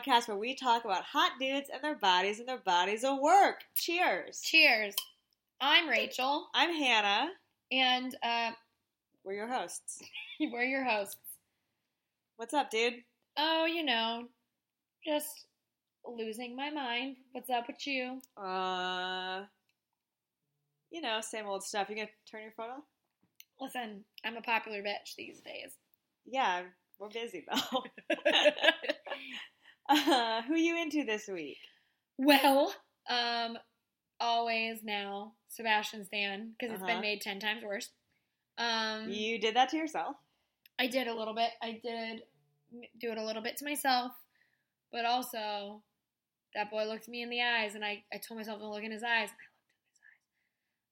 podcast 0.00 0.28
where 0.28 0.36
we 0.36 0.54
talk 0.54 0.84
about 0.84 1.04
hot 1.04 1.32
dudes 1.38 1.68
and 1.72 1.82
their 1.82 1.94
bodies 1.96 2.38
and 2.38 2.48
their 2.48 2.58
bodies 2.58 3.04
of 3.04 3.18
work. 3.18 3.56
Cheers. 3.74 4.40
Cheers. 4.42 4.94
I'm 5.60 5.88
Rachel, 5.88 6.48
I'm 6.54 6.72
Hannah. 6.74 7.28
and 7.70 8.16
uh, 8.22 8.52
We're 9.24 9.34
your 9.34 9.48
hosts. 9.48 10.00
we're 10.40 10.62
your 10.62 10.84
hosts. 10.84 11.16
What's 12.36 12.54
up, 12.54 12.70
dude? 12.70 12.94
Oh, 13.36 13.66
you 13.66 13.84
know, 13.84 14.24
just 15.04 15.44
losing 16.06 16.56
my 16.56 16.70
mind. 16.70 17.16
What's 17.32 17.50
up 17.50 17.66
with 17.66 17.86
you? 17.86 18.20
Uh, 18.42 19.42
you 20.90 21.02
know, 21.02 21.20
same 21.20 21.44
old 21.46 21.62
stuff. 21.62 21.90
You 21.90 21.96
gonna 21.96 22.08
turn 22.30 22.42
your 22.42 22.52
phone 22.52 22.70
off? 22.70 22.84
Listen, 23.60 24.04
I'm 24.24 24.36
a 24.38 24.42
popular 24.42 24.82
bitch 24.82 25.14
these 25.18 25.40
days. 25.40 25.72
Yeah, 26.24 26.62
we're 26.98 27.10
busy 27.10 27.44
though. 27.50 27.84
uh, 29.90 30.42
who 30.48 30.56
you 30.56 30.80
into 30.80 31.04
this 31.04 31.28
week? 31.28 31.58
well, 32.18 32.74
um, 33.08 33.58
always 34.20 34.82
now 34.84 35.32
Sebastian 35.48 36.04
Stan 36.04 36.52
because 36.58 36.72
it's 36.74 36.82
Uh-huh. 36.82 36.92
been 36.92 37.00
made 37.00 37.20
ten 37.20 37.40
times 37.40 37.62
worse. 37.64 37.90
Um, 38.58 39.08
You 39.10 39.38
did 39.40 39.56
that 39.56 39.70
to 39.70 39.76
yourself. 39.76 40.16
I 40.78 40.86
did 40.86 41.08
a 41.08 41.14
little 41.14 41.34
bit. 41.34 41.50
I 41.62 41.80
did 41.82 42.22
do 43.00 43.10
it 43.10 43.18
a 43.18 43.24
little 43.24 43.42
bit 43.42 43.56
to 43.58 43.64
myself, 43.64 44.12
but 44.92 45.04
also 45.04 45.82
that 46.54 46.70
boy 46.70 46.84
looked 46.84 47.08
me 47.08 47.22
in 47.22 47.30
the 47.30 47.42
eyes, 47.42 47.74
and 47.74 47.84
I, 47.84 48.02
I 48.12 48.18
told 48.18 48.38
myself 48.38 48.58
to 48.60 48.68
look 48.68 48.82
in 48.82 48.92
his 48.92 49.02
eyes, 49.02 49.28
and 49.30 49.38
I 49.38 49.46
looked 49.48 49.78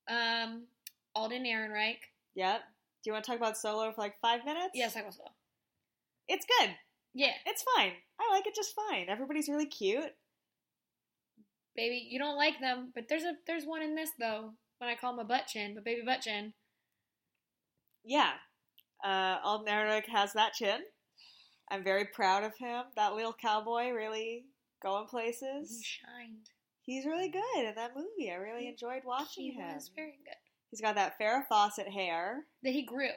in 0.08 0.14
his 0.16 0.40
eyes. 0.40 0.44
Um, 0.44 0.66
Alden 1.14 1.44
Ehrenreich. 1.44 1.98
Yep. 2.34 2.60
Do 3.04 3.10
you 3.10 3.12
want 3.12 3.24
to 3.24 3.30
talk 3.30 3.38
about 3.40 3.56
solo 3.56 3.90
for 3.92 4.00
like 4.00 4.18
five 4.20 4.44
minutes? 4.44 4.70
Yes, 4.74 4.96
I 4.96 5.02
will. 5.02 5.12
solo. 5.12 5.30
It's 6.28 6.46
good. 6.58 6.70
Yeah, 7.18 7.32
It's 7.46 7.64
fine. 7.76 7.92
I 8.20 8.32
like 8.32 8.46
it 8.46 8.54
just 8.54 8.74
fine. 8.76 9.06
Everybody's 9.08 9.48
really 9.48 9.66
cute. 9.66 10.12
baby, 11.74 12.06
you 12.10 12.18
don't 12.18 12.36
like 12.36 12.60
them, 12.60 12.92
but 12.94 13.04
there's 13.08 13.24
a 13.24 13.32
there's 13.46 13.64
one 13.64 13.82
in 13.82 13.94
this 13.96 14.10
though. 14.18 14.52
When 14.78 14.88
I 14.88 14.94
call 14.94 15.12
him 15.14 15.18
a 15.18 15.24
butt 15.24 15.46
chin, 15.48 15.74
but 15.74 15.84
baby 15.84 16.02
butt 16.04 16.20
chin. 16.20 16.52
Yeah. 18.04 18.32
Uh, 19.04 19.38
Alden 19.44 19.66
Ehrenreich 19.72 20.06
has 20.08 20.32
that 20.34 20.52
chin. 20.52 20.80
I'm 21.70 21.82
very 21.84 22.04
proud 22.04 22.44
of 22.44 22.56
him. 22.56 22.84
That 22.96 23.14
little 23.14 23.32
cowboy 23.34 23.90
really 23.90 24.44
going 24.82 25.06
places. 25.06 25.68
He 25.78 25.82
shined. 25.84 26.50
He's 26.82 27.04
really 27.04 27.28
good 27.28 27.64
in 27.64 27.74
that 27.74 27.94
movie. 27.96 28.30
I 28.30 28.36
really 28.36 28.62
He- 28.62 28.68
enjoyed 28.68 29.02
watching 29.04 29.44
He 29.44 29.50
him. 29.52 29.74
was 29.74 29.90
very 29.94 30.18
good. 30.24 30.36
He's 30.70 30.80
got 30.80 30.94
that 30.94 31.18
Farrah 31.18 31.46
Fawcett 31.48 31.88
hair. 31.88 32.46
That 32.62 32.72
he 32.72 32.82
grew. 32.84 33.10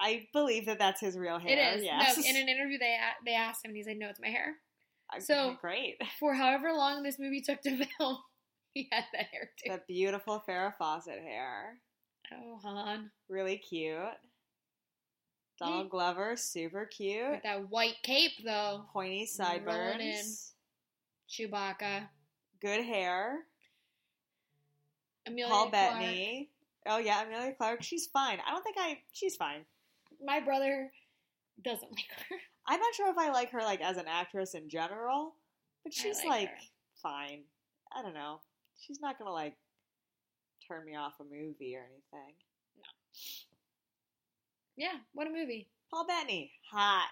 I 0.00 0.26
believe 0.32 0.66
that 0.66 0.78
that's 0.78 1.00
his 1.00 1.16
real 1.16 1.38
hair. 1.38 1.56
It 1.56 1.78
is. 1.78 1.84
Yes. 1.84 2.16
No, 2.18 2.24
in 2.28 2.36
an 2.36 2.48
interview 2.54 2.78
they 2.78 2.96
they 3.24 3.34
asked 3.34 3.64
him, 3.64 3.70
and 3.70 3.76
he 3.76 3.82
said, 3.82 3.96
"No, 3.96 4.08
it's 4.08 4.20
my 4.20 4.28
hair." 4.28 4.54
I- 5.12 5.18
so- 5.20 5.56
great. 5.60 5.96
For 6.20 6.34
however 6.34 6.72
long 6.72 7.02
this 7.02 7.18
movie 7.18 7.40
took 7.40 7.62
to 7.62 7.84
film, 7.98 8.18
he 8.74 8.88
had 8.92 9.04
that 9.12 9.26
hair 9.32 9.50
too. 9.62 9.70
That 9.70 9.86
beautiful 9.86 10.42
Farrah 10.48 10.74
Fawcett 10.76 11.20
hair. 11.20 11.78
Oh, 12.32 12.58
Han. 12.62 13.10
Really 13.28 13.56
cute. 13.58 13.98
Donald 15.58 15.88
Glover, 15.88 16.36
super 16.36 16.84
cute. 16.84 17.30
With 17.30 17.42
that 17.44 17.70
white 17.70 17.96
cape, 18.02 18.32
though. 18.44 18.84
Pointy 18.92 19.24
sideburns. 19.24 20.52
Chewbacca. 21.30 22.08
Good 22.60 22.84
hair. 22.84 23.38
Emilia 25.26 25.48
Paul 25.50 25.70
Clarke. 25.70 25.92
Bettany. 26.00 26.50
Oh 26.86 26.98
yeah, 26.98 27.24
Emilia 27.26 27.52
Clarke. 27.54 27.82
She's 27.82 28.06
fine. 28.06 28.38
I 28.46 28.50
don't 28.52 28.62
think 28.62 28.76
I. 28.78 28.98
She's 29.12 29.36
fine. 29.36 29.64
My 30.24 30.40
brother 30.40 30.90
doesn't 31.64 31.90
like 31.90 32.06
her. 32.28 32.36
I'm 32.68 32.80
not 32.80 32.94
sure 32.94 33.10
if 33.10 33.18
I 33.18 33.30
like 33.30 33.50
her 33.52 33.60
like 33.60 33.80
as 33.80 33.96
an 33.96 34.06
actress 34.08 34.54
in 34.54 34.68
general, 34.68 35.34
but 35.84 35.92
I 35.96 36.02
she's 36.02 36.18
like 36.24 36.28
like, 36.28 36.50
fine. 37.02 37.42
I 37.96 38.02
don't 38.02 38.14
know. 38.14 38.40
She's 38.78 39.00
not 39.00 39.18
gonna 39.18 39.32
like 39.32 39.54
turn 40.68 40.84
me 40.84 40.96
off 40.96 41.14
a 41.20 41.24
movie 41.24 41.76
or 41.76 41.84
anything. 41.84 42.34
No. 42.76 42.84
Yeah, 44.76 44.98
what 45.12 45.26
a 45.26 45.30
movie. 45.30 45.68
Paul 45.90 46.06
Bettany, 46.06 46.50
hot, 46.70 47.08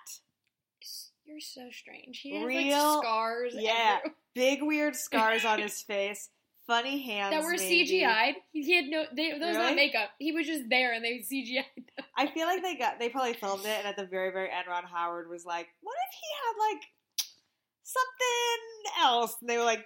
You're 1.24 1.40
so 1.40 1.68
strange. 1.70 2.18
He 2.20 2.34
has 2.36 2.44
Real- 2.44 2.94
like 2.96 3.02
scars. 3.04 3.54
yeah. 3.56 3.96
everywhere. 3.98 4.14
big 4.34 4.62
weird 4.62 4.96
scars 4.96 5.44
on 5.44 5.58
his 5.62 5.80
face, 5.82 6.28
funny 6.66 7.02
hands 7.02 7.32
that 7.34 7.42
were 7.42 7.56
maybe. 7.56 7.88
CGI'd. 8.02 8.36
He 8.52 8.74
had 8.74 8.84
no. 8.86 9.04
They, 9.14 9.32
those 9.32 9.40
Really? 9.40 9.56
not 9.58 9.74
makeup. 9.76 10.10
He 10.18 10.32
was 10.32 10.46
just 10.46 10.64
there, 10.70 10.92
and 10.92 11.04
they 11.04 11.18
CGI'd. 11.30 11.64
them. 11.96 12.06
I 12.16 12.26
feel 12.28 12.46
like 12.46 12.62
they 12.62 12.76
got 12.76 12.98
they 12.98 13.08
probably 13.08 13.34
filmed 13.34 13.64
it, 13.64 13.78
and 13.78 13.86
at 13.86 13.96
the 13.96 14.06
very 14.06 14.30
very 14.32 14.50
end, 14.50 14.66
Ron 14.68 14.84
Howard 14.84 15.28
was 15.28 15.44
like, 15.44 15.68
"What 15.80 15.96
if 16.10 16.14
he 16.20 16.28
had 16.44 16.74
like 16.74 16.82
something 17.82 19.02
else?" 19.02 19.36
And 19.40 19.48
they 19.50 19.58
were 19.58 19.64
like, 19.64 19.84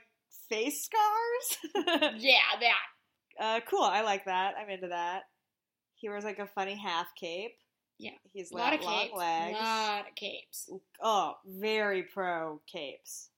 "Face 0.48 0.84
scars." 0.84 2.14
yeah, 2.18 2.38
that. 2.60 3.44
uh, 3.44 3.60
cool. 3.68 3.82
I 3.82 4.02
like 4.02 4.24
that. 4.26 4.54
I'm 4.60 4.70
into 4.70 4.88
that. 4.88 5.22
He 5.96 6.08
wears 6.08 6.24
like 6.24 6.38
a 6.38 6.46
funny 6.46 6.76
half 6.76 7.06
cape. 7.18 7.52
Yeah. 7.98 8.12
he's 8.32 8.52
A 8.52 8.56
lot 8.56 8.74
of 8.74 8.80
long 8.82 9.00
capes. 9.08 9.16
legs. 9.16 9.58
lot 9.60 10.00
of 10.08 10.14
capes. 10.14 10.70
Oh, 11.02 11.34
very 11.44 12.04
pro 12.04 12.60
capes. 12.72 13.30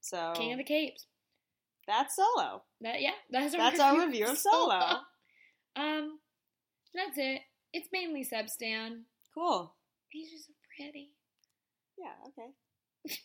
So 0.00 0.32
King 0.34 0.50
of 0.52 0.58
the 0.58 0.64
capes. 0.64 1.06
That's 1.88 2.14
solo. 2.14 2.62
That 2.82 3.00
yeah. 3.00 3.10
That's 3.30 3.54
our 3.54 3.60
That's 3.60 3.80
our 3.80 4.06
review 4.06 4.26
of 4.26 4.38
Solo. 4.38 5.00
um, 5.74 6.18
that's 6.94 7.16
it. 7.16 7.40
It's 7.72 7.88
mainly 7.92 8.22
Seb 8.22 8.48
Stan. 8.48 9.04
Cool. 9.34 9.74
He's 10.10 10.30
just 10.30 10.46
so 10.46 10.52
pretty. 10.76 11.10
Yeah. 11.98 12.12
Okay. 12.28 13.16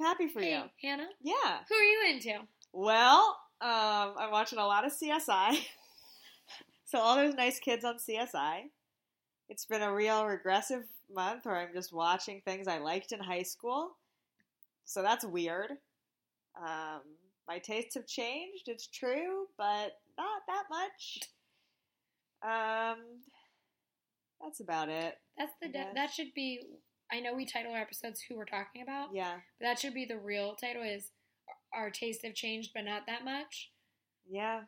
I'm 0.00 0.06
happy 0.06 0.28
for 0.28 0.40
hey, 0.40 0.52
you. 0.52 0.62
Hannah, 0.82 1.08
Yeah. 1.22 1.58
who 1.68 1.74
are 1.74 1.82
you 1.82 2.10
into? 2.14 2.38
Well, 2.72 3.36
um, 3.60 4.14
I'm 4.18 4.30
watching 4.30 4.58
a 4.58 4.66
lot 4.66 4.86
of 4.86 4.92
CSI. 4.92 5.58
so 6.86 6.98
all 6.98 7.16
those 7.16 7.34
nice 7.34 7.58
kids 7.58 7.84
on 7.84 7.98
CSI. 7.98 8.62
It's 9.50 9.66
been 9.66 9.82
a 9.82 9.92
real 9.92 10.24
regressive 10.24 10.84
month 11.12 11.44
where 11.44 11.56
I'm 11.56 11.74
just 11.74 11.92
watching 11.92 12.40
things 12.40 12.66
I 12.68 12.78
liked 12.78 13.12
in 13.12 13.20
high 13.20 13.42
school. 13.42 13.96
So 14.86 15.02
that's 15.02 15.26
weird. 15.26 15.72
Um, 16.60 17.00
my 17.48 17.58
tastes 17.58 17.94
have 17.94 18.06
changed, 18.06 18.68
it's 18.68 18.86
true, 18.86 19.46
but 19.58 19.92
not 20.16 20.42
that 20.46 20.64
much. 20.70 21.18
Um, 22.42 22.98
that's 24.40 24.60
about 24.60 24.88
it. 24.88 25.16
That's 25.38 25.52
the 25.60 25.68
de- 25.68 25.92
that 25.94 26.10
should 26.10 26.34
be. 26.34 26.60
I 27.10 27.20
know 27.20 27.34
we 27.34 27.44
title 27.46 27.72
our 27.72 27.80
episodes 27.80 28.20
"Who 28.22 28.36
We're 28.36 28.44
Talking 28.44 28.82
About," 28.82 29.10
Yeah, 29.12 29.34
but 29.58 29.66
that 29.66 29.78
should 29.78 29.94
be 29.94 30.04
the 30.04 30.18
real 30.18 30.54
title. 30.54 30.82
Is 30.82 31.10
our 31.74 31.90
tastes 31.90 32.24
have 32.24 32.34
changed, 32.34 32.72
but 32.74 32.84
not 32.84 33.06
that 33.06 33.24
much, 33.24 33.70
yeah. 34.28 34.62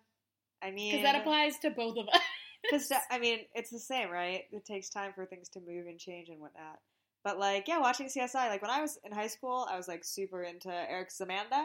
I 0.62 0.70
mean, 0.70 0.92
because 0.92 1.04
that 1.04 1.20
applies 1.20 1.58
to 1.60 1.70
both 1.70 1.96
of 1.98 2.08
us. 2.08 2.20
Because 2.62 2.90
I 3.10 3.18
mean, 3.18 3.40
it's 3.54 3.68
the 3.68 3.78
same, 3.78 4.08
right? 4.08 4.44
It 4.50 4.64
takes 4.64 4.88
time 4.88 5.12
for 5.14 5.26
things 5.26 5.50
to 5.50 5.60
move 5.60 5.86
and 5.86 5.98
change 5.98 6.30
and 6.30 6.40
whatnot. 6.40 6.78
But 7.24 7.38
like, 7.38 7.66
yeah, 7.68 7.78
watching 7.80 8.06
CSI. 8.08 8.34
Like 8.48 8.62
when 8.62 8.70
I 8.70 8.80
was 8.82 8.98
in 9.02 9.10
high 9.12 9.26
school, 9.28 9.66
I 9.70 9.76
was 9.76 9.88
like 9.88 10.04
super 10.04 10.42
into 10.42 10.68
Eric 10.70 11.08
Szmanda. 11.10 11.64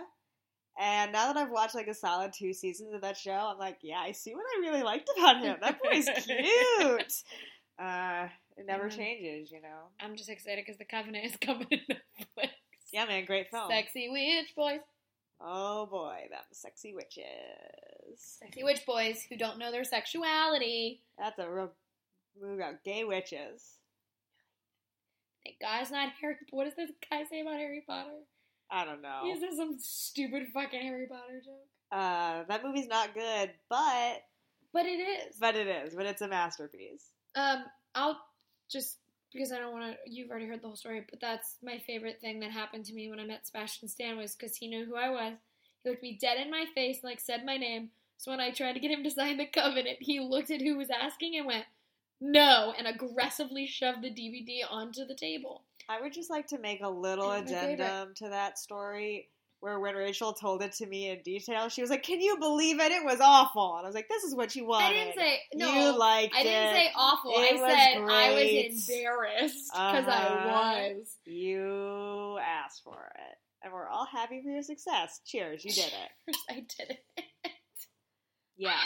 And 0.79 1.11
now 1.11 1.27
that 1.33 1.35
I've 1.37 1.51
watched 1.51 1.75
like 1.75 1.87
a 1.87 1.93
solid 1.93 2.31
two 2.31 2.53
seasons 2.53 2.93
of 2.93 3.01
that 3.01 3.17
show, 3.17 3.31
I'm 3.51 3.57
like, 3.59 3.79
yeah, 3.81 3.99
I 3.99 4.13
see 4.13 4.33
what 4.33 4.45
I 4.55 4.61
really 4.61 4.81
liked 4.83 5.09
about 5.17 5.41
him. 5.43 5.57
That 5.61 5.79
boy's 5.83 6.07
cute. 6.25 7.13
Uh, 7.81 8.27
it 8.57 8.65
never 8.65 8.89
Mhm. 8.89 8.97
changes, 8.97 9.49
you 9.51 9.61
know. 9.61 9.83
I'm 10.01 10.17
just 10.17 10.29
excited 10.29 10.65
because 10.65 10.77
the 10.77 10.83
Covenant 10.83 11.23
is 11.27 11.37
coming 11.41 11.65
to 11.69 11.77
Netflix. 11.77 12.49
Yeah, 12.91 13.05
man, 13.05 13.23
great 13.23 13.49
film. 13.49 13.69
Sexy 13.69 14.09
witch 14.09 14.53
boys. 14.53 14.81
Oh 15.39 15.85
boy, 15.85 16.27
them 16.29 16.41
sexy 16.51 16.93
witches. 16.93 17.23
Sexy 18.17 18.65
witch 18.65 18.85
boys 18.85 19.23
who 19.29 19.37
don't 19.37 19.59
know 19.59 19.71
their 19.71 19.85
sexuality. 19.85 21.01
That's 21.17 21.39
a 21.39 21.49
real 21.49 21.71
movie 22.41 22.55
about 22.61 22.83
gay 22.83 23.05
witches. 23.05 23.78
Thank 25.43 25.57
God 25.61 25.81
it's 25.81 25.91
not 25.91 26.09
Harry. 26.21 26.35
What 26.51 26.65
does 26.65 26.75
this 26.75 26.91
guy 27.09 27.23
say 27.29 27.41
about 27.41 27.55
Harry 27.57 27.83
Potter? 27.87 28.09
I 28.71 28.85
don't 28.85 29.01
know. 29.01 29.21
He 29.23 29.39
says 29.39 29.57
some 29.57 29.77
stupid 29.79 30.47
fucking 30.53 30.81
Harry 30.81 31.07
Potter 31.07 31.41
joke. 31.43 31.67
Uh, 31.91 32.43
that 32.47 32.63
movie's 32.63 32.87
not 32.87 33.13
good, 33.15 33.51
but 33.69 34.23
But 34.73 34.85
it 34.85 34.99
is. 34.99 35.35
but 35.39 35.55
it 35.55 35.67
is. 35.67 35.95
But 35.95 36.05
it's 36.05 36.21
a 36.21 36.27
masterpiece. 36.27 37.09
Um, 37.35 37.63
I'll 37.95 38.19
just 38.69 38.97
because 39.33 39.51
I 39.51 39.57
don't 39.57 39.73
want 39.73 39.93
to. 39.93 39.97
You've 40.11 40.29
already 40.29 40.45
heard 40.45 40.61
the 40.61 40.67
whole 40.67 40.75
story, 40.75 41.05
but 41.09 41.19
that's 41.19 41.55
my 41.63 41.79
favorite 41.79 42.19
thing 42.21 42.39
that 42.41 42.51
happened 42.51 42.85
to 42.85 42.93
me 42.93 43.09
when 43.09 43.19
I 43.19 43.25
met 43.25 43.47
Sebastian 43.47 43.87
Stan 43.87 44.17
was 44.17 44.35
because 44.35 44.55
he 44.55 44.67
knew 44.67 44.85
who 44.85 44.95
I 44.95 45.09
was. 45.09 45.33
He 45.83 45.89
looked 45.89 46.03
me 46.03 46.17
dead 46.19 46.37
in 46.39 46.51
my 46.51 46.65
face, 46.75 46.97
and, 47.01 47.09
like 47.09 47.19
said 47.19 47.45
my 47.45 47.57
name. 47.57 47.89
So 48.17 48.31
when 48.31 48.39
I 48.39 48.51
tried 48.51 48.73
to 48.73 48.79
get 48.79 48.91
him 48.91 49.03
to 49.03 49.11
sign 49.11 49.37
the 49.37 49.45
covenant, 49.45 49.97
he 50.01 50.19
looked 50.19 50.51
at 50.51 50.61
who 50.61 50.75
was 50.77 50.89
asking 50.89 51.37
and 51.37 51.45
went, 51.47 51.65
"No," 52.21 52.73
and 52.77 52.87
aggressively 52.87 53.65
shoved 53.67 54.01
the 54.01 54.09
DVD 54.11 54.61
onto 54.69 55.05
the 55.05 55.15
table. 55.15 55.63
I 55.87 56.01
would 56.01 56.13
just 56.13 56.29
like 56.29 56.47
to 56.47 56.59
make 56.59 56.81
a 56.81 56.89
little 56.89 57.31
addendum 57.31 58.13
to 58.15 58.29
that 58.29 58.59
story. 58.59 59.29
where 59.61 59.77
when 59.77 59.93
Rachel 59.95 60.31
told 60.31 60.61
it 60.61 60.71
to 60.75 60.85
me 60.85 61.09
in 61.09 61.21
detail, 61.21 61.67
she 61.67 61.81
was 61.81 61.89
like, 61.89 62.01
"Can 62.03 62.21
you 62.21 62.37
believe 62.37 62.79
it? 62.79 62.93
It 62.93 63.03
was 63.03 63.19
awful." 63.19 63.75
And 63.75 63.85
I 63.85 63.89
was 63.89 63.95
like, 63.95 64.07
"This 64.07 64.23
is 64.23 64.33
what 64.33 64.55
you 64.55 64.65
wanted." 64.65 64.85
I 64.85 64.93
didn't 64.93 65.15
say 65.15 65.39
no. 65.53 65.73
you 65.73 65.97
liked 65.97 66.33
I 66.33 66.43
didn't 66.43 66.67
it. 66.67 66.73
say 66.75 66.91
awful. 66.95 67.31
It 67.35 67.55
I 67.55 67.57
said 67.57 68.01
I 68.09 68.31
was 68.31 68.89
embarrassed 68.89 69.69
because 69.73 70.07
Uh-huh. 70.07 70.49
I 70.49 70.93
was. 70.93 71.17
You 71.25 72.37
asked 72.41 72.83
for 72.85 73.11
it, 73.15 73.37
and 73.61 73.73
we're 73.73 73.89
all 73.89 74.05
happy 74.05 74.41
for 74.41 74.49
your 74.49 74.63
success. 74.63 75.19
Cheers! 75.25 75.65
You 75.65 75.71
did 75.71 75.91
it. 75.93 76.35
I 76.49 76.53
did 76.77 76.97
it. 77.17 77.51
Yeah. 78.55 78.79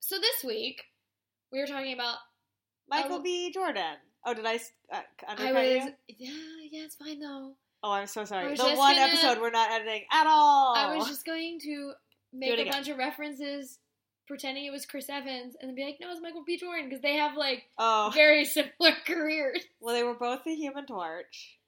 So 0.00 0.18
this 0.18 0.42
week 0.44 0.82
we 1.52 1.60
were 1.60 1.66
talking 1.66 1.92
about. 1.94 2.16
Michael 2.88 3.16
Oh. 3.18 3.22
B. 3.22 3.50
Jordan. 3.52 3.96
Oh, 4.24 4.34
did 4.34 4.46
I 4.46 4.56
uh, 4.92 5.00
I 5.28 5.52
was. 5.52 5.90
you? 6.08 6.16
Yeah, 6.18 6.32
yeah, 6.70 6.84
it's 6.84 6.94
fine 6.96 7.18
though. 7.20 7.54
Oh, 7.82 7.90
I'm 7.92 8.06
so 8.06 8.24
sorry. 8.24 8.54
The 8.54 8.62
one 8.74 8.94
gonna- 8.94 9.06
episode 9.12 9.40
we're 9.40 9.50
not 9.50 9.70
editing 9.72 10.04
at 10.12 10.26
all. 10.26 10.74
I 10.76 10.96
was 10.96 11.08
just 11.08 11.24
going 11.26 11.58
to 11.64 11.92
make 12.32 12.58
a 12.58 12.70
bunch 12.70 12.88
of 12.88 12.96
references, 12.98 13.78
pretending 14.28 14.64
it 14.64 14.70
was 14.70 14.86
Chris 14.86 15.08
Evans, 15.08 15.56
and 15.60 15.68
then 15.68 15.74
be 15.74 15.84
like, 15.84 15.98
"No, 16.00 16.10
it's 16.12 16.20
Michael 16.20 16.44
B. 16.46 16.56
Jordan," 16.58 16.88
because 16.88 17.02
they 17.02 17.16
have 17.16 17.36
like 17.36 17.64
oh, 17.78 18.10
very 18.14 18.44
similar 18.46 18.92
careers. 19.06 19.62
well, 19.80 19.94
they 19.94 20.04
were 20.04 20.14
both 20.14 20.44
the 20.44 20.54
Human 20.54 20.86
Torch. 20.86 21.58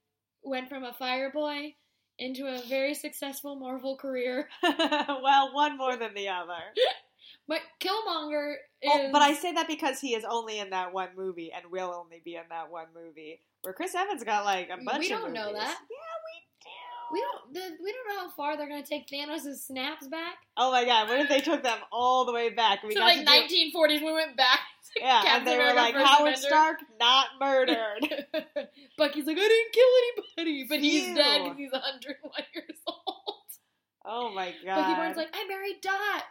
Went 0.45 0.69
from 0.69 0.85
a 0.85 0.93
fire 0.93 1.31
boy 1.33 1.75
into 2.19 2.47
a 2.47 2.63
very 2.69 2.95
successful 2.95 3.57
Marvel 3.57 3.97
career. 3.97 4.49
well, 4.63 5.53
one 5.53 5.77
more 5.77 5.97
than 5.97 6.15
the 6.15 6.29
other. 6.29 6.53
But 7.47 7.61
Killmonger 7.81 8.55
is. 8.83 8.91
Oh, 8.93 9.09
but 9.13 9.21
I 9.23 9.35
say 9.35 9.53
that 9.53 9.69
because 9.69 10.01
he 10.01 10.15
is 10.15 10.25
only 10.29 10.59
in 10.59 10.71
that 10.71 10.93
one 10.95 11.11
movie 11.17 11.53
and 11.55 11.71
will 11.71 11.93
only 11.95 12.23
be 12.25 12.37
in 12.37 12.45
that 12.51 12.71
one 12.71 12.87
movie. 12.95 13.41
Where 13.63 13.75
Chris 13.75 13.95
Evans 13.95 14.25
got 14.25 14.45
like 14.45 14.69
a 14.71 14.83
bunch 14.83 15.01
We 15.01 15.13
of 15.13 15.21
don't 15.21 15.33
know 15.33 15.53
that. 15.53 15.79
Yeah, 15.91 16.17
we 16.25 16.35
do. 16.63 17.13
we 17.13 17.21
don't. 17.21 17.55
The, 17.55 17.83
we 17.85 17.93
don't 17.93 18.09
know 18.09 18.21
how 18.25 18.31
far 18.31 18.57
they're 18.57 18.69
gonna 18.69 18.83
take 18.85 19.09
Thanos' 19.09 19.57
snaps 19.59 20.09
back. 20.09 20.37
Oh 20.57 20.71
my 20.73 20.85
god! 20.87 21.09
What 21.09 21.21
if 21.21 21.29
they 21.29 21.41
took 21.41 21.63
them 21.63 21.79
all 21.93 22.25
the 22.25 22.33
way 22.33 22.49
back? 22.51 22.83
We 22.83 22.95
to 22.95 23.01
got 23.01 23.07
like 23.07 23.19
to 23.19 23.25
do- 23.25 23.71
1940s. 23.79 24.01
We 24.03 24.13
went 24.13 24.37
back. 24.39 24.61
to 24.95 25.01
Yeah, 25.03 25.19
and 25.19 25.27
Captain 25.29 25.45
they 25.47 25.59
were 25.59 25.75
like 25.75 25.95
First 25.95 26.07
Howard 26.07 26.29
Avenger. 26.33 26.49
Stark 26.49 26.77
not 26.99 27.27
murdered. 27.41 28.01
Bucky's 28.99 29.27
like, 29.27 29.37
I 29.37 29.49
didn't 29.49 29.73
kill 29.73 29.93
anybody, 30.39 30.67
but 30.69 30.81
he's 30.81 31.15
dead 31.15 31.43
because 31.45 31.59
he's 31.59 31.73
101 31.73 32.33
years 32.55 32.79
old. 32.87 33.35
oh 34.07 34.33
my 34.35 34.55
god! 34.65 34.77
Bucky! 34.77 34.95
Barnes 34.95 35.17
like, 35.19 35.29
I 35.35 35.47
married 35.47 35.77
Dot. 35.83 36.23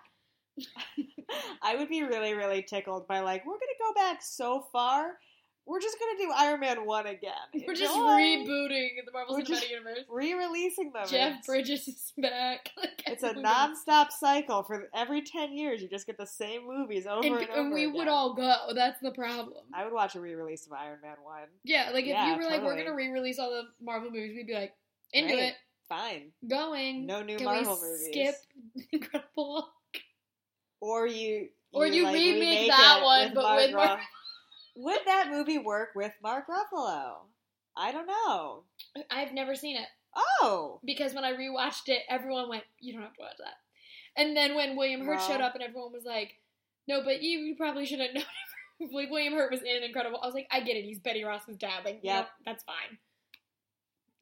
I 1.61 1.75
would 1.75 1.89
be 1.89 2.03
really, 2.03 2.33
really 2.33 2.61
tickled 2.63 3.07
by 3.07 3.19
like 3.21 3.45
we're 3.45 3.53
gonna 3.53 3.79
go 3.79 3.93
back 3.93 4.21
so 4.21 4.67
far. 4.71 5.13
We're 5.65 5.79
just 5.79 5.97
gonna 5.97 6.17
do 6.17 6.31
Iron 6.35 6.59
Man 6.59 6.85
one 6.85 7.07
again. 7.07 7.31
We're 7.65 7.73
just 7.73 7.95
rebooting 7.95 8.89
the 9.05 9.11
Marvel 9.13 9.35
We're 9.35 9.43
Cinematic 9.43 9.69
Universe. 9.69 9.99
re-releasing 10.09 10.91
them. 10.91 11.07
Jeff 11.07 11.29
It's- 11.29 11.45
Bridges 11.45 11.87
is 11.87 12.11
back. 12.17 12.69
Like, 12.77 13.01
It's 13.07 13.23
oh 13.23 13.29
a 13.29 13.33
non-stop 13.41 14.11
cycle 14.11 14.63
for 14.63 14.89
every 14.93 15.21
ten 15.21 15.53
years. 15.53 15.81
You 15.81 15.87
just 15.87 16.05
get 16.05 16.17
the 16.17 16.27
same 16.27 16.67
movies 16.67 17.07
over 17.07 17.25
and, 17.25 17.37
and, 17.37 17.49
over. 17.49 17.59
and 17.61 17.73
we 17.73 17.83
again. 17.83 17.93
would 17.95 18.07
all 18.09 18.33
go. 18.33 18.53
That's 18.75 18.99
the 19.01 19.11
problem. 19.11 19.53
I 19.73 19.85
would 19.85 19.93
watch 19.93 20.15
a 20.15 20.19
re-release 20.19 20.65
of 20.67 20.73
Iron 20.73 20.99
Man 21.01 21.15
one. 21.23 21.47
Yeah, 21.63 21.91
like 21.93 22.03
if 22.03 22.09
Yeah, 22.09 22.31
you 22.33 22.37
were 22.37 22.43
like, 22.49 22.61
we're 22.61 22.75
gonna 22.77 22.93
re-release 22.93 23.39
all 23.39 23.49
the 23.51 23.63
Marvel 23.81 24.11
movies, 24.11 24.33
we'd 24.35 24.47
be 24.47 24.53
like, 24.53 24.73
into 25.13 25.33
Great. 25.33 25.43
it, 25.49 25.55
Fine. 25.87 26.31
going. 26.45 27.05
No 27.05 27.21
new 27.23 27.37
Can 27.37 27.45
Marvel 27.45 27.79
movies. 27.81 28.07
Skip 28.11 28.35
Incredible. 28.91 29.69
Or 30.83 31.07
you. 31.07 31.47
Or 31.71 31.87
you 31.87 32.03
like, 32.03 32.13
remake 32.13 32.67
that 32.69 33.01
one, 33.03 33.25
with 33.25 33.33
but 33.35 33.43
Mark 33.43 33.57
with 33.61 33.71
Mark- 33.73 33.89
Ruff- 33.89 33.99
Would 34.75 34.99
that 35.05 35.29
movie 35.31 35.57
work 35.57 35.89
with 35.95 36.11
Mark 36.21 36.45
Ruffalo? 36.47 37.13
I 37.77 37.91
don't 37.91 38.05
know. 38.07 38.63
I've 39.09 39.33
never 39.33 39.55
seen 39.55 39.77
it 39.77 39.87
Oh, 40.15 40.79
because 40.85 41.13
when 41.15 41.23
I 41.23 41.33
rewatched 41.33 41.87
it, 41.87 42.01
everyone 42.09 42.47
went, 42.49 42.63
"You 42.79 42.93
don't 42.93 43.01
have 43.01 43.13
to 43.15 43.21
watch 43.21 43.37
that." 43.39 43.55
And 44.21 44.37
then 44.37 44.53
when 44.55 44.75
William 44.77 45.01
Hurt 45.05 45.17
Well- 45.17 45.27
showed 45.27 45.41
up, 45.41 45.55
and 45.55 45.63
everyone 45.63 45.91
was 45.91 46.03
like, 46.05 46.33
"No, 46.87 47.03
but 47.03 47.23
you, 47.23 47.39
you 47.39 47.55
probably 47.55 47.85
should 47.87 47.99
have 47.99 48.13
known." 48.13 48.23
like 48.91 49.09
William 49.09 49.33
Hurt 49.33 49.51
was 49.51 49.61
in 49.61 49.81
Incredible. 49.83 50.19
I 50.21 50.25
was 50.27 50.35
like, 50.35 50.47
"I 50.51 50.59
get 50.61 50.75
it. 50.77 50.83
He's 50.85 50.99
Betty 50.99 51.23
Ross's 51.23 51.57
dad. 51.57 51.85
Like, 51.85 52.01
yeah, 52.03 52.17
Yep. 52.17 52.29
that's 52.45 52.63
fine." 52.63 52.97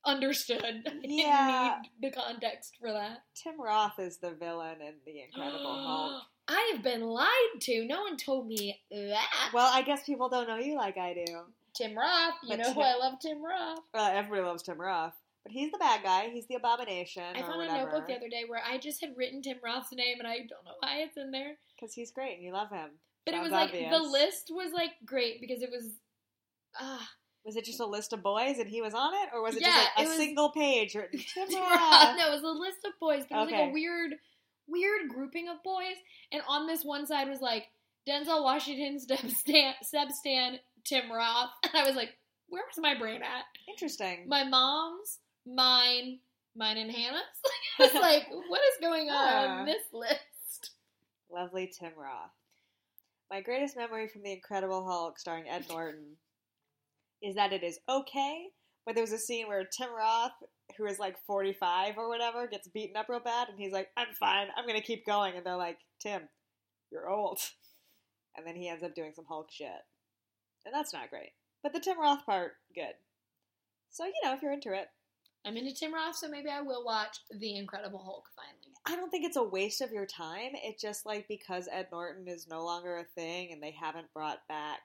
Understood. 0.06 0.88
Yeah. 1.04 1.76
need 1.82 2.12
the 2.12 2.16
context 2.16 2.78
for 2.80 2.92
that. 2.92 3.20
Tim 3.36 3.60
Roth 3.62 4.00
is 4.00 4.18
the 4.18 4.32
villain 4.32 4.78
in 4.82 4.96
The 5.06 5.22
Incredible 5.22 5.84
Hulk. 5.86 6.24
I 6.48 6.72
have 6.74 6.84
been 6.84 7.02
lied 7.02 7.62
to. 7.62 7.86
No 7.86 8.02
one 8.02 8.18
told 8.18 8.48
me 8.48 8.80
that. 8.92 9.50
Well, 9.54 9.70
I 9.74 9.84
guess 9.84 10.04
people 10.04 10.30
don't 10.30 10.48
know 10.48 10.58
you 10.58 10.76
like 10.76 10.98
I 10.98 11.14
do. 11.14 11.26
Tim 11.76 11.98
Roth. 11.98 12.34
You 12.44 12.50
But 12.50 12.60
know 12.60 12.74
who 12.74 12.82
I 12.82 12.96
love, 12.96 13.20
Tim 13.22 13.44
Roth. 13.44 13.80
Uh, 13.94 14.10
everybody 14.14 14.42
loves 14.42 14.64
Tim 14.64 14.80
Roth, 14.80 15.14
but 15.44 15.52
he's 15.52 15.72
the 15.72 15.78
bad 15.78 16.04
guy. 16.04 16.30
He's 16.30 16.48
the 16.48 16.56
abomination 16.56 17.24
I 17.36 17.42
found 17.42 17.62
a 17.62 17.68
notebook 17.68 18.08
the 18.08 18.16
other 18.16 18.28
day 18.28 18.44
where 18.48 18.62
I 18.68 18.78
just 18.78 19.00
had 19.02 19.12
written 19.16 19.42
Tim 19.42 19.58
Roth's 19.64 19.94
name, 19.94 20.18
and 20.20 20.28
I 20.28 20.38
don't 20.40 20.66
know 20.66 20.76
why 20.80 20.98
it's 21.04 21.16
in 21.18 21.32
there. 21.32 21.54
Because 21.80 21.94
he's 21.94 22.12
great 22.12 22.36
and 22.36 22.44
you 22.44 22.52
love 22.52 22.70
him. 22.70 22.90
But 23.26 23.36
it 23.36 23.38
Sounds 23.38 23.52
was 23.52 23.52
like 23.52 23.72
the 23.72 24.00
list 24.02 24.52
was 24.52 24.74
like 24.74 24.92
great 25.06 25.40
because 25.40 25.62
it 25.62 25.70
was 25.72 25.86
ah 26.80 27.08
Was 27.46 27.56
it 27.56 27.66
just 27.66 27.80
a 27.80 27.86
list 27.86 28.14
of 28.14 28.22
boys 28.22 28.60
and 28.60 28.70
he 28.70 28.82
was 28.82 28.94
on 28.94 29.14
it, 29.16 29.30
or 29.34 29.42
was 29.42 29.56
it 29.56 29.62
Yeah, 29.62 29.68
just 29.70 29.90
like 29.98 30.06
a 30.06 30.10
was- 30.10 30.18
single 30.18 30.50
page 30.52 30.94
written 30.96 31.20
Tim 31.34 31.48
Tim 31.50 31.60
Roth? 31.62 31.72
Roth. 31.72 32.18
No, 32.18 32.28
it 32.28 32.32
was 32.42 32.44
a 32.44 32.60
list 32.60 32.78
of 32.86 32.92
boys, 33.00 33.24
but 33.30 33.38
it 33.38 33.42
was 33.42 33.52
like 33.52 33.70
a 33.70 33.74
weird 33.74 34.12
weird 34.68 35.10
grouping 35.10 35.50
of 35.50 35.62
boys. 35.64 35.96
And 36.32 36.42
on 36.48 36.68
this 36.68 36.84
one 36.86 37.06
side 37.08 37.28
was 37.28 37.42
like 37.42 37.66
Denzel 38.08 38.44
Washington, 38.44 39.00
Seb 39.08 39.30
Stan, 39.32 39.74
Seb 39.82 40.12
Stan, 40.12 40.60
Tim 40.86 41.12
Roth. 41.12 41.50
And 41.64 41.76
I 41.76 41.86
was 41.86 41.96
like, 41.96 42.10
where 42.48 42.64
was 42.68 42.78
my 42.82 42.98
brain 42.98 43.22
at? 43.24 43.46
Interesting. 43.68 44.26
My 44.28 44.44
mom's, 44.44 45.20
mine, 45.48 46.20
mine 46.56 46.78
and 46.78 46.92
Hannah's. 46.92 47.22
I 47.80 47.84
was 47.84 47.94
like, 47.96 48.28
what 48.30 48.62
is 48.62 48.78
going 48.82 49.10
on 49.10 49.50
on 49.50 49.66
this 49.66 49.84
list? 49.94 50.72
Lovely 51.32 51.72
Tim 51.80 51.92
Roth. 51.98 52.30
My 53.32 53.42
greatest 53.42 53.78
memory 53.78 54.08
from 54.10 54.24
The 54.24 54.34
Incredible 54.34 54.86
Hulk, 54.86 55.18
starring 55.18 55.48
Ed 55.50 55.66
Norton, 55.70 56.18
is 57.22 57.36
that 57.36 57.54
it 57.54 57.64
is 57.64 57.80
okay, 57.90 58.48
but 58.86 58.96
there 58.96 59.04
was 59.04 59.12
a 59.12 59.18
scene 59.18 59.48
where 59.48 59.64
Tim 59.66 59.90
Roth, 59.96 60.32
who 60.78 60.86
is 60.86 61.00
like 61.00 61.18
45 61.26 61.98
or 61.98 62.10
whatever, 62.10 62.48
gets 62.48 62.68
beaten 62.68 62.98
up 62.98 63.08
real 63.10 63.20
bad, 63.20 63.50
and 63.50 63.60
he's 63.60 63.74
like, 63.74 63.90
I'm 63.98 64.14
fine, 64.20 64.48
I'm 64.56 64.66
gonna 64.68 64.82
keep 64.82 65.06
going. 65.06 65.36
And 65.36 65.46
they're 65.46 65.56
like, 65.56 65.78
Tim, 66.00 66.24
you're 66.92 67.10
old. 67.10 67.40
And 68.38 68.48
then 68.48 68.56
he 68.56 68.70
ends 68.70 68.82
up 68.82 68.96
doing 68.96 69.12
some 69.14 69.26
Hulk 69.28 69.50
shit. 69.52 69.68
And 70.66 70.74
that's 70.74 70.94
not 70.94 71.10
great. 71.10 71.32
But 71.62 71.74
the 71.74 71.82
Tim 71.82 72.00
Roth 72.00 72.26
part, 72.26 72.54
good. 72.74 72.94
So, 73.90 74.06
you 74.06 74.14
know, 74.24 74.34
if 74.34 74.42
you're 74.42 74.54
into 74.54 74.74
it, 74.74 74.88
I'm 75.46 75.58
into 75.58 75.74
Tim 75.74 75.94
Roth, 75.94 76.16
so 76.16 76.30
maybe 76.30 76.50
I 76.50 76.62
will 76.62 76.86
watch 76.86 77.18
The 77.32 77.58
Incredible 77.58 78.00
Hulk 78.00 78.26
finally. 78.36 78.74
I 78.86 78.96
don't 78.96 79.10
think 79.10 79.26
it's 79.26 79.38
a 79.38 79.44
waste 79.44 79.82
of 79.82 79.92
your 79.92 80.06
time. 80.06 80.52
It's 80.54 80.82
just 80.82 81.06
like 81.06 81.28
because 81.28 81.68
Ed 81.72 81.88
Norton 81.92 82.28
is 82.28 82.48
no 82.48 82.64
longer 82.64 82.98
a 82.98 83.04
thing 83.04 83.52
and 83.52 83.62
they 83.62 83.72
haven't 83.80 84.14
brought 84.14 84.48
back 84.48 84.80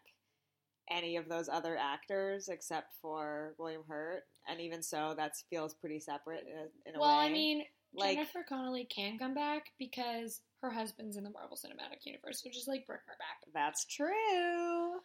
any 0.91 1.17
of 1.17 1.29
those 1.29 1.49
other 1.49 1.77
actors 1.77 2.49
except 2.49 2.95
for 3.01 3.55
William 3.59 3.83
Hurt, 3.89 4.25
and 4.49 4.61
even 4.61 4.83
so, 4.83 5.15
that 5.17 5.33
feels 5.51 5.75
pretty 5.75 6.01
separate 6.01 6.45
in, 6.47 6.91
in 6.91 6.97
a 6.97 7.01
well, 7.01 7.19
way. 7.19 7.25
I 7.25 7.31
mean, 7.31 7.65
like 7.95 8.17
Jennifer 8.17 8.45
Connelly 8.49 8.85
can 8.85 9.19
come 9.19 9.35
back 9.35 9.73
because 9.79 10.41
her 10.63 10.71
husband's 10.71 11.17
in 11.17 11.25
the 11.25 11.31
Marvel 11.31 11.57
Cinematic 11.57 12.05
Universe, 12.05 12.43
so 12.43 12.51
just 12.51 12.69
like 12.69 12.87
bring 12.87 12.99
her 13.07 13.15
back. 13.19 13.53
that's 13.55 13.85
true. 13.85 15.01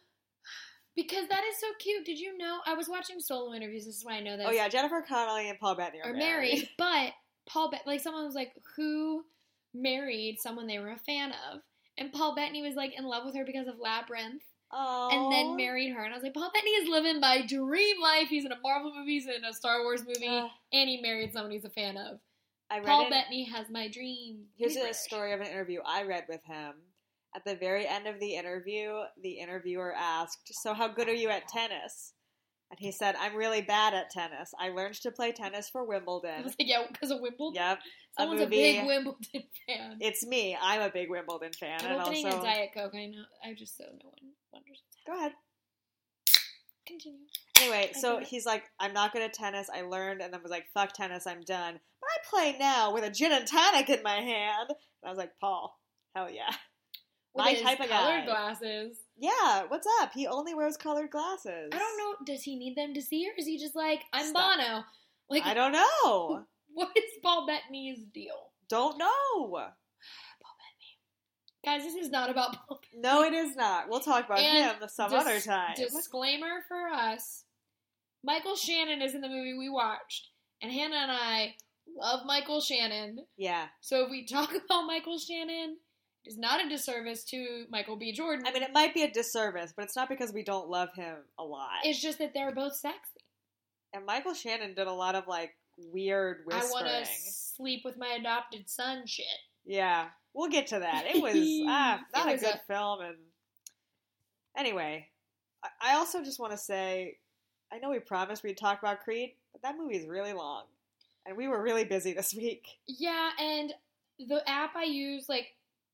Because 0.94 1.26
that 1.28 1.42
is 1.44 1.58
so 1.58 1.68
cute. 1.78 2.04
Did 2.04 2.18
you 2.18 2.36
know? 2.36 2.58
I 2.66 2.74
was 2.74 2.86
watching 2.86 3.18
solo 3.18 3.54
interviews. 3.54 3.86
This 3.86 3.96
is 3.96 4.04
why 4.04 4.16
I 4.16 4.20
know 4.20 4.36
this. 4.36 4.46
Oh 4.46 4.52
yeah, 4.52 4.68
Jennifer 4.68 5.02
Connelly 5.06 5.48
and 5.48 5.58
Paul 5.58 5.74
Bettany 5.74 6.02
are, 6.04 6.10
are 6.10 6.14
married, 6.14 6.68
but 6.78 7.12
Paul 7.46 7.70
Bet 7.70 7.82
like 7.86 8.00
someone 8.00 8.26
was 8.26 8.34
like, 8.34 8.52
who 8.76 9.24
married 9.74 10.38
someone 10.38 10.66
they 10.66 10.78
were 10.78 10.92
a 10.92 10.98
fan 10.98 11.32
of, 11.50 11.60
and 11.96 12.12
Paul 12.12 12.34
Bettany 12.34 12.62
was 12.62 12.74
like 12.74 12.92
in 12.96 13.04
love 13.04 13.24
with 13.24 13.34
her 13.36 13.44
because 13.44 13.68
of 13.68 13.78
Labyrinth, 13.80 14.42
Oh, 14.72 15.10
and 15.12 15.32
then 15.32 15.56
married 15.56 15.92
her. 15.92 16.02
And 16.02 16.12
I 16.14 16.16
was 16.16 16.22
like, 16.22 16.34
Paul 16.34 16.50
Bettany 16.52 16.70
is 16.72 16.88
living 16.88 17.20
my 17.20 17.44
dream 17.46 18.00
life. 18.00 18.28
He's 18.28 18.44
in 18.46 18.52
a 18.52 18.60
Marvel 18.62 18.92
movie, 18.94 19.12
he's 19.18 19.26
in 19.26 19.44
a 19.44 19.52
Star 19.52 19.82
Wars 19.82 20.02
movie, 20.06 20.26
Uh, 20.26 20.48
and 20.72 20.88
he 20.88 21.00
married 21.02 21.32
someone 21.32 21.50
he's 21.52 21.64
a 21.64 21.70
fan 21.70 21.96
of. 21.96 22.20
I 22.70 22.78
read 22.78 22.86
Paul 22.86 23.02
it- 23.06 23.10
Bettany 23.10 23.44
has 23.44 23.68
my 23.68 23.88
dream. 23.88 24.46
Here's 24.56 24.76
a 24.76 24.94
story 24.94 25.32
of 25.32 25.40
an 25.40 25.46
interview 25.48 25.80
I 25.84 26.04
read 26.04 26.24
with 26.28 26.42
him. 26.44 26.72
At 27.34 27.44
the 27.44 27.54
very 27.56 27.86
end 27.86 28.06
of 28.06 28.18
the 28.20 28.34
interview, 28.34 29.02
the 29.22 29.32
interviewer 29.40 29.94
asked, 29.94 30.54
So, 30.54 30.72
how 30.74 30.88
good 30.88 31.08
are 31.08 31.14
you 31.14 31.28
at 31.28 31.48
tennis? 31.48 32.14
And 32.72 32.80
he 32.80 32.90
said, 32.90 33.16
I'm 33.20 33.36
really 33.36 33.60
bad 33.60 33.92
at 33.92 34.08
tennis. 34.08 34.54
I 34.58 34.70
learned 34.70 34.94
to 35.02 35.10
play 35.10 35.30
tennis 35.30 35.68
for 35.68 35.84
Wimbledon. 35.84 36.30
I 36.38 36.42
was 36.42 36.56
like, 36.58 36.66
yeah, 36.66 36.84
because 36.90 37.10
of 37.10 37.20
Wimbledon. 37.20 37.62
Yep. 37.62 37.78
Someone's 38.18 38.40
a, 38.40 38.44
movie. 38.44 38.56
big 38.56 38.86
Wimbledon 38.86 39.42
fan. 39.68 39.98
It's 40.00 40.26
me. 40.26 40.56
I'm 40.58 40.80
a 40.80 40.88
big 40.88 41.10
Wimbledon 41.10 41.52
fan. 41.52 41.80
I'm 41.82 41.92
and 41.92 42.00
opening 42.00 42.24
also. 42.24 42.40
a 42.40 42.42
Diet 42.42 42.70
Coke. 42.74 42.94
I 42.94 43.06
know. 43.08 43.24
I 43.44 43.52
just 43.52 43.76
so 43.76 43.84
no 43.84 44.08
one 44.08 44.32
wonders. 44.54 44.80
Go 45.06 45.14
ahead. 45.14 45.32
Continue. 46.86 47.18
Anyway, 47.60 47.90
I 47.94 47.98
so 47.98 48.20
he's 48.20 48.46
like, 48.46 48.64
I'm 48.80 48.94
not 48.94 49.12
good 49.12 49.20
at 49.20 49.34
tennis. 49.34 49.68
I 49.72 49.82
learned 49.82 50.22
and 50.22 50.32
then 50.32 50.42
was 50.42 50.50
like, 50.50 50.64
fuck 50.72 50.94
tennis, 50.94 51.26
I'm 51.26 51.42
done. 51.42 51.78
But 52.00 52.06
I 52.08 52.30
play 52.30 52.58
now 52.58 52.94
with 52.94 53.04
a 53.04 53.10
gin 53.10 53.32
and 53.32 53.46
tonic 53.46 53.90
in 53.90 54.02
my 54.02 54.16
hand. 54.16 54.68
And 54.70 54.76
I 55.04 55.10
was 55.10 55.18
like, 55.18 55.32
Paul, 55.42 55.78
hell 56.16 56.30
yeah. 56.30 56.54
With 57.34 57.44
My 57.44 57.50
his 57.52 57.62
type 57.62 57.80
of 57.80 57.88
colored 57.88 58.24
guy. 58.24 58.26
glasses. 58.26 58.96
Yeah, 59.18 59.64
what's 59.68 59.86
up? 60.00 60.12
He 60.14 60.26
only 60.26 60.54
wears 60.54 60.76
colored 60.76 61.10
glasses. 61.10 61.70
I 61.72 61.78
don't 61.78 61.98
know. 61.98 62.14
Does 62.24 62.42
he 62.42 62.56
need 62.56 62.76
them 62.76 62.94
to 62.94 63.02
see, 63.02 63.26
or 63.28 63.32
is 63.38 63.46
he 63.46 63.58
just 63.58 63.76
like 63.76 64.00
I'm 64.12 64.26
Stop. 64.26 64.58
Bono? 64.58 64.84
Like 65.30 65.44
I 65.44 65.54
don't 65.54 65.72
know. 65.72 66.44
What 66.74 66.88
is 66.96 67.04
Paul 67.22 67.46
Bettany's 67.46 67.98
deal? 68.14 68.50
Don't 68.70 68.96
know. 68.96 69.06
Paul 69.50 70.54
Bettany. 70.58 70.96
Guys, 71.66 71.82
this 71.82 72.02
is 72.02 72.10
not 72.10 72.30
about 72.30 72.56
Paul 72.66 72.80
Bettany. 72.82 73.02
No, 73.02 73.22
it 73.24 73.34
is 73.34 73.54
not. 73.54 73.90
We'll 73.90 74.00
talk 74.00 74.24
about 74.24 74.38
And 74.38 74.80
him 74.80 74.88
some 74.88 75.10
dis- 75.10 75.20
other 75.20 75.38
time. 75.40 75.74
Disclaimer 75.76 76.62
for 76.66 76.88
us 76.88 77.44
Michael 78.24 78.56
Shannon 78.56 79.02
is 79.02 79.14
in 79.14 79.20
the 79.20 79.28
movie 79.28 79.52
we 79.58 79.68
watched, 79.68 80.28
and 80.62 80.72
Hannah 80.72 80.96
and 80.96 81.10
I 81.12 81.54
love 81.94 82.20
Michael 82.24 82.62
Shannon. 82.62 83.18
yeah. 83.36 83.66
So 83.82 84.04
if 84.04 84.10
we 84.10 84.24
talk 84.24 84.50
about 84.64 84.86
Michael 84.86 85.18
Shannon, 85.18 85.76
is 86.24 86.38
not 86.38 86.64
a 86.64 86.68
disservice 86.68 87.24
to 87.24 87.64
Michael 87.70 87.96
B. 87.96 88.12
Jordan. 88.12 88.46
I 88.46 88.52
mean, 88.52 88.62
it 88.62 88.72
might 88.72 88.94
be 88.94 89.02
a 89.02 89.10
disservice, 89.10 89.72
but 89.76 89.84
it's 89.84 89.96
not 89.96 90.08
because 90.08 90.32
we 90.32 90.42
don't 90.44 90.68
love 90.68 90.88
him 90.94 91.16
a 91.38 91.42
lot. 91.44 91.70
it's 91.84 92.00
just 92.00 92.18
that 92.18 92.32
they're 92.34 92.54
both 92.54 92.74
sexy. 92.76 93.20
and 93.92 94.06
Michael 94.06 94.34
Shannon 94.34 94.74
did 94.74 94.86
a 94.86 94.92
lot 94.92 95.14
of 95.14 95.26
like 95.26 95.56
weird 95.76 96.42
whispering. 96.46 96.66
I 96.68 96.70
want 96.70 96.86
to 97.06 97.10
sleep 97.20 97.82
with 97.84 97.96
my 97.98 98.16
adopted 98.20 98.68
son 98.70 99.06
shit. 99.06 99.26
Yeah, 99.64 100.08
we'll 100.34 100.50
get 100.50 100.68
to 100.68 100.78
that. 100.80 101.04
It 101.06 101.22
was 101.22 101.34
ah, 101.68 102.00
not 102.14 102.28
It 102.28 102.36
a 102.36 102.40
good 102.44 102.54
a- 102.54 102.72
film, 102.72 103.00
and 103.00 103.16
anyway, 104.56 105.08
I, 105.62 105.92
I 105.92 105.94
also 105.96 106.22
just 106.22 106.38
want 106.40 106.52
to 106.52 106.58
say, 106.58 107.18
I 107.72 107.78
know 107.78 107.90
we 107.90 107.98
promised 108.00 108.42
we'd 108.42 108.56
talk 108.58 108.78
about 108.80 109.00
Creed, 109.02 109.34
but 109.52 109.62
that 109.62 109.76
movie 109.78 109.96
is 109.96 110.06
really 110.06 110.32
long, 110.32 110.64
and 111.26 111.36
we 111.36 111.48
were 111.48 111.62
really 111.62 111.84
busy 111.84 112.12
this 112.12 112.34
week. 112.36 112.66
Yeah, 112.86 113.30
and 113.40 113.72
the 114.18 114.42
app 114.48 114.76
I 114.76 114.84
use, 114.84 115.28
like 115.28 115.46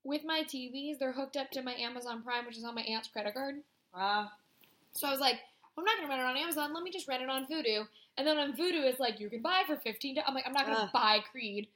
with 0.09 0.23
my 0.25 0.43
TVs, 0.43 0.99
they're 0.99 1.13
hooked 1.13 1.37
up 1.37 1.51
to 1.53 1.63
my 1.63 1.75
Amazon 1.75 2.23
Prime, 2.23 2.47
which 2.47 2.57
is 2.57 2.65
on 2.65 2.75
my 2.75 2.83
aunt's 2.83 3.09
credit 3.09 3.35
card. 3.35 3.57
Wow. 3.95 4.29
So 4.95 5.07
I 5.07 5.11
was 5.11 5.21
like, 5.21 5.37
I'm 5.77 5.85
not 5.85 5.97
gonna 5.97 6.09
rent 6.09 6.21
it 6.21 6.25
on 6.27 6.37
Amazon. 6.37 6.73
Let 6.75 6.83
me 6.83 6.91
just 6.91 7.07
rent 7.07 7.23
it 7.23 7.29
on 7.29 7.47
Vudu. 7.47 7.87
And 8.17 8.27
then 8.27 8.37
on 8.39 8.53
Vudu, 8.57 8.83
it's 8.85 8.99
like 8.99 9.21
you 9.21 9.29
can 9.31 9.43
buy 9.43 9.63
for 9.67 9.77
fifteen. 9.77 10.15
dollars. 10.17 10.27
I'm 10.29 10.35
like, 10.35 10.47
I'm 10.47 10.53
not 10.53 10.67
gonna 10.67 10.85
Ugh. 10.85 10.91
buy 10.93 11.21
Creed. 11.31 11.69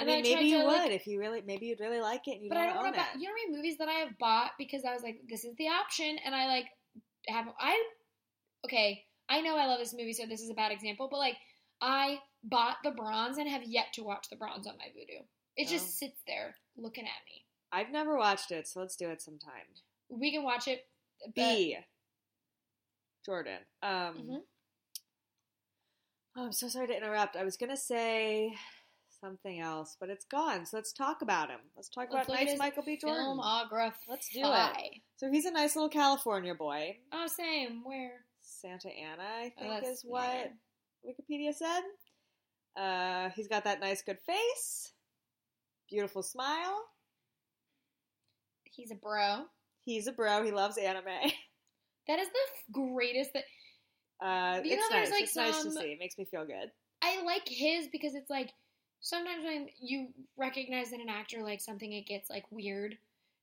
I 0.00 0.04
mean, 0.04 0.22
then 0.22 0.32
I 0.32 0.36
maybe 0.36 0.48
you 0.48 0.58
to, 0.58 0.64
would 0.64 0.72
like- 0.72 0.90
if 0.92 1.06
you 1.08 1.18
really, 1.18 1.42
maybe 1.44 1.66
you'd 1.66 1.80
really 1.80 2.00
like 2.00 2.26
it. 2.28 2.40
and 2.40 2.48
but 2.48 2.56
I 2.56 2.66
don't 2.66 2.76
want 2.76 2.94
to 2.94 3.00
to 3.00 3.06
buy. 3.06 3.18
You 3.18 3.24
know 3.24 3.30
how 3.30 3.34
many 3.34 3.56
movies 3.56 3.76
that 3.78 3.88
I 3.88 3.94
have 3.94 4.16
bought 4.18 4.52
because 4.56 4.84
I 4.84 4.94
was 4.94 5.02
like, 5.02 5.20
this 5.28 5.44
is 5.44 5.54
the 5.56 5.66
option, 5.68 6.16
and 6.24 6.34
I 6.34 6.46
like 6.46 6.66
have 7.28 7.46
I. 7.60 7.76
Okay, 8.64 9.04
I 9.28 9.40
know 9.40 9.56
I 9.56 9.66
love 9.66 9.78
this 9.80 9.92
movie, 9.92 10.12
so 10.12 10.24
this 10.26 10.40
is 10.40 10.50
a 10.50 10.54
bad 10.54 10.72
example, 10.72 11.08
but 11.10 11.18
like 11.18 11.36
I 11.80 12.18
bought 12.44 12.76
the 12.84 12.92
bronze 12.92 13.38
and 13.38 13.48
have 13.48 13.64
yet 13.64 13.92
to 13.94 14.02
watch 14.04 14.30
the 14.30 14.36
bronze 14.36 14.66
on 14.66 14.74
my 14.78 14.86
Vudu. 14.86 15.22
It 15.56 15.66
Oh. 15.66 15.70
just 15.70 15.98
sits 15.98 16.20
there 16.26 16.54
looking 16.76 17.04
at 17.04 17.20
me. 17.26 17.44
I've 17.72 17.90
never 17.90 18.16
watched 18.16 18.50
it, 18.50 18.66
so 18.66 18.80
let's 18.80 18.96
do 18.96 19.08
it 19.10 19.20
sometime. 19.22 19.66
We 20.08 20.32
can 20.32 20.42
watch 20.42 20.68
it. 20.68 20.86
But 21.24 21.34
B. 21.34 21.76
Jordan. 23.26 23.58
Um, 23.82 24.16
Mhm. 24.16 24.42
oh, 26.36 26.44
I'm 26.46 26.52
so 26.52 26.68
sorry 26.68 26.86
to 26.86 26.96
interrupt. 26.96 27.36
I 27.36 27.44
was 27.44 27.56
gonna 27.56 27.76
say 27.76 28.56
something 29.20 29.58
else, 29.60 29.96
but 29.98 30.08
it's 30.10 30.24
gone. 30.24 30.64
So 30.64 30.76
let's 30.76 30.92
talk 30.92 31.22
about 31.22 31.50
him. 31.50 31.60
Let's 31.76 31.88
talk 31.88 32.08
Let's 32.12 32.28
about 32.28 32.40
nice 32.40 32.58
Michael 32.58 32.84
B. 32.84 32.96
Jordan. 32.96 33.24
filmography. 33.24 34.06
Let's 34.08 34.28
do 34.30 34.40
it. 34.44 35.00
So 35.16 35.30
he's 35.30 35.44
a 35.44 35.50
nice 35.50 35.74
little 35.74 35.88
California 35.90 36.54
boy. 36.54 37.00
Oh, 37.12 37.26
same. 37.26 37.82
Where? 37.84 38.24
Santa 38.40 38.88
Ana, 38.90 39.22
I 39.22 39.52
Oh, 39.56 39.60
think, 39.60 39.70
that's 39.82 39.88
is 39.88 40.04
what 40.04 40.22
familiar. 40.22 40.56
Wikipedia 41.04 41.54
said. 41.54 41.82
Uh, 42.76 43.30
he's 43.30 43.48
got 43.48 43.64
that 43.64 43.80
nice, 43.80 44.02
good 44.02 44.20
face, 44.20 44.92
beautiful 45.90 46.22
smile. 46.22 46.88
He's 48.78 48.92
a 48.92 48.94
bro. 48.94 49.42
He's 49.84 50.06
a 50.06 50.12
bro. 50.12 50.44
He 50.44 50.52
loves 50.52 50.78
anime. 50.78 51.04
That 52.06 52.20
is 52.20 52.28
the 52.28 52.72
greatest. 52.72 53.32
That 53.34 53.44
Uh, 54.24 54.60
You 54.64 54.76
know, 54.76 54.82
it's 54.82 54.88
there's, 54.88 55.10
nice. 55.10 55.10
like, 55.10 55.22
it's 55.24 55.36
nice 55.36 55.62
to 55.64 55.70
see. 55.72 55.92
It 55.92 55.98
makes 55.98 56.16
me 56.16 56.24
feel 56.24 56.46
good. 56.46 56.70
I 57.02 57.22
like 57.24 57.46
his 57.46 57.88
because 57.88 58.14
it's 58.14 58.30
like 58.30 58.52
sometimes 59.00 59.44
when 59.44 59.68
you 59.80 60.08
recognize 60.36 60.92
in 60.92 61.00
an 61.00 61.08
actor 61.08 61.42
like 61.42 61.60
something, 61.60 61.92
it 61.92 62.06
gets 62.06 62.30
like 62.30 62.44
weird. 62.50 62.96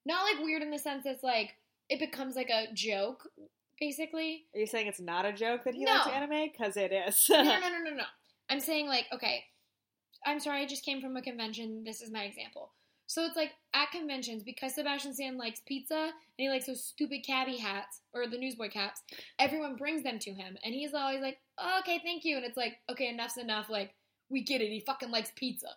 Not 0.05 0.23
like 0.23 0.43
weird 0.43 0.61
in 0.61 0.71
the 0.71 0.79
sense 0.79 1.03
that's 1.03 1.21
like 1.23 1.55
it 1.89 1.99
becomes 1.99 2.35
like 2.35 2.49
a 2.49 2.73
joke, 2.73 3.27
basically. 3.79 4.45
Are 4.55 4.59
you 4.59 4.67
saying 4.67 4.87
it's 4.87 4.99
not 5.01 5.25
a 5.25 5.33
joke 5.33 5.63
that 5.65 5.75
he 5.75 5.83
No. 5.83 5.93
likes 5.93 6.07
anime? 6.07 6.49
Because 6.51 6.77
it 6.77 6.91
is. 6.91 7.27
no, 7.29 7.43
no, 7.43 7.59
no, 7.59 7.69
no, 7.83 7.91
no. 7.91 8.03
I'm 8.49 8.59
saying 8.61 8.87
like 8.87 9.05
okay. 9.13 9.43
I'm 10.25 10.39
sorry, 10.39 10.61
I 10.63 10.65
just 10.65 10.83
came 10.83 11.01
from 11.01 11.15
a 11.17 11.21
convention. 11.21 11.83
This 11.83 12.01
is 12.01 12.09
my 12.09 12.23
example. 12.23 12.71
So 13.07 13.23
it's 13.25 13.35
like 13.35 13.51
at 13.73 13.91
conventions 13.91 14.43
because 14.43 14.75
Sebastian 14.75 15.13
Stan 15.13 15.37
likes 15.37 15.61
pizza 15.65 15.95
and 15.95 16.11
he 16.37 16.49
likes 16.49 16.65
those 16.65 16.83
stupid 16.83 17.23
cabbie 17.25 17.57
hats 17.57 18.01
or 18.13 18.27
the 18.27 18.37
newsboy 18.37 18.69
caps. 18.69 19.01
Everyone 19.39 19.75
brings 19.75 20.03
them 20.03 20.17
to 20.19 20.31
him, 20.33 20.57
and 20.63 20.73
he's 20.73 20.93
always 20.93 21.21
like, 21.21 21.37
oh, 21.57 21.79
"Okay, 21.81 21.99
thank 22.03 22.25
you." 22.25 22.35
And 22.37 22.45
it's 22.45 22.57
like, 22.57 22.77
"Okay, 22.89 23.07
enough's 23.09 23.37
enough." 23.37 23.69
Like 23.69 23.93
we 24.29 24.41
get 24.43 24.61
it. 24.61 24.69
He 24.71 24.79
fucking 24.79 25.11
likes 25.11 25.31
pizza. 25.35 25.67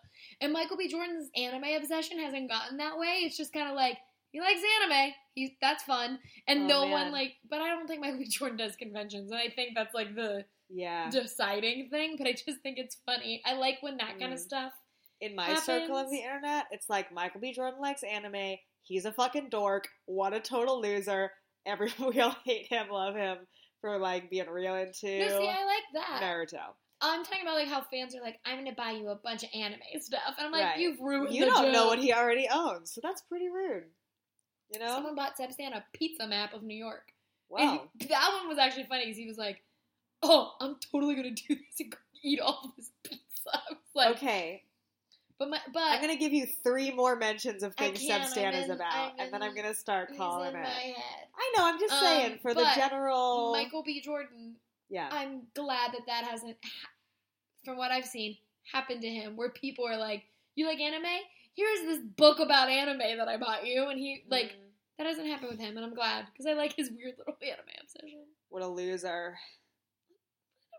And 0.41 0.51
Michael 0.51 0.75
B. 0.77 0.87
Jordan's 0.87 1.29
anime 1.35 1.65
obsession 1.77 2.17
hasn't 2.19 2.49
gotten 2.49 2.77
that 2.77 2.97
way. 2.97 3.19
It's 3.23 3.37
just 3.37 3.53
kind 3.53 3.69
of 3.69 3.75
like 3.75 3.97
he 4.31 4.39
likes 4.41 4.61
anime. 4.81 5.11
He's 5.35 5.51
that's 5.61 5.83
fun, 5.83 6.17
and 6.47 6.63
Oh, 6.63 6.67
no 6.67 6.81
man. 6.83 6.91
one 6.91 7.11
like. 7.11 7.33
But 7.49 7.61
I 7.61 7.67
don't 7.69 7.87
think 7.87 8.01
Michael 8.01 8.19
B. 8.19 8.25
Jordan 8.27 8.57
does 8.57 8.75
conventions, 8.75 9.29
and 9.31 9.39
I 9.39 9.49
think 9.49 9.75
that's 9.75 9.93
like 9.93 10.15
the 10.15 10.45
yeah. 10.67 11.09
deciding 11.11 11.89
thing, 11.89 12.15
but 12.17 12.25
I 12.27 12.31
just 12.33 12.61
think 12.63 12.77
it's 12.79 12.97
funny. 13.05 13.41
I 13.45 13.53
like 13.53 13.77
when 13.81 13.97
that 13.97 14.19
kind 14.19 14.33
of 14.33 14.39
Mm. 14.39 14.43
stuff. 14.43 14.73
In 15.21 15.35
my 15.35 15.55
circle 15.55 15.97
of 15.97 16.09
the 16.09 16.19
internet, 16.19 16.65
it's 16.71 16.89
like 16.89 17.13
Michael 17.13 17.41
B. 17.41 17.53
Jordan 17.53 17.81
likes 17.81 18.03
anime. 18.03 18.57
He's 18.83 19.05
a 19.05 19.11
fucking 19.11 19.49
dork. 19.49 19.87
What 20.05 20.33
a 20.33 20.39
total 20.39 20.81
loser. 20.81 21.31
Everyone 21.65 22.13
we 22.15 22.21
all 22.21 22.35
hate 22.45 22.67
him, 22.67 22.89
love 22.89 23.15
him 23.15 23.37
for 23.81 23.97
like 23.97 24.29
being 24.29 24.49
real 24.49 24.75
into 24.75 25.19
No, 25.19 25.27
see, 25.27 25.49
I 25.49 25.65
like 25.65 25.83
that. 25.93 26.21
Naruto. 26.23 26.73
I'm 27.01 27.23
talking 27.23 27.43
about 27.43 27.55
like 27.55 27.67
how 27.67 27.81
fans 27.81 28.15
are 28.15 28.21
like, 28.21 28.39
I'm 28.45 28.57
gonna 28.57 28.75
buy 28.75 28.91
you 28.91 29.09
a 29.09 29.15
bunch 29.15 29.43
of 29.43 29.49
anime 29.53 29.79
stuff, 29.99 30.35
and 30.37 30.47
I'm 30.47 30.51
like, 30.51 30.63
Right. 30.63 30.79
you've 30.79 30.99
ruined. 30.99 31.33
You 31.33 31.45
don't 31.45 31.71
know 31.71 31.87
what 31.87 31.99
he 31.99 32.13
already 32.13 32.47
owns, 32.51 32.91
so 32.91 33.01
that's 33.01 33.21
pretty 33.21 33.47
rude. 33.47 33.85
You 34.71 34.79
know? 34.79 34.87
Someone 34.87 35.15
bought 35.15 35.37
Sebastian 35.37 35.73
a 35.73 35.83
pizza 35.93 36.27
map 36.27 36.53
of 36.53 36.61
New 36.61 36.77
York. 36.77 37.13
Wow. 37.49 37.89
And 37.99 38.09
that 38.09 38.31
one 38.39 38.47
was 38.47 38.57
actually 38.57 38.83
funny 38.83 39.05
because 39.05 39.17
he 39.17 39.27
was 39.27 39.37
like, 39.37 39.63
"Oh, 40.21 40.53
I'm 40.59 40.75
totally 40.91 41.15
gonna 41.15 41.31
do 41.31 41.55
this 41.55 41.79
and 41.79 41.95
eat 42.21 42.39
all 42.39 42.73
this 42.77 42.91
pizza." 43.03 43.23
I 43.53 43.59
was 43.69 43.77
like, 43.95 44.17
okay, 44.17 44.63
but 45.39 45.49
my, 45.49 45.59
but 45.73 45.81
I'm 45.81 46.01
gonna 46.01 46.17
give 46.17 46.33
you 46.33 46.45
three 46.63 46.91
more 46.91 47.15
mentions 47.15 47.63
of 47.63 47.73
things 47.75 47.99
can't, 47.99 48.23
Seb 48.23 48.31
Stan 48.31 48.53
I'm 48.53 48.63
is 48.63 48.69
about, 48.69 48.93
I'm 48.93 49.11
and 49.19 49.33
then 49.33 49.41
I'm 49.41 49.55
gonna 49.55 49.73
start 49.73 50.15
calling 50.17 50.53
in 50.53 50.59
it. 50.61 50.67
I 50.67 51.53
know. 51.57 51.65
I'm 51.65 51.79
just 51.79 51.93
Um, 51.93 51.99
saying 52.03 52.39
for 52.41 52.53
the 52.53 52.65
general. 52.75 53.51
Michael 53.53 53.81
B. 53.83 54.01
Jordan 54.01 54.55
yeah. 54.89 55.07
I'm 55.11 55.43
glad 55.55 55.93
that 55.93 56.01
that 56.07 56.23
hasn't, 56.25 56.57
from 57.63 57.77
what 57.77 57.91
I've 57.91 58.05
seen, 58.05 58.37
happened 58.71 59.01
to 59.01 59.07
him. 59.09 59.35
Where 59.37 59.49
people 59.51 59.87
are 59.87 59.97
like, 59.97 60.23
"You 60.55 60.67
like 60.67 60.79
anime? 60.79 61.05
Here's 61.55 61.81
this 61.81 61.99
book 62.17 62.39
about 62.39 62.69
anime 62.69 63.17
that 63.17 63.27
I 63.27 63.37
bought 63.37 63.65
you," 63.65 63.87
and 63.87 63.99
he 63.99 64.23
like 64.29 64.47
Mm, 64.47 64.71
that 64.97 65.03
doesn't 65.05 65.27
happen 65.27 65.47
with 65.47 65.59
him, 65.59 65.77
and 65.77 65.85
I'm 65.85 65.93
glad 65.93 66.25
because 66.33 66.45
I 66.45 66.53
like 66.53 66.73
his 66.75 66.89
weird 66.91 67.15
little 67.17 67.37
anime 67.43 67.65
obsession. 67.81 68.25
what 68.49 68.63
a 68.63 68.67
loser. 68.67 69.37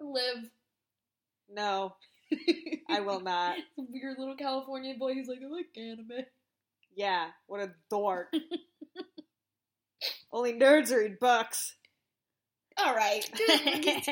Live. 0.01 0.51
No, 1.49 1.95
I 2.89 3.01
will 3.01 3.21
not. 3.21 3.57
weird 3.77 4.19
little 4.19 4.37
Californian 4.37 4.99
boy 4.99 5.15
who's 5.15 5.29
like, 5.29 5.41
"I 5.43 5.49
like 5.49 5.67
anime." 5.77 6.25
Yeah, 6.95 7.29
what 7.47 7.61
a 7.61 7.73
dork. 7.91 8.33
Only 10.33 10.55
nerds 10.55 10.95
read 10.95 11.19
books. 11.19 11.77
All 12.79 12.95
right. 12.95 13.29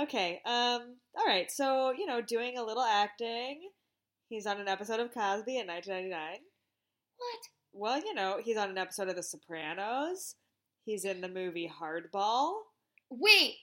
okay. 0.00 0.40
Um. 0.44 0.96
All 1.16 1.26
right. 1.26 1.50
So 1.50 1.92
you 1.96 2.06
know, 2.06 2.20
doing 2.20 2.56
a 2.56 2.64
little 2.64 2.84
acting. 2.84 3.70
He's 4.28 4.46
on 4.46 4.60
an 4.60 4.68
episode 4.68 5.00
of 5.00 5.12
Cosby 5.12 5.58
in 5.58 5.66
1999. 5.66 6.38
what? 7.16 7.40
Well, 7.72 7.98
you 7.98 8.14
know, 8.14 8.38
he's 8.42 8.56
on 8.56 8.70
an 8.70 8.78
episode 8.78 9.08
of 9.08 9.16
The 9.16 9.24
Sopranos. 9.24 10.36
He's 10.84 11.04
in 11.04 11.20
the 11.20 11.28
movie 11.28 11.70
Hardball 11.70 12.52
Wait. 13.10 13.56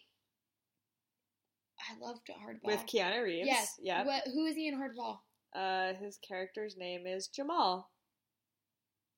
I 1.79 2.05
loved 2.05 2.21
Hardball. 2.29 2.65
with 2.65 2.85
Keanu 2.85 3.23
Reeves. 3.23 3.47
Yes. 3.47 3.73
Yeah. 3.79 4.03
What, 4.05 4.23
who 4.33 4.45
is 4.45 4.55
he 4.55 4.67
in 4.67 4.75
Hardball? 4.79 5.17
Uh, 5.55 5.93
his 5.99 6.17
character's 6.27 6.75
name 6.77 7.07
is 7.07 7.27
Jamal. 7.27 7.89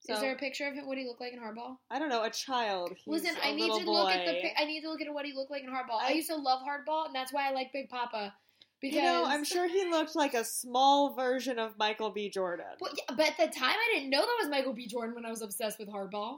is 0.08 0.20
there 0.20 0.34
a 0.34 0.38
picture 0.38 0.68
of 0.68 0.74
him? 0.74 0.86
What 0.88 0.98
he 0.98 1.06
look 1.06 1.20
like 1.20 1.34
in 1.34 1.40
Hardball? 1.40 1.78
I 1.90 2.00
don't 2.00 2.10
know, 2.10 2.24
a 2.24 2.30
child. 2.30 2.92
He's 3.04 3.24
Listen, 3.24 3.36
I 3.44 3.52
need 3.54 3.68
to 3.80 3.86
boy. 3.86 3.92
look 3.92 4.10
at 4.12 4.26
the. 4.26 4.62
I 4.62 4.66
need 4.66 4.82
to 4.82 4.90
look 4.90 5.02
at 5.02 5.14
what 5.14 5.26
he 5.26 5.34
looked 5.34 5.52
like 5.52 5.64
in 5.64 5.70
Hardball. 5.70 6.00
I, 6.02 6.10
I- 6.10 6.12
used 6.12 6.30
to 6.30 6.36
love 6.36 6.62
Hardball, 6.62 7.08
and 7.08 7.16
that's 7.16 7.34
why 7.34 7.48
I 7.50 7.52
like 7.52 7.74
Big 7.74 7.90
Papa. 7.90 8.34
Because 8.82 8.96
You 8.96 9.02
know, 9.02 9.26
I'm 9.26 9.44
sure 9.44 9.68
he 9.68 9.90
looked 9.90 10.16
like 10.16 10.34
a 10.34 10.46
small 10.46 11.14
version 11.14 11.60
of 11.60 11.78
Michael 11.78 12.12
B. 12.12 12.30
Jordan. 12.30 12.66
But, 12.80 12.98
but 13.18 13.28
at 13.28 13.36
the 13.38 13.48
time, 13.48 13.76
I 13.76 13.94
didn't 13.94 14.10
know 14.10 14.22
that 14.22 14.38
was 14.40 14.50
Michael 14.50 14.72
B. 14.74 14.88
Jordan 14.88 15.16
when 15.16 15.26
I 15.26 15.30
was 15.30 15.42
obsessed 15.42 15.80
with 15.80 15.90
Hardball. 15.90 16.38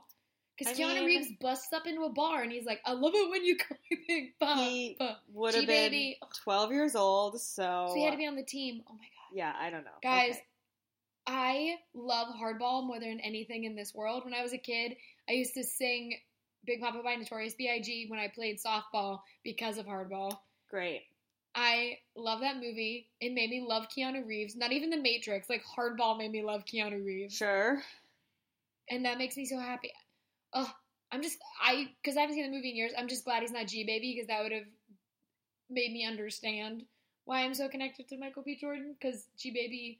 Because 0.65 0.77
Keanu 0.79 0.95
mean- 0.95 1.05
Reeves 1.05 1.31
busts 1.39 1.73
up 1.73 1.85
into 1.87 2.01
a 2.03 2.09
bar 2.09 2.41
and 2.43 2.51
he's 2.51 2.65
like, 2.65 2.81
"I 2.85 2.93
love 2.93 3.13
it 3.15 3.29
when 3.29 3.43
you 3.45 3.57
call 3.57 3.77
me 3.89 3.97
Big 4.07 4.39
Papa." 4.39 4.61
He 4.61 4.97
Would 5.33 5.55
have 5.55 5.67
been. 5.67 6.15
12 6.43 6.71
years 6.71 6.95
old, 6.95 7.39
so. 7.41 7.85
So 7.89 7.93
he 7.95 8.03
had 8.03 8.11
to 8.11 8.17
be 8.17 8.27
on 8.27 8.35
the 8.35 8.43
team. 8.43 8.83
Oh 8.89 8.93
my 8.93 8.99
god, 8.99 9.35
Yeah, 9.35 9.53
I 9.59 9.69
don't 9.69 9.83
know. 9.83 9.91
guys! 10.01 10.31
Okay. 10.35 10.45
I 11.27 11.75
love 11.93 12.29
Hardball 12.35 12.85
more 12.85 12.99
than 12.99 13.19
anything 13.19 13.63
in 13.65 13.75
this 13.75 13.93
world. 13.93 14.25
When 14.25 14.33
I 14.33 14.41
was 14.41 14.53
a 14.53 14.57
kid, 14.57 14.97
I 15.29 15.33
used 15.33 15.53
to 15.53 15.63
sing 15.63 16.15
Big 16.65 16.81
Papa 16.81 17.01
by 17.03 17.15
Notorious 17.15 17.53
B.I.G. 17.53 18.07
when 18.09 18.19
I 18.19 18.27
played 18.27 18.59
softball 18.59 19.21
because 19.43 19.77
of 19.77 19.85
Hardball. 19.85 20.39
Great. 20.69 21.03
I 21.53 21.99
love 22.15 22.39
that 22.41 22.55
movie. 22.55 23.09
It 23.19 23.33
made 23.33 23.49
me 23.49 23.61
love 23.61 23.87
Keanu 23.89 24.25
Reeves. 24.25 24.55
Not 24.55 24.71
even 24.71 24.89
The 24.89 24.97
Matrix. 24.97 25.49
Like 25.49 25.63
Hardball 25.63 26.17
made 26.17 26.31
me 26.31 26.43
love 26.43 26.63
Keanu 26.65 27.03
Reeves, 27.05 27.35
Sure. 27.35 27.81
and 28.89 29.05
that 29.05 29.17
makes 29.17 29.37
me 29.37 29.45
so 29.45 29.57
happy. 29.59 29.91
Oh, 30.53 30.71
I'm 31.11 31.21
just 31.21 31.37
I 31.61 31.89
because 32.01 32.17
I 32.17 32.21
haven't 32.21 32.35
seen 32.35 32.49
the 32.49 32.55
movie 32.55 32.69
in 32.71 32.75
years. 32.75 32.91
I'm 32.97 33.07
just 33.07 33.25
glad 33.25 33.41
he's 33.41 33.51
not 33.51 33.67
G 33.67 33.83
baby 33.83 34.13
because 34.15 34.27
that 34.27 34.41
would 34.43 34.51
have 34.51 34.67
made 35.69 35.91
me 35.91 36.05
understand 36.05 36.83
why 37.25 37.41
I'm 37.41 37.53
so 37.53 37.69
connected 37.69 38.07
to 38.09 38.17
Michael 38.17 38.43
B. 38.43 38.57
Jordan. 38.59 38.95
Because 38.99 39.27
G 39.37 39.51
baby, 39.51 39.99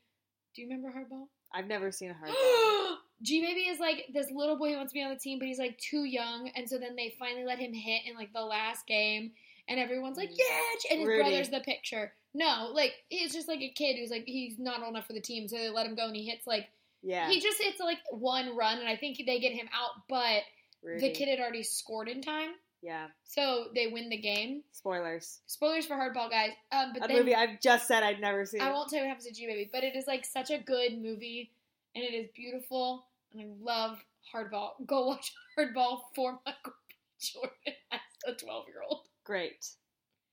do 0.55 0.62
you 0.62 0.67
remember 0.67 0.89
Hardball? 0.89 1.27
I've 1.53 1.67
never 1.67 1.91
seen 1.91 2.12
a 2.12 2.13
Hardball. 2.13 2.96
G 3.24 3.39
Baby 3.41 3.62
is 3.70 3.79
like 3.79 4.08
this 4.13 4.31
little 4.31 4.58
boy 4.58 4.72
who 4.72 4.77
wants 4.77 4.93
to 4.93 4.98
be 4.98 5.03
on 5.03 5.13
the 5.13 5.20
team, 5.20 5.38
but 5.38 5.48
he's 5.48 5.60
like 5.60 5.77
too 5.77 6.05
young, 6.05 6.50
and 6.55 6.67
so 6.67 6.79
then 6.79 6.96
they 6.96 7.13
finally 7.20 7.46
let 7.46 7.60
him 7.60 7.72
hit 7.72 8.01
in 8.08 8.15
like 8.15 8.34
the 8.34 8.41
last 8.41 8.88
game, 8.88 9.31
and 9.67 9.79
everyone's 9.79 10.17
like, 10.17 10.31
Mm. 10.31 10.38
"Yeah!" 10.39 10.89
And 10.89 11.00
his 11.01 11.08
Rudy. 11.08 11.22
brother's 11.22 11.50
the 11.50 11.60
picture. 11.60 12.13
No, 12.34 12.72
like 12.74 12.93
he's 13.10 13.31
just 13.31 13.48
like 13.48 13.62
a 13.62 13.70
kid 13.70 13.98
who's 13.98 14.10
like 14.10 14.24
he's 14.25 14.58
not 14.58 14.79
old 14.81 14.89
enough 14.96 15.05
for 15.05 15.13
the 15.13 15.22
team, 15.22 15.48
so 15.48 15.55
they 15.55 15.70
let 15.70 15.86
him 15.86 15.93
go, 15.93 16.08
and 16.08 16.15
he 16.15 16.25
hits 16.25 16.48
like 16.48 16.70
yeah. 17.03 17.29
he 17.29 17.39
just 17.39 17.62
hits 17.62 17.79
like 17.79 18.00
one 18.12 18.55
run, 18.55 18.79
and 18.79 18.88
I 18.88 18.96
think 18.96 19.17
they 19.25 19.39
get 19.39 19.53
him 19.53 19.67
out, 19.74 20.03
but 20.10 20.43
Rudy. 20.84 21.08
the 21.08 21.13
kid 21.13 21.27
had 21.29 21.39
already 21.39 21.63
scored 21.63 22.08
in 22.08 22.22
time, 22.22 22.50
Yeah. 22.81 23.08
so 23.24 23.67
they 23.75 23.88
win 23.88 24.10
the 24.10 24.17
game. 24.17 24.63
Spoilers. 24.72 25.39
Spoilers 25.48 25.86
for 25.86 25.96
Hardball, 25.96 26.29
guys. 26.29 26.51
Um, 26.72 26.91
but 26.93 27.05
A 27.05 27.08
then 27.08 27.17
movie 27.17 27.36
I've 27.36 27.60
just 27.62 27.88
said 27.88 28.03
I'd 28.03 28.20
never 28.22 28.46
seen. 28.46 28.62
I 28.62 28.72
won't 28.72 28.89
tell 28.89 29.00
you 29.00 29.05
what 29.05 29.10
happens 29.10 29.27
to 29.27 29.34
G 29.34 29.46
Baby, 29.48 29.70
but 29.72 29.84
it 29.84 29.96
is 29.96 30.05
like 30.08 30.25
such 30.25 30.50
a 30.51 30.58
good 30.58 30.93
movie, 31.01 31.51
and 31.96 32.03
it 32.03 32.13
is 32.13 32.27
beautiful, 32.36 33.05
and 33.34 33.41
I 33.41 33.46
love 33.62 33.98
Hardball. 34.34 34.72
Go 34.86 35.05
watch 35.08 35.34
Hardball 35.58 36.01
for 36.15 36.39
Michael. 36.46 36.74
Jordan 37.20 37.51
as 37.91 38.00
a 38.27 38.34
twelve-year-old. 38.34 39.01
Great. 39.24 39.67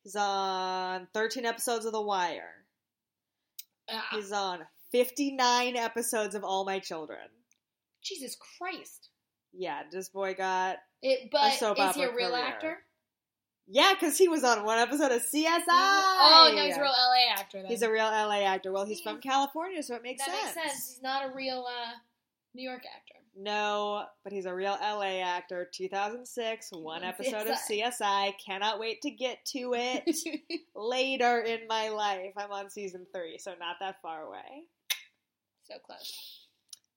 He's 0.05 0.17
on 0.17 1.07
13 1.13 1.45
episodes 1.45 1.85
of 1.85 1.93
The 1.93 2.01
Wire. 2.01 2.65
Ah, 3.91 4.07
He's 4.13 4.33
on 4.33 4.61
59 4.93 5.77
episodes 5.77 6.35
of 6.35 6.45
All 6.45 6.65
My 6.65 6.79
Children. 6.79 7.29
Jesus 8.03 8.37
Christ! 8.59 9.11
Yeah, 9.53 9.83
this 9.91 10.09
boy 10.09 10.35
got. 10.35 10.77
It, 11.03 11.31
but 11.31 11.53
soap 11.55 11.79
is 11.79 11.95
he 11.95 12.03
a 12.03 12.15
real 12.15 12.31
career. 12.31 12.45
actor? 12.45 12.79
Yeah, 13.67 13.93
because 13.93 14.17
he 14.17 14.29
was 14.29 14.45
on 14.45 14.65
one 14.65 14.79
episode 14.79 15.13
of 15.13 15.23
CSI. 15.23 15.63
Oh 15.69 16.53
no, 16.55 16.63
he's 16.63 16.77
a 16.77 16.81
real 16.81 16.91
LA 16.91 17.35
actor. 17.39 17.59
Then. 17.59 17.67
He's 17.67 17.83
a 17.83 17.91
real 17.91 18.07
LA 18.07 18.43
actor. 18.45 18.73
Well, 18.73 18.87
he's 18.87 19.01
from 19.01 19.21
California, 19.21 19.83
so 19.83 19.95
it 19.95 20.03
makes 20.03 20.25
that 20.25 20.35
sense. 20.35 20.57
makes 20.57 20.69
sense. 20.69 20.89
He's 20.89 21.03
not 21.03 21.31
a 21.31 21.35
real 21.35 21.67
uh, 21.69 21.93
New 22.55 22.63
York 22.63 22.83
actor. 22.87 23.15
No, 23.41 24.05
but 24.25 24.33
he's 24.33 24.47
a 24.47 24.55
real 24.55 24.77
LA 24.81 25.21
actor. 25.23 25.69
2006, 25.73 26.71
one 26.73 27.03
On 27.03 27.09
episode 27.09 27.47
of. 27.47 27.57
CSI. 27.71 28.33
Cannot 28.45 28.81
wait 28.81 29.03
to 29.03 29.11
get 29.11 29.45
to 29.53 29.75
it 29.75 30.17
later 30.75 31.41
in 31.41 31.61
my 31.69 31.91
life. 31.91 32.33
I'm 32.37 32.51
on 32.51 32.71
season 32.71 33.07
three, 33.15 33.39
so 33.39 33.53
not 33.61 33.77
that 33.81 34.01
far 34.03 34.23
away. 34.23 34.65
So 35.71 35.79
close. 35.85 36.47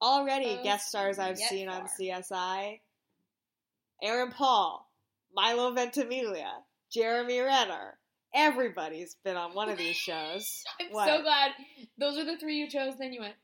Already 0.02 0.46
Close 0.56 0.64
guest 0.64 0.88
stars 0.90 1.20
I've 1.20 1.38
seen 1.38 1.68
on. 1.70 1.88
CSI. 2.00 2.80
Aaron 4.02 4.32
Paul, 4.32 4.90
Milo 5.34 5.72
Ventimiglia, 5.74 6.52
Jeremy 6.92 7.40
Renner. 7.40 7.98
Everybody's 8.34 9.16
been 9.24 9.36
on 9.38 9.54
one 9.54 9.70
of 9.70 9.78
these 9.78 9.96
shows. 10.08 10.64
I'm 10.80 10.88
What? 10.92 11.08
so 11.08 11.22
glad 11.22 11.52
those 11.98 12.18
are 12.18 12.26
the 12.26 12.38
three 12.38 12.56
you 12.58 12.70
chose. 12.70 12.94
Then 12.98 13.14
you 13.14 13.22
went 13.22 13.36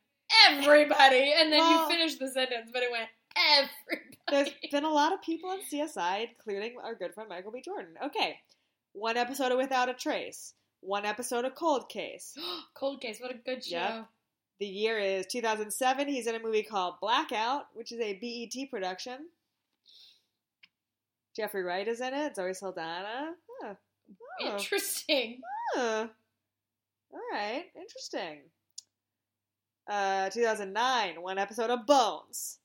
everybody, 0.49 1.33
and 1.37 1.51
then 1.51 1.59
Well- 1.59 1.83
you 1.83 1.89
finished 1.95 2.19
the 2.19 2.29
sentence, 2.29 2.71
but 2.73 2.83
it 2.83 2.91
went 2.91 3.09
everybody. 3.37 4.03
There's 4.29 4.49
been 4.71 4.83
a 4.83 4.89
lot 4.89 5.13
of 5.13 5.21
people 5.21 5.49
on 5.51 5.59
CSI, 5.71 6.27
including 6.29 6.75
our 6.83 6.95
good 6.95 7.13
friend 7.13 7.29
Michael 7.29 7.51
B. 7.51 7.61
Jordan. 7.63 7.93
Okay, 8.05 8.39
one 8.93 9.15
episode 9.15 9.51
of 9.51 9.57
Without 9.57 9.89
a 9.89 9.93
Trace, 9.93 10.53
one 10.81 11.05
episode 11.05 11.45
of 11.45 11.53
Cold 11.55 11.87
Case. 11.89 12.33
Cold 12.73 12.99
Case, 12.99 13.19
what 13.21 13.31
a 13.31 13.35
good 13.37 13.63
show. 13.63 13.77
Yep. 13.77 14.07
The 14.59 14.65
year 14.65 14.97
is 14.99 15.25
2007. 15.27 16.07
He's 16.07 16.27
in 16.27 16.35
a 16.35 16.39
movie 16.39 16.63
called 16.63 16.95
Blackout, 16.99 17.67
which 17.73 17.91
is 17.91 17.99
a 17.99 18.13
BET 18.15 18.69
production. 18.71 19.27
Jeffrey 21.35 21.63
Wright 21.63 21.87
is 21.87 22.01
in 22.01 22.13
it. 22.13 22.35
Zoe 22.35 22.53
Saldana. 22.53 23.33
Huh. 23.61 23.73
Oh. 24.41 24.53
Interesting. 24.53 25.41
Huh. 25.75 26.07
All 27.13 27.19
right, 27.31 27.65
interesting. 27.75 28.39
Uh, 29.89 30.29
2009, 30.29 31.21
one 31.21 31.37
episode 31.37 31.69
of 31.69 31.85
Bones. 31.85 32.59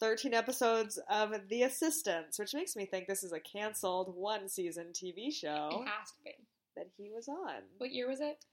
13 0.00 0.32
episodes 0.34 0.98
of 1.10 1.32
The 1.48 1.64
Assistants, 1.64 2.38
which 2.38 2.54
makes 2.54 2.76
me 2.76 2.86
think 2.86 3.08
this 3.08 3.24
is 3.24 3.32
a 3.32 3.40
canceled 3.40 4.14
one 4.14 4.48
season 4.48 4.86
TV 4.92 5.32
show 5.32 5.68
It 5.72 5.88
has 5.88 6.10
to 6.10 6.22
be. 6.24 6.30
that 6.76 6.86
he 6.96 7.10
was 7.12 7.26
on. 7.28 7.62
What 7.78 7.90
year 7.90 8.08
was 8.08 8.20
it? 8.20 8.44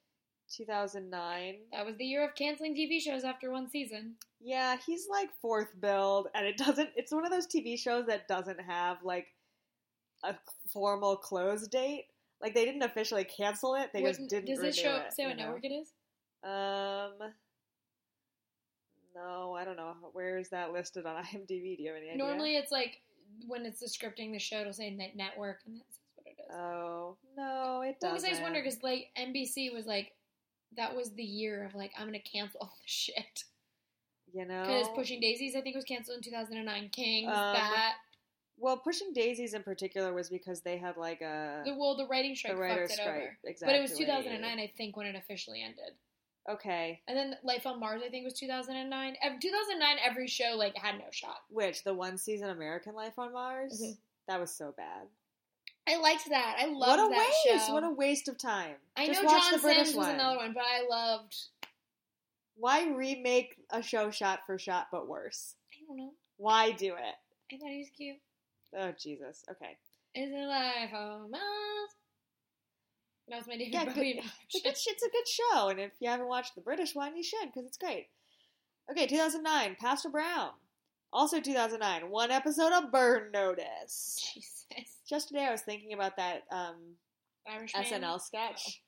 2009. 0.56 1.56
That 1.74 1.86
was 1.86 1.96
the 1.98 2.06
year 2.06 2.24
of 2.26 2.36
canceling 2.36 2.76
TV 2.76 3.00
shows 3.02 3.24
after 3.24 3.52
one 3.52 3.70
season. 3.70 4.16
Yeah, 4.42 4.78
he's 4.86 5.08
like 5.10 5.30
fourth 5.42 5.70
billed, 5.80 6.28
and 6.36 6.46
it 6.46 6.58
doesn't. 6.58 6.90
It's 6.96 7.12
one 7.12 7.26
of 7.26 7.32
those 7.32 7.48
TV 7.48 7.78
shows 7.80 8.06
that 8.08 8.28
doesn't 8.28 8.60
have 8.62 8.98
like 9.04 9.28
a 10.24 10.36
formal 10.72 11.16
close 11.18 11.68
date. 11.68 12.06
Like 12.42 12.54
they 12.54 12.66
didn't 12.66 12.84
officially 12.84 13.24
cancel 13.24 13.76
it; 13.76 13.92
they 13.94 14.02
What- 14.02 14.16
just 14.16 14.30
didn't 14.30 14.46
Does 14.48 14.64
it 14.64 14.76
show 14.76 14.96
it. 14.98 15.14
say 15.14 15.26
what 15.26 15.38
know? 15.38 15.46
network 15.46 15.66
it 15.66 15.70
is? 15.74 15.92
Um, 16.44 17.14
no, 19.16 19.54
I 19.56 19.64
don't 19.64 19.78
know. 19.78 19.94
Where 20.14 20.38
is 20.38 20.50
that 20.50 20.72
listed 20.74 21.06
on 21.06 21.24
IMDb? 21.24 21.78
Do 21.78 21.84
you 21.84 21.90
have 21.90 21.98
any 21.98 22.10
idea? 22.12 22.18
Normally, 22.18 22.56
it's 22.58 22.72
like 22.72 23.02
when 23.48 23.66
it's 23.66 23.82
descripting 23.82 24.32
the 24.32 24.40
show, 24.40 24.60
it'll 24.62 24.74
say 24.74 24.90
net 24.92 25.16
network, 25.16 25.60
and 25.66 25.78
that 25.78 25.86
says 25.90 26.02
what 26.16 26.28
it 26.28 26.42
is. 26.42 26.56
Oh 26.56 27.18
no, 27.38 27.82
it 27.82 28.00
doesn't. 28.00 28.26
I 28.28 28.30
just 28.32 28.42
wonder, 28.42 28.62
because 28.62 28.84
like 28.84 29.08
NBC 29.18 29.74
was 29.74 29.86
like, 29.86 30.12
that 30.78 30.96
was 30.96 31.12
the 31.14 31.24
year 31.24 31.64
of 31.66 31.76
like 31.76 31.92
I'm 31.98 32.06
gonna 32.06 32.20
cancel 32.20 32.60
all 32.62 32.74
the 32.82 32.88
shit. 32.88 33.44
you 34.34 34.46
know, 34.46 34.62
Because 34.64 34.88
Pushing 34.96 35.20
Daisies, 35.22 35.56
I 35.56 35.62
think, 35.62 35.76
was 35.76 35.86
canceled 35.86 36.18
in 36.18 36.24
2009. 36.24 36.90
Kings, 36.90 37.28
Um, 37.28 37.34
that 37.34 37.96
well, 38.58 38.78
pushing 38.78 39.12
daisies 39.14 39.54
in 39.54 39.64
particular 39.64 40.14
was 40.14 40.30
because 40.30 40.62
they 40.62 40.78
had 40.78 40.96
like 40.96 41.20
a 41.22 41.62
the 41.66 41.74
well, 41.78 41.98
the 41.98 42.08
writing 42.08 42.36
strike 42.36 42.54
the 42.56 42.62
writer's 42.62 42.90
fucked 42.92 43.00
it 43.00 43.04
strike. 43.04 43.16
over. 43.18 43.38
Exactly. 43.44 43.74
But 43.74 43.80
it 43.80 43.82
was 43.82 43.98
2009, 43.98 44.60
I 44.60 44.72
think, 44.78 44.96
when 44.96 45.08
it 45.08 45.16
officially 45.16 45.62
ended. 45.62 45.94
Okay, 46.48 47.02
And 47.08 47.18
then 47.18 47.36
Life 47.44 47.66
on 47.66 47.80
Mars, 47.80 48.02
I 48.06 48.10
think, 48.10 48.24
was 48.24 48.36
2009. 48.40 49.16
Ev- 49.24 49.40
2009, 49.42 49.98
every 50.06 50.28
show 50.28 50.54
like 50.56 50.78
had 50.78 51.00
no 51.00 51.06
shot. 51.12 51.38
which 51.50 51.84
the 51.84 51.94
one 51.94 52.18
season 52.20 52.50
American 52.50 52.94
Life 52.94 53.18
on 53.18 53.34
Mars? 53.34 53.82
Mhm. 53.84 53.98
That 54.28 54.40
was 54.40 54.56
so 54.56 54.72
bad. 54.78 55.08
I 55.88 55.98
liked 55.98 56.30
that. 56.30 56.58
I 56.60 56.66
loved 56.66 56.82
that. 56.82 56.88
what 56.88 57.00
a 57.00 57.10
that 57.10 57.30
waste! 57.48 57.68
show. 57.68 57.74
What 57.74 57.84
a 57.84 57.90
waste 57.92 58.28
of 58.28 58.38
time. 58.38 58.76
I 58.98 59.06
Just 59.08 59.22
know 59.22 59.28
watch 59.32 59.52
John 59.52 59.60
Simm's 59.60 59.88
was 59.90 59.96
one. 59.96 60.16
another 60.16 60.38
one, 60.38 60.54
but 60.54 60.64
I 60.64 60.86
loved. 60.90 61.36
Why 62.56 62.88
remake 62.88 63.56
a 63.70 63.82
show 63.84 64.10
shot 64.10 64.40
for 64.48 64.58
shot 64.58 64.88
but 64.92 65.08
worse? 65.08 65.56
I 65.74 65.86
don't 65.88 65.98
know. 65.98 66.12
Why 66.38 66.72
do 66.72 66.94
it? 66.96 67.54
I 67.54 67.58
thought 67.58 67.70
he 67.70 67.80
was 67.80 67.90
cute. 67.96 68.18
Oh 68.78 68.92
Jesus. 69.00 69.44
Okay. 69.52 69.78
Is 70.16 70.32
it 70.32 70.48
life 70.48 70.92
Mars? 70.92 71.32
That 73.28 73.38
was 73.38 73.48
my 73.48 73.58
David 73.58 73.74
Yeah, 73.74 73.86
Bowie. 73.86 74.14
good- 74.14 74.24
It's 74.54 74.56
a 74.56 74.62
good, 74.64 74.74
it's 74.94 75.04
a 75.04 75.10
good 75.10 75.28
show, 75.28 75.68
and 75.70 75.80
if 75.80 75.92
you 76.00 76.10
haven't 76.10 76.28
watched 76.28 76.56
the 76.56 76.62
British 76.62 76.96
one, 76.96 77.16
you 77.18 77.24
should 77.24 77.46
because 77.48 77.66
it's 77.66 77.78
great. 77.78 78.08
Okay, 78.90 79.08
2009, 79.08 79.76
Pastor 79.80 80.10
Brown. 80.10 80.52
Also 81.16 81.40
2009, 81.40 82.10
one 82.12 82.30
episode 82.30 82.74
of 82.74 82.92
Burn 82.92 83.32
Notice. 83.32 84.20
Jesus. 84.34 84.98
Just 85.10 85.30
today, 85.30 85.46
I 85.48 85.52
was 85.52 85.62
thinking 85.62 85.94
about 85.94 86.18
that 86.18 86.42
um, 86.52 86.76
Irishman. 87.50 87.86
SNL 87.86 88.20
sketch, 88.20 88.82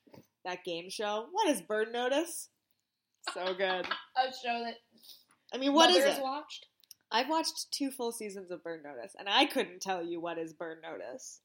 that 0.44 0.62
game 0.62 0.90
show. 0.90 1.24
What 1.32 1.48
is 1.48 1.62
Burn 1.62 1.90
Notice? 1.90 2.50
So 3.32 3.54
good. 3.54 3.86
A 4.16 4.30
show 4.44 4.62
that 4.62 4.74
I 5.54 5.56
mean, 5.56 5.72
what 5.72 5.88
is 5.90 6.04
it? 6.04 6.22
watched. 6.22 6.66
I've 7.10 7.30
watched 7.30 7.72
two 7.72 7.90
full 7.90 8.12
seasons 8.12 8.50
of 8.50 8.62
Burn 8.62 8.82
Notice, 8.82 9.14
and 9.18 9.26
I 9.26 9.46
couldn't 9.46 9.80
tell 9.80 10.04
you 10.04 10.20
what 10.20 10.36
is 10.36 10.52
Burn 10.52 10.82
Notice. 10.82 11.40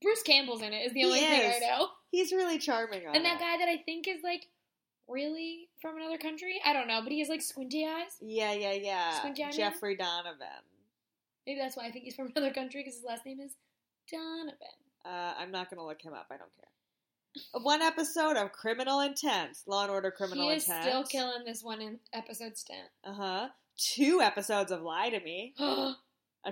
Bruce 0.00 0.22
Campbell's 0.22 0.62
in 0.62 0.72
it. 0.72 0.86
Is 0.86 0.94
the 0.94 1.00
He 1.00 1.04
only 1.04 1.20
thing 1.20 1.50
is. 1.50 1.56
I 1.62 1.76
know. 1.76 1.88
He's 2.10 2.32
really 2.32 2.56
charming 2.56 3.02
And 3.04 3.26
that 3.26 3.36
it. 3.36 3.40
guy 3.40 3.58
that 3.58 3.68
I 3.68 3.82
think 3.84 4.08
is 4.08 4.20
like 4.24 4.46
really 5.08 5.68
from 5.80 5.96
another 5.96 6.18
country. 6.18 6.60
I 6.64 6.72
don't 6.72 6.88
know, 6.88 7.00
but 7.02 7.12
he 7.12 7.20
has 7.20 7.28
like 7.28 7.42
squinty 7.42 7.86
eyes. 7.86 8.12
Yeah, 8.20 8.52
yeah, 8.52 8.72
yeah. 8.72 9.18
Squinty? 9.18 9.44
Jeffrey 9.52 9.96
Donovan. 9.96 10.64
Maybe 11.46 11.58
that's 11.60 11.76
why 11.76 11.86
I 11.86 11.90
think 11.90 12.04
he's 12.04 12.14
from 12.14 12.30
another 12.36 12.52
country 12.52 12.80
because 12.82 12.96
his 12.96 13.04
last 13.04 13.24
name 13.24 13.40
is 13.40 13.52
Donovan. 14.10 14.56
Uh, 15.04 15.34
I'm 15.38 15.50
not 15.50 15.70
going 15.70 15.78
to 15.78 15.84
look 15.86 16.02
him 16.02 16.12
up. 16.12 16.26
I 16.30 16.36
don't 16.36 16.50
care. 16.56 17.62
One 17.62 17.82
episode 17.82 18.36
of 18.36 18.52
Criminal 18.52 19.00
Intent, 19.00 19.58
Law 19.66 19.82
and 19.82 19.90
Order 19.90 20.10
Criminal 20.10 20.48
he 20.48 20.56
is 20.56 20.64
Intent. 20.66 20.84
still 20.84 21.04
killing 21.04 21.44
this 21.44 21.62
one 21.62 21.80
in 21.80 21.98
episode 22.12 22.56
stint. 22.56 22.88
Uh 23.04 23.12
huh. 23.12 23.48
Two 23.76 24.20
episodes 24.20 24.72
of 24.72 24.82
Lie 24.82 25.10
to 25.10 25.20
Me, 25.20 25.54
a 25.60 25.94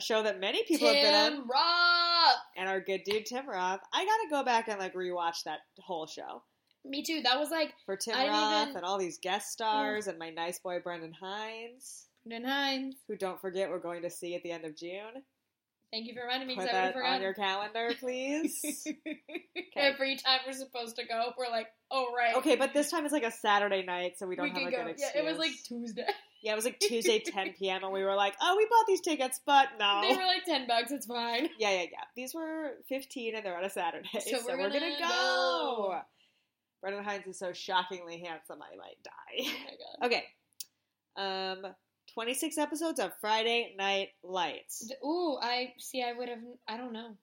show 0.00 0.22
that 0.22 0.38
many 0.38 0.62
people 0.64 0.86
have 0.86 0.94
been 1.02 1.14
on, 1.14 1.48
Roth. 1.48 2.36
and 2.56 2.68
our 2.68 2.80
good 2.80 3.00
dude 3.04 3.26
Tim 3.26 3.48
Roth. 3.48 3.80
I 3.92 4.04
got 4.04 4.16
to 4.16 4.28
go 4.30 4.44
back 4.44 4.68
and 4.68 4.78
like 4.78 4.94
rewatch 4.94 5.42
that 5.44 5.60
whole 5.80 6.06
show 6.06 6.42
Me 6.88 7.02
too. 7.02 7.20
That 7.22 7.38
was 7.38 7.50
like 7.50 7.72
for 7.84 7.96
Tim 7.96 8.14
I 8.16 8.28
Roth 8.28 8.62
even- 8.68 8.76
and 8.76 8.84
all 8.84 8.98
these 8.98 9.18
guest 9.18 9.48
stars 9.50 10.06
and 10.06 10.18
my 10.18 10.30
nice 10.30 10.58
boy 10.60 10.78
Brendan 10.80 11.12
Hines, 11.12 12.06
Brendan 12.24 12.50
Hines. 12.50 12.96
who 13.08 13.16
don't 13.16 13.40
forget 13.40 13.70
we're 13.70 13.78
going 13.78 14.02
to 14.02 14.10
see 14.10 14.34
at 14.34 14.42
the 14.42 14.52
end 14.52 14.64
of 14.64 14.76
June. 14.76 15.22
Thank 15.92 16.08
you 16.08 16.14
for 16.14 16.22
reminding 16.22 16.48
me 16.48 16.56
Put 16.56 16.64
because 16.64 16.76
I 16.76 16.86
would 16.86 16.94
that 16.96 17.14
on 17.14 17.22
your 17.22 17.32
calendar, 17.32 17.90
please. 18.00 18.60
Every 19.76 20.16
time 20.16 20.40
we're 20.46 20.52
supposed 20.52 20.96
to 20.96 21.06
go, 21.06 21.32
we're 21.38 21.48
like, 21.50 21.68
oh 21.92 22.12
right. 22.14 22.34
okay, 22.36 22.56
but 22.56 22.74
this 22.74 22.90
time 22.90 23.04
it's 23.04 23.12
like 23.12 23.22
a 23.22 23.30
Saturday 23.30 23.84
night, 23.84 24.18
so 24.18 24.26
we 24.26 24.34
don't 24.34 24.52
we 24.52 24.64
have 24.64 24.68
a 24.68 24.70
go. 24.70 24.82
good 24.82 24.90
excuse. 24.90 25.10
Yeah, 25.14 25.20
it 25.22 25.24
was 25.24 25.38
like 25.38 25.52
Tuesday. 25.66 26.04
yeah, 26.42 26.52
it 26.52 26.56
was 26.56 26.64
like 26.64 26.78
Tuesday, 26.80 27.20
10 27.20 27.54
p.m., 27.58 27.84
and 27.84 27.92
we 27.92 28.02
were 28.02 28.16
like, 28.16 28.34
oh, 28.42 28.56
we 28.56 28.66
bought 28.66 28.86
these 28.88 29.00
tickets, 29.00 29.40
but 29.46 29.68
no. 29.78 30.00
They 30.02 30.16
were 30.16 30.26
like 30.26 30.44
ten 30.44 30.66
bucks. 30.66 30.90
It's 30.90 31.06
fine. 31.06 31.48
yeah, 31.58 31.70
yeah, 31.70 31.82
yeah. 31.82 32.04
These 32.16 32.34
were 32.34 32.72
15, 32.88 33.36
and 33.36 33.46
they're 33.46 33.56
on 33.56 33.64
a 33.64 33.70
Saturday, 33.70 34.08
so, 34.12 34.38
So 34.38 34.42
we're 34.48 34.58
we're, 34.58 34.68
gonna, 34.70 34.80
gonna 34.80 34.98
go. 34.98 35.06
go. 35.08 36.00
Brendan 36.86 37.02
Hines 37.02 37.26
is 37.26 37.36
so 37.36 37.52
shockingly 37.52 38.22
handsome, 38.24 38.60
I 38.62 38.76
might 38.76 39.02
die. 39.02 39.40
Oh 39.40 40.06
my 40.06 40.08
god. 40.08 40.22
Okay. 41.56 41.64
Um, 41.66 41.72
26 42.14 42.58
episodes 42.58 43.00
of 43.00 43.10
Friday 43.20 43.74
Night 43.76 44.10
Lights. 44.22 44.92
Ooh, 45.04 45.36
I 45.42 45.72
see. 45.78 46.04
I 46.04 46.12
would 46.12 46.28
have. 46.28 46.38
I 46.68 46.76
don't 46.76 46.92
know. 46.92 47.16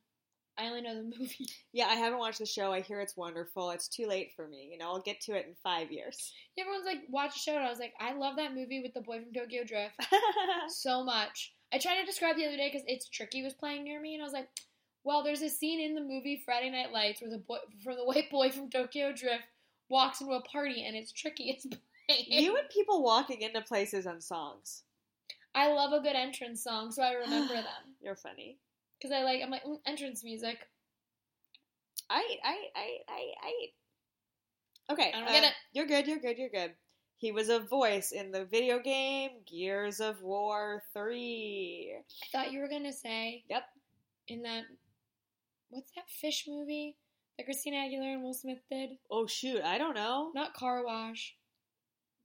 I 0.57 0.65
only 0.65 0.81
know 0.81 0.95
the 0.95 1.03
movie. 1.17 1.47
Yeah, 1.71 1.85
I 1.85 1.93
haven't 1.95 2.19
watched 2.19 2.39
the 2.39 2.45
show. 2.45 2.73
I 2.73 2.81
hear 2.81 2.99
it's 2.99 3.15
wonderful. 3.15 3.71
It's 3.71 3.87
too 3.87 4.05
late 4.05 4.33
for 4.35 4.49
me. 4.49 4.67
You 4.69 4.79
know, 4.79 4.87
I'll 4.87 5.01
get 5.01 5.21
to 5.21 5.31
it 5.33 5.45
in 5.47 5.55
five 5.63 5.93
years. 5.93 6.33
Yeah, 6.57 6.63
Everyone's 6.63 6.85
like, 6.85 7.03
watch 7.07 7.35
the 7.35 7.39
show. 7.39 7.55
And 7.55 7.65
I 7.65 7.69
was 7.69 7.79
like, 7.79 7.93
I 8.01 8.11
love 8.15 8.35
that 8.35 8.53
movie 8.53 8.81
with 8.81 8.93
the 8.93 8.99
boy 8.99 9.21
from 9.21 9.31
Tokyo 9.31 9.63
Drift 9.63 9.95
so 10.67 11.05
much. 11.05 11.53
I 11.71 11.77
tried 11.77 12.01
to 12.01 12.05
describe 12.05 12.35
the 12.35 12.47
other 12.47 12.57
day 12.57 12.69
because 12.69 12.85
it's 12.85 13.07
tricky 13.07 13.43
was 13.43 13.53
playing 13.53 13.85
near 13.85 14.01
me, 14.01 14.13
and 14.13 14.21
I 14.21 14.25
was 14.25 14.33
like, 14.33 14.49
well, 15.05 15.23
there's 15.23 15.41
a 15.41 15.49
scene 15.49 15.81
in 15.81 15.95
the 15.95 16.01
movie 16.01 16.41
Friday 16.45 16.69
Night 16.69 16.91
Lights 16.91 17.21
where 17.21 17.31
the 17.31 17.37
boy 17.37 17.57
from 17.81 17.95
the 17.95 18.05
white 18.05 18.29
boy 18.29 18.51
from 18.51 18.69
Tokyo 18.69 19.13
Drift 19.13 19.43
walks 19.93 20.19
into 20.19 20.33
a 20.33 20.41
party, 20.41 20.83
and 20.85 20.97
it's 20.97 21.13
tricky. 21.13 21.51
It's 21.51 21.65
playing. 22.09 22.25
you 22.27 22.57
and 22.57 22.67
people 22.67 23.01
walking 23.03 23.41
into 23.41 23.61
places 23.61 24.05
and 24.05 24.21
songs. 24.21 24.83
I 25.55 25.71
love 25.71 25.93
a 25.93 26.01
good 26.01 26.15
entrance 26.15 26.63
song, 26.63 26.91
so 26.91 27.03
I 27.03 27.13
remember 27.13 27.53
them 27.53 27.95
You're 28.01 28.15
funny. 28.15 28.57
because 28.99 29.15
I 29.15 29.23
like. 29.23 29.41
I'm 29.41 29.51
like 29.51 29.63
mm, 29.63 29.77
entrance 29.85 30.23
music. 30.23 30.57
I, 32.09 32.23
I, 32.43 32.57
I, 32.75 32.97
I, 33.07 33.31
I. 33.41 34.93
Okay. 34.93 35.11
I 35.15 35.19
don't 35.19 35.29
get 35.29 35.43
uh, 35.43 35.47
it. 35.47 35.53
You're 35.71 35.85
good. 35.85 36.07
You're 36.07 36.19
good. 36.19 36.37
You're 36.37 36.49
good. 36.49 36.73
He 37.17 37.31
was 37.31 37.47
a 37.47 37.59
voice 37.59 38.11
in 38.11 38.31
the 38.31 38.43
video 38.43 38.79
game 38.79 39.29
Gears 39.49 40.01
of 40.01 40.21
War 40.21 40.83
3. 40.91 41.95
I 41.97 42.25
thought 42.31 42.51
you 42.51 42.59
were 42.59 42.67
gonna 42.67 42.91
say. 42.91 43.45
Yep. 43.49 43.63
In 44.27 44.41
that, 44.41 44.63
what's 45.69 45.91
that 45.95 46.09
fish 46.09 46.45
movie 46.47 46.97
that 47.37 47.45
Christina 47.45 47.77
Aguilera 47.77 48.13
and 48.13 48.23
Will 48.23 48.33
Smith 48.33 48.59
did? 48.69 48.91
Oh, 49.09 49.27
shoot. 49.27 49.61
I 49.63 49.77
don't 49.77 49.95
know. 49.95 50.31
Not 50.35 50.53
Car 50.53 50.83
Wash, 50.85 51.35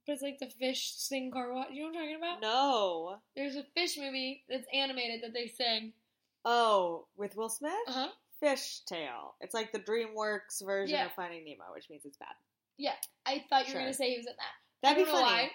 but 0.05 0.13
it's 0.13 0.21
like 0.21 0.39
the 0.39 0.49
fish 0.59 0.93
sing 0.97 1.31
Car 1.31 1.53
Wash. 1.53 1.67
You 1.71 1.83
know 1.83 1.89
what 1.89 1.97
I'm 1.97 2.01
talking 2.03 2.15
about? 2.17 2.41
No. 2.41 3.15
There's 3.35 3.55
a 3.55 3.63
fish 3.75 3.97
movie 3.97 4.43
that's 4.49 4.67
animated 4.73 5.23
that 5.23 5.33
they 5.33 5.47
sing. 5.47 5.93
Oh, 6.45 7.05
with 7.17 7.35
Will 7.35 7.49
Smith? 7.49 7.73
Uh 7.87 7.91
huh. 7.91 8.07
Fish 8.39 8.79
Tale. 8.87 9.35
It's 9.41 9.53
like 9.53 9.71
the 9.73 9.79
DreamWorks 9.79 10.63
version 10.65 10.95
Yeah. 10.95 11.07
of 11.07 11.11
Finding 11.13 11.43
Nemo, 11.43 11.65
which 11.73 11.89
means 11.89 12.05
it's 12.05 12.17
bad. 12.17 12.29
Yeah, 12.77 12.93
I 13.25 13.43
thought 13.49 13.67
you 13.67 13.73
were 13.73 13.81
gonna 13.81 13.93
say 13.93 14.11
he 14.11 14.17
was 14.17 14.25
in 14.27 14.33
that. 14.37 14.87
That'd 14.95 15.05
be 15.05 15.11
funny. 15.11 15.23
why. 15.23 15.49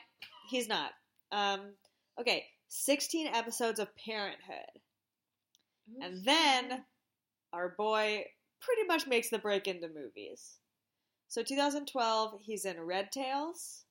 He's 0.50 0.68
not. 0.68 0.90
Um, 1.32 1.72
okay, 2.20 2.44
16 2.68 3.28
episodes 3.28 3.78
of 3.78 3.88
Parenthood. 3.96 4.80
And 6.02 6.22
then 6.24 6.84
our 7.52 7.70
boy 7.70 8.26
pretty 8.64 8.86
much 8.86 9.06
makes 9.06 9.30
the 9.30 9.38
break 9.38 9.68
into 9.68 9.88
movies. 9.88 10.58
So 11.28 11.42
2012, 11.42 12.40
he's 12.42 12.64
in 12.64 12.80
Red 12.80 13.10
Tails. 13.12 13.84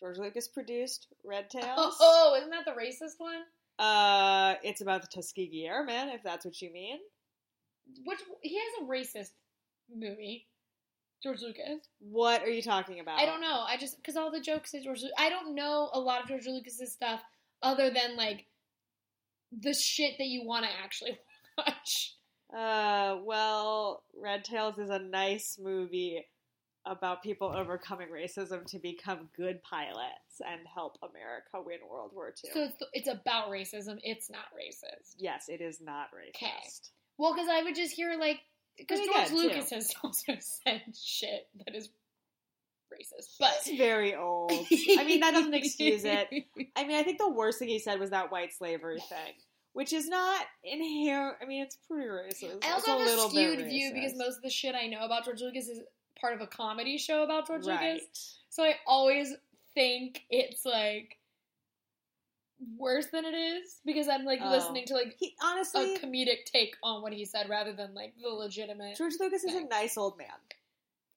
George 0.00 0.18
Lucas 0.18 0.48
produced 0.48 1.06
Red 1.24 1.50
Tails. 1.50 1.64
Oh, 1.76 1.94
oh, 2.00 2.36
isn't 2.38 2.50
that 2.50 2.64
the 2.64 2.72
racist 2.72 3.14
one? 3.18 3.42
Uh, 3.78 4.54
it's 4.62 4.80
about 4.80 5.02
the 5.02 5.08
Tuskegee 5.08 5.66
Airmen, 5.66 6.10
if 6.10 6.22
that's 6.22 6.44
what 6.44 6.60
you 6.60 6.72
mean. 6.72 6.98
Which 8.04 8.20
he 8.42 8.56
has 8.56 8.82
a 8.82 8.90
racist 8.90 9.30
movie. 9.94 10.46
George 11.22 11.40
Lucas. 11.40 11.88
What 12.00 12.42
are 12.42 12.50
you 12.50 12.60
talking 12.60 13.00
about? 13.00 13.18
I 13.18 13.24
don't 13.24 13.40
know. 13.40 13.64
I 13.66 13.78
just 13.78 13.96
because 13.96 14.16
all 14.16 14.30
the 14.30 14.40
jokes 14.40 14.74
is 14.74 14.84
George. 14.84 15.00
Lu- 15.00 15.08
I 15.18 15.30
don't 15.30 15.54
know 15.54 15.88
a 15.94 15.98
lot 15.98 16.22
of 16.22 16.28
George 16.28 16.46
Lucas's 16.46 16.92
stuff 16.92 17.22
other 17.62 17.90
than 17.90 18.14
like 18.16 18.44
the 19.58 19.72
shit 19.72 20.18
that 20.18 20.26
you 20.26 20.44
want 20.44 20.66
to 20.66 20.70
actually 20.82 21.18
watch. 21.58 22.14
Uh, 22.56 23.18
well, 23.24 24.02
Red 24.16 24.44
Tails 24.44 24.78
is 24.78 24.90
a 24.90 24.98
nice 24.98 25.58
movie 25.60 26.24
about 26.86 27.22
people 27.22 27.50
overcoming 27.54 28.08
racism 28.08 28.64
to 28.66 28.78
become 28.78 29.28
good 29.36 29.62
pilots 29.62 30.40
and 30.46 30.60
help 30.72 30.98
America 31.02 31.56
win 31.64 31.78
World 31.90 32.12
War 32.14 32.28
II. 32.44 32.50
So 32.52 32.62
it's, 32.64 32.82
it's 32.92 33.08
about 33.08 33.48
racism. 33.50 33.98
It's 34.02 34.30
not 34.30 34.44
racist. 34.54 35.14
yes, 35.18 35.46
it 35.48 35.60
is 35.60 35.80
not 35.80 36.08
racist. 36.12 36.90
Well, 37.16 37.34
because 37.34 37.48
I 37.50 37.62
would 37.62 37.74
just 37.74 37.94
hear 37.94 38.16
like 38.18 38.40
because 38.76 39.00
George 39.00 39.30
Lucas 39.30 39.68
too. 39.70 39.76
has 39.76 39.94
also 40.02 40.34
said 40.38 40.82
shit 41.00 41.48
that 41.64 41.74
is 41.74 41.88
racist, 42.92 43.36
but 43.40 43.50
It's 43.64 43.76
very 43.78 44.14
old. 44.14 44.52
I 44.52 45.04
mean, 45.04 45.20
that 45.20 45.32
doesn't 45.32 45.54
excuse 45.54 46.04
it. 46.04 46.28
I 46.76 46.84
mean, 46.84 46.96
I 46.96 47.02
think 47.02 47.18
the 47.18 47.30
worst 47.30 47.58
thing 47.58 47.68
he 47.68 47.78
said 47.78 47.98
was 47.98 48.10
that 48.10 48.30
white 48.30 48.52
slavery 48.52 49.00
thing, 49.00 49.34
which 49.74 49.92
is 49.92 50.08
not 50.08 50.46
inherent. 50.62 51.36
I 51.42 51.44
mean, 51.44 51.62
it's 51.62 51.76
pretty 51.86 52.08
racist. 52.08 52.64
I 52.64 52.72
also 52.72 52.76
it's 52.76 52.86
have 52.86 53.00
a 53.00 53.04
little 53.04 53.28
bit 53.28 53.58
skewed 53.58 53.68
view 53.68 53.92
because 53.92 54.14
most 54.16 54.36
of 54.38 54.42
the 54.42 54.50
shit 54.50 54.74
I 54.74 54.86
know 54.86 55.04
about 55.04 55.24
George 55.26 55.40
Lucas 55.42 55.68
is 55.68 55.80
part 56.18 56.32
of 56.32 56.40
a 56.40 56.46
comedy 56.46 56.96
show 56.96 57.22
about 57.24 57.46
George 57.46 57.66
right. 57.66 57.94
Lucas. 57.94 58.38
So 58.50 58.62
I 58.62 58.76
always 58.86 59.34
think 59.74 60.22
it's 60.30 60.64
like 60.64 61.18
worse 62.78 63.06
than 63.08 63.24
it 63.24 63.34
is 63.34 63.80
because 63.84 64.08
I'm 64.08 64.24
like 64.24 64.38
Oh. 64.42 64.48
listening 64.48 64.86
to 64.86 64.94
like 64.94 65.16
He 65.18 65.34
honestly 65.42 65.96
a 65.96 65.98
comedic 65.98 66.44
take 66.46 66.76
on 66.82 67.02
what 67.02 67.12
he 67.12 67.24
said 67.24 67.48
rather 67.50 67.72
than 67.72 67.94
like 67.94 68.14
the 68.22 68.28
legitimate. 68.28 68.96
George 68.96 69.14
Lucas 69.20 69.44
is 69.44 69.54
a 69.54 69.64
nice 69.66 69.98
old 69.98 70.16
man. 70.16 70.28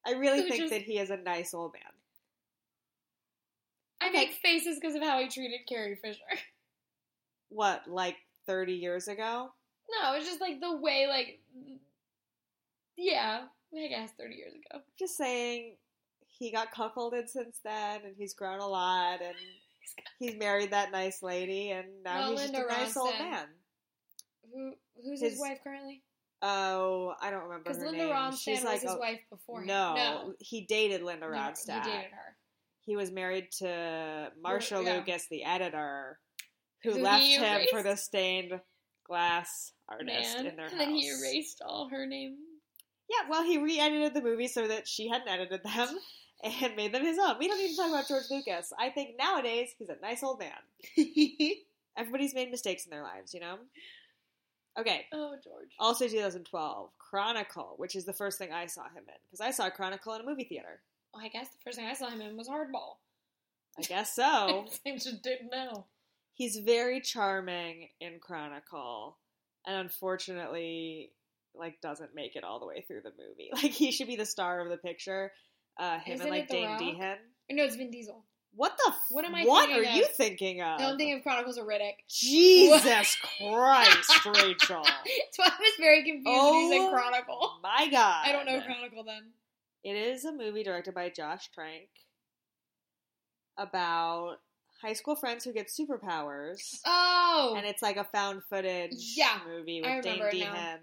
I 0.05 0.11
really 0.13 0.41
Who 0.41 0.47
think 0.49 0.61
just- 0.61 0.73
that 0.73 0.81
he 0.81 0.97
is 0.97 1.09
a 1.11 1.17
nice 1.17 1.53
old 1.53 1.73
man. 1.73 1.83
I 4.01 4.09
Okay. 4.09 4.17
make 4.17 4.31
faces 4.33 4.79
because 4.79 4.95
of 4.95 5.03
how 5.03 5.19
he 5.19 5.27
treated 5.27 5.61
Carrie 5.67 5.95
Fisher. 5.95 6.19
What, 7.49 7.87
like 7.87 8.17
thirty 8.47 8.73
years 8.73 9.07
ago? 9.07 9.49
No, 10.01 10.13
it's 10.15 10.25
just 10.27 10.41
like 10.41 10.60
the 10.60 10.75
way 10.77 11.05
like 11.07 11.39
yeah, 12.97 13.43
I 13.75 13.88
guess 13.88 14.12
thirty 14.17 14.36
years 14.36 14.53
ago. 14.53 14.81
Just 14.97 15.17
saying, 15.17 15.75
he 16.27 16.51
got 16.51 16.73
cuckolded 16.73 17.27
since 17.29 17.60
then, 17.63 18.01
and 18.05 18.15
he's 18.17 18.33
grown 18.33 18.60
a 18.60 18.67
lot, 18.67 19.21
and 19.21 19.36
he's 20.19 20.36
married 20.36 20.71
that 20.71 20.91
nice 20.91 21.21
lady, 21.21 21.71
and 21.71 21.88
now 22.03 22.31
he's 22.31 22.41
just 22.41 22.53
a 22.53 22.65
nice 22.67 22.97
old 22.97 23.13
man. 23.19 23.45
Who 24.53 24.73
who's 25.03 25.21
his, 25.21 25.33
His- 25.33 25.39
wife 25.39 25.60
currently? 25.63 26.01
Oh, 26.43 27.15
I 27.19 27.31
don't 27.31 27.43
remember 27.45 27.63
Because 27.63 27.77
her 27.81 27.88
Linda 27.89 28.05
name. 28.05 28.13
Ronstadt 28.15 28.39
She's 28.39 28.57
was 28.60 28.65
like 28.65 28.81
his 28.81 28.91
a- 28.93 28.97
wife 28.99 29.21
before 29.31 29.62
him. 29.62 29.67
No, 29.67 29.95
no, 29.95 30.33
he 30.39 30.62
dated 30.62 31.01
Linda 31.01 31.25
No, 31.27 31.36
Ronstadt. 31.36 31.83
He 31.83 31.89
dated 31.91 32.12
her. 32.12 32.36
He 32.86 32.95
was 32.95 33.12
married 33.12 33.51
to 33.57 34.31
Marsha 34.45 34.83
yeah. 34.83 34.93
Lucas, 34.97 35.27
the 35.29 35.43
editor, 35.43 36.19
who, 36.83 36.91
Who 36.91 37.01
left 37.01 37.23
him 37.23 37.67
for 37.71 37.83
the 37.83 37.95
stained 37.95 38.59
glass 39.05 39.71
artist 39.89 40.37
Man, 40.37 40.45
in 40.45 40.55
their 40.55 40.65
and 40.65 40.73
house. 40.73 40.79
then 40.79 40.95
he 40.95 41.07
erased 41.07 41.61
all 41.65 41.89
her 41.89 42.05
name. 42.05 42.35
Yeah, 43.09 43.29
well, 43.29 43.43
he 43.43 43.57
re-edited 43.57 44.13
the 44.13 44.21
movie 44.21 44.47
so 44.47 44.67
that 44.67 44.87
she 44.87 45.07
hadn't 45.07 45.29
edited 45.29 45.63
them 45.63 45.87
and 46.43 46.75
made 46.75 46.93
them 46.93 47.03
his 47.05 47.17
own. 47.17 47.37
We 47.39 47.47
don't 47.47 47.57
need 47.57 47.71
to 47.71 47.77
talk 47.77 47.89
about 47.89 48.07
George 48.07 48.29
Lucas. 48.29 48.73
I 48.77 48.89
think 48.89 49.11
nowadays 49.17 49.69
he's 49.77 49.89
a 49.89 49.95
nice 50.01 50.23
old 50.23 50.39
man. 50.39 50.51
Everybody's 51.97 52.35
made 52.35 52.51
mistakes 52.51 52.85
in 52.85 52.91
their 52.91 53.03
lives, 53.03 53.33
you 53.33 53.39
know. 53.39 53.57
Okay. 54.77 55.05
oh, 55.11 55.35
George. 55.43 55.71
Also, 55.79 56.07
2012, 56.07 56.89
Chronicle, 56.99 57.73
which 57.77 57.95
is 57.95 58.05
the 58.05 58.13
first 58.13 58.37
thing 58.37 58.51
I 58.51 58.67
saw 58.67 58.83
him 58.83 59.03
in 59.07 59.13
because 59.25 59.41
I 59.41 59.51
saw 59.51 59.69
Chronicle 59.69 60.13
in 60.13 60.21
a 60.21 60.25
movie 60.25 60.43
theater. 60.43 60.81
Well, 61.13 61.23
I 61.23 61.29
guess 61.29 61.47
the 61.47 61.57
first 61.63 61.77
thing 61.77 61.87
I 61.87 61.93
saw 61.93 62.09
him 62.09 62.21
in 62.21 62.37
was 62.37 62.47
Hardball. 62.47 62.97
I 63.79 63.81
guess 63.83 64.13
so. 64.15 64.65
I 64.85 64.91
just 64.97 65.23
didn't 65.23 65.49
know. 65.49 65.85
He's 66.38 66.58
very 66.58 67.02
charming 67.02 67.89
in 68.00 68.19
Chronicle, 68.21 69.17
and 69.65 69.76
unfortunately, 69.76 71.12
like 71.56 71.82
doesn't 71.82 72.13
make 72.13 72.36
it 72.36 72.43
all 72.43 72.60
the 72.60 72.67
way 72.67 72.86
through 72.88 73.02
the 73.02 73.12
movie. 73.17 73.50
Like 73.54 73.71
he 73.73 73.91
should 73.91 74.06
be 74.08 74.15
the 74.15 74.26
star 74.26 74.62
of 74.62 74.69
the 74.69 74.78
picture. 74.78 75.32
Uh, 75.80 75.97
him 76.00 76.13
Isn't 76.15 76.28
and 76.28 76.36
like 76.36 76.47
Dane? 76.47 76.69
DeHaan. 76.78 77.15
No, 77.50 77.63
it's 77.63 77.76
Vin 77.76 77.89
Diesel. 77.89 78.23
What 78.56 78.78
the? 78.78 78.91
F- 78.91 79.06
What 79.10 79.26
am 79.26 79.34
I 79.36 79.43
What 79.45 79.69
are 79.71 79.82
of? 79.84 79.95
you 79.95 80.06
thinking 80.06 80.62
of? 80.62 80.80
No, 80.80 80.89
I'm 80.91 80.97
thinking 80.97 81.17
of 81.17 81.23
Chronicles 81.23 81.58
of 81.58 81.65
Riddick. 81.65 82.06
Jesus 82.08 83.15
Christ, 83.39 84.26
Rachel! 84.26 84.84
That's 84.86 85.38
why 85.38 85.45
I 85.47 85.60
was 85.60 85.73
very 85.80 86.04
confused 86.04 86.26
when 86.26 86.54
you 86.54 86.71
said 86.71 86.80
Oh. 86.82 86.91
Chronicle. 86.91 87.52
My 87.63 87.88
God, 87.89 88.23
I 88.28 88.32
don't 88.32 88.45
know 88.45 88.62
Chronicle 88.62 89.04
then. 89.04 89.23
It 89.84 89.95
is 89.95 90.23
a 90.26 90.32
movie 90.32 90.63
directed 90.63 90.93
by 90.93 91.10
Josh 91.10 91.50
Trank 91.52 91.89
about 93.58 94.38
high 94.81 94.93
school 94.93 95.15
friends 95.15 95.43
who 95.43 95.53
get 95.53 95.67
superpowers. 95.67 96.79
Oh, 96.85 97.53
and 97.57 97.65
it's 97.65 97.81
like 97.81 97.97
a 97.97 98.03
found 98.05 98.41
footage 98.49 99.13
Yeah, 99.15 99.39
movie 99.47 99.81
I 99.83 99.95
with 99.97 100.03
Dane. 100.03 100.21
DeHaan 100.21 100.79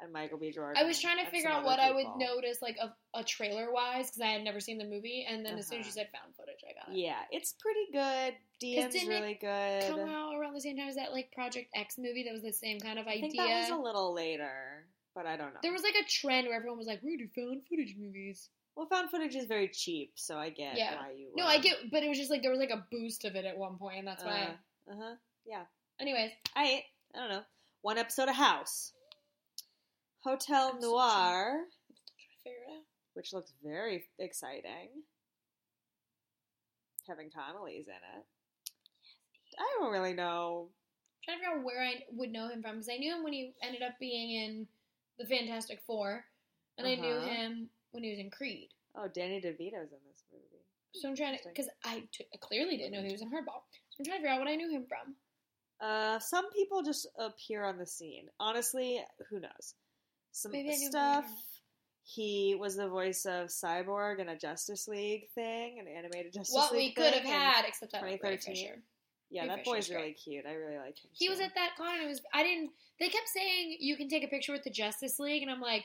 and 0.00 0.12
Michael 0.12 0.38
B. 0.38 0.52
Jordan. 0.52 0.80
I 0.80 0.86
was 0.86 1.00
trying 1.00 1.18
to 1.24 1.30
figure 1.30 1.50
out 1.50 1.64
what 1.64 1.80
I 1.80 1.90
would 1.92 2.06
notice, 2.16 2.62
like 2.62 2.76
a, 2.80 2.94
a 3.18 3.24
trailer 3.24 3.72
wise, 3.72 4.06
because 4.10 4.20
I 4.20 4.26
had 4.28 4.42
never 4.44 4.60
seen 4.60 4.78
the 4.78 4.84
movie. 4.84 5.26
And 5.28 5.44
then 5.44 5.58
as 5.58 5.66
soon 5.66 5.80
as 5.80 5.86
you 5.86 5.90
Uh-huh. 5.92 6.06
said 6.12 6.20
found 6.22 6.36
footage, 6.36 6.62
I 6.68 6.72
got 6.72 6.94
it. 6.94 7.00
Yeah, 7.00 7.18
it's 7.32 7.54
pretty 7.54 7.86
good. 7.92 8.34
DM's 8.62 8.94
really 9.08 9.34
good. 9.40 9.86
Come 9.88 10.08
out 10.08 10.34
around 10.36 10.54
the 10.54 10.60
same 10.60 10.76
time 10.76 10.88
as 10.88 10.94
that 10.96 11.12
like 11.12 11.32
Project 11.32 11.70
X 11.74 11.96
movie 11.98 12.22
that 12.24 12.32
was 12.32 12.42
the 12.42 12.52
same 12.52 12.78
kind 12.78 12.98
of 12.98 13.06
I 13.06 13.12
idea. 13.12 13.20
think 13.22 13.36
that 13.38 13.60
was 13.60 13.70
a 13.70 13.82
little 13.82 14.12
later, 14.14 14.86
but 15.14 15.26
I 15.26 15.36
don't 15.36 15.52
know. 15.54 15.60
there 15.62 15.72
was 15.72 15.82
like 15.82 15.94
a 16.00 16.04
trend 16.08 16.46
where 16.46 16.56
everyone 16.56 16.78
was 16.78 16.86
like, 16.86 17.02
"We 17.02 17.16
do 17.16 17.26
found 17.34 17.62
footage 17.68 17.94
movies." 17.98 18.50
Well, 18.78 18.86
found 18.86 19.10
footage 19.10 19.34
is 19.34 19.44
very 19.46 19.68
cheap, 19.68 20.12
so 20.14 20.38
I 20.38 20.50
get 20.50 20.76
Yeah. 20.76 20.94
why 21.00 21.10
you. 21.10 21.32
No, 21.34 21.44
I 21.46 21.58
get, 21.58 21.90
but 21.90 22.02
it 22.04 22.08
was 22.08 22.16
just 22.16 22.30
like 22.30 22.42
there 22.42 22.50
was 22.52 22.60
like 22.60 22.70
a 22.70 22.86
boost 22.92 23.24
of 23.24 23.34
it 23.34 23.44
at 23.44 23.58
one 23.58 23.76
point, 23.76 23.98
and 23.98 24.06
that's 24.06 24.22
why. 24.24 24.56
Uh 24.90 24.94
huh. 24.96 25.14
Yeah. 25.44 25.64
Anyways, 26.00 26.30
I 26.54 26.84
I 27.14 27.18
don't 27.18 27.28
know. 27.28 27.42
One 27.82 27.98
episode 27.98 28.28
of 28.28 28.36
House, 28.36 28.92
Hotel 30.22 30.70
I'm 30.74 30.80
Noir, 30.80 31.44
trying 31.44 31.64
to 31.66 32.42
figure 32.44 32.58
it 32.68 32.72
out. 32.76 32.82
which 33.14 33.32
looks 33.32 33.52
very 33.64 34.04
exciting. 34.18 34.88
Kevin 37.06 37.30
Connolly's 37.30 37.88
in 37.88 37.94
it. 37.94 38.24
I 39.58 39.76
don't 39.80 39.90
really 39.92 40.12
know. 40.12 40.68
trying 41.24 41.38
to 41.38 41.44
figure 41.44 41.58
out 41.58 41.64
where 41.64 41.82
I 41.82 42.04
would 42.12 42.30
know 42.30 42.48
him 42.48 42.62
from 42.62 42.76
because 42.76 42.88
I 42.88 42.96
knew 42.98 43.12
him 43.14 43.24
when 43.24 43.32
he 43.32 43.54
ended 43.62 43.82
up 43.82 43.98
being 43.98 44.30
in 44.30 44.66
the 45.18 45.26
Fantastic 45.26 45.80
Four, 45.86 46.24
and 46.76 46.86
I 46.86 46.94
knew 46.94 47.12
Uh-huh. 47.14 47.26
him 47.28 47.70
when 47.92 48.04
he 48.04 48.10
was 48.10 48.18
in 48.18 48.30
Creed. 48.30 48.68
Oh, 48.96 49.08
Danny 49.12 49.40
DeVito's 49.40 49.92
in 49.92 50.02
this 50.06 50.24
movie. 50.32 50.62
So 50.94 51.08
I'm 51.08 51.16
trying 51.16 51.36
to 51.36 51.44
because 51.48 51.68
I 51.84 52.02
t- 52.12 52.26
I 52.32 52.38
clearly 52.40 52.76
didn't 52.76 52.92
know 52.92 53.02
he 53.02 53.12
was 53.12 53.22
in 53.22 53.28
Hardball. 53.28 53.62
So 53.90 53.98
I'm 54.00 54.04
trying 54.04 54.18
to 54.18 54.22
figure 54.22 54.30
out 54.30 54.40
what 54.40 54.48
I 54.48 54.56
knew 54.56 54.70
him 54.70 54.86
from. 54.88 55.14
Uh, 55.80 56.18
some 56.18 56.50
people 56.50 56.82
just 56.82 57.06
appear 57.18 57.64
on 57.64 57.78
the 57.78 57.86
scene. 57.86 58.28
Honestly, 58.40 59.00
who 59.30 59.38
knows? 59.40 59.74
Some 60.32 60.52
Maybe 60.52 60.70
I 60.70 60.76
knew 60.76 60.86
him 60.86 60.90
stuff. 60.90 61.26
He 62.04 62.56
was 62.58 62.76
the 62.76 62.88
voice 62.88 63.26
of 63.26 63.48
Cyborg 63.48 64.18
in 64.18 64.30
a 64.30 64.36
Justice 64.36 64.88
League 64.88 65.28
thing, 65.34 65.78
an 65.78 65.86
animated 65.86 66.32
Justice 66.32 66.54
League. 66.54 66.62
what 66.62 66.72
we 66.72 66.92
could 66.92 67.12
have 67.12 67.24
had, 67.24 67.64
except 67.66 67.92
that 67.92 68.02
Ray 68.02 68.16
2013. 68.16 68.54
Fisher. 68.54 68.82
Yeah, 69.30 69.42
Ray 69.42 69.48
that 69.48 69.58
Fisher's 69.58 69.72
boy's 69.72 69.88
great. 69.88 69.96
really 69.98 70.12
cute. 70.14 70.46
I 70.46 70.54
really 70.54 70.78
like 70.78 70.98
him. 70.98 71.10
He 71.12 71.28
was 71.28 71.38
at 71.38 71.54
that 71.54 71.72
con. 71.76 71.96
And 71.96 72.04
it 72.04 72.08
was 72.08 72.22
I 72.32 72.42
didn't. 72.42 72.70
They 72.98 73.08
kept 73.08 73.28
saying 73.28 73.76
you 73.78 73.96
can 73.96 74.08
take 74.08 74.24
a 74.24 74.28
picture 74.28 74.52
with 74.52 74.64
the 74.64 74.70
Justice 74.70 75.18
League, 75.18 75.42
and 75.42 75.50
I'm 75.50 75.60
like, 75.60 75.84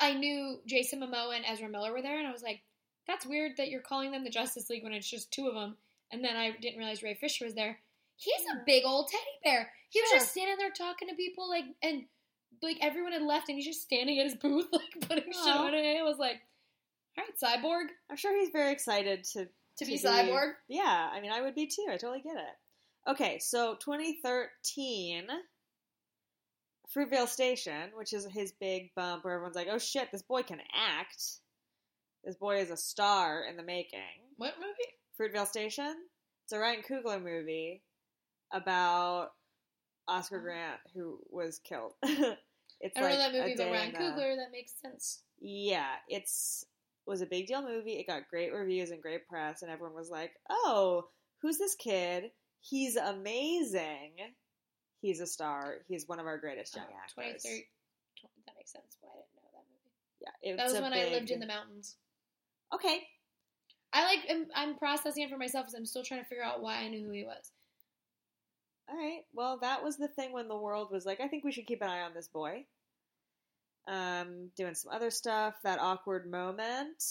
I 0.00 0.14
knew 0.14 0.58
Jason 0.66 1.00
Momoa 1.00 1.36
and 1.36 1.44
Ezra 1.46 1.68
Miller 1.68 1.92
were 1.92 2.02
there, 2.02 2.18
and 2.18 2.26
I 2.26 2.32
was 2.32 2.42
like, 2.42 2.60
that's 3.06 3.24
weird 3.26 3.52
that 3.56 3.68
you're 3.68 3.80
calling 3.80 4.10
them 4.10 4.24
the 4.24 4.30
Justice 4.30 4.68
League 4.68 4.82
when 4.84 4.92
it's 4.92 5.08
just 5.08 5.30
two 5.32 5.46
of 5.46 5.54
them. 5.54 5.76
And 6.12 6.22
then 6.24 6.36
I 6.36 6.50
didn't 6.60 6.78
realize 6.78 7.02
Ray 7.02 7.14
Fisher 7.14 7.44
was 7.44 7.54
there. 7.54 7.78
He's 8.16 8.44
a 8.52 8.62
big 8.64 8.84
old 8.84 9.08
teddy 9.08 9.22
bear. 9.44 9.70
He 9.90 10.00
was 10.00 10.08
Sure. 10.10 10.18
just 10.18 10.30
standing 10.32 10.56
there 10.58 10.70
talking 10.70 11.08
to 11.08 11.14
people, 11.14 11.48
like, 11.48 11.64
and 11.82 12.04
like 12.62 12.78
everyone 12.80 13.12
had 13.12 13.22
left, 13.22 13.48
and 13.48 13.56
he's 13.56 13.66
just 13.66 13.82
standing 13.82 14.18
at 14.18 14.24
his 14.26 14.34
booth, 14.34 14.66
like 14.72 15.08
putting 15.08 15.32
shit 15.32 15.56
on 15.56 15.74
it. 15.74 15.98
I 15.98 16.02
was 16.02 16.18
like, 16.18 16.40
all 17.18 17.24
right, 17.24 17.62
Cyborg 17.62 17.86
I'm 18.10 18.16
sure 18.16 18.38
he's 18.38 18.50
very 18.50 18.72
excited 18.72 19.24
to 19.32 19.48
to 19.78 19.84
be 19.84 19.98
Cyborg. 19.98 20.52
Yeah, 20.68 21.10
I 21.12 21.20
mean, 21.20 21.30
I 21.32 21.42
would 21.42 21.54
be 21.54 21.66
too. 21.66 21.86
I 21.88 21.96
totally 21.96 22.22
get 22.22 22.36
it. 22.36 23.10
Okay, 23.10 23.38
so 23.38 23.74
2013, 23.76 25.26
Fruitvale 26.94 27.28
Station, 27.28 27.90
which 27.96 28.12
is 28.12 28.26
his 28.26 28.52
big 28.52 28.90
bump 28.94 29.24
where 29.24 29.34
everyone's 29.34 29.56
like, 29.56 29.68
oh 29.70 29.78
shit, 29.78 30.10
this 30.12 30.22
boy 30.22 30.42
can 30.42 30.60
act. 30.74 31.22
This 32.24 32.36
boy 32.36 32.58
is 32.58 32.70
a 32.70 32.76
star 32.76 33.44
in 33.48 33.56
the 33.56 33.62
making. 33.62 34.00
What 34.36 34.54
movie? 34.60 34.72
Fruitvale 35.18 35.46
Station? 35.46 35.94
It's 36.44 36.52
a 36.52 36.58
Ryan 36.58 36.82
Coogler 36.88 37.22
movie 37.22 37.82
about 38.52 39.30
Oscar 40.08 40.38
Oh. 40.38 40.42
Grant 40.42 40.80
who 40.94 41.18
was 41.30 41.58
killed. 41.58 41.94
it's 42.02 42.96
I 42.96 43.00
like 43.00 43.18
that 43.18 43.32
movie, 43.32 43.52
a 43.52 43.56
but 43.56 43.70
Ryan 43.70 43.92
Coogler. 43.92 44.36
That 44.36 44.52
makes 44.52 44.72
sense. 44.80 45.22
yeah, 45.40 45.94
it's 46.08 46.64
was 47.06 47.20
a 47.20 47.26
big 47.26 47.46
deal 47.46 47.62
movie. 47.62 47.94
It 47.94 48.06
got 48.06 48.28
great 48.28 48.52
reviews 48.52 48.90
and 48.90 49.00
great 49.02 49.28
press, 49.28 49.62
and 49.62 49.70
everyone 49.70 49.94
was 49.94 50.10
like, 50.10 50.32
"Oh, 50.50 51.08
who's 51.42 51.58
this 51.58 51.74
kid? 51.76 52.30
He's 52.60 52.96
amazing. 52.96 54.12
He's 55.06 55.20
a 55.20 55.26
star. 55.26 55.76
He's 55.86 56.08
one 56.08 56.18
of 56.18 56.26
our 56.26 56.36
greatest 56.36 56.74
oh, 56.76 56.80
young 56.80 56.88
Oh, 56.92 57.02
actors." 57.02 57.42
23 57.42 57.68
That 58.46 58.56
makes 58.56 58.72
sense. 58.72 58.98
Why 59.00 59.10
I 59.12 59.22
didn't 59.22 59.36
know 59.36 59.50
that 59.54 59.66
movie. 59.70 59.94
Yeah, 60.42 60.56
That 60.56 60.72
was 60.72 60.82
when 60.82 60.92
big... 60.92 61.06
I 61.06 61.16
lived 61.16 61.30
in 61.30 61.38
the 61.38 61.46
mountains. 61.46 61.96
Okay, 62.74 63.06
I 63.92 64.04
like. 64.04 64.20
I'm, 64.28 64.46
I'm 64.54 64.76
processing 64.76 65.22
it 65.22 65.30
for 65.30 65.38
myself 65.38 65.66
because 65.66 65.78
I'm 65.78 65.86
still 65.86 66.02
trying 66.02 66.22
to 66.22 66.26
figure 66.26 66.42
out 66.44 66.60
why 66.60 66.78
I 66.78 66.88
knew 66.88 67.04
who 67.06 67.12
he 67.12 67.24
was. 67.24 67.52
all 68.88 68.96
right. 68.96 69.22
Well, 69.32 69.58
that 69.60 69.84
was 69.84 69.96
the 69.96 70.08
thing 70.08 70.32
when 70.32 70.48
the 70.48 70.56
world 70.56 70.90
was 70.90 71.06
like, 71.06 71.20
"I 71.20 71.28
think 71.28 71.44
we 71.44 71.52
should 71.52 71.66
keep 71.66 71.82
an 71.82 71.88
eye 71.88 72.02
on 72.02 72.12
this 72.14 72.26
boy." 72.28 72.66
Um, 73.88 74.50
doing 74.56 74.74
some 74.74 74.92
other 74.92 75.10
stuff. 75.10 75.54
That 75.62 75.78
awkward 75.80 76.28
moment 76.28 77.02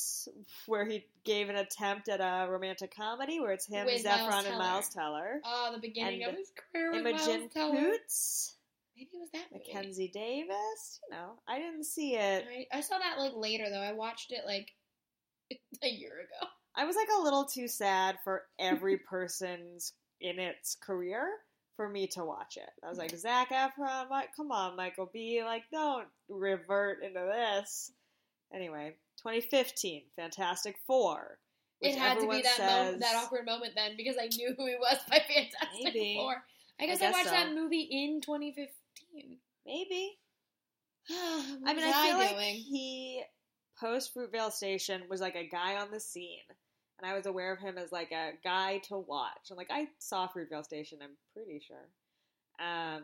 where 0.66 0.86
he 0.86 1.06
gave 1.24 1.50
an 1.50 1.56
attempt 1.56 2.10
at 2.10 2.20
a 2.20 2.52
romantic 2.52 2.94
comedy, 2.94 3.40
where 3.40 3.52
it's 3.52 3.66
him, 3.66 3.86
With 3.86 4.02
Zac 4.02 4.20
Efron, 4.20 4.30
Miles 4.30 4.46
and 4.46 4.58
Miles 4.58 4.90
Teller. 4.90 5.42
Oh, 5.46 5.72
the 5.74 5.80
beginning 5.80 6.24
And 6.24 6.34
of 6.34 6.38
his 6.38 6.52
career 6.74 6.92
with 6.92 7.00
Imogen 7.00 7.40
Miles 7.40 7.54
Teller. 7.54 7.92
Poots. 7.92 8.56
Maybe 8.98 9.10
it 9.14 9.20
was 9.20 9.30
that 9.34 9.46
movie. 9.52 9.66
Mackenzie 9.68 10.12
Davis. 10.14 11.00
You 11.10 11.16
know, 11.16 11.34
I 11.48 11.60
didn't 11.60 11.86
see 11.86 12.16
it. 12.16 12.46
I, 12.50 12.78
I 12.78 12.82
saw 12.82 12.98
that 12.98 13.20
like 13.20 13.34
later 13.36 13.70
though. 13.70 13.82
I 13.82 13.94
watched 13.94 14.32
it 14.32 14.42
like 14.46 14.72
a 15.84 15.88
year 15.88 16.12
ago. 16.12 16.48
I 16.76 16.86
was 16.86 16.96
like 16.96 17.10
a 17.18 17.24
little 17.24 17.46
too 17.46 17.68
sad 17.68 18.18
for 18.24 18.44
every 18.60 18.98
person's 19.10 19.94
in 20.22 20.40
its 20.40 20.76
career 20.76 21.28
for 21.76 21.88
me 21.88 22.08
to 22.08 22.24
watch 22.24 22.58
it. 22.58 22.70
I 22.84 22.90
was 22.90 22.98
like, 22.98 23.16
Zac 23.18 23.50
Efron, 23.50 24.10
Mike, 24.10 24.30
come 24.36 24.52
on, 24.52 24.76
Michael 24.76 25.10
B. 25.12 25.42
Like, 25.44 25.64
don't 25.72 26.08
revert 26.30 27.04
into 27.04 27.20
this. 27.20 27.92
Anyway, 28.54 28.96
2015, 29.18 30.04
Fantastic 30.16 30.78
Four. 30.88 31.38
It 31.82 31.96
had 31.96 32.20
to 32.20 32.30
be 32.30 32.42
that 32.42 32.56
says, 32.56 32.86
moment, 32.86 33.00
that 33.02 33.16
awkward 33.16 33.46
moment 33.46 33.74
then 33.76 33.98
because 33.98 34.16
I 34.20 34.28
knew 34.28 34.54
who 34.58 34.66
he 34.66 34.76
was 34.76 34.98
by 35.10 35.20
Fantastic 35.20 35.84
Maybe. 35.84 36.16
Four. 36.18 36.42
I 36.80 36.86
guess 36.86 37.02
I, 37.02 37.06
guess 37.06 37.14
watched 37.14 37.26
so. 37.26 37.32
that 37.32 37.54
movie 37.54 37.88
in 37.90 38.22
2015. 38.22 39.38
Maybe. 39.66 40.18
I 41.10 41.74
mean, 41.74 41.84
I 41.84 42.08
feel 42.08 42.18
like 42.18 42.56
he 42.56 43.24
post 43.80 44.16
Fruitvale 44.16 44.52
Station 44.52 45.04
was 45.10 45.22
like 45.22 45.36
a 45.36 45.48
guy 45.48 45.76
on 45.76 45.92
the 45.92 46.00
scene, 46.00 46.40
and 47.00 47.10
I 47.10 47.16
was 47.16 47.26
aware 47.26 47.52
of 47.52 47.60
him 47.60 47.78
as 47.78 47.92
like 47.92 48.12
a 48.12 48.32
guy 48.44 48.80
to 48.90 48.98
watch. 48.98 49.50
And 49.50 49.58
like 49.58 49.70
I 49.72 49.88
saw 50.00 50.28
Fruitvale 50.28 50.64
Station, 50.64 51.00
I'm 51.02 51.18
pretty 51.34 51.62
sure. 51.66 51.88
Um, 52.60 53.04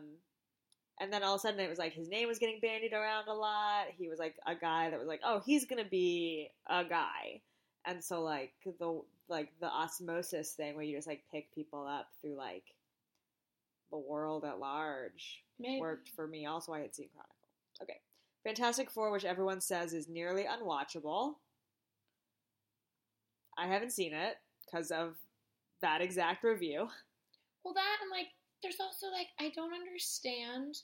and 1.00 1.12
then 1.12 1.22
all 1.22 1.34
of 1.34 1.38
a 1.38 1.42
sudden 1.42 1.60
it 1.60 1.68
was 1.68 1.78
like 1.78 1.92
his 1.92 2.08
name 2.08 2.28
was 2.28 2.38
getting 2.38 2.60
bandied 2.60 2.92
around 2.92 3.28
a 3.28 3.34
lot. 3.34 3.86
He 3.98 4.08
was 4.08 4.18
like 4.18 4.36
a 4.46 4.54
guy 4.54 4.90
that 4.90 4.98
was 4.98 5.08
like, 5.08 5.20
oh, 5.24 5.42
he's 5.44 5.64
gonna 5.64 5.84
be 5.84 6.48
a 6.68 6.84
guy, 6.84 7.40
and 7.86 8.02
so 8.02 8.22
like 8.22 8.52
the 8.64 9.02
like 9.28 9.50
the 9.60 9.66
osmosis 9.66 10.52
thing 10.52 10.74
where 10.74 10.84
you 10.84 10.96
just 10.96 11.08
like 11.08 11.22
pick 11.32 11.52
people 11.54 11.86
up 11.86 12.08
through 12.20 12.36
like 12.36 12.64
the 13.90 13.98
world 13.98 14.44
at 14.44 14.58
large 14.58 15.42
Maybe. 15.58 15.80
worked 15.80 16.08
for 16.10 16.26
me. 16.26 16.46
Also, 16.46 16.72
I 16.72 16.80
had 16.80 16.94
seen 16.94 17.08
Chronicle. 17.12 17.34
Okay. 17.82 18.00
Fantastic 18.44 18.90
Four, 18.90 19.12
which 19.12 19.24
everyone 19.24 19.60
says 19.60 19.92
is 19.92 20.08
nearly 20.08 20.44
unwatchable. 20.44 21.34
I 23.62 23.66
haven't 23.66 23.92
seen 23.92 24.12
it 24.12 24.34
because 24.66 24.90
of 24.90 25.14
that 25.82 26.00
exact 26.00 26.42
review. 26.42 26.88
Well, 27.64 27.74
that 27.74 27.98
and 28.02 28.10
like, 28.10 28.26
there's 28.62 28.80
also 28.80 29.06
like, 29.06 29.28
I 29.38 29.50
don't 29.54 29.72
understand 29.72 30.76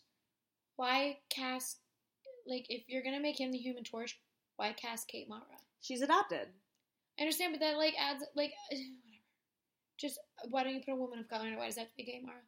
why 0.77 1.19
cast 1.29 1.79
like 2.47 2.67
if 2.69 2.85
you're 2.87 3.03
gonna 3.03 3.21
make 3.21 3.38
him 3.38 3.51
the 3.51 3.59
Human 3.59 3.83
Torch, 3.85 4.19
why 4.57 4.73
cast 4.73 5.09
Kate 5.09 5.29
Mara? 5.29 5.43
She's 5.81 6.03
adopted. 6.03 6.49
I 7.19 7.23
understand, 7.23 7.53
but 7.53 7.61
that 7.61 7.77
like 7.77 7.95
adds 7.99 8.25
like 8.37 8.53
whatever. 8.71 8.85
Just 9.99 10.21
why 10.51 10.62
don't 10.62 10.75
you 10.75 10.81
put 10.81 10.93
a 10.93 10.97
woman 10.97 11.19
of 11.19 11.29
color 11.29 11.49
in 11.49 11.55
it? 11.55 11.59
Why 11.59 11.67
does 11.67 11.75
that 11.75 11.83
have 11.83 11.91
to 11.91 11.97
be 11.97 12.05
Kate 12.05 12.25
Mara? 12.25 12.38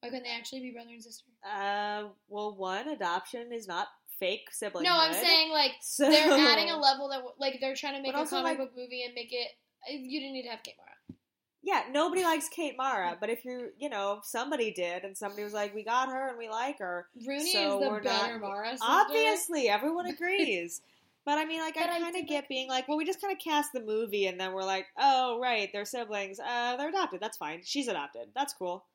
Why 0.00 0.08
couldn't 0.08 0.24
they 0.24 0.34
actually 0.36 0.62
be 0.62 0.72
brother 0.72 0.90
and 0.90 1.02
sister? 1.02 1.30
Uh, 1.44 2.08
well, 2.28 2.56
one, 2.56 2.88
adoption 2.88 3.52
is 3.52 3.68
not 3.68 3.88
fake 4.20 4.48
sibling. 4.52 4.84
No, 4.84 4.92
I'm 4.96 5.12
saying 5.14 5.50
like 5.50 5.72
so, 5.80 6.04
they're 6.10 6.30
adding 6.30 6.70
a 6.70 6.76
level 6.78 7.08
that 7.08 7.22
like 7.38 7.58
they're 7.60 7.74
trying 7.74 7.94
to 7.96 8.02
make 8.02 8.12
But 8.14 8.26
a 8.26 8.28
comic 8.28 8.44
like- 8.44 8.58
book 8.58 8.70
movie 8.76 9.02
and 9.02 9.14
make 9.14 9.32
it. 9.32 9.48
You 9.88 10.20
didn't 10.20 10.34
need 10.34 10.42
to 10.44 10.50
have 10.50 10.62
Kate 10.62 10.74
Mara. 10.78 11.18
Yeah, 11.62 11.82
nobody 11.90 12.22
likes 12.22 12.48
Kate 12.48 12.74
Mara, 12.78 13.16
but 13.20 13.28
if 13.28 13.44
you, 13.44 13.70
you 13.78 13.90
know, 13.90 14.20
somebody 14.22 14.72
did, 14.72 15.04
and 15.04 15.16
somebody 15.16 15.42
was 15.44 15.52
like, 15.52 15.74
"We 15.74 15.82
got 15.84 16.08
her 16.08 16.28
and 16.28 16.38
we 16.38 16.48
like 16.48 16.78
her," 16.78 17.06
Rooney 17.26 17.52
So 17.52 17.78
is 17.82 17.84
the 17.84 18.00
better 18.02 18.38
not- 18.38 18.40
Mara. 18.40 18.70
sister. 18.70 18.86
Obviously, 18.88 19.68
everyone 19.68 20.06
agrees. 20.14 20.80
But 21.26 21.36
I 21.36 21.44
mean, 21.44 21.60
like, 21.60 21.74
But 21.74 21.90
I 21.90 21.98
kind 22.00 22.16
of 22.16 22.26
get 22.26 22.48
being 22.48 22.66
like, 22.66 22.88
well, 22.88 22.96
we 22.96 23.04
just 23.04 23.20
kind 23.20 23.30
of 23.32 23.38
cast 23.38 23.74
the 23.74 23.80
movie, 23.82 24.26
and 24.26 24.40
then 24.40 24.52
we're 24.54 24.64
like, 24.64 24.86
oh, 24.98 25.38
right, 25.38 25.68
they're 25.72 25.84
siblings. 25.84 26.40
Uh, 26.40 26.76
they're 26.76 26.88
adopted. 26.88 27.20
That's 27.20 27.36
fine. 27.36 27.60
She's 27.62 27.88
adopted. 27.88 28.28
That's 28.34 28.54
cool. 28.54 28.86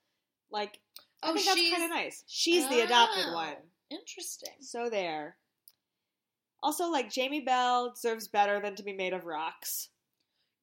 Like, 0.50 0.80
I 1.22 1.30
Oh, 1.30 1.34
think 1.34 1.46
that's 1.46 1.58
she's 1.60 1.72
kind 1.72 1.84
of 1.84 1.92
nice. 1.92 2.24
She's 2.28 2.68
the 2.68 2.82
adopted 2.82 3.26
Oh. 3.28 3.34
one. 3.36 3.56
Interesting. 3.90 4.54
So 4.62 4.90
there. 4.90 5.38
Also, 6.64 6.90
like, 6.90 7.12
Jamie 7.12 7.42
Bell 7.42 7.92
deserves 7.94 8.28
better 8.28 8.60
than 8.60 8.76
to 8.76 8.84
be 8.84 8.94
made 8.94 9.14
of 9.14 9.26
rocks. 9.26 9.90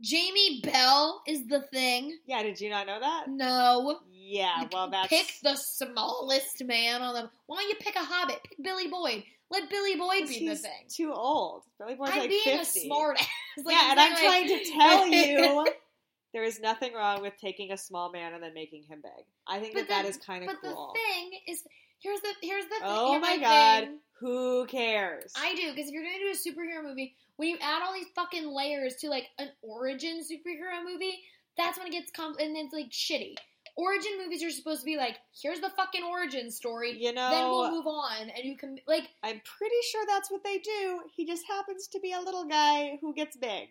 Jamie 0.01 0.61
Bell 0.65 1.23
is 1.29 1.47
the 1.47 1.61
thing. 1.73 2.19
Yeah, 2.27 2.43
did 2.43 2.61
you 2.61 2.71
not 2.71 2.87
know 2.89 2.99
that? 2.99 3.27
No. 3.29 4.01
Yeah, 4.11 4.63
You 4.63 4.69
well, 4.73 4.91
that's. 4.91 5.09
pick 5.09 5.33
the 5.45 5.55
smallest 5.55 6.65
man 6.65 7.03
on 7.03 7.15
the. 7.15 7.31
Why 7.47 7.61
don't 7.61 7.69
you 7.69 7.77
pick 7.77 7.95
a 7.95 8.01
hobbit? 8.01 8.41
Pick 8.43 8.59
Billy 8.65 8.89
Boyd. 8.89 9.23
Let 9.51 9.69
Billy 9.71 9.97
Boyd 9.97 10.27
be 10.29 10.49
the 10.49 10.57
thing. 10.57 10.87
too 10.89 11.13
old. 11.13 11.63
Billy 11.79 11.95
Boyd's 11.95 12.13
I'm 12.13 12.21
like 12.21 12.31
being 12.31 12.43
50. 12.59 12.61
a 12.61 12.65
smart 12.65 13.19
ass. 13.21 13.29
Like, 13.65 13.77
yeah, 13.77 13.91
and 13.91 14.01
I'm 14.01 14.17
trying 14.17 14.49
to 14.49 14.65
tell 14.73 15.07
you 15.07 15.67
there 16.33 16.43
is 16.43 16.59
nothing 16.59 16.95
wrong 16.95 17.21
with 17.21 17.35
taking 17.39 17.71
a 17.71 17.77
small 17.77 18.11
man 18.11 18.33
and 18.33 18.43
then 18.43 18.55
making 18.55 18.85
him 18.85 19.03
big. 19.03 19.27
I 19.47 19.61
think 19.61 19.75
But 19.75 19.89
that 19.89 19.89
that 19.89 20.03
the- 20.05 20.09
is 20.09 20.17
kind 20.17 20.43
of 20.49 20.57
cool. 20.63 20.95
But 20.95 20.95
the 20.95 20.99
thing 21.15 21.41
is, 21.47 21.63
here's 22.03 22.21
the 22.21 22.29
here's 22.43 22.65
the 22.65 22.71
thing. 22.71 22.81
oh 22.85 23.11
here's 23.13 23.23
my 23.23 23.39
god, 23.39 23.85
thing. 23.85 23.99
who 24.21 24.67
cares? 24.67 25.33
I 25.37 25.55
do 25.55 25.71
because 25.73 25.89
if 25.89 25.93
you're 25.95 26.03
gonna 26.05 26.19
do 26.19 26.31
a 26.31 26.37
superhero 26.37 26.83
movie, 26.87 27.15
when 27.37 27.49
you 27.49 27.59
add 27.61 27.83
all 27.83 27.93
these 27.95 28.07
fucking 28.15 28.47
layers 28.47 28.97
to 28.97 29.09
like 29.09 29.27
an 29.39 29.49
origin 29.63 30.21
superhero 30.21 30.85
movie, 30.85 31.19
that's 31.57 31.79
when 31.79 31.87
it 31.87 31.93
gets 31.93 32.11
com- 32.11 32.37
and 32.41 32.55
then 32.57 32.67
it's 32.67 32.75
like 32.75 32.91
shitty. 32.91 33.35
Origin 33.75 34.13
movies 34.23 34.43
are 34.45 34.51
supposed 34.51 34.81
to 34.81 34.85
be 34.85 34.99
like, 34.99 35.17
here's 35.43 35.61
the 35.61 35.71
fucking 35.71 36.03
origin 36.05 36.51
story. 36.51 36.93
you 37.01 37.11
know, 37.15 37.31
then 37.31 37.49
we'll 37.49 37.71
move 37.71 37.87
on, 37.87 38.29
and 38.29 38.45
you 38.45 38.57
can 38.57 38.77
like 38.87 39.09
I'm 39.23 39.41
pretty 39.59 39.77
sure 39.91 40.05
that's 40.07 40.31
what 40.31 40.45
they 40.45 40.59
do. 40.59 41.01
He 41.17 41.27
just 41.27 41.45
happens 41.49 41.87
to 41.89 42.01
be 42.01 42.13
a 42.13 42.21
little 42.21 42.45
guy 42.45 42.99
who 43.01 43.15
gets 43.15 43.37
big. 43.37 43.69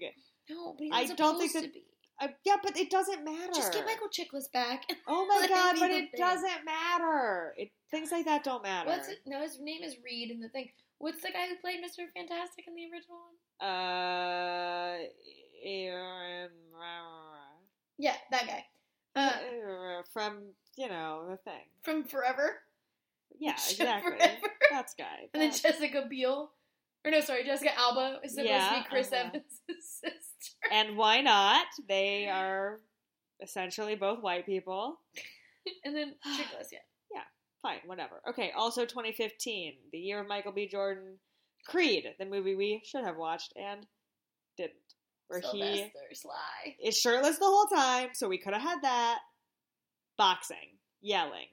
no, 0.49 0.73
but 0.77 0.83
he's 0.85 1.11
I 1.11 1.13
don't 1.13 1.37
think 1.37 1.51
supposed 1.51 1.55
that- 1.55 1.73
to 1.73 1.79
be. 1.79 1.83
Uh, 2.21 2.27
yeah, 2.45 2.57
but 2.61 2.77
it 2.77 2.91
doesn't 2.91 3.23
matter. 3.23 3.51
Just 3.53 3.73
get 3.73 3.85
Michael 3.85 4.07
Chiklis 4.07 4.51
back. 4.51 4.83
Oh 5.07 5.25
my 5.25 5.47
god, 5.47 5.75
but 5.79 5.89
it 5.89 6.11
thing. 6.11 6.19
doesn't 6.19 6.65
matter. 6.65 7.53
It 7.57 7.71
things 7.89 8.11
like 8.11 8.25
that 8.25 8.43
don't 8.43 8.61
matter. 8.61 8.89
What's 8.89 9.09
it? 9.09 9.19
No, 9.25 9.41
his 9.41 9.59
name 9.59 9.81
is 9.83 9.95
Reed 10.05 10.29
in 10.29 10.39
the 10.39 10.49
thing. 10.49 10.69
What's 10.99 11.23
the 11.23 11.31
guy 11.31 11.47
who 11.47 11.55
played 11.55 11.79
Mr. 11.83 12.05
Fantastic 12.15 12.65
in 12.67 12.75
the 12.75 12.83
original 12.83 13.17
one? 13.17 13.69
Uh, 13.69 14.97
Aaron, 15.65 16.49
Yeah, 17.97 18.13
that 18.29 18.45
guy. 18.47 18.65
Uh, 19.15 20.01
from 20.13 20.43
you 20.77 20.87
know 20.87 21.25
the 21.29 21.37
thing. 21.37 21.63
from 21.81 22.03
Forever. 22.03 22.59
Yeah, 23.39 23.51
exactly. 23.69 24.11
Forever. 24.11 24.47
That's 24.69 24.93
guy. 24.93 25.29
And 25.33 25.41
then 25.41 25.51
Jessica 25.51 26.05
Biel. 26.07 26.51
Or 27.03 27.11
no, 27.11 27.21
sorry, 27.21 27.43
Jessica 27.43 27.71
Alba 27.77 28.19
is 28.23 28.33
supposed 28.33 28.49
Yeah, 28.49 28.69
to 28.69 28.75
be 28.83 28.89
Chris 28.89 29.11
uh-huh. 29.11 29.27
Evans' 29.29 29.61
sister. 29.81 30.55
and 30.71 30.97
why 30.97 31.21
not? 31.21 31.65
They 31.87 32.27
are 32.33 32.79
essentially 33.41 33.95
both 33.95 34.21
white 34.21 34.45
people. 34.45 34.99
And 35.85 35.95
then 35.95 36.15
Chiklis, 36.27 36.71
yeah. 36.71 36.79
Yeah, 37.13 37.21
fine, 37.61 37.81
whatever. 37.85 38.19
Okay, 38.29 38.51
also 38.57 38.83
2015, 38.83 39.73
the 39.91 39.97
year 39.99 40.19
of 40.19 40.27
Michael 40.27 40.51
B. 40.53 40.67
Jordan. 40.67 41.19
Creed, 41.67 42.05
the 42.17 42.25
movie 42.25 42.55
we 42.55 42.81
should 42.83 43.03
have 43.03 43.17
watched 43.17 43.53
and 43.55 43.85
didn't. 44.57 44.73
Where 45.27 45.39
he 45.39 45.87
Sly. 46.13 46.75
is 46.83 46.97
shirtless 46.97 47.37
the 47.37 47.45
whole 47.45 47.67
time, 47.67 48.09
so 48.13 48.27
we 48.27 48.39
could 48.39 48.53
have 48.53 48.61
had 48.63 48.81
that. 48.81 49.19
Boxing, 50.17 50.79
yelling, 51.01 51.45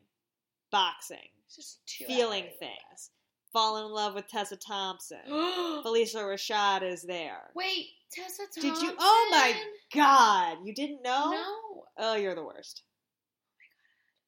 boxing, 0.72 1.18
just 1.54 1.80
feeling 2.06 2.46
things. 2.58 3.11
Fall 3.52 3.87
in 3.87 3.92
love 3.92 4.14
with 4.14 4.28
Tessa 4.28 4.56
Thompson. 4.56 5.18
Phylicia 5.28 6.22
Rashad 6.22 6.82
is 6.82 7.02
there. 7.02 7.50
Wait, 7.54 7.87
Tessa 8.12 8.42
Thompson. 8.42 8.62
Did 8.62 8.82
you? 8.82 8.94
Oh 8.98 9.28
my 9.30 9.54
God! 9.94 10.58
You 10.64 10.74
didn't 10.74 11.02
know? 11.02 11.30
No. 11.30 11.84
Oh, 11.98 12.14
you're 12.16 12.34
the 12.34 12.44
worst. 12.44 12.82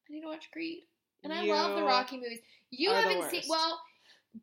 I 0.09 0.13
need 0.13 0.21
to 0.21 0.27
watch 0.27 0.49
Creed. 0.51 0.83
And 1.23 1.31
I 1.31 1.43
love 1.43 1.75
the 1.75 1.83
Rocky 1.83 2.17
movies. 2.17 2.39
You 2.71 2.91
haven't 2.91 3.29
seen 3.29 3.43
well, 3.47 3.79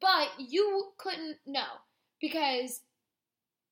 but 0.00 0.28
you 0.38 0.92
couldn't 0.96 1.38
know 1.46 1.66
because 2.20 2.82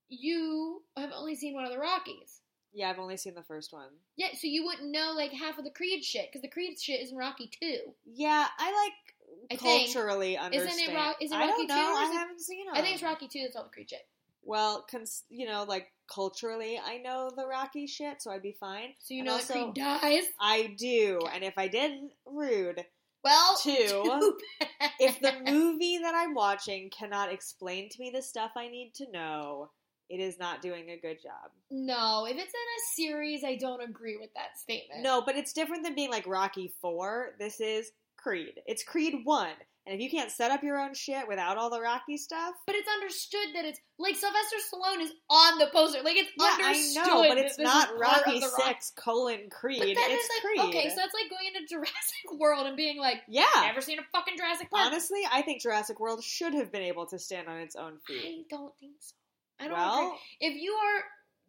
you 0.09 0.81
have 0.97 1.11
only 1.15 1.35
seen 1.35 1.53
one 1.53 1.65
of 1.65 1.71
the 1.71 1.79
Rockies. 1.79 2.41
Yeah, 2.73 2.89
I've 2.89 2.99
only 2.99 3.17
seen 3.17 3.33
the 3.33 3.43
first 3.43 3.73
one. 3.73 3.89
Yeah, 4.17 4.27
so 4.33 4.47
you 4.47 4.65
wouldn't 4.65 4.91
know 4.91 5.13
like 5.15 5.31
half 5.31 5.57
of 5.57 5.63
the 5.63 5.71
Creed 5.71 6.03
shit 6.03 6.27
because 6.27 6.41
the 6.41 6.49
Creed 6.49 6.79
shit 6.79 7.01
is 7.01 7.11
in 7.11 7.17
Rocky 7.17 7.49
too. 7.59 7.79
Yeah, 8.05 8.45
I 8.59 8.71
like 8.71 9.15
I 9.51 9.55
think. 9.55 9.89
isn't 9.89 10.01
it 10.21 10.37
understand. 10.39 10.95
Ro- 10.95 11.13
is 11.21 11.31
it 11.31 11.35
I 11.35 11.47
Rocky 11.47 11.67
don't 11.67 11.77
know. 11.77 11.93
I 11.97 12.09
it- 12.11 12.17
haven't 12.17 12.41
seen 12.41 12.65
them. 12.65 12.75
I 12.75 12.81
think 12.81 12.95
it's 12.95 13.03
Rocky 13.03 13.27
two. 13.27 13.41
That's 13.43 13.55
all 13.55 13.63
the 13.63 13.69
Creed 13.69 13.89
shit. 13.89 14.07
Well, 14.43 14.85
cons- 14.89 15.23
you 15.29 15.45
know, 15.47 15.63
like 15.67 15.91
culturally, 16.13 16.79
I 16.83 16.97
know 16.99 17.29
the 17.35 17.45
Rocky 17.45 17.85
shit, 17.87 18.21
so 18.21 18.31
I'd 18.31 18.41
be 18.41 18.55
fine. 18.59 18.93
So 18.99 19.13
you 19.13 19.19
And 19.21 19.27
know 19.27 19.33
also- 19.33 19.53
Creed 19.53 19.73
dies. 19.75 20.23
I 20.39 20.73
do, 20.77 21.19
and 21.33 21.43
if 21.43 21.57
I 21.57 21.67
didn't, 21.67 22.11
rude. 22.25 22.85
Well, 23.23 23.57
Two. 23.61 24.37
If 24.99 25.19
the 25.19 25.33
movie 25.45 25.97
that 25.97 26.15
I'm 26.15 26.33
watching 26.33 26.89
cannot 26.89 27.31
explain 27.33 27.89
to 27.89 27.99
me 27.99 28.09
the 28.09 28.21
stuff 28.21 28.51
I 28.55 28.67
need 28.69 28.93
to 28.95 29.11
know, 29.11 29.69
it 30.09 30.19
is 30.21 30.39
not 30.39 30.61
doing 30.61 30.89
a 30.91 30.97
good 30.97 31.21
job. 31.21 31.51
no, 31.69 32.25
if 32.25 32.37
it's 32.37 32.39
in 32.39 32.49
a 32.49 32.81
series, 32.95 33.43
I 33.43 33.55
don't 33.57 33.81
agree 33.81 34.15
with 34.17 34.33
that 34.35 34.57
statement. 34.57 35.03
No, 35.03 35.21
but 35.25 35.35
it's 35.35 35.51
different 35.51 35.83
than 35.83 35.93
being 35.95 36.09
like 36.09 36.25
Rocky 36.25 36.73
4. 36.81 37.35
This 37.37 37.59
is 37.59 37.91
Creed. 38.27 38.53
It's 38.65 38.83
Creed 38.83 39.21
1. 39.23 39.49
And 39.87 39.95
if 39.95 40.01
you 40.01 40.09
can't 40.09 40.29
set 40.29 40.51
up 40.51 40.63
your 40.63 40.77
own 40.77 40.93
shit 40.93 41.29
without 41.29 41.57
all 41.57 41.69
the 41.69 41.79
Rocky 41.79 42.17
stuff, 42.17 42.55
But 42.65 42.75
it's 42.75 42.89
understood 42.89 43.55
that 43.55 43.63
it's 43.63 43.79
like 43.97 44.17
Sylvester 44.17 44.57
Stallone 44.57 45.01
is 45.01 45.11
on 45.29 45.59
the 45.59 45.67
poster. 45.67 46.03
Like 46.03 46.17
it's 46.17 46.29
yeah, 46.37 46.57
I 46.59 46.67
understood. 46.73 47.07
know, 47.07 47.25
but 47.29 47.37
it's 47.37 47.57
not 47.57 47.97
Rocky 47.97 48.41
the 48.41 48.47
Rock- 48.47 48.67
6 48.81 48.91
colon 48.97 49.49
Creed. 49.49 49.79
But 49.79 50.11
it's 50.11 50.23
is 50.25 50.29
like 50.35 50.41
Creed. 50.41 50.75
okay, 50.75 50.89
so 50.89 50.95
that's 50.97 51.13
like 51.13 51.29
going 51.29 51.47
into 51.55 51.65
Jurassic 51.69 52.31
World 52.37 52.67
and 52.67 52.75
being 52.75 52.97
like, 52.99 53.21
yeah. 53.29 53.45
never 53.61 53.79
seen 53.79 53.97
a 53.97 54.01
fucking 54.11 54.35
Jurassic 54.35 54.69
Park. 54.69 54.87
Honestly, 54.87 55.21
I 55.31 55.41
think 55.41 55.61
Jurassic 55.61 56.01
World 56.01 56.21
should 56.21 56.53
have 56.53 56.69
been 56.69 56.83
able 56.83 57.05
to 57.05 57.17
stand 57.17 57.47
on 57.47 57.59
its 57.59 57.77
own 57.77 57.99
feet. 58.05 58.45
I 58.51 58.55
don't 58.55 58.73
think 58.81 58.95
so. 58.99 59.13
I 59.61 59.69
don't 59.69 59.77
well, 59.77 59.99
agree. 60.07 60.17
If 60.41 60.61
you 60.61 60.73
are 60.73 61.03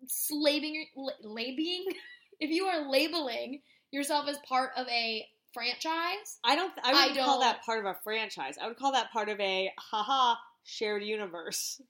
slaving, 0.07 0.87
la- 0.97 1.11
labeling, 1.25 1.87
if 2.41 2.51
you 2.51 2.67
are 2.67 2.89
labeling 2.89 3.63
yourself 3.91 4.29
as 4.29 4.39
part 4.49 4.71
of 4.77 4.87
a 4.87 5.27
franchise, 5.59 6.39
I 6.45 6.55
don't. 6.57 6.73
I 6.83 6.91
I 6.91 7.07
wouldn't 7.09 7.19
call 7.27 7.41
don't- 7.41 7.49
that 7.53 7.65
part 7.65 7.81
of 7.81 7.85
a 7.87 7.99
franchise. 8.05 8.57
I 8.61 8.69
would 8.69 8.77
call 8.77 8.93
that 8.93 9.11
part 9.13 9.29
of 9.29 9.39
a 9.41 9.73
haha 9.79 10.37
shared 10.65 11.03
universe. 11.03 11.81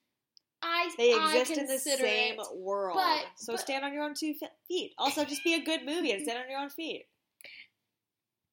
I 0.62 0.90
They 0.98 1.12
I 1.14 1.36
exist 1.36 1.58
in 1.60 1.66
the 1.66 1.78
same 1.78 2.40
it- 2.40 2.56
world. 2.56 2.96
but- 2.96 3.26
so 3.36 3.52
but- 3.52 3.60
stand 3.60 3.84
on 3.84 3.92
your 3.92 4.02
own 4.04 4.14
two 4.14 4.34
feet. 4.68 4.92
Also, 4.98 5.24
just 5.24 5.44
be 5.44 5.54
a 5.54 5.60
good 5.64 5.84
movie 5.84 6.12
and 6.12 6.22
stand 6.24 6.38
on 6.42 6.50
your 6.50 6.60
own 6.60 6.70
feet. 6.70 7.06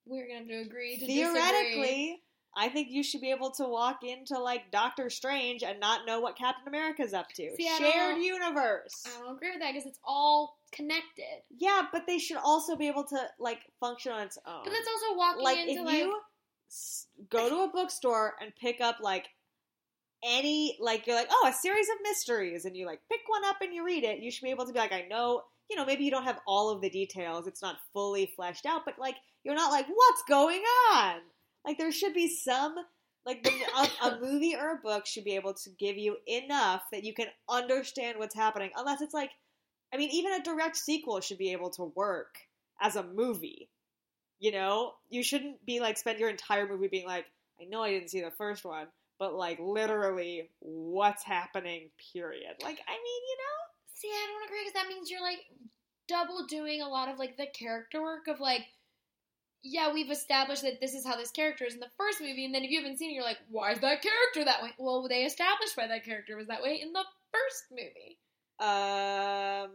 We're 0.06 0.32
have 0.38 0.48
to 0.48 0.54
agree 0.62 0.98
to 1.00 1.06
disagree. 1.08 2.22
I 2.58 2.70
think 2.70 2.88
you 2.90 3.04
should 3.04 3.22
be 3.22 3.32
able 3.32 3.52
to 3.52 3.66
walk 3.66 4.00
into 4.04 4.40
like 4.40 4.72
Doctor 4.72 5.10
Strange 5.10 5.62
and 5.62 5.80
not 5.80 6.06
know 6.06 6.22
what 6.22 6.38
Captain 6.38 6.68
America's 6.68 7.14
up 7.14 7.28
to. 7.34 7.56
See, 7.56 7.70
shared 7.78 8.18
universe. 8.22 9.04
I 9.06 9.20
don't 9.20 9.36
agree 9.36 9.52
with 9.52 9.60
that 9.60 9.74
because 9.74 9.86
it's 9.86 10.00
all 10.06 10.58
connected. 10.72 11.42
Yeah, 11.58 11.84
but 11.92 12.08
they 12.08 12.18
should 12.18 12.38
also 12.38 12.76
be 12.76 12.88
able 12.88 13.04
to 13.06 13.18
like 13.40 13.60
function 13.80 14.14
on 14.14 14.22
its 14.26 14.38
own. 14.48 14.62
But 14.64 14.72
that's 14.72 14.88
also 14.88 15.18
walking 15.18 15.40
into 15.40 15.44
like 15.44 15.58
into 15.58 15.82
if 15.82 15.86
like 15.86 15.98
you 15.98 16.20
go 17.30 17.50
to 17.50 17.70
a 17.70 17.70
bookstore 17.72 18.36
and 18.42 18.56
pick 18.56 18.80
up 18.80 18.98
like 19.02 19.28
any 20.24 20.78
like 20.80 21.06
you're 21.06 21.16
like 21.16 21.28
oh 21.30 21.48
a 21.48 21.54
series 21.54 21.88
of 21.90 21.96
mysteries 22.04 22.66
and 22.66 22.76
you 22.76 22.86
like 22.86 23.00
pick 23.12 23.22
one 23.28 23.46
up 23.46 23.58
and 23.62 23.74
you 23.74 23.86
read 23.86 24.04
it 24.04 24.20
you 24.20 24.32
should 24.32 24.44
be 24.44 24.50
able 24.50 24.66
to 24.66 24.74
be 24.74 24.80
like 24.80 24.92
i 24.92 25.06
know 25.08 25.44
you 25.70 25.76
know 25.76 25.86
maybe 25.86 26.04
you 26.04 26.10
don't 26.10 26.24
have 26.24 26.40
all 26.48 26.72
of 26.72 26.82
the 26.82 26.90
details 26.90 27.46
it's 27.46 27.62
not 27.62 27.78
fully 27.94 28.32
fleshed 28.36 28.66
out 28.66 28.82
but 28.86 28.98
like 28.98 29.16
you're 29.44 29.56
not 29.56 29.72
like 29.72 29.86
what's 29.88 30.24
going 30.28 30.62
on 30.94 31.18
like 31.66 31.78
there 31.78 31.92
should 31.92 32.14
be 32.14 32.28
some 32.28 32.76
like 33.26 33.44
the, 33.44 33.52
a, 33.52 34.08
a 34.08 34.20
movie 34.22 34.56
or 34.56 34.74
a 34.74 34.82
book 34.84 35.06
should 35.06 35.24
be 35.24 35.36
able 35.36 35.54
to 35.54 35.70
give 35.80 35.98
you 35.98 36.18
enough 36.28 36.84
that 36.92 37.04
you 37.04 37.14
can 37.14 37.28
understand 37.50 38.20
what's 38.20 38.36
happening 38.36 38.70
unless 38.76 39.02
it's 39.02 39.14
like 39.14 39.32
i 39.94 39.98
mean 39.98 40.10
even 40.12 40.34
a 40.34 40.44
direct 40.44 40.78
sequel 40.78 41.20
should 41.20 41.38
be 41.38 41.52
able 41.52 41.70
to 41.70 41.92
work 41.96 42.36
as 42.82 42.96
a 42.96 43.04
movie 43.04 43.70
you 44.40 44.52
know, 44.52 44.94
you 45.10 45.24
shouldn't 45.24 45.66
be 45.66 45.80
like 45.80 45.98
spend 45.98 46.20
your 46.20 46.30
entire 46.30 46.68
movie 46.68 46.88
being 46.88 47.06
like, 47.08 47.26
I 47.60 47.66
know 47.66 47.82
I 47.82 47.92
didn't 47.92 48.10
see 48.10 48.22
the 48.22 48.32
first 48.32 48.66
one, 48.66 48.88
but 49.18 49.34
like 49.34 49.60
literally 49.60 50.50
what's 50.60 51.24
happening, 51.24 51.90
period. 52.14 52.56
Like, 52.62 52.80
I 52.88 52.92
mean, 52.92 53.22
you 53.30 53.38
know? 53.38 53.94
see, 53.94 54.10
I 54.10 54.28
don't 54.28 54.46
agree 54.46 54.60
because 54.62 54.74
that 54.74 54.90
means 54.90 55.10
you're 55.10 55.22
like 55.22 55.40
double 56.08 56.46
doing 56.48 56.82
a 56.82 56.88
lot 56.88 57.10
of 57.10 57.18
like 57.18 57.38
the 57.38 57.48
character 57.58 58.02
work 58.02 58.28
of 58.28 58.40
like. 58.40 58.62
Yeah, 59.68 59.92
we've 59.92 60.12
established 60.12 60.62
that 60.62 60.80
this 60.80 60.94
is 60.94 61.04
how 61.06 61.18
this 61.18 61.32
character 61.32 61.66
is 61.66 61.74
in 61.74 61.80
the 61.80 61.90
first 61.98 62.22
movie, 62.22 62.46
and 62.46 62.54
then 62.54 62.64
if 62.64 62.70
you 62.70 62.80
haven't 62.80 63.00
seen 63.00 63.10
it, 63.10 63.14
you're 63.14 63.24
like, 63.24 63.40
why 63.50 63.72
is 63.72 63.80
that 63.80 64.02
character 64.04 64.46
that 64.46 64.62
way? 64.62 64.70
Well, 64.78 65.08
they 65.10 65.24
established 65.24 65.76
why 65.76 65.88
that 65.88 66.06
character 66.06 66.38
was 66.38 66.48
that 66.48 66.62
way 66.62 66.80
in 66.84 66.94
the 66.94 67.04
first 67.34 67.66
movie. 67.72 68.20
Um, 68.60 69.72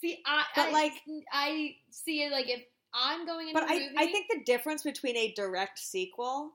See, 0.00 0.18
I, 0.26 0.44
But, 0.54 0.68
I- 0.68 0.70
like- 0.70 1.02
I 1.32 1.76
see 1.90 2.22
it 2.24 2.30
like 2.30 2.48
if 2.50 2.62
I'm 2.92 3.24
going 3.26 3.48
into 3.48 3.60
but 3.60 3.70
I, 3.70 3.74
movie, 3.78 3.94
I 3.96 4.06
think 4.06 4.26
the 4.30 4.44
difference 4.44 4.82
between 4.82 5.16
a 5.16 5.32
direct 5.32 5.78
sequel 5.78 6.52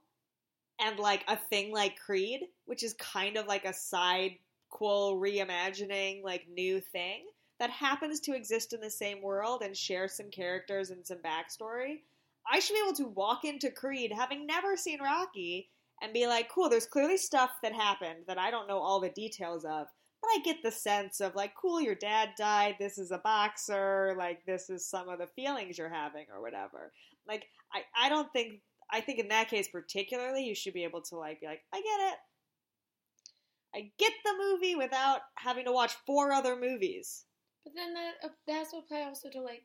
and 0.80 1.00
like 1.00 1.24
a 1.28 1.36
thing 1.36 1.74
like 1.74 1.98
Creed, 2.00 2.42
which 2.66 2.84
is 2.84 2.94
kind 2.94 3.38
of 3.38 3.48
like 3.48 3.66
a 3.66 3.74
side 3.74 4.38
quel 4.70 5.16
reimagining, 5.16 6.24
like 6.24 6.48
new 6.48 6.80
thing 6.80 7.26
that 7.60 7.72
happens 7.72 8.20
to 8.22 8.36
exist 8.36 8.72
in 8.72 8.80
the 8.80 8.90
same 8.90 9.22
world 9.22 9.64
and 9.64 9.76
share 9.76 10.08
some 10.08 10.30
characters 10.30 10.92
and 10.92 11.06
some 11.06 11.18
backstory. 11.18 12.02
I 12.50 12.60
should 12.60 12.74
be 12.74 12.82
able 12.84 12.96
to 12.98 13.08
walk 13.08 13.46
into 13.46 13.70
Creed 13.70 14.12
having 14.12 14.46
never 14.46 14.76
seen 14.76 15.02
Rocky 15.02 15.70
and 16.02 16.14
be 16.14 16.28
like, 16.28 16.50
cool, 16.50 16.70
there's 16.70 16.86
clearly 16.86 17.18
stuff 17.18 17.52
that 17.62 17.74
happened 17.74 18.24
that 18.28 18.38
I 18.38 18.52
don't 18.52 18.68
know 18.68 18.80
all 18.80 19.00
the 19.00 19.10
details 19.10 19.66
of, 19.66 19.88
but 20.22 20.30
I 20.30 20.40
get 20.44 20.58
the 20.64 20.72
sense 20.72 21.20
of 21.20 21.36
like, 21.36 21.54
cool, 21.60 21.80
your 21.80 21.96
dad 21.96 22.30
died, 22.38 22.76
this 22.80 22.98
is 22.98 23.12
a 23.12 23.20
boxer, 23.20 24.16
like 24.18 24.46
this 24.46 24.70
is 24.70 24.90
some 24.90 25.10
of 25.10 25.20
the 25.20 25.28
feelings 25.28 25.78
you're 25.78 25.90
having 25.94 26.26
or 26.34 26.42
whatever. 26.42 26.92
Like 27.28 27.46
I, 27.74 27.82
I 28.06 28.10
don't 28.10 28.32
think 28.34 28.62
I 28.92 29.02
think 29.02 29.20
in 29.20 29.28
that 29.28 29.50
case 29.50 29.68
particularly 29.68 30.44
you 30.44 30.56
should 30.56 30.74
be 30.74 30.84
able 30.84 31.02
to 31.04 31.18
like 31.18 31.42
be 31.42 31.48
like, 31.48 31.62
I 31.74 31.78
get 31.78 32.14
it. 32.14 32.18
I 33.76 33.92
get 34.00 34.14
the 34.26 34.34
movie 34.40 34.76
without 34.76 35.20
having 35.36 35.66
to 35.66 35.72
watch 35.72 35.94
four 36.08 36.32
other 36.32 36.56
movies. 36.56 37.26
But 37.64 37.74
then 37.76 37.94
that 37.94 38.14
uh, 38.24 38.30
that 38.48 38.54
has 38.54 38.72
to 38.72 38.78
apply 38.78 39.04
also 39.04 39.30
to 39.30 39.42
like 39.42 39.64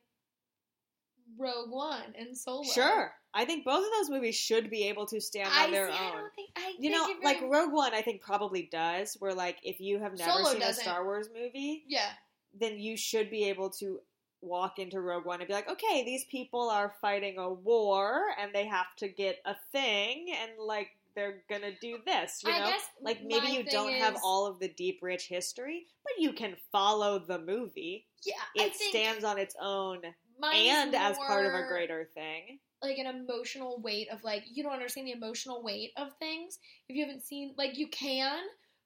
Rogue 1.38 1.70
One 1.70 2.14
and 2.18 2.36
Solo. 2.36 2.64
Sure. 2.64 3.12
I 3.32 3.44
think 3.44 3.64
both 3.64 3.84
of 3.84 3.90
those 3.98 4.10
movies 4.10 4.36
should 4.36 4.70
be 4.70 4.88
able 4.88 5.06
to 5.06 5.20
stand 5.20 5.50
I 5.52 5.64
on 5.64 5.72
their 5.72 5.90
see, 5.90 5.96
I 5.98 6.06
own. 6.06 6.12
don't 6.18 6.34
think 6.34 6.50
I 6.56 6.74
You 6.78 6.90
know, 6.90 7.08
it 7.08 7.24
like 7.24 7.42
Rogue 7.42 7.72
One, 7.72 7.92
I 7.92 8.02
think 8.02 8.20
probably 8.20 8.68
does. 8.70 9.16
Where 9.18 9.34
like 9.34 9.58
if 9.62 9.80
you 9.80 9.98
have 9.98 10.16
never 10.16 10.30
Solo 10.30 10.50
seen 10.50 10.60
doesn't. 10.60 10.80
a 10.82 10.84
Star 10.84 11.04
Wars 11.04 11.28
movie, 11.34 11.84
yeah. 11.88 12.10
then 12.58 12.78
you 12.78 12.96
should 12.96 13.30
be 13.30 13.48
able 13.48 13.70
to 13.70 14.00
walk 14.40 14.78
into 14.78 15.00
Rogue 15.00 15.24
One 15.26 15.40
and 15.40 15.48
be 15.48 15.54
like, 15.54 15.70
okay, 15.70 16.04
these 16.04 16.24
people 16.26 16.68
are 16.68 16.94
fighting 17.00 17.38
a 17.38 17.52
war 17.52 18.26
and 18.40 18.52
they 18.54 18.66
have 18.66 18.94
to 18.98 19.08
get 19.08 19.38
a 19.44 19.56
thing, 19.72 20.26
and 20.40 20.52
like 20.64 20.90
they're 21.16 21.42
gonna 21.48 21.72
do 21.80 21.98
this. 22.06 22.42
You 22.44 22.52
I 22.52 22.58
know, 22.60 22.72
like 23.02 23.22
maybe 23.24 23.48
you 23.48 23.64
don't 23.64 23.94
have 23.94 24.16
all 24.22 24.46
of 24.46 24.60
the 24.60 24.68
deep, 24.68 25.00
rich 25.02 25.26
history, 25.26 25.86
but 26.04 26.12
you 26.22 26.32
can 26.32 26.54
follow 26.70 27.18
the 27.18 27.38
movie. 27.38 28.06
Yeah, 28.24 28.34
It 28.54 28.74
think 28.74 28.94
stands 28.94 29.24
on 29.24 29.38
its 29.38 29.56
own 29.60 30.00
mine's 30.40 30.68
and 30.68 30.94
as 30.94 31.16
part 31.18 31.46
of 31.46 31.54
a 31.54 31.66
greater 31.68 32.08
thing. 32.14 32.58
like 32.82 32.98
an 32.98 33.06
emotional 33.06 33.80
weight 33.80 34.08
of 34.10 34.22
like 34.24 34.44
you 34.52 34.62
don't 34.62 34.72
understand 34.72 35.06
the 35.06 35.12
emotional 35.12 35.62
weight 35.62 35.90
of 35.96 36.08
things 36.18 36.58
if 36.88 36.96
you 36.96 37.04
haven't 37.04 37.24
seen 37.24 37.54
like 37.56 37.78
you 37.78 37.88
can 37.88 38.40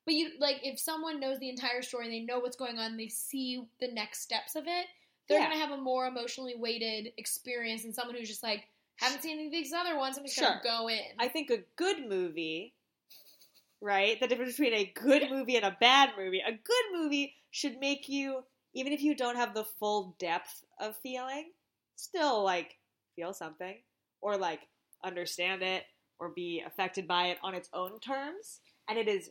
but 0.04 0.14
you 0.14 0.30
like 0.38 0.56
if 0.62 0.78
someone 0.78 1.20
knows 1.20 1.38
the 1.38 1.48
entire 1.48 1.82
story 1.82 2.04
and 2.04 2.12
they 2.14 2.20
know 2.20 2.38
what's 2.38 2.56
going 2.56 2.78
on 2.78 2.96
they 2.96 3.08
see 3.08 3.62
the 3.80 3.88
next 3.92 4.20
steps 4.20 4.54
of 4.56 4.64
it 4.66 4.86
they're 5.28 5.38
Yeah. 5.40 5.48
gonna 5.48 5.60
have 5.60 5.70
a 5.72 5.82
more 5.82 6.06
emotionally 6.06 6.54
weighted 6.56 7.12
experience 7.18 7.82
than 7.82 7.92
someone 7.92 8.16
who's 8.16 8.28
just 8.28 8.42
like 8.42 8.68
haven't 8.96 9.22
seen 9.22 9.38
any 9.38 9.46
of 9.46 9.52
these 9.52 9.72
other 9.72 9.96
ones 9.98 10.16
i'm 10.16 10.24
just 10.24 10.36
Sure. 10.36 10.48
gonna 10.48 10.60
go 10.62 10.88
in 10.88 11.00
I 11.18 11.28
think 11.28 11.50
a 11.50 11.58
good 11.76 12.08
movie, 12.08 12.74
right? 13.80 14.18
The 14.20 14.26
difference 14.26 14.56
between 14.56 14.74
a 14.74 14.84
good 14.84 15.30
movie 15.30 15.56
and 15.56 15.64
a 15.64 15.76
bad 15.80 16.10
movie. 16.16 16.40
A 16.46 16.52
good 16.52 16.84
movie 16.92 17.34
should 17.50 17.78
make 17.78 18.08
you, 18.08 18.44
even 18.78 18.92
if 18.92 19.02
you 19.02 19.14
don't 19.14 19.36
have 19.36 19.54
the 19.54 19.64
full 19.64 20.14
depth 20.20 20.62
of 20.80 20.96
feeling, 21.02 21.50
still 21.96 22.44
like 22.44 22.76
feel 23.16 23.32
something 23.32 23.74
or 24.20 24.36
like 24.36 24.60
understand 25.04 25.62
it 25.62 25.82
or 26.20 26.30
be 26.30 26.62
affected 26.64 27.08
by 27.08 27.26
it 27.28 27.38
on 27.42 27.54
its 27.54 27.68
own 27.72 27.98
terms. 28.00 28.60
And 28.88 28.96
it 28.98 29.08
is 29.08 29.30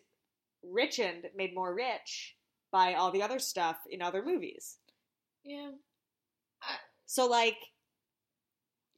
richened, 0.65 1.23
made 1.35 1.55
more 1.55 1.73
rich 1.73 2.35
by 2.71 2.95
all 2.95 3.11
the 3.11 3.23
other 3.23 3.39
stuff 3.39 3.77
in 3.89 4.01
other 4.01 4.21
movies. 4.23 4.77
yeah 5.45 5.71
So 7.05 7.25
like, 7.27 7.57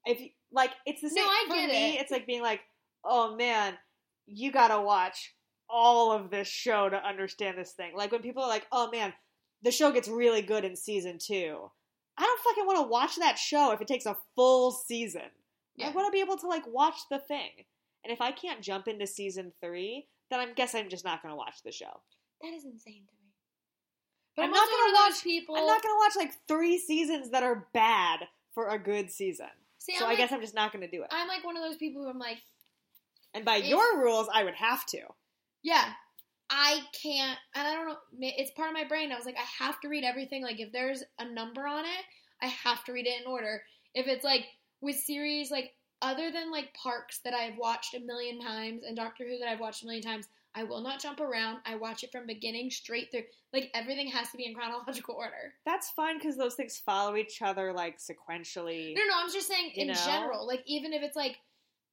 if 0.05 0.19
you- 0.19 0.29
like 0.51 0.71
it's 0.87 1.01
the 1.01 1.09
No, 1.09 1.15
same 1.15 1.25
I 1.27 1.45
for 1.47 1.53
get 1.55 1.69
me. 1.69 1.95
it. 1.97 2.01
It's 2.01 2.11
like 2.11 2.25
being 2.25 2.41
like, 2.41 2.61
oh 3.05 3.35
man, 3.35 3.77
you 4.25 4.51
gotta 4.51 4.81
watch 4.81 5.35
all 5.69 6.11
of 6.11 6.31
this 6.31 6.47
show 6.47 6.89
to 6.89 6.97
understand 7.07 7.55
this 7.57 7.73
thing. 7.73 7.95
Like 7.95 8.11
when 8.11 8.23
people 8.23 8.41
are 8.41 8.49
like, 8.49 8.65
oh 8.71 8.89
man, 8.89 9.13
the 9.63 9.71
show 9.71 9.91
gets 9.91 10.07
really 10.07 10.41
good 10.41 10.63
in 10.65 10.75
season 10.75 11.17
two. 11.19 11.69
I 12.17 12.23
don't 12.23 12.41
fucking 12.43 12.65
want 12.65 12.79
to 12.79 12.87
watch 12.89 13.15
that 13.17 13.37
show 13.37 13.71
if 13.71 13.81
it 13.81 13.87
takes 13.87 14.05
a 14.05 14.17
full 14.35 14.71
season. 14.71 15.21
I 15.21 15.29
Yeah. 15.77 15.91
want 15.93 16.07
to 16.07 16.11
be 16.11 16.19
able 16.21 16.37
to 16.37 16.47
like 16.47 16.65
watch 16.67 16.97
the 17.09 17.19
thing. 17.19 17.51
And 18.03 18.11
if 18.13 18.21
I 18.21 18.31
can't 18.31 18.61
jump 18.61 18.87
into 18.87 19.05
season 19.07 19.53
three, 19.61 20.07
then 20.29 20.39
I 20.39 20.45
guess 20.53 20.75
I'm 20.75 20.89
just 20.89 21.05
not 21.05 21.21
gonna 21.21 21.35
watch 21.35 21.61
the 21.63 21.71
show. 21.71 22.01
that 22.41 22.53
is 22.53 22.63
insane 22.65 23.03
to 23.07 23.13
me 23.15 23.31
but 24.35 24.43
I'm 24.43 24.49
i'm, 24.49 24.53
not 24.53 24.63
of 24.63 24.69
those 24.95 25.15
watch- 25.15 25.23
people 25.23 25.55
I'm 25.57 25.65
not 25.65 25.81
gonna 25.83 25.97
watch 25.97 26.15
like 26.15 26.33
three 26.47 26.77
seasons 26.77 27.31
that 27.31 27.43
are 27.43 27.67
bad 27.73 28.27
for 28.53 28.69
a 28.69 28.79
good 28.79 29.11
season. 29.11 29.49
See, 29.79 29.95
so 29.97 30.05
I'm 30.05 30.07
I 30.07 30.09
like, 30.11 30.17
guess 30.19 30.31
I'm 30.31 30.39
just 30.41 30.53
not 30.53 30.71
gonna 30.71 30.87
do 30.89 31.01
it. 31.03 31.09
i'm 31.11 31.27
like 31.27 31.43
one 31.43 31.57
of 31.57 31.63
those 31.63 31.75
people 31.77 32.03
who 32.03 32.09
i'm 32.09 32.19
like 32.19 32.37
And 33.33 33.43
by 33.45 33.57
your 33.57 33.99
rules, 34.01 34.27
I 34.33 34.43
would 34.43 34.55
have 34.55 34.85
to. 34.87 35.01
Yeah. 35.63 35.93
I 36.49 36.81
can't, 37.01 37.37
and 37.55 37.67
I 37.67 37.73
don't 37.73 37.87
know, 37.87 37.97
it's 38.19 38.51
part 38.51 38.69
of 38.69 38.73
my 38.73 38.85
brain. 38.85 39.11
I 39.11 39.15
was 39.15 39.25
like, 39.25 39.37
I 39.37 39.63
have 39.63 39.79
to 39.81 39.87
read 39.87 40.03
everything. 40.03 40.43
Like, 40.43 40.59
if 40.59 40.71
there's 40.71 41.03
a 41.19 41.25
number 41.25 41.67
on 41.67 41.85
it, 41.85 42.05
I 42.41 42.47
have 42.47 42.83
to 42.85 42.93
read 42.93 43.05
it 43.05 43.21
in 43.21 43.27
order. 43.27 43.61
If 43.93 44.07
it's 44.07 44.23
like 44.23 44.45
with 44.81 44.95
series, 44.95 45.51
like, 45.51 45.73
other 46.01 46.31
than 46.31 46.51
like 46.51 46.73
Parks 46.73 47.19
that 47.25 47.33
I've 47.33 47.57
watched 47.57 47.93
a 47.93 47.99
million 47.99 48.39
times 48.39 48.83
and 48.87 48.95
Doctor 48.95 49.25
Who 49.27 49.37
that 49.39 49.49
I've 49.49 49.59
watched 49.59 49.83
a 49.83 49.85
million 49.85 50.03
times, 50.03 50.27
I 50.55 50.63
will 50.63 50.81
not 50.81 50.99
jump 50.99 51.19
around. 51.19 51.59
I 51.65 51.75
watch 51.75 52.03
it 52.03 52.11
from 52.11 52.25
beginning 52.25 52.71
straight 52.71 53.11
through. 53.11 53.23
Like, 53.53 53.69
everything 53.75 54.07
has 54.07 54.31
to 54.31 54.37
be 54.37 54.45
in 54.45 54.55
chronological 54.55 55.15
order. 55.17 55.53
That's 55.65 55.91
fine 55.91 56.17
because 56.17 56.37
those 56.37 56.55
things 56.55 56.81
follow 56.83 57.15
each 57.15 57.41
other 57.41 57.73
like 57.73 57.99
sequentially. 57.99 58.95
No, 58.95 59.01
no, 59.01 59.13
I'm 59.17 59.31
just 59.31 59.47
saying 59.47 59.71
in 59.75 59.87
know? 59.87 59.93
general. 59.93 60.47
Like 60.47 60.63
even 60.65 60.93
if 60.93 61.03
it's 61.03 61.15
like 61.15 61.37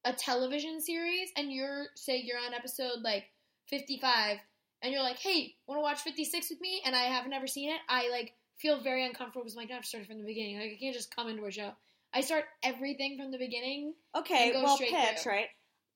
a 0.06 0.12
television 0.12 0.80
series 0.80 1.30
and 1.36 1.52
you're 1.52 1.86
say 1.96 2.22
you're 2.24 2.38
on 2.38 2.54
episode 2.54 3.02
like 3.02 3.24
55 3.68 4.38
and 4.82 4.92
you're 4.92 5.02
like, 5.02 5.18
"Hey, 5.18 5.56
want 5.66 5.78
to 5.78 5.82
watch 5.82 6.00
56 6.00 6.50
with 6.50 6.60
me?" 6.60 6.82
and 6.84 6.94
I 6.94 7.04
have 7.04 7.26
never 7.26 7.46
seen 7.46 7.70
it, 7.70 7.80
I 7.88 8.08
like 8.10 8.34
feel 8.58 8.80
very 8.80 9.04
uncomfortable 9.04 9.42
because 9.42 9.54
I'm 9.54 9.62
like, 9.62 9.70
"I 9.70 9.74
have 9.74 9.82
to 9.82 9.88
start 9.88 10.06
from 10.06 10.18
the 10.18 10.24
beginning. 10.26 10.58
Like 10.58 10.72
I 10.72 10.76
can't 10.80 10.94
just 10.94 11.14
come 11.14 11.28
into 11.28 11.44
a 11.44 11.50
show." 11.50 11.72
I 12.14 12.20
start 12.22 12.44
everything 12.62 13.18
from 13.18 13.30
the 13.30 13.38
beginning. 13.38 13.94
Okay, 14.14 14.52
well, 14.54 14.78
pitch, 14.78 15.18
through. 15.22 15.32
right? 15.32 15.48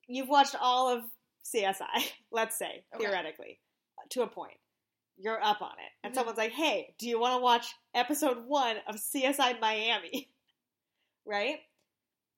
You've 0.07 0.29
watched 0.29 0.55
all 0.59 0.89
of 0.89 1.03
CSI, 1.43 2.11
let's 2.31 2.57
say, 2.57 2.83
Okay. 2.93 3.05
theoretically, 3.05 3.59
to 4.09 4.21
a 4.21 4.27
point. 4.27 4.57
You're 5.17 5.41
up 5.41 5.61
on 5.61 5.71
it. 5.71 5.91
And 6.03 6.13
Mhm. 6.13 6.15
someone's 6.15 6.37
like, 6.37 6.51
hey, 6.51 6.93
do 6.99 7.07
you 7.07 7.19
want 7.19 7.37
to 7.39 7.41
watch 7.41 7.73
episode 7.95 8.45
one 8.45 8.77
of 8.87 8.95
CSI 8.95 9.59
Miami? 9.59 10.31
right? 11.25 11.59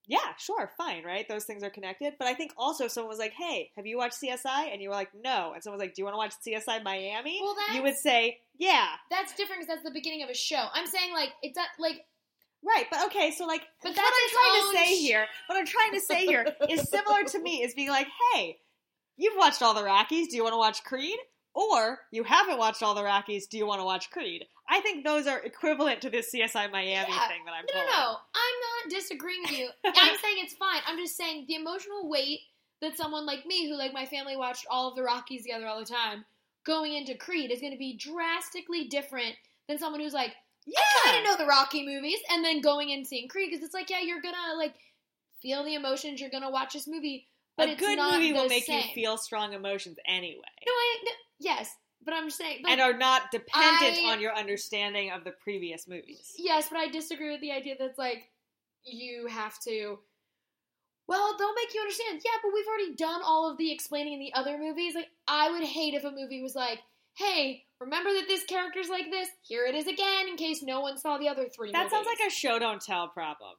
Yeah, 0.06 0.36
sure, 0.38 0.72
fine, 0.78 1.06
right? 1.06 1.28
Those 1.30 1.46
things 1.46 1.64
are 1.64 1.70
connected. 1.70 2.16
But 2.20 2.28
I 2.28 2.34
think 2.34 2.52
also 2.58 2.86
if 2.86 2.92
someone 2.92 3.10
was 3.10 3.20
like, 3.20 3.32
hey, 3.34 3.72
have 3.76 3.86
you 3.86 3.98
watched 3.98 4.22
CSI? 4.22 4.72
And 4.72 4.82
you 4.82 4.90
were 4.90 4.96
like, 4.96 5.12
no. 5.14 5.54
And 5.54 5.64
someone's 5.64 5.80
like, 5.82 5.96
do 5.96 6.02
you 6.02 6.06
want 6.06 6.14
to 6.14 6.18
watch 6.18 6.34
CSI 6.46 6.84
Miami? 6.84 7.40
Well, 7.42 7.56
you 7.74 7.82
would 7.84 7.96
say, 7.96 8.40
yeah. 8.58 8.88
That's 9.10 9.34
different 9.36 9.62
because 9.62 9.76
that's 9.76 9.84
the 9.84 9.94
beginning 9.94 10.24
of 10.24 10.30
a 10.30 10.34
show. 10.34 10.66
I'm 10.74 10.88
saying 10.88 11.14
like 11.14 11.30
it's 11.42 11.56
not 11.56 11.68
like 11.80 12.06
Right, 12.66 12.86
but 12.90 13.06
okay, 13.08 13.32
so 13.32 13.46
like 13.46 13.64
But 13.82 13.90
what 13.90 13.96
that's 13.96 14.08
I'm 14.08 14.30
trying 14.32 14.62
to 14.62 14.78
say 14.78 14.96
sh- 14.96 15.02
here, 15.02 15.26
what 15.48 15.58
I'm 15.58 15.66
trying 15.66 15.94
to 15.94 16.00
say 16.00 16.26
here 16.26 16.48
is 16.70 16.90
similar 16.90 17.24
to 17.26 17.40
me 17.40 17.62
is 17.64 17.74
being 17.74 17.90
like, 17.90 18.08
hey, 18.34 18.58
you've 19.18 19.36
watched 19.38 19.62
all 19.62 19.74
the 19.74 19.84
Rockies, 19.84 20.30
do 20.30 20.38
you 20.38 20.44
want 20.44 20.54
to 20.54 20.58
watch 20.58 20.84
Creed? 20.84 21.18
Or 21.56 22.00
you 22.12 22.24
haven't 22.24 22.58
watched 22.58 22.82
all 22.82 22.96
the 22.96 23.04
Rockies, 23.04 23.46
do 23.48 23.58
you 23.58 23.66
want 23.68 23.80
to 23.80 23.86
watch 23.86 24.10
Creed? 24.10 24.46
I 24.68 24.82
think 24.82 25.04
those 25.06 25.28
are 25.28 25.40
equivalent 25.40 26.02
to 26.02 26.10
this 26.10 26.32
CSI 26.32 26.72
Miami 26.72 27.12
Yeah. 27.14 27.28
thing 27.28 27.46
that 27.46 27.54
I'm 27.54 27.66
No, 27.72 27.80
no, 27.80 27.86
pulling. 27.86 27.96
no. 27.96 28.18
I'm 28.34 28.90
not 28.90 29.00
disagreeing 29.00 29.42
with 29.44 29.52
you. 29.60 29.70
I'm 29.86 30.18
saying 30.18 30.38
it's 30.40 30.56
fine. 30.56 30.82
I'm 30.88 30.98
just 30.98 31.16
saying 31.16 31.46
the 31.48 31.56
emotional 31.56 32.10
weight 32.10 32.40
that 32.82 32.98
someone 32.98 33.26
like 33.26 33.46
me, 33.46 33.70
who 33.70 33.76
like 33.78 33.94
my 33.94 34.06
family 34.06 34.36
watched 34.36 34.66
all 34.70 34.90
of 34.90 34.96
the 34.96 35.04
Rockies 35.04 35.44
together 35.44 35.68
all 35.68 35.80
the 35.80 35.86
time, 35.86 36.26
going 36.66 36.94
into 36.94 37.14
Creed 37.16 37.52
is 37.52 37.60
going 37.62 37.74
to 37.74 37.78
be 37.78 37.96
drastically 37.98 38.88
different 38.88 39.36
than 39.68 39.78
someone 39.78 40.02
who's 40.02 40.14
like, 40.14 40.34
Yeah. 40.66 40.80
I 40.80 41.12
kind 41.12 41.18
of 41.20 41.24
know 41.26 41.38
the 41.38 41.48
Rocky 41.50 41.86
movies, 41.86 42.20
and 42.30 42.44
then 42.44 42.62
going 42.62 42.92
and 42.94 43.06
seeing 43.06 43.28
Creed 43.28 43.50
because 43.52 43.64
it's 43.64 43.74
like, 43.74 43.90
yeah, 43.90 44.00
you're 44.00 44.22
gonna 44.22 44.56
like 44.58 44.74
feel 45.42 45.64
the 45.64 45.76
emotions. 45.76 46.20
You're 46.22 46.30
gonna 46.30 46.50
watch 46.50 46.74
this 46.74 46.88
movie, 46.88 47.28
but 47.58 47.70
a 47.70 47.76
good 47.76 48.00
movie 48.00 48.34
will 48.34 48.48
make 48.48 48.68
you 48.68 48.82
feel 48.94 49.18
strong 49.18 49.54
emotions 49.54 49.98
anyway. 50.08 50.42
No, 50.66 50.72
I 50.72 50.98
no, 51.06 51.12
yes, 51.40 51.76
but 52.04 52.14
I'm 52.14 52.30
saying, 52.30 52.60
but, 52.64 52.72
and 52.72 52.82
are 52.82 52.98
not 52.98 53.32
dependent 53.32 54.00
I- 54.06 54.12
on 54.12 54.22
your 54.22 54.36
understanding 54.36 55.12
of 55.12 55.24
the 55.24 55.32
previous 55.32 55.88
movies. 55.88 56.34
Yes, 56.38 56.70
but 56.70 56.80
I 56.80 56.88
disagree 56.90 57.32
with 57.32 57.42
the 57.42 57.52
idea 57.52 57.76
that's 57.78 57.98
like 57.98 58.30
you 58.84 59.28
have 59.28 59.60
to. 59.68 60.00
Well, 61.06 61.36
they'll 61.38 61.54
make 61.54 61.74
you 61.74 61.82
understand. 61.82 62.22
Yeah, 62.24 62.40
but 62.42 62.52
we've 62.54 62.68
already 62.68 62.96
done 62.96 63.22
all 63.24 63.52
of 63.52 63.58
the 63.58 63.72
explaining 63.72 64.14
in 64.14 64.20
the 64.20 64.34
other 64.34 64.58
movies. 64.58 64.96
Like, 64.96 65.10
I 65.28 65.52
would 65.52 65.64
hate 65.64 65.94
if 65.94 66.06
a 66.06 66.12
movie 66.12 66.42
was 66.42 66.56
like, 66.56 66.80
"Hey, 67.16 67.66
remember 67.80 68.12
that 68.14 68.28
this 68.28 68.46
character's 68.46 68.90
like 68.90 69.12
this? 69.12 69.30
Here 69.42 69.66
it 69.66 69.76
is 69.76 69.88
again." 69.88 70.30
In 70.30 70.38
case 70.38 70.64
no 70.64 70.80
one 70.80 70.98
saw 70.98 71.18
the 71.18 71.28
other 71.28 71.50
three. 71.50 71.72
That 71.72 71.92
sounds 71.92 72.08
like 72.08 72.26
a 72.26 72.32
show 72.32 72.58
don't 72.58 72.82
tell 72.82 73.10
problem. 73.10 73.56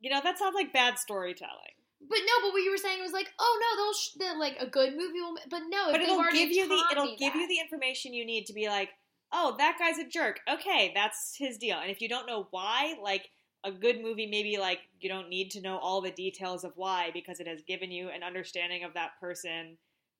You 0.00 0.10
know, 0.10 0.20
that 0.22 0.38
sounds 0.38 0.54
like 0.54 0.72
bad 0.72 0.98
storytelling. 0.98 1.74
But 2.08 2.18
no, 2.18 2.32
but 2.42 2.52
what 2.52 2.62
you 2.62 2.70
were 2.70 2.76
saying 2.76 3.00
was 3.02 3.12
like, 3.12 3.28
oh 3.38 3.60
no, 3.60 3.82
they'll 3.82 3.94
sh- 3.94 4.38
like 4.38 4.56
a 4.60 4.70
good 4.70 4.92
movie 4.92 5.20
will. 5.20 5.36
But 5.48 5.62
no, 5.68 5.90
but 5.90 6.00
it'll 6.00 6.22
give 6.32 6.50
you 6.50 6.68
the 6.68 6.82
it'll 6.92 7.16
give 7.16 7.32
that. 7.32 7.40
you 7.40 7.48
the 7.48 7.60
information 7.60 8.12
you 8.12 8.26
need 8.26 8.46
to 8.46 8.52
be 8.52 8.68
like, 8.68 8.90
oh, 9.32 9.54
that 9.58 9.76
guy's 9.78 9.98
a 9.98 10.06
jerk. 10.06 10.40
Okay, 10.48 10.92
that's 10.94 11.34
his 11.38 11.56
deal. 11.56 11.78
And 11.78 11.90
if 11.90 12.00
you 12.00 12.08
don't 12.08 12.26
know 12.26 12.46
why, 12.50 12.94
like 13.02 13.28
a 13.64 13.72
good 13.72 14.02
movie, 14.02 14.26
maybe 14.26 14.58
like 14.58 14.80
you 15.00 15.08
don't 15.08 15.30
need 15.30 15.50
to 15.52 15.62
know 15.62 15.78
all 15.78 16.00
the 16.00 16.10
details 16.10 16.64
of 16.64 16.72
why 16.76 17.10
because 17.14 17.40
it 17.40 17.48
has 17.48 17.62
given 17.66 17.90
you 17.90 18.10
an 18.10 18.22
understanding 18.22 18.84
of 18.84 18.94
that 18.94 19.12
person 19.20 19.78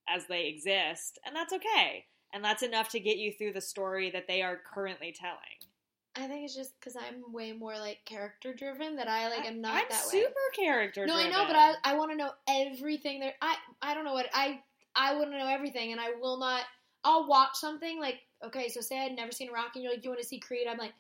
as 0.09 0.27
they 0.27 0.47
exist, 0.47 1.19
and 1.25 1.37
that's 1.37 1.53
okay. 1.53 2.07
And 2.33 2.45
that's 2.45 2.63
enough 2.63 2.89
to 2.91 3.01
get 3.01 3.17
you 3.17 3.33
through 3.33 3.53
the 3.53 3.61
story 3.61 4.11
that 4.11 4.27
they 4.27 4.43
are 4.43 4.59
currently 4.75 5.15
telling. 5.17 5.39
I 6.17 6.27
think 6.27 6.45
it's 6.45 6.55
just 6.55 6.79
because 6.79 6.97
I'm 6.97 7.33
way 7.33 7.53
more 7.53 7.77
like 7.79 7.99
character 8.05 8.55
driven 8.55 8.97
that 8.97 9.09
I 9.09 9.29
like 9.29 9.47
am 9.47 9.61
not 9.61 9.75
I'm 9.75 9.85
that 9.91 10.05
super 10.05 10.35
character. 10.55 11.07
No, 11.07 11.17
I 11.17 11.29
know, 11.29 11.45
but 11.47 11.57
I 11.57 11.75
I 11.85 11.97
want 11.97 12.13
to 12.13 12.17
know 12.17 12.31
everything 12.49 13.21
there. 13.21 13.35
I 13.43 13.57
I 13.83 13.95
don't 13.95 14.05
know 14.05 14.13
what 14.13 14.27
I 14.33 14.61
I 14.95 15.15
want 15.15 15.33
to 15.33 15.39
know 15.39 15.49
everything, 15.49 15.93
and 15.93 16.01
I 16.01 16.13
will 16.21 16.39
not. 16.39 16.63
I'll 17.03 17.27
watch 17.29 17.55
something 17.55 18.01
like 18.01 18.21
okay, 18.45 18.69
so 18.69 18.81
say 18.81 19.05
I'd 19.05 19.17
never 19.17 19.33
seen 19.33 19.49
a 19.51 19.53
Rocky, 19.53 19.71
and 19.77 19.85
you're 19.85 19.93
like, 19.93 20.05
you 20.05 20.11
want 20.11 20.21
to 20.21 20.27
see 20.27 20.39
Creed? 20.39 20.67
I'm 20.71 20.79
like, 20.79 20.93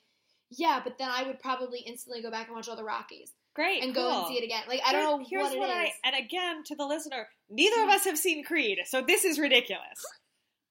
yeah, 0.50 0.80
but 0.82 0.98
then 0.98 1.08
I 1.10 1.22
would 1.24 1.38
probably 1.40 1.80
instantly 1.80 2.20
go 2.20 2.30
back 2.30 2.48
and 2.48 2.56
watch 2.56 2.68
all 2.68 2.76
the 2.76 2.84
Rockies 2.84 3.32
great 3.54 3.82
and 3.82 3.94
go 3.94 4.18
and 4.18 4.26
see 4.26 4.34
it 4.34 4.44
again. 4.44 4.62
Like 4.68 4.80
I 4.86 4.92
don't 4.92 5.04
know 5.04 5.24
Here's 5.28 5.44
what 5.44 5.54
it 5.54 5.58
what 5.58 5.68
is. 5.70 5.74
I 6.04 6.08
and 6.08 6.24
again 6.24 6.64
to 6.66 6.74
the 6.74 6.84
listener, 6.84 7.28
neither 7.48 7.82
of 7.82 7.88
hmm. 7.88 7.94
us 7.94 8.04
have 8.04 8.18
seen 8.18 8.44
Creed, 8.44 8.78
so 8.86 9.02
this 9.02 9.24
is 9.24 9.38
ridiculous. 9.38 10.04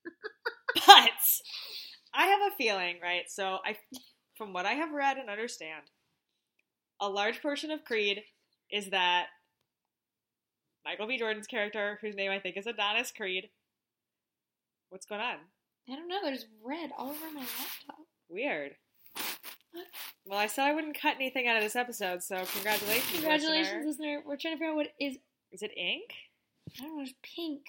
but 0.85 1.09
I 2.13 2.27
have 2.27 2.51
a 2.51 2.55
feeling, 2.57 2.97
right? 3.01 3.23
So 3.27 3.57
I, 3.65 3.75
from 4.35 4.53
what 4.53 4.65
I 4.65 4.73
have 4.73 4.91
read 4.91 5.17
and 5.17 5.29
understand, 5.29 5.83
a 6.99 7.09
large 7.09 7.41
portion 7.41 7.71
of 7.71 7.83
Creed 7.83 8.21
is 8.71 8.89
that 8.89 9.27
Michael 10.85 11.07
B. 11.07 11.17
Jordan's 11.17 11.47
character, 11.47 11.97
whose 12.01 12.15
name 12.15 12.31
I 12.31 12.39
think 12.39 12.57
is 12.57 12.67
Adonis 12.67 13.11
Creed. 13.11 13.49
What's 14.89 15.05
going 15.05 15.21
on? 15.21 15.37
I 15.89 15.95
don't 15.95 16.07
know. 16.07 16.19
There's 16.23 16.45
red 16.63 16.91
all 16.97 17.09
over 17.09 17.31
my 17.33 17.41
laptop. 17.41 18.05
Weird. 18.29 18.75
What? 19.71 19.85
Well, 20.25 20.39
I 20.39 20.47
said 20.47 20.65
I 20.65 20.73
wouldn't 20.73 20.99
cut 20.99 21.15
anything 21.15 21.47
out 21.47 21.57
of 21.57 21.63
this 21.63 21.75
episode, 21.75 22.21
so 22.23 22.43
congratulations, 22.53 23.11
Congratulations, 23.11 23.85
listener. 23.85 23.87
listener. 23.87 24.23
We're 24.25 24.37
trying 24.37 24.53
to 24.53 24.57
figure 24.57 24.69
out 24.71 24.75
what 24.75 24.87
is. 24.99 25.17
Is 25.51 25.61
it 25.61 25.71
ink? 25.77 26.11
I 26.77 26.81
don't 26.83 26.97
know. 26.97 27.03
It's 27.03 27.13
pink. 27.35 27.61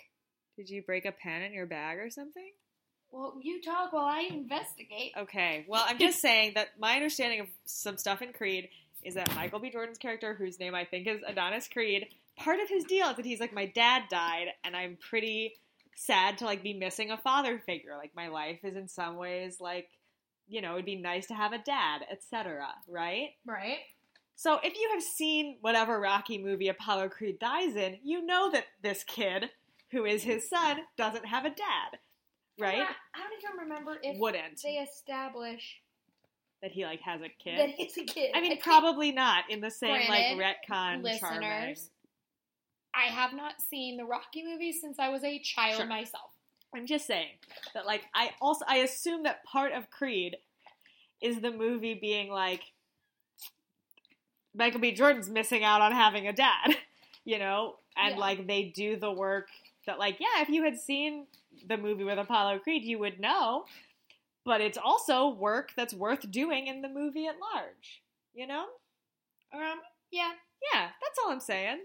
Did 0.56 0.68
you 0.70 0.82
break 0.82 1.04
a 1.04 1.12
pen 1.12 1.42
in 1.42 1.52
your 1.52 1.66
bag 1.66 1.98
or 1.98 2.10
something? 2.10 2.52
Well, 3.14 3.34
you 3.40 3.62
talk 3.62 3.92
while 3.92 4.06
I 4.06 4.28
investigate. 4.28 5.12
Okay. 5.16 5.64
Well, 5.68 5.84
I'm 5.86 5.98
just 5.98 6.20
saying 6.20 6.54
that 6.56 6.70
my 6.80 6.96
understanding 6.96 7.38
of 7.38 7.46
some 7.64 7.96
stuff 7.96 8.22
in 8.22 8.32
Creed 8.32 8.70
is 9.04 9.14
that 9.14 9.32
Michael 9.36 9.60
B. 9.60 9.70
Jordan's 9.70 9.98
character, 9.98 10.34
whose 10.34 10.58
name 10.58 10.74
I 10.74 10.84
think 10.84 11.06
is 11.06 11.20
Adonis 11.24 11.68
Creed, 11.68 12.08
part 12.36 12.58
of 12.58 12.68
his 12.68 12.82
deal 12.82 13.08
is 13.10 13.16
that 13.16 13.24
he's 13.24 13.38
like 13.38 13.52
my 13.52 13.66
dad 13.66 14.04
died, 14.10 14.48
and 14.64 14.74
I'm 14.74 14.98
pretty 14.98 15.54
sad 15.94 16.38
to 16.38 16.44
like 16.44 16.64
be 16.64 16.74
missing 16.74 17.12
a 17.12 17.16
father 17.16 17.62
figure. 17.64 17.96
Like 17.96 18.16
my 18.16 18.28
life 18.28 18.64
is 18.64 18.74
in 18.74 18.88
some 18.88 19.14
ways 19.14 19.60
like, 19.60 19.88
you 20.48 20.60
know, 20.60 20.72
it'd 20.72 20.84
be 20.84 20.96
nice 20.96 21.26
to 21.26 21.34
have 21.34 21.52
a 21.52 21.58
dad, 21.58 22.00
etc. 22.10 22.66
Right? 22.88 23.28
Right. 23.46 23.78
So 24.34 24.58
if 24.60 24.74
you 24.76 24.90
have 24.92 25.02
seen 25.04 25.58
whatever 25.60 26.00
Rocky 26.00 26.38
movie 26.38 26.66
Apollo 26.66 27.10
Creed 27.10 27.38
dies 27.38 27.76
in, 27.76 27.98
you 28.02 28.26
know 28.26 28.50
that 28.50 28.64
this 28.82 29.04
kid, 29.04 29.50
who 29.92 30.04
is 30.04 30.24
his 30.24 30.48
son, 30.48 30.78
doesn't 30.96 31.26
have 31.26 31.44
a 31.44 31.50
dad, 31.50 31.98
right? 32.58 32.74
I 33.14 33.18
don't 33.18 33.32
even 33.42 33.60
remember 33.68 33.96
if 34.02 34.18
Wouldn't 34.18 34.60
they 34.62 34.74
establish 34.76 35.80
that 36.62 36.70
he 36.72 36.84
like 36.84 37.00
has 37.00 37.20
a 37.20 37.28
kid. 37.28 37.58
that 37.58 37.68
he's 37.70 37.96
a 37.98 38.04
kid. 38.04 38.30
I 38.34 38.40
mean, 38.40 38.52
can't- 38.52 38.62
probably 38.62 39.12
not 39.12 39.44
in 39.50 39.60
the 39.60 39.70
same 39.70 40.06
Granted, 40.06 40.38
like 40.38 40.56
retcon 40.68 41.02
listeners, 41.02 41.20
charming. 41.20 41.76
I 42.94 43.06
have 43.12 43.32
not 43.34 43.60
seen 43.60 43.96
the 43.96 44.04
Rocky 44.04 44.44
movies 44.44 44.80
since 44.80 44.98
I 44.98 45.08
was 45.08 45.24
a 45.24 45.38
child 45.40 45.76
Sure. 45.78 45.86
myself. 45.86 46.30
I'm 46.74 46.86
just 46.86 47.06
saying 47.06 47.32
that 47.74 47.86
like 47.86 48.02
I 48.14 48.30
also 48.40 48.64
I 48.68 48.78
assume 48.78 49.24
that 49.24 49.44
part 49.44 49.72
of 49.72 49.90
Creed 49.90 50.36
is 51.20 51.40
the 51.40 51.50
movie 51.52 51.94
being 51.94 52.30
like 52.30 52.62
Michael 54.54 54.80
B. 54.80 54.92
Jordan's 54.92 55.28
missing 55.28 55.64
out 55.64 55.80
on 55.80 55.92
having 55.92 56.28
a 56.28 56.32
dad, 56.32 56.76
you 57.24 57.38
know, 57.38 57.76
and 57.96 58.14
Yeah. 58.14 58.20
like 58.20 58.46
they 58.46 58.64
do 58.64 58.96
the 58.96 59.10
work 59.12 59.48
that 59.86 59.98
like 59.98 60.18
yeah, 60.20 60.42
if 60.42 60.48
you 60.48 60.64
had 60.64 60.78
seen 60.78 61.26
the 61.66 61.76
movie 61.76 62.04
with 62.04 62.18
Apollo 62.18 62.60
Creed, 62.60 62.84
you 62.84 62.98
would 62.98 63.20
know. 63.20 63.64
But 64.44 64.60
it's 64.60 64.76
also 64.76 65.28
work 65.28 65.72
that's 65.74 65.94
worth 65.94 66.30
doing 66.30 66.66
in 66.66 66.82
the 66.82 66.88
movie 66.88 67.26
at 67.26 67.36
large, 67.54 68.02
you 68.34 68.46
know? 68.46 68.66
Um, 69.54 69.80
yeah. 70.10 70.32
Yeah, 70.72 70.88
that's 71.02 71.18
all 71.24 71.32
I'm 71.32 71.40
saying. 71.40 71.78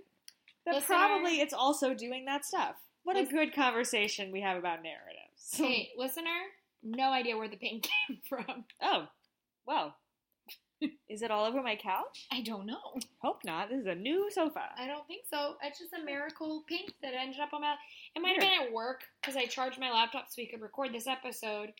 That 0.66 0.84
probably 0.86 1.39
it's 1.39 1.54
also 1.54 1.93
doing 1.93 2.26
that 2.26 2.45
stuff. 2.45 2.76
What 3.04 3.18
a 3.18 3.26
good 3.26 3.56
conversation 3.56 4.32
we 4.32 4.41
have 4.41 4.58
about 4.58 4.84
narratives. 4.84 5.52
Hey, 5.54 5.89
listener, 5.97 6.30
no 6.84 7.12
idea 7.12 7.38
where 7.38 7.47
the 7.47 7.58
pink 7.58 7.88
came 8.08 8.20
from. 8.28 8.66
oh, 8.82 9.08
well. 9.66 9.95
Is 11.09 11.21
it 11.21 11.32
all 11.32 11.45
over 11.45 11.61
my 11.61 11.75
couch? 11.75 12.27
I 12.32 12.41
don't 12.41 12.65
know. 12.65 12.77
Hope 13.21 13.41
not. 13.43 13.69
This 13.69 13.82
is 13.82 13.86
a 13.88 13.95
new 13.95 14.30
sofa. 14.32 14.61
I 14.77 14.88
don't 14.88 15.05
think 15.07 15.23
so. 15.30 15.55
It's 15.63 15.80
just 15.80 15.91
a 15.93 16.03
miracle 16.05 16.63
pink 16.67 16.93
that 17.01 17.13
ended 17.13 17.39
up 17.41 17.53
on 17.53 17.61
my. 17.61 17.75
It 18.15 18.21
might 18.21 18.34
have 18.36 18.39
been 18.41 18.67
at 18.67 18.71
work 18.73 19.01
because 19.21 19.36
I 19.36 19.45
charged 19.45 19.80
my 19.80 19.91
laptop 19.91 20.25
so 20.30 20.36
we 20.38 20.45
could 20.47 20.61
record 20.61 20.93
this 20.93 21.07
episode, 21.07 21.73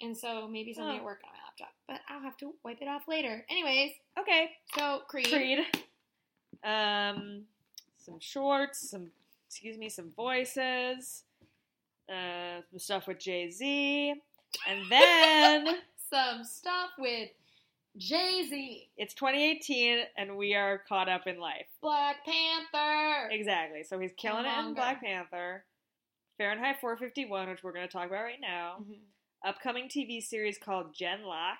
and 0.00 0.16
so 0.16 0.48
maybe 0.48 0.72
something 0.72 0.94
Oh. 0.94 0.98
at 0.98 1.04
work 1.04 1.20
on 1.24 1.30
my 1.32 1.38
laptop. 1.44 1.74
But 1.88 2.00
I'll 2.08 2.22
have 2.22 2.36
to 2.38 2.54
wipe 2.64 2.80
it 2.80 2.88
off 2.88 3.02
later. 3.08 3.44
Anyways, 3.50 3.92
Okay, 4.18 4.50
so 4.74 5.02
Creed. 5.08 5.28
Creed. 5.28 5.58
Um, 6.64 7.42
some 7.98 8.18
shorts, 8.18 8.90
some 8.90 9.10
excuse 9.48 9.76
me, 9.78 9.88
some 9.88 10.10
voices, 10.16 11.24
uh, 12.08 12.60
some 12.70 12.78
stuff 12.78 13.06
with 13.06 13.18
Jay 13.18 13.50
Z, 13.50 14.14
and 14.66 14.80
then 14.90 15.66
some 16.10 16.44
stuff 16.44 16.90
with 16.98 17.28
Jay 17.98 18.46
Z, 18.48 18.88
it's 18.96 19.14
2018, 19.14 20.00
and 20.18 20.36
we 20.36 20.54
are 20.54 20.82
caught 20.88 21.08
up 21.08 21.26
in 21.26 21.38
life. 21.40 21.66
Black 21.80 22.16
Panther. 22.26 23.28
Exactly. 23.30 23.84
So 23.84 23.98
he's 23.98 24.12
killing 24.16 24.44
it 24.44 24.58
in. 24.58 24.74
Black 24.74 25.02
Panther. 25.02 25.64
Fahrenheit 26.36 26.76
451, 26.80 27.48
which 27.48 27.62
we're 27.62 27.72
going 27.72 27.86
to 27.86 27.92
talk 27.92 28.06
about 28.08 28.22
right 28.22 28.40
now. 28.40 28.78
Mhm. 28.80 28.98
Upcoming 29.44 29.88
TV 29.88 30.20
series 30.20 30.58
called 30.58 30.94
Genlock, 30.94 31.56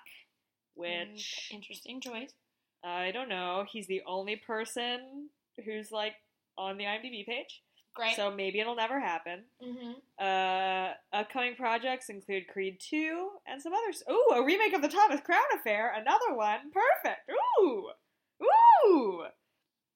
which 0.75 1.49
Mm, 1.49 1.55
interesting 1.55 2.01
choice. 2.01 2.33
I 2.83 3.11
don't 3.11 3.29
know. 3.29 3.63
He's 3.67 3.87
the 3.87 4.03
only 4.05 4.35
person 4.35 5.31
who's 5.65 5.91
like 5.91 6.15
on 6.57 6.77
the 6.77 6.85
IMDb 6.85 7.23
page. 7.25 7.63
Great. 7.97 8.15
So 8.15 8.31
maybe 8.31 8.59
it'll 8.61 8.75
never 8.75 8.99
happen. 8.99 9.43
hmm 9.61 9.93
Uh, 10.23 10.93
upcoming 11.11 11.55
projects 11.55 12.09
include 12.09 12.47
Creed 12.47 12.79
2 12.79 13.29
and 13.47 13.61
some 13.61 13.73
others. 13.73 14.03
Ooh, 14.09 14.33
a 14.35 14.43
remake 14.45 14.73
of 14.73 14.81
the 14.81 14.87
Thomas 14.87 15.19
Crown 15.21 15.43
Affair. 15.55 15.91
Another 15.95 16.33
one. 16.35 16.71
Perfect. 16.71 17.29
Ooh. 17.61 17.89
Ooh. 18.87 19.25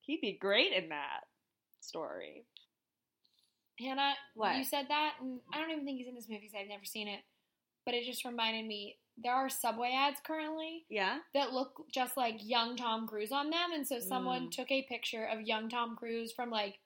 He'd 0.01 0.19
be 0.21 0.33
great 0.39 0.73
in 0.73 0.89
that 0.89 1.21
story. 1.79 2.45
Hannah, 3.79 4.13
What? 4.35 4.57
you 4.57 4.63
said 4.63 4.87
that, 4.89 5.15
and 5.21 5.39
I 5.53 5.59
don't 5.59 5.71
even 5.71 5.85
think 5.85 5.97
he's 5.99 6.07
in 6.07 6.15
this 6.15 6.27
movie 6.29 6.41
because 6.41 6.59
I've 6.61 6.67
never 6.67 6.85
seen 6.85 7.07
it. 7.07 7.21
But 7.85 7.95
it 7.95 8.03
just 8.05 8.25
reminded 8.25 8.65
me 8.67 8.97
there 9.17 9.33
are 9.33 9.49
Subway 9.49 9.91
ads 9.93 10.19
currently 10.25 10.85
Yeah? 10.89 11.19
that 11.33 11.51
look 11.53 11.85
just 11.91 12.15
like 12.17 12.35
young 12.39 12.75
Tom 12.77 13.07
Cruise 13.07 13.31
on 13.31 13.49
them, 13.49 13.71
and 13.73 13.87
so 13.87 13.99
someone 13.99 14.47
Mm. 14.47 14.51
took 14.51 14.71
a 14.71 14.83
picture 14.83 15.25
of 15.25 15.41
young 15.41 15.67
Tom 15.69 15.95
Cruise 15.95 16.31
from 16.31 16.49
like 16.51 16.79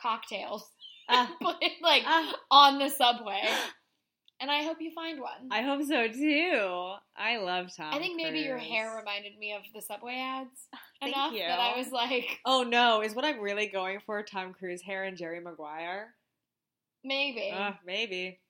cocktails, 0.00 0.68
put 1.40 1.56
like 1.82 2.02
Ah. 2.06 2.34
on 2.50 2.78
the 2.78 2.88
subway. 2.88 3.42
And 4.40 4.50
I 4.50 4.64
hope 4.64 4.78
you 4.80 4.90
find 4.90 5.20
one. 5.20 5.48
I 5.50 5.62
hope 5.62 5.82
so 5.84 6.08
too. 6.08 6.92
I 7.16 7.38
love 7.38 7.68
Tom. 7.74 7.94
I 7.94 7.98
think 7.98 8.16
maybe 8.16 8.40
your 8.40 8.58
hair 8.58 8.94
reminded 8.98 9.38
me 9.38 9.52
of 9.54 9.62
the 9.74 9.80
subway 9.80 10.16
ads 10.16 10.68
Thank 11.00 11.14
enough 11.14 11.32
you. 11.32 11.38
that 11.38 11.60
I 11.60 11.78
was 11.78 11.90
like, 11.92 12.40
Oh 12.44 12.62
no, 12.64 13.00
is 13.02 13.14
what 13.14 13.24
I'm 13.24 13.40
really 13.40 13.68
going 13.68 14.00
for 14.04 14.22
Tom 14.22 14.52
Cruise 14.52 14.82
hair 14.82 15.04
and 15.04 15.16
Jerry 15.16 15.40
Maguire? 15.40 16.14
maybe 17.04 17.52
Uh, 17.54 17.72
maybe. 17.86 18.40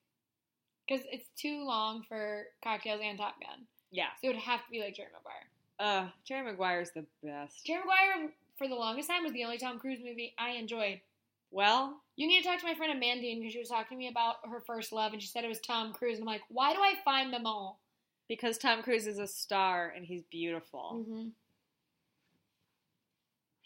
because 0.87 1.05
it's 1.11 1.27
too 1.39 1.63
long 1.65 2.03
for 2.09 2.45
cocktails 2.63 3.01
and 3.03 3.17
Top 3.17 3.35
Gun, 3.39 3.65
Yeah. 3.91 4.07
so 4.21 4.27
it 4.29 4.33
would 4.33 4.41
have 4.43 4.63
to 4.65 4.71
be 4.71 4.81
like 4.81 4.95
Jerry 4.95 5.09
Maguire. 5.13 5.45
Uh, 5.79 6.09
Jerry 6.27 6.43
Maguire's 6.51 6.91
the 6.91 7.05
best. 7.23 7.65
Jerry 7.65 7.81
Maguire 7.85 8.31
for 8.57 8.67
the 8.67 8.75
longest 8.75 9.09
time 9.09 9.23
was 9.23 9.33
the 9.33 9.43
only 9.43 9.57
Tom 9.57 9.77
Cruise 9.79 9.99
movie 10.03 10.33
I 10.39 10.51
enjoyed. 10.51 10.99
Well, 11.55 12.01
You 12.17 12.27
need 12.27 12.41
to 12.43 12.47
talk 12.47 12.59
to 12.59 12.65
my 12.67 12.75
friend 12.75 12.91
Amandine 13.01 13.39
because 13.39 13.53
she 13.53 13.59
was 13.59 13.69
talking 13.69 13.97
to 13.97 13.99
me 13.99 14.09
about 14.09 14.35
her 14.49 14.61
first 14.67 14.91
love 14.91 15.13
and 15.13 15.21
she 15.21 15.27
said 15.29 15.43
it 15.45 15.47
was 15.47 15.61
Tom 15.61 15.93
Cruise. 15.93 16.19
And 16.19 16.27
I'm 16.27 16.33
like, 16.33 16.41
why 16.49 16.73
do 16.73 16.79
I 16.81 16.95
find 17.03 17.31
them 17.33 17.45
all? 17.45 17.79
because 18.27 18.57
Tom 18.57 18.81
Cruise 18.81 19.05
is 19.05 19.19
a 19.19 19.27
star 19.27 19.93
and 19.95 20.03
he's 20.03 20.23
beautiful. 20.31 21.05
Mm-hmm. 21.07 21.27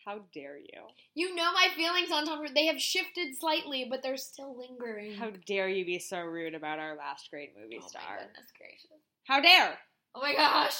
How 0.05 0.19
dare 0.33 0.57
you? 0.57 0.81
You 1.13 1.35
know 1.35 1.51
my 1.53 1.67
feelings 1.75 2.11
on 2.11 2.25
Tom 2.25 2.39
Cruise. 2.39 2.51
They 2.53 2.65
have 2.65 2.81
shifted 2.81 3.37
slightly, 3.39 3.87
but 3.89 4.01
they're 4.01 4.17
still 4.17 4.57
lingering. 4.57 5.13
How 5.13 5.31
dare 5.45 5.69
you 5.69 5.85
be 5.85 5.99
so 5.99 6.19
rude 6.19 6.55
about 6.55 6.79
our 6.79 6.95
last 6.97 7.29
great 7.29 7.53
movie 7.59 7.79
oh 7.83 7.87
star? 7.87 8.01
my 8.09 8.23
goodness 8.25 8.51
gracious. 8.57 9.01
How 9.25 9.39
dare? 9.39 9.77
Oh 10.15 10.21
my 10.21 10.33
gosh. 10.33 10.75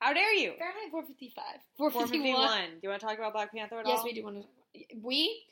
How 0.00 0.12
dare 0.12 0.32
you? 0.34 0.54
Fahrenheit 0.58 0.90
455. 0.90 1.44
451. 1.78 2.34
451. 2.34 2.70
Do 2.70 2.78
you 2.82 2.88
want 2.88 3.00
to 3.00 3.06
talk 3.06 3.18
about 3.18 3.32
Black 3.34 3.52
Panther 3.54 3.78
at 3.80 3.86
Yes, 3.86 3.98
all? 4.00 4.04
Yes, 4.06 4.14
we 4.14 4.20
do 4.20 4.24
want 4.24 4.42
to. 4.42 4.96
We? 5.02 5.42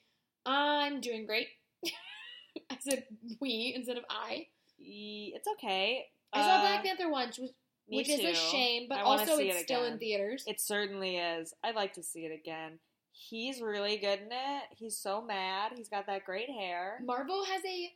I'm 0.47 1.01
doing 1.01 1.27
great. 1.27 1.49
I 2.71 2.77
said 2.81 3.05
we 3.41 3.73
instead 3.77 3.97
of 3.99 4.05
I. 4.11 4.47
It's 4.79 5.47
okay. 5.55 6.07
I 6.33 6.41
saw 6.43 6.49
Uh, 6.57 6.61
Black 6.61 6.85
Panther 6.85 7.11
once, 7.11 7.39
which, 7.39 7.51
which 7.87 8.09
is 8.09 8.21
a 8.21 8.35
shame, 8.35 8.87
but 8.89 9.01
also 9.01 9.37
it's 9.39 9.57
it 9.61 9.65
still 9.65 9.85
in 9.85 9.99
theaters. 9.99 10.45
It 10.47 10.61
certainly 10.61 11.17
is. 11.17 11.53
I'd 11.63 11.75
like 11.75 11.93
to 11.95 12.03
see 12.03 12.21
it 12.21 12.33
again. 12.33 12.79
He's 13.13 13.61
really 13.61 13.97
good 13.99 14.21
in 14.21 14.29
it. 14.33 14.63
He's 14.77 14.97
so 14.97 15.21
mad. 15.21 15.73
He's 15.77 15.89
got 15.89 16.07
that 16.07 16.25
great 16.25 16.49
hair. 16.49 17.01
Marvel 17.05 17.45
has 17.45 17.63
a 17.65 17.93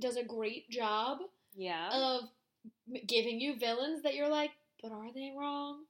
does 0.00 0.16
a 0.16 0.24
great 0.24 0.68
job 0.70 1.18
Yeah. 1.54 1.88
of 1.92 2.22
giving 3.06 3.40
you 3.40 3.56
villains 3.58 4.02
that 4.02 4.14
you're 4.14 4.28
like, 4.28 4.50
but 4.82 4.92
are 4.92 5.12
they 5.14 5.32
wrong? 5.38 5.84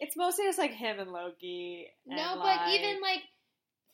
It's 0.00 0.16
mostly 0.16 0.44
just 0.44 0.58
like 0.58 0.70
him 0.72 0.98
and 1.00 1.12
Loki. 1.12 1.88
and, 2.06 2.16
no, 2.16 2.34
but 2.36 2.44
like- 2.44 2.78
even 2.80 3.00
like 3.00 3.22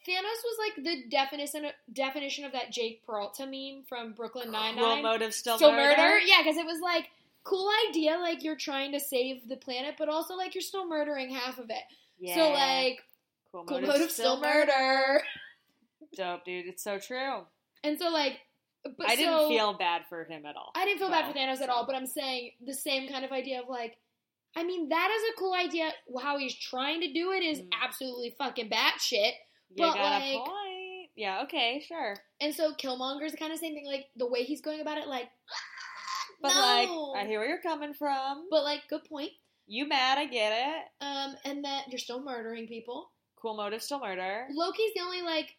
Thanos 0.07 0.42
was 0.44 0.57
like 0.59 0.84
the 0.84 1.05
definition 1.09 1.66
definition 1.92 2.44
of 2.44 2.52
that 2.52 2.70
Jake 2.72 3.05
Peralta 3.07 3.46
meme 3.46 3.84
from 3.88 4.12
Brooklyn 4.12 4.50
Nine 4.50 4.76
Nine. 4.76 5.02
motive 5.02 5.32
still, 5.34 5.57
Still 5.57 5.72
murder. 5.72 5.96
murder, 6.00 6.18
yeah, 6.20 6.38
because 6.42 6.57
it 6.57 6.66
was 6.66 6.80
like 6.82 7.09
cool 7.42 7.70
idea, 7.88 8.18
like 8.18 8.42
you're 8.44 8.57
trying 8.57 8.92
to 8.92 9.00
save 9.00 9.48
the 9.48 9.57
planet, 9.57 9.94
but 9.98 10.09
also 10.09 10.34
like 10.34 10.55
you're 10.55 10.62
still 10.62 10.86
murdering 10.88 11.30
half 11.34 11.59
of 11.59 11.70
it. 11.70 11.82
Yeah. 12.18 12.34
So 12.34 12.50
like 12.50 13.00
cool 13.52 13.64
cool 13.64 13.80
motive, 13.80 13.88
motive 13.88 14.11
still 14.11 14.40
murder. 14.40 15.22
Dope, 16.16 16.44
dude. 16.44 16.66
It's 16.66 16.82
so 16.82 16.98
true. 16.98 17.40
And 17.82 17.98
so 17.98 18.11
like 18.11 18.38
But 18.96 19.09
I 19.09 19.16
didn't 19.16 19.48
feel 19.48 19.72
bad 19.74 20.02
for 20.09 20.24
him 20.24 20.44
at 20.46 20.57
all. 20.57 20.72
I 20.76 20.84
didn't 20.84 20.98
feel 21.00 21.11
bad 21.11 21.30
for 21.32 21.38
Thanos 21.38 21.61
at 21.61 21.68
all, 21.70 21.86
but 21.86 21.94
I'm 21.96 22.07
saying 22.07 22.52
the 22.64 22.74
same 22.74 23.09
kind 23.09 23.24
of 23.24 23.32
idea 23.32 23.61
of 23.62 23.68
like, 23.68 23.96
I 24.57 24.62
mean, 24.62 24.90
that 24.90 25.11
is 25.16 25.22
a 25.34 25.38
cool 25.38 25.52
idea. 25.55 25.90
How 26.22 26.38
he's 26.38 26.55
trying 26.55 27.00
to 27.00 27.12
do 27.12 27.32
it 27.32 27.42
is 27.42 27.61
Mm. 27.61 27.68
absolutely 27.82 28.34
fucking 28.38 28.70
batshit. 28.70 29.32
You 29.70 29.76
but, 29.84 29.94
got 29.94 30.20
like- 30.20 30.34
a 30.34 30.38
point. 30.38 31.10
Yeah. 31.16 31.42
Okay. 31.44 31.84
Sure. 31.86 32.16
And 32.40 32.52
so 32.54 32.72
Killmonger's 32.74 33.32
the 33.32 33.38
kind 33.38 33.52
of 33.52 33.58
same 33.58 33.74
thing. 33.74 33.86
Like 33.86 34.06
the 34.16 34.26
way 34.26 34.42
he's 34.42 34.60
going 34.60 34.80
about 34.80 34.98
it, 34.98 35.06
like, 35.06 35.28
But 36.42 36.48
no. 36.48 37.12
like, 37.12 37.24
I 37.24 37.26
hear 37.28 37.38
where 37.38 37.48
you're 37.48 37.62
coming 37.62 37.94
from. 37.94 38.48
But 38.50 38.64
like, 38.64 38.80
good 38.90 39.04
point. 39.04 39.30
you 39.66 39.88
mad? 39.88 40.18
I 40.18 40.26
get 40.26 40.52
it. 40.52 41.04
Um, 41.04 41.36
and 41.44 41.64
that 41.64 41.84
you're 41.88 41.98
still 41.98 42.22
murdering 42.22 42.66
people. 42.66 43.10
Cool 43.36 43.56
motive, 43.56 43.82
still 43.82 44.00
murder. 44.00 44.46
Loki's 44.52 44.92
the 44.94 45.02
only 45.02 45.22
like, 45.22 45.54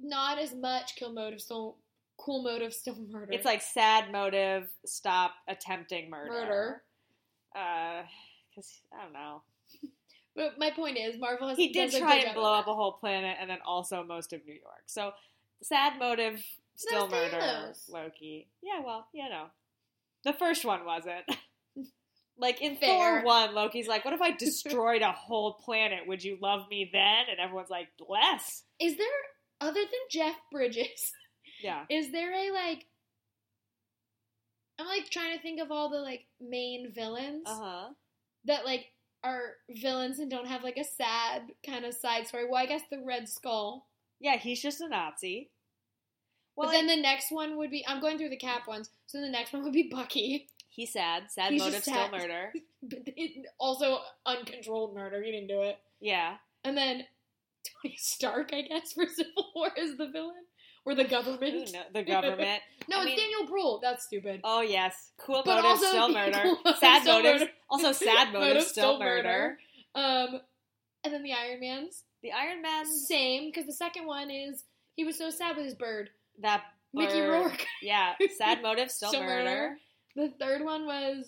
not 0.00 0.38
as 0.38 0.54
much 0.54 0.96
kill 0.96 1.12
motive, 1.12 1.40
still 1.40 1.76
cool 2.16 2.42
motive, 2.42 2.72
still 2.82 2.96
murder. 3.10 3.32
It's 3.32 3.44
like 3.44 3.62
sad 3.62 4.10
motive. 4.10 4.68
Stop 4.86 5.32
attempting 5.48 6.10
murder. 6.10 6.30
Murder. 6.32 6.82
Uh, 7.54 8.02
because 8.50 8.80
I 8.92 9.04
don't 9.04 9.12
know. 9.12 9.42
But 10.36 10.58
my 10.58 10.70
point 10.70 10.98
is, 10.98 11.18
Marvel 11.18 11.48
has 11.48 11.56
He 11.58 11.68
did 11.68 11.92
try 11.92 12.16
and 12.16 12.34
blow 12.34 12.52
up 12.54 12.66
a 12.66 12.74
whole 12.74 12.92
planet 12.92 13.36
and 13.40 13.48
then 13.48 13.58
also 13.64 14.02
most 14.02 14.32
of 14.32 14.44
New 14.44 14.54
York. 14.54 14.82
So 14.86 15.12
sad 15.62 15.98
motive, 15.98 16.44
still 16.74 17.06
That's 17.06 17.32
murder. 17.32 17.44
Thanos. 17.44 17.88
Loki. 17.90 18.48
Yeah. 18.62 18.80
Well, 18.84 19.06
you 19.12 19.28
know, 19.28 19.46
the 20.24 20.32
first 20.32 20.64
one 20.64 20.84
wasn't. 20.84 21.24
Like 22.36 22.60
in 22.60 22.74
Fair. 22.74 23.20
Thor 23.20 23.24
1, 23.26 23.54
Loki's 23.54 23.86
like, 23.86 24.04
What 24.04 24.12
if 24.12 24.20
I 24.20 24.32
destroyed 24.36 25.02
a 25.02 25.12
whole 25.12 25.52
planet? 25.52 26.00
Would 26.08 26.24
you 26.24 26.36
love 26.42 26.62
me 26.68 26.90
then? 26.92 27.26
And 27.30 27.38
everyone's 27.38 27.70
like, 27.70 27.86
Less. 28.08 28.64
Is 28.80 28.96
there 28.96 29.06
other 29.60 29.78
than 29.78 30.00
Jeff 30.10 30.34
Bridges? 30.50 30.88
Yeah. 31.62 31.84
Is 31.88 32.10
there 32.10 32.32
a 32.32 32.50
like? 32.52 32.84
I'm 34.78 34.86
like 34.86 35.08
trying 35.10 35.36
to 35.36 35.40
think 35.42 35.60
of 35.60 35.70
all 35.70 35.88
the 35.90 35.98
like 36.00 36.26
main 36.40 36.90
villains 36.92 37.44
Uh 37.46 37.54
huh. 37.60 37.88
that 38.46 38.64
like 38.64 38.86
are 39.24 39.54
villains 39.70 40.18
and 40.18 40.30
don't 40.30 40.46
have 40.46 40.62
like 40.62 40.76
a 40.76 40.84
sad 40.84 41.42
kind 41.66 41.84
of 41.84 41.94
side 41.94 42.26
story. 42.26 42.44
Well, 42.48 42.62
I 42.62 42.66
guess 42.66 42.82
the 42.90 43.02
Red 43.04 43.28
Skull. 43.28 43.86
Yeah, 44.20 44.36
he's 44.36 44.62
just 44.62 44.80
a 44.80 44.88
Nazi. 44.88 45.50
Well, 46.56 46.68
but 46.68 46.72
then 46.72 46.86
the 46.86 46.96
next 46.96 47.32
one 47.32 47.56
would 47.56 47.70
be 47.70 47.84
I'm 47.86 48.00
going 48.00 48.18
through 48.18 48.28
the 48.28 48.36
Cap 48.36 48.68
ones. 48.68 48.90
So 49.06 49.20
the 49.20 49.28
next 49.28 49.52
one 49.52 49.64
would 49.64 49.72
be 49.72 49.88
Bucky, 49.90 50.46
he's 50.68 50.92
sad. 50.92 51.24
Sad 51.30 51.52
He's 51.52 51.60
motive, 51.60 51.84
just 51.84 51.86
still 51.86 52.10
murder. 52.10 52.52
but 52.82 52.98
it, 53.06 53.46
also 53.58 53.98
uncontrolled 54.26 54.94
murder. 54.94 55.22
He 55.22 55.32
didn't 55.32 55.48
do 55.48 55.62
it. 55.62 55.78
Yeah. 56.00 56.36
And 56.64 56.76
then 56.76 57.04
Tony 57.82 57.96
Stark, 57.98 58.50
I 58.52 58.62
guess, 58.62 58.92
for 58.94 59.06
Civil 59.06 59.52
War 59.54 59.68
is 59.76 59.96
the 59.96 60.08
villain 60.08 60.44
or 60.84 60.94
the 60.94 61.04
government. 61.04 61.70
kno- 61.72 61.82
the 61.92 62.02
government. 62.14 62.60
No, 62.88 62.98
I 62.98 63.00
it's 63.02 63.06
mean- 63.06 63.18
Daniel 63.18 63.46
Brühl. 63.52 63.80
That's 63.80 64.04
stupid. 64.04 64.40
Oh 64.44 64.60
yes, 64.60 65.12
cool 65.18 65.42
But 65.44 65.56
motive, 65.62 65.64
also 65.64 65.86
still 65.86 66.08
murder. 66.12 66.42
cool 66.64 66.74
sad 66.74 67.02
still 67.02 67.14
motives, 67.16 67.40
murder. 67.40 67.52
also 67.70 67.92
sad 68.06 68.32
motive, 68.32 68.48
Motive, 68.54 68.62
still 68.64 68.98
murder. 68.98 69.58
Um, 69.94 70.40
and 71.04 71.12
then 71.14 71.22
the 71.22 71.32
Iron 71.32 71.60
Man's 71.60 72.02
The 72.22 72.32
Iron 72.32 72.62
Man, 72.62 72.86
same 72.86 73.46
because 73.48 73.66
the 73.66 73.72
second 73.72 74.06
one 74.06 74.30
is 74.30 74.64
he 74.96 75.04
was 75.04 75.16
so 75.18 75.30
sad 75.30 75.56
with 75.56 75.64
his 75.66 75.74
bird, 75.74 76.10
that 76.40 76.62
Mickey. 76.92 77.20
Rourke. 77.20 77.64
Yeah, 77.82 78.12
sad 78.38 78.62
motive, 78.62 78.90
still, 78.90 79.08
Still 79.10 79.22
murder. 79.22 79.44
murder. 79.44 79.76
The 80.16 80.32
third 80.38 80.62
one 80.64 80.86
was 80.86 81.26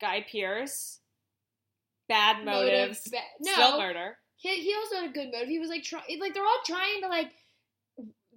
Guy 0.00 0.24
Pearce, 0.30 1.00
bad 2.08 2.44
motive. 2.44 2.72
motives, 2.88 3.08
ba- 3.10 3.18
no, 3.40 3.52
still 3.52 3.78
murder. 3.80 4.16
he 4.36 4.60
he 4.60 4.74
also 4.74 4.96
had 4.96 5.10
a 5.10 5.12
good 5.12 5.30
motive. 5.32 5.48
He 5.48 5.58
was 5.58 5.68
like 5.68 5.82
try, 5.84 6.00
like 6.20 6.34
they're 6.34 6.44
all 6.44 6.62
trying 6.64 7.00
to 7.02 7.08
like 7.08 7.30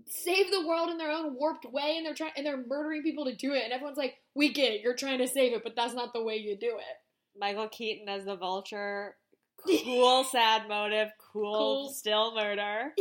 save 0.09 0.51
the 0.51 0.65
world 0.67 0.89
in 0.89 0.97
their 0.97 1.11
own 1.11 1.35
warped 1.35 1.65
way, 1.65 1.95
and 1.97 2.05
they're 2.05 2.13
trying 2.13 2.31
and 2.37 2.45
they're 2.45 2.63
murdering 2.65 3.03
people 3.03 3.25
to 3.25 3.35
do 3.35 3.53
it. 3.53 3.63
And 3.63 3.73
everyone's 3.73 3.97
like, 3.97 4.15
"We 4.35 4.51
get 4.53 4.71
it. 4.73 4.81
You're 4.81 4.95
trying 4.95 5.19
to 5.19 5.27
save 5.27 5.53
it, 5.53 5.63
but 5.63 5.75
that's 5.75 5.93
not 5.93 6.13
the 6.13 6.23
way 6.23 6.37
you 6.37 6.55
do 6.57 6.77
it." 6.77 7.39
Michael 7.39 7.67
Keaton 7.69 8.09
as 8.09 8.25
the 8.25 8.35
Vulture, 8.35 9.15
cool 9.67 10.23
sad 10.23 10.67
motive, 10.67 11.09
cool, 11.31 11.53
Cool. 11.57 11.89
still 11.89 12.33
murder. 12.35 12.93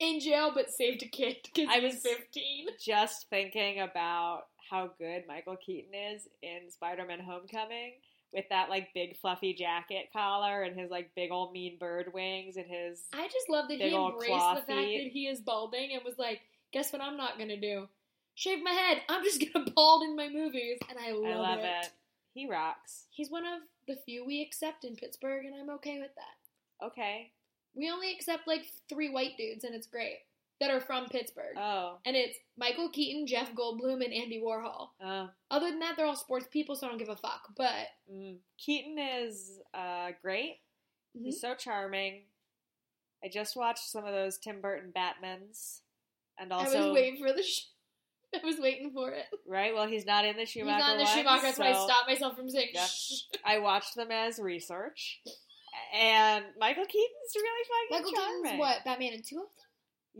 In 0.00 0.20
jail, 0.20 0.52
but 0.54 0.70
saved 0.70 1.02
a 1.02 1.08
kid 1.08 1.38
because 1.42 1.68
I 1.70 1.80
was 1.80 1.94
was- 1.94 2.02
15. 2.02 2.68
Just 2.84 3.28
thinking 3.30 3.80
about 3.80 4.42
how 4.70 4.90
good 4.98 5.22
Michael 5.26 5.56
Keaton 5.56 5.92
is 5.94 6.28
in 6.42 6.70
Spider-Man: 6.70 7.20
Homecoming. 7.20 7.94
With 8.32 8.44
that 8.50 8.68
like 8.68 8.88
big 8.94 9.16
fluffy 9.16 9.54
jacket 9.54 10.10
collar 10.12 10.62
and 10.62 10.78
his 10.78 10.90
like 10.90 11.14
big 11.14 11.30
old 11.30 11.52
mean 11.52 11.78
bird 11.78 12.12
wings 12.12 12.56
and 12.56 12.66
his 12.66 13.00
I 13.12 13.26
just 13.26 13.48
love 13.48 13.68
that 13.68 13.80
he 13.80 13.94
embraced 13.94 14.28
the 14.28 14.54
fact 14.56 14.66
feet. 14.66 15.04
that 15.04 15.10
he 15.12 15.26
is 15.26 15.40
balding 15.40 15.92
and 15.94 16.04
was 16.04 16.18
like, 16.18 16.40
"Guess 16.72 16.92
what? 16.92 17.00
I'm 17.00 17.16
not 17.16 17.38
gonna 17.38 17.60
do. 17.60 17.88
Shave 18.34 18.62
my 18.62 18.70
head. 18.70 18.98
I'm 19.08 19.24
just 19.24 19.42
gonna 19.52 19.70
bald 19.74 20.02
in 20.02 20.14
my 20.14 20.28
movies." 20.28 20.78
And 20.90 20.98
I 20.98 21.12
love, 21.12 21.24
I 21.24 21.34
love 21.36 21.58
it. 21.60 21.86
it. 21.86 21.90
He 22.34 22.48
rocks. 22.48 23.06
He's 23.10 23.30
one 23.30 23.44
of 23.46 23.62
the 23.86 23.96
few 24.04 24.24
we 24.26 24.42
accept 24.42 24.84
in 24.84 24.94
Pittsburgh, 24.94 25.46
and 25.46 25.54
I'm 25.54 25.70
okay 25.76 25.98
with 25.98 26.14
that. 26.14 26.86
Okay. 26.86 27.32
We 27.74 27.90
only 27.90 28.12
accept 28.12 28.46
like 28.46 28.66
three 28.88 29.08
white 29.08 29.36
dudes, 29.38 29.64
and 29.64 29.74
it's 29.74 29.86
great 29.86 30.18
that 30.60 30.70
are 30.70 30.80
from 30.80 31.06
Pittsburgh. 31.08 31.56
Oh. 31.56 31.98
and 32.04 32.16
it's 32.16 32.36
Michael 32.56 32.90
Keaton, 32.90 33.26
Jeff 33.26 33.52
Goldblum, 33.54 34.04
and 34.04 34.12
Andy 34.12 34.42
Warhol. 34.44 34.88
Oh. 35.02 35.30
Other 35.50 35.70
than 35.70 35.78
that, 35.80 35.94
they're 35.96 36.06
all 36.06 36.16
sports 36.16 36.46
people, 36.52 36.74
so 36.74 36.86
I 36.86 36.90
don't 36.90 36.98
give 36.98 37.08
a 37.08 37.16
fuck. 37.16 37.42
But 37.56 37.86
Mm. 38.12 38.38
Keaton 38.58 38.98
is 38.98 39.60
uh, 39.74 40.10
great. 40.22 40.60
Mhm. 41.16 41.24
He's 41.24 41.40
so 41.40 41.54
charming. 41.54 42.24
I 43.24 43.28
just 43.28 43.56
watched 43.56 43.88
some 43.90 44.04
of 44.04 44.12
those 44.12 44.38
Tim 44.38 44.60
Burton 44.60 44.92
Batmans, 44.94 45.80
and 46.38 46.52
also 46.52 46.78
I 46.78 46.86
was 46.86 46.94
waiting 46.94 47.20
for 47.20 47.32
the. 47.32 47.42
Sh- 47.42 47.66
I 48.34 48.44
was 48.44 48.58
waiting 48.60 48.90
for 48.92 49.10
it. 49.12 49.24
right. 49.46 49.72
Well, 49.74 49.86
he's 49.88 50.04
not 50.06 50.24
in 50.24 50.34
the 50.36 50.40
He's 50.42 50.50
Schumacher. 50.50 50.78
not 50.78 50.92
in 50.92 50.98
the 50.98 51.06
Schumacher, 51.06 51.42
that's 51.42 51.58
why 51.58 51.68
I 51.70 51.72
stopped 51.72 52.08
myself 52.08 52.36
from 52.36 52.48
saying 52.50 52.68
Yep. 52.74 52.86
shh. 52.88 53.12
I 53.44 53.58
watched 53.58 53.94
them 53.96 54.10
as 54.10 54.38
research, 54.38 55.20
and 55.94 56.44
Michael 56.58 56.84
Keaton's 56.86 57.34
really 57.36 57.64
fucking 57.90 58.02
Michael 58.02 58.12
charming. 58.12 58.42
Keaton's 58.44 58.58
what? 58.60 58.84
Batman 58.84 59.12
and 59.14 59.24
two 59.24 59.36
of 59.38 59.42
them? 59.56 59.67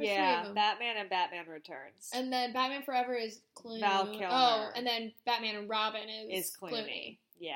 Yeah. 0.07 0.49
Batman 0.55 0.97
and 0.99 1.11
Batman 1.11 1.47
Returns 1.49 2.11
And 2.13 2.33
then 2.33 2.53
Batman 2.53 2.83
Forever 2.83 3.15
is 3.15 3.41
Clooney. 3.57 3.81
Val 3.81 4.07
Kilmer. 4.07 4.29
Oh, 4.31 4.69
and 4.77 4.87
then 4.87 5.13
Batman 5.27 5.57
and 5.57 5.69
Robin 5.69 6.03
is, 6.31 6.47
is 6.47 6.57
Clooney. 6.61 7.19
Yeah. 7.41 7.55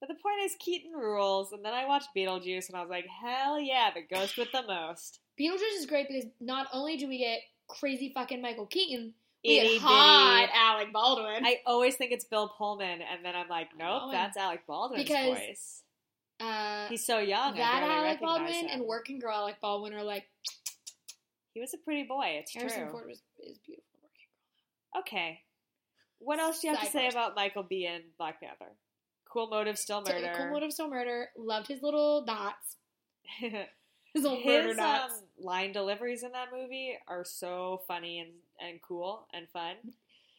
But 0.00 0.08
the 0.08 0.14
point 0.22 0.36
is, 0.44 0.54
Keaton 0.58 0.92
rules. 0.92 1.52
And 1.52 1.64
then 1.64 1.72
I 1.72 1.86
watched 1.86 2.08
Beetlejuice, 2.16 2.68
and 2.68 2.76
I 2.76 2.80
was 2.82 2.90
like, 2.90 3.06
hell 3.06 3.58
yeah, 3.60 3.90
the 3.94 4.02
ghost 4.02 4.36
with 4.36 4.52
the 4.52 4.62
most. 4.62 5.20
Beetlejuice 5.40 5.78
is 5.78 5.86
great 5.86 6.08
because 6.08 6.24
not 6.40 6.66
only 6.72 6.96
do 6.96 7.08
we 7.08 7.18
get 7.18 7.40
crazy 7.68 8.12
fucking 8.14 8.42
Michael 8.42 8.66
Keaton, 8.66 9.14
we 9.44 9.58
Itty 9.58 9.68
get 9.74 9.80
hot. 9.82 10.48
Alec 10.54 10.92
Baldwin. 10.92 11.44
I 11.46 11.60
always 11.66 11.96
think 11.96 12.12
it's 12.12 12.24
Bill 12.24 12.48
Pullman, 12.58 13.00
and 13.00 13.24
then 13.24 13.34
I'm 13.34 13.48
like, 13.48 13.68
nope, 13.78 14.02
Oh, 14.04 14.10
that's 14.12 14.36
Alec 14.36 14.66
Baldwin's 14.66 15.04
because 15.04 15.38
voice. 15.38 15.82
uh, 16.40 16.86
He's 16.88 17.06
so 17.06 17.18
young. 17.18 17.54
That 17.56 17.82
Alec 17.82 18.20
Baldwin 18.20 18.52
him. 18.52 18.68
and 18.70 18.82
Working 18.84 19.18
Girl 19.18 19.32
Alec 19.34 19.56
Baldwin 19.62 19.94
are 19.94 20.02
like 20.02 20.24
He 21.54 21.60
was 21.60 21.72
a 21.72 21.78
pretty 21.78 22.02
boy. 22.02 22.36
It's 22.40 22.52
Harrison 22.54 22.82
true. 22.82 22.90
Ford 22.90 23.06
was 23.08 23.22
is 23.42 23.58
beautiful. 23.58 23.88
Working 24.02 25.00
Okay. 25.00 25.40
What 26.18 26.38
else 26.40 26.60
do 26.60 26.68
you 26.68 26.74
have 26.74 26.84
to 26.84 26.90
say 26.90 27.08
about 27.08 27.34
Michael 27.36 27.62
B. 27.62 27.86
and 27.86 28.02
Black 28.18 28.40
Panther? 28.40 28.72
Cool 29.30 29.48
motive, 29.48 29.78
still 29.78 30.00
murder. 30.02 30.32
Cool 30.36 30.50
Motive 30.50 30.72
Still 30.72 30.88
Murder. 30.88 31.28
Loved 31.36 31.66
his 31.66 31.82
little 31.82 32.24
dots. 32.24 32.76
His 33.40 34.22
little 34.22 34.38
murder 34.44 34.68
His 34.68 34.78
um, 34.78 34.84
dots. 34.84 35.22
line 35.40 35.72
deliveries 35.72 36.22
in 36.22 36.30
that 36.32 36.50
movie 36.56 36.96
are 37.08 37.24
so 37.24 37.82
funny 37.88 38.20
and, 38.20 38.30
and 38.60 38.80
cool 38.80 39.26
and 39.34 39.48
fun. 39.52 39.74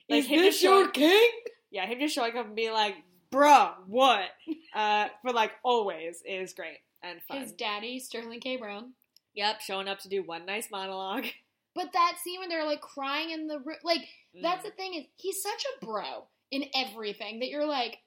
Like 0.09 0.20
is 0.20 0.28
him 0.28 0.39
this 0.39 0.53
just 0.55 0.63
your 0.63 0.84
showing- 0.84 0.91
king? 0.91 1.30
Yeah, 1.72 1.86
him 1.86 1.99
just 1.99 2.16
showing 2.16 2.38
up 2.38 2.45
and 2.45 2.55
being 2.55 2.72
like, 2.72 2.95
"Bruh, 3.34 3.74
what?" 3.88 4.30
Uh, 4.74 5.07
for 5.22 5.32
like 5.34 5.51
always 5.63 6.22
is 6.26 6.53
great 6.53 6.78
and 7.03 7.22
fun. 7.24 7.41
His 7.41 7.51
daddy, 7.53 7.99
Sterling 7.99 8.39
K. 8.39 8.55
Brown. 8.57 8.93
Yep, 9.36 9.62
showing 9.62 9.88
up 9.88 10.00
to 10.00 10.10
do 10.10 10.24
one 10.24 10.46
nice 10.46 10.70
monologue. 10.72 11.26
But 11.76 11.92
that 11.92 12.16
scene 12.24 12.40
when 12.40 12.48
they're 12.48 12.66
like 12.66 12.80
crying 12.80 13.32
in 13.32 13.48
the 13.48 13.60
room, 13.60 13.76
like 13.84 14.00
that's 14.42 14.62
Mm. 14.62 14.64
the 14.64 14.72
thing 14.72 14.94
is 14.94 15.06
he's 15.18 15.42
such 15.44 15.66
a 15.66 15.86
bro 15.86 16.26
in 16.50 16.64
everything 16.74 17.40
that 17.42 17.50
you're 17.50 17.66
like, 17.68 17.98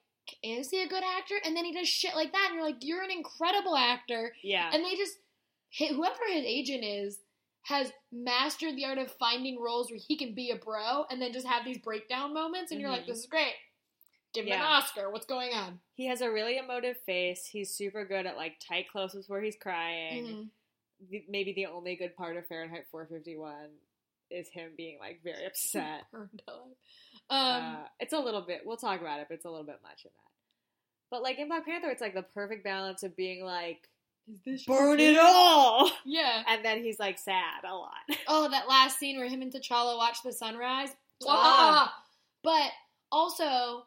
is 0.41 0.71
he 0.71 0.81
a 0.81 0.87
good 0.87 1.03
actor? 1.03 1.35
And 1.45 1.55
then 1.55 1.65
he 1.65 1.71
does 1.73 1.87
shit 1.87 2.15
like 2.15 2.31
that, 2.31 2.47
and 2.47 2.55
you're 2.55 2.63
like, 2.65 2.77
you're 2.81 3.03
an 3.03 3.11
incredible 3.11 3.75
actor. 3.77 4.33
yeah. 4.41 4.71
And 4.73 4.83
they 4.83 4.95
just 4.95 5.17
whoever 5.77 6.19
his 6.29 6.45
agent 6.45 6.83
is 6.83 7.19
has 7.65 7.91
mastered 8.11 8.75
the 8.75 8.85
art 8.85 8.97
of 8.97 9.11
finding 9.19 9.61
roles 9.61 9.91
where 9.91 9.99
he 9.99 10.17
can 10.17 10.33
be 10.33 10.49
a 10.49 10.55
bro 10.55 11.05
and 11.11 11.21
then 11.21 11.31
just 11.31 11.45
have 11.45 11.63
these 11.63 11.77
breakdown 11.77 12.33
moments, 12.33 12.71
and 12.71 12.81
you're 12.81 12.89
like, 12.89 13.03
Mhm. 13.03 13.07
this 13.07 13.19
is 13.19 13.25
great. 13.27 13.53
Give 14.33 14.45
him 14.45 14.53
an 14.53 14.61
Oscar. 14.61 15.11
What's 15.11 15.27
going 15.27 15.53
on? 15.53 15.79
He 15.93 16.07
has 16.07 16.21
a 16.21 16.31
really 16.31 16.57
emotive 16.57 16.97
face. 17.03 17.45
He's 17.45 17.75
super 17.75 18.03
good 18.03 18.25
at 18.25 18.35
like 18.35 18.59
tight 18.59 18.87
close-ups 18.91 19.29
where 19.29 19.41
he's 19.43 19.57
crying. 19.57 20.25
Mhm. 20.25 20.49
The- 21.09 21.25
Maybe 21.29 21.53
the 21.53 21.67
only 21.67 21.95
good 21.95 22.15
part 22.15 22.37
of 22.37 22.47
Fahrenheit 22.47 22.85
451 22.91 23.53
is 24.31 24.47
him 24.49 24.71
being 24.77 24.99
like 24.99 25.21
very 25.23 25.45
upset. 25.47 26.03
Burned 26.11 26.41
up. 26.47 26.67
Um, 27.29 27.37
uh, 27.63 27.75
it's 27.99 28.13
a 28.13 28.19
little 28.19 28.41
bit. 28.41 28.61
We'll 28.65 28.77
talk 28.77 29.01
about 29.01 29.19
it, 29.19 29.27
but 29.29 29.35
it's 29.35 29.45
a 29.45 29.49
little 29.49 29.65
bit 29.65 29.79
much 29.83 30.05
in 30.05 30.11
that. 30.15 30.31
But 31.11 31.23
like 31.23 31.39
in 31.39 31.47
Black 31.47 31.65
Panther, 31.65 31.89
it's 31.89 32.01
like 32.01 32.13
the 32.13 32.21
perfect 32.23 32.63
balance 32.63 33.03
of 33.03 33.15
being 33.15 33.43
like 33.43 33.87
is 34.31 34.39
this 34.45 34.65
burn 34.65 34.99
it 34.99 35.17
all, 35.19 35.89
Yeah. 36.05 36.43
and 36.47 36.63
then 36.63 36.83
he's 36.83 36.99
like 36.99 37.17
sad 37.17 37.63
a 37.67 37.73
lot. 37.73 37.93
Oh, 38.27 38.47
that 38.49 38.67
last 38.67 38.99
scene 38.99 39.17
where 39.17 39.27
him 39.27 39.41
and 39.41 39.51
T'Challa 39.51 39.97
watch 39.97 40.21
the 40.23 40.31
sunrise. 40.31 40.89
Wah! 41.25 41.89
But 42.43 42.69
also, 43.11 43.85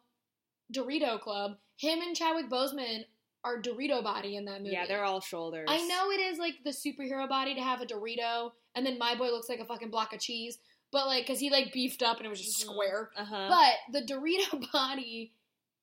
Dorito 0.72 1.20
Club. 1.20 1.56
Him 1.78 2.00
and 2.00 2.16
Chadwick 2.16 2.48
Boseman 2.50 3.04
are 3.44 3.60
Dorito 3.60 4.02
body 4.02 4.36
in 4.36 4.44
that 4.46 4.60
movie. 4.62 4.72
Yeah, 4.72 4.86
they're 4.86 5.04
all 5.04 5.20
shoulders. 5.20 5.66
I 5.68 5.86
know 5.86 6.10
it 6.10 6.20
is 6.20 6.38
like 6.38 6.54
the 6.64 6.70
superhero 6.70 7.28
body 7.28 7.54
to 7.54 7.60
have 7.60 7.80
a 7.80 7.86
Dorito, 7.86 8.52
and 8.74 8.84
then 8.86 8.98
my 8.98 9.14
boy 9.16 9.30
looks 9.30 9.48
like 9.48 9.58
a 9.60 9.64
fucking 9.64 9.90
block 9.90 10.12
of 10.12 10.20
cheese. 10.20 10.58
But 10.92 11.06
like, 11.06 11.26
cause 11.26 11.38
he 11.40 11.50
like 11.50 11.72
beefed 11.72 12.02
up 12.02 12.18
and 12.18 12.26
it 12.26 12.28
was 12.28 12.40
just 12.40 12.58
Mhm. 12.58 12.70
square. 12.72 13.10
Uh 13.16 13.24
huh. 13.24 13.48
But 13.48 14.00
the 14.00 14.06
Dorito 14.14 14.70
body, 14.72 15.32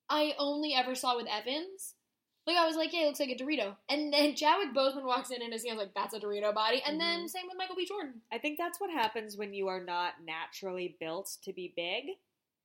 I 0.09 0.35
only 0.37 0.73
ever 0.73 0.93
saw 0.95 1.15
with 1.17 1.27
Evans. 1.27 1.95
Like 2.47 2.57
I 2.57 2.65
was 2.65 2.75
like, 2.75 2.93
yeah, 2.93 3.01
it 3.01 3.05
looks 3.07 3.19
like 3.19 3.29
a 3.29 3.35
Dorito. 3.35 3.75
And 3.89 4.13
then 4.13 4.35
Chadwick 4.35 4.73
Boseman 4.73 5.03
walks 5.03 5.29
in 5.31 5.41
and 5.41 5.51
his 5.53 5.65
hands 5.65 5.77
like, 5.79 5.93
that's 5.93 6.13
a 6.13 6.19
Dorito 6.19 6.53
body. 6.53 6.81
And 6.85 6.99
then 6.99 7.25
Mhm. 7.25 7.29
same 7.29 7.47
with 7.47 7.57
Michael 7.57 7.75
B. 7.75 7.85
Jordan. 7.85 8.21
I 8.31 8.37
think 8.39 8.57
that's 8.57 8.79
what 8.79 8.89
happens 8.91 9.35
when 9.37 9.53
you 9.53 9.67
are 9.67 9.83
not 9.83 10.13
naturally 10.23 10.95
built 10.99 11.37
to 11.43 11.53
be 11.53 11.73
big, 11.75 12.15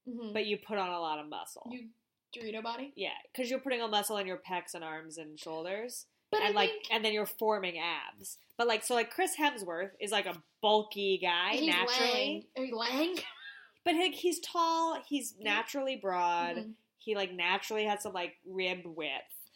Mm-hmm. 0.07 0.33
but 0.33 0.45
you 0.45 0.57
put 0.57 0.77
on 0.77 0.89
a 0.89 0.99
lot 0.99 1.19
of 1.19 1.27
muscle. 1.27 1.67
you 1.71 1.89
Dorito 2.35 2.61
body. 2.63 2.93
yeah, 2.95 3.09
because 3.31 3.49
you're 3.49 3.59
putting 3.59 3.81
on 3.81 3.91
muscle 3.91 4.17
in 4.17 4.27
your 4.27 4.37
pecs 4.49 4.73
and 4.73 4.83
arms 4.83 5.17
and 5.17 5.39
shoulders, 5.39 6.05
But 6.31 6.41
and 6.41 6.49
I 6.49 6.61
like, 6.61 6.69
think 6.69 6.83
and 6.91 7.05
then 7.05 7.13
you're 7.13 7.25
forming 7.25 7.79
abs. 7.79 8.37
But 8.57 8.67
like, 8.67 8.83
so 8.83 8.93
like 8.95 9.11
Chris 9.11 9.35
Hemsworth 9.39 9.91
is 9.99 10.11
like 10.11 10.25
a 10.25 10.41
bulky 10.61 11.19
guy 11.21 11.55
he's 11.57 11.67
naturally, 11.67 12.11
Lang. 12.13 12.43
Are 12.57 12.65
you 12.65 12.75
Lang? 12.77 13.15
but 13.85 13.95
like 13.95 14.13
he's 14.13 14.39
tall, 14.39 14.97
he's 15.07 15.35
naturally 15.39 15.95
broad. 15.95 16.55
Mhm. 16.57 16.71
He 16.97 17.15
like 17.15 17.31
naturally 17.33 17.85
has 17.85 18.01
some 18.01 18.13
like 18.13 18.33
rib 18.45 18.79
width. 18.85 19.11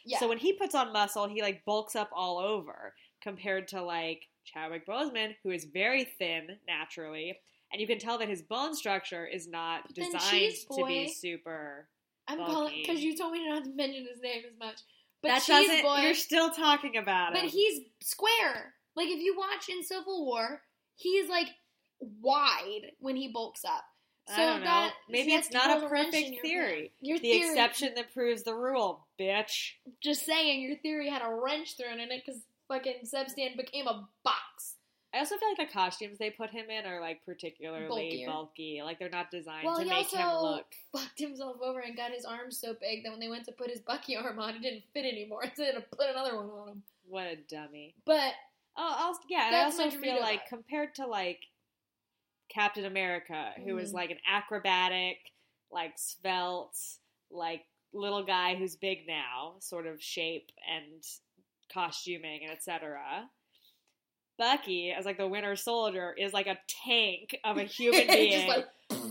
Yeah. 0.06 0.20
So 0.20 0.28
when 0.28 0.38
he 0.38 0.54
puts 0.54 0.76
on 0.76 0.94
muscle, 0.94 1.28
he 1.28 1.42
like 1.42 1.66
bulks 1.66 1.96
up 1.96 2.10
all 2.16 2.38
over 2.38 2.94
compared 3.22 3.68
to 3.70 3.82
like 3.82 4.28
Chadwick 4.46 4.86
Boseman, 4.88 5.36
who 5.44 5.52
is 5.52 5.66
very 5.66 6.04
thin 6.04 6.58
naturally, 6.68 7.38
and 7.72 7.80
you 7.82 7.88
can 7.88 8.00
tell 8.00 8.18
that 8.18 8.28
his 8.30 8.42
bone 8.42 8.74
structure 8.76 9.26
is 9.26 9.48
not 9.48 9.84
But 9.88 9.96
designed 9.96 10.54
to 10.76 10.86
be 10.86 11.10
super. 11.10 11.88
I'm 12.30 12.38
calling 12.38 12.74
because 12.82 13.02
you 13.02 13.18
told 13.18 13.34
me 13.34 13.48
not 13.50 13.64
to 13.66 13.70
mention 13.72 14.06
his 14.12 14.22
name 14.22 14.44
as 14.48 14.58
much. 14.60 14.82
But 15.22 15.30
that 15.30 15.42
Cheese 15.44 15.68
doesn't. 15.68 15.84
Boy, 15.84 15.98
You're 16.02 16.14
still 16.14 16.50
talking 16.52 16.96
about 16.98 17.34
it. 17.36 17.42
but 17.42 17.50
he's 17.50 17.82
square. 18.02 18.74
Like 18.96 19.08
if 19.10 19.20
you 19.20 19.36
watch 19.38 19.68
in 19.70 19.84
Civil 19.84 20.26
War, 20.26 20.62
he's 20.96 21.30
like 21.30 21.48
wide 22.00 22.92
when 23.00 23.16
he 23.16 23.28
bulks 23.30 23.66
up. 23.66 23.84
I 24.32 24.46
don't 24.46 24.60
know. 24.60 24.66
that- 24.66 24.94
Maybe 25.10 25.34
it's 25.34 25.52
not 25.52 25.84
a 25.84 25.88
perfect 25.90 26.42
theory. 26.42 26.92
Your 27.02 27.18
The 27.18 27.32
theory, 27.32 27.50
exception 27.50 27.94
that 27.96 28.14
proves 28.14 28.44
the 28.44 28.54
rule, 28.54 29.08
bitch. 29.20 29.72
Just 30.02 30.24
saying, 30.26 30.62
your 30.62 30.78
theory 30.78 31.10
had 31.10 31.24
a 31.24 31.34
wrench 31.34 31.76
thrown 31.78 32.00
in 32.00 32.12
it 32.12 32.22
because 32.26 32.42
fucking 32.68 33.06
Sebstan 33.06 33.58
became 33.58 33.88
a 33.88 34.08
box. 34.24 34.76
I 35.14 35.20
also 35.20 35.38
feel 35.38 35.49
like 35.49 35.68
the 35.68 35.74
costumes 35.74 36.20
they 36.20 36.30
put 36.30 36.51
him 36.51 36.70
in 36.70 36.86
are 36.86 37.01
like 37.01 37.26
particularly 37.26 37.88
Bulkier. 37.88 38.28
bulky. 38.28 38.82
Like 38.84 38.99
they're 38.99 39.10
not 39.10 39.32
designed 39.32 39.64
Well, 39.66 39.78
to 39.80 39.86
make 39.86 39.93
also 40.14 40.18
him 40.18 40.28
look. 40.41 40.66
fucked 40.95 41.20
himself 41.20 41.57
over 41.64 41.80
and 41.80 41.97
got 41.97 42.12
his 42.12 42.26
arms 42.26 42.60
so 42.60 42.76
big 42.80 43.03
that 43.03 43.10
when 43.12 43.20
they 43.20 43.28
went 43.30 43.45
to 43.45 43.51
put 43.51 43.72
his 43.72 43.80
Bucky 43.80 44.16
arm 44.16 44.39
on, 44.39 44.55
it 44.55 44.62
didn't 44.62 44.84
fit 44.93 45.05
anymore. 45.05 45.43
So 45.55 45.64
they 45.64 45.72
had 45.72 45.76
to 45.76 45.82
put 45.82 46.10
another 46.10 46.36
one 46.36 46.49
on 46.49 46.68
him. 46.70 46.84
What 47.07 47.26
a 47.26 47.38
dummy. 47.38 47.95
But 48.05 48.34
Oh, 48.78 48.95
I'll, 48.97 49.20
yeah, 49.30 49.49
I 49.51 49.64
also 49.64 49.89
feel 49.89 50.20
like 50.22 50.45
compared 50.47 50.95
to 50.95 51.07
like 51.07 51.39
Captain 52.49 52.86
America, 52.86 53.51
who 53.64 53.78
is 53.78 53.91
Mhm. 53.91 53.95
like 53.95 54.12
an 54.12 54.20
acrobatic, 54.28 55.18
like 55.72 55.97
svelte, 55.97 56.78
like 57.30 57.66
little 57.93 58.24
guy 58.24 58.55
who's 58.55 58.76
big 58.76 59.05
now, 59.07 59.55
sort 59.60 59.86
of 59.88 60.01
shape 60.01 60.51
and 60.68 61.03
costuming 61.74 62.43
and 62.43 62.51
etc. 62.51 63.30
Bucky, 64.40 64.92
as 64.92 65.06
like 65.06 65.18
the 65.18 65.28
Winter 65.28 65.56
Soldier, 65.56 66.16
is 66.18 66.34
like 66.34 66.48
a 66.48 66.58
tank 66.86 67.38
of 67.44 67.58
a 67.58 67.64
human 67.78 68.08
being 68.08 68.48
like- 68.48 68.66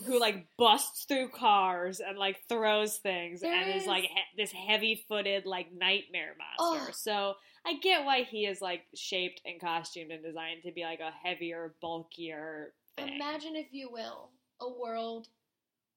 who 0.07 0.19
like 0.19 0.47
busts 0.59 1.05
through 1.05 1.29
cars 1.29 2.01
and 2.01 2.19
like 2.19 2.41
throws 2.49 2.97
things 2.97 3.43
There 3.43 3.55
and 3.55 3.71
is, 3.77 3.83
is- 3.83 3.89
like 3.89 4.03
he- 4.05 4.37
this 4.43 4.51
heavy-footed 4.51 5.47
like 5.47 5.73
nightmare 5.73 6.35
monster. 6.59 6.87
Ugh. 6.89 6.95
So 6.95 7.35
I 7.65 7.75
get 7.79 8.05
why 8.05 8.23
he 8.23 8.47
is 8.47 8.61
like 8.61 8.83
shaped 8.95 9.43
and 9.45 9.61
costumed 9.61 10.11
and 10.11 10.25
designed 10.25 10.63
to 10.65 10.73
be 10.73 10.83
like 10.83 11.01
a 11.01 11.13
heavier, 11.23 11.75
bulkier 11.83 12.73
thing. 12.97 13.15
Imagine, 13.15 13.55
if 13.55 13.67
you 13.73 13.91
will, 13.93 14.31
a 14.61 14.69
world 14.69 15.29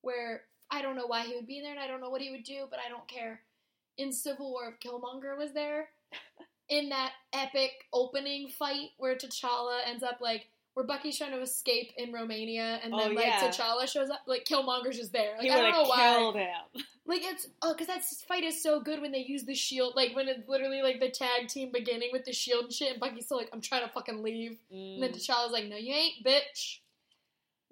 where 0.02 0.44
I 0.70 0.82
don't 0.82 0.96
know 0.96 1.08
why 1.08 1.22
he 1.24 1.36
would 1.36 1.48
be 1.48 1.62
there 1.62 1.72
and 1.72 1.80
I 1.80 1.88
don't 1.88 2.02
know 2.02 2.10
what 2.10 2.22
he 2.22 2.32
would 2.32 2.44
do, 2.44 2.66
but 2.70 2.80
I 2.86 2.90
don't 2.90 3.08
care. 3.08 3.40
In 3.98 4.12
Civil 4.12 4.52
War, 4.52 4.74
if 4.74 4.80
Killmonger 4.80 5.38
was 5.38 5.54
there, 5.54 5.90
in 6.72 6.90
that 6.90 7.12
epic 7.34 7.72
opening 7.94 8.50
fight 8.50 8.90
where 8.98 9.16
T'Challa 9.16 9.82
ends 9.86 10.02
up 10.02 10.18
like, 10.22 10.48
where 10.74 10.86
Bucky's 10.86 11.18
trying 11.18 11.32
to 11.32 11.42
escape 11.42 11.92
in 11.98 12.14
Romania, 12.14 12.80
and 12.82 12.94
then 12.94 13.12
Oh, 13.12 13.14
like 13.14 13.26
yeah. 13.26 13.42
T'Challa 13.50 13.88
shows 13.88 14.10
up, 14.10 14.22
like 14.26 14.46
Killmonger's 14.46 14.98
just 14.98 15.12
there. 15.12 15.34
Like 15.38 15.42
he 15.44 15.50
I 15.52 15.58
don't 15.62 15.72
know 15.74 15.84
why. 15.90 16.42
him. 16.76 16.82
Like 17.08 17.24
it's 17.26 17.48
oh, 17.62 17.74
because 17.74 17.88
that 17.88 18.04
fight 18.28 18.44
is 18.46 18.62
so 18.64 18.80
good 18.80 19.02
when 19.02 19.12
they 19.12 19.26
use 19.28 19.44
the 19.44 19.56
shield, 19.56 19.96
like 19.98 20.16
when 20.16 20.30
it's 20.30 20.48
literally 20.48 20.82
like 20.82 21.00
the 21.02 21.10
tag 21.10 21.48
team 21.50 21.72
beginning 21.74 22.10
with 22.14 22.24
the 22.24 22.32
shield 22.32 22.66
and 22.66 22.74
shit, 22.74 22.92
and 22.92 23.00
Bucky's 23.02 23.26
still 23.26 23.38
like, 23.38 23.50
I'm 23.52 23.60
trying 23.60 23.82
to 23.86 23.90
fucking 23.92 24.24
leave, 24.24 24.60
and 24.72 25.04
then 25.04 25.12
Mm. 25.12 25.16
T'Challa's 25.16 25.52
like, 25.52 25.66
No, 25.66 25.76
you 25.76 25.94
ain't, 25.94 26.24
bitch. 26.26 26.78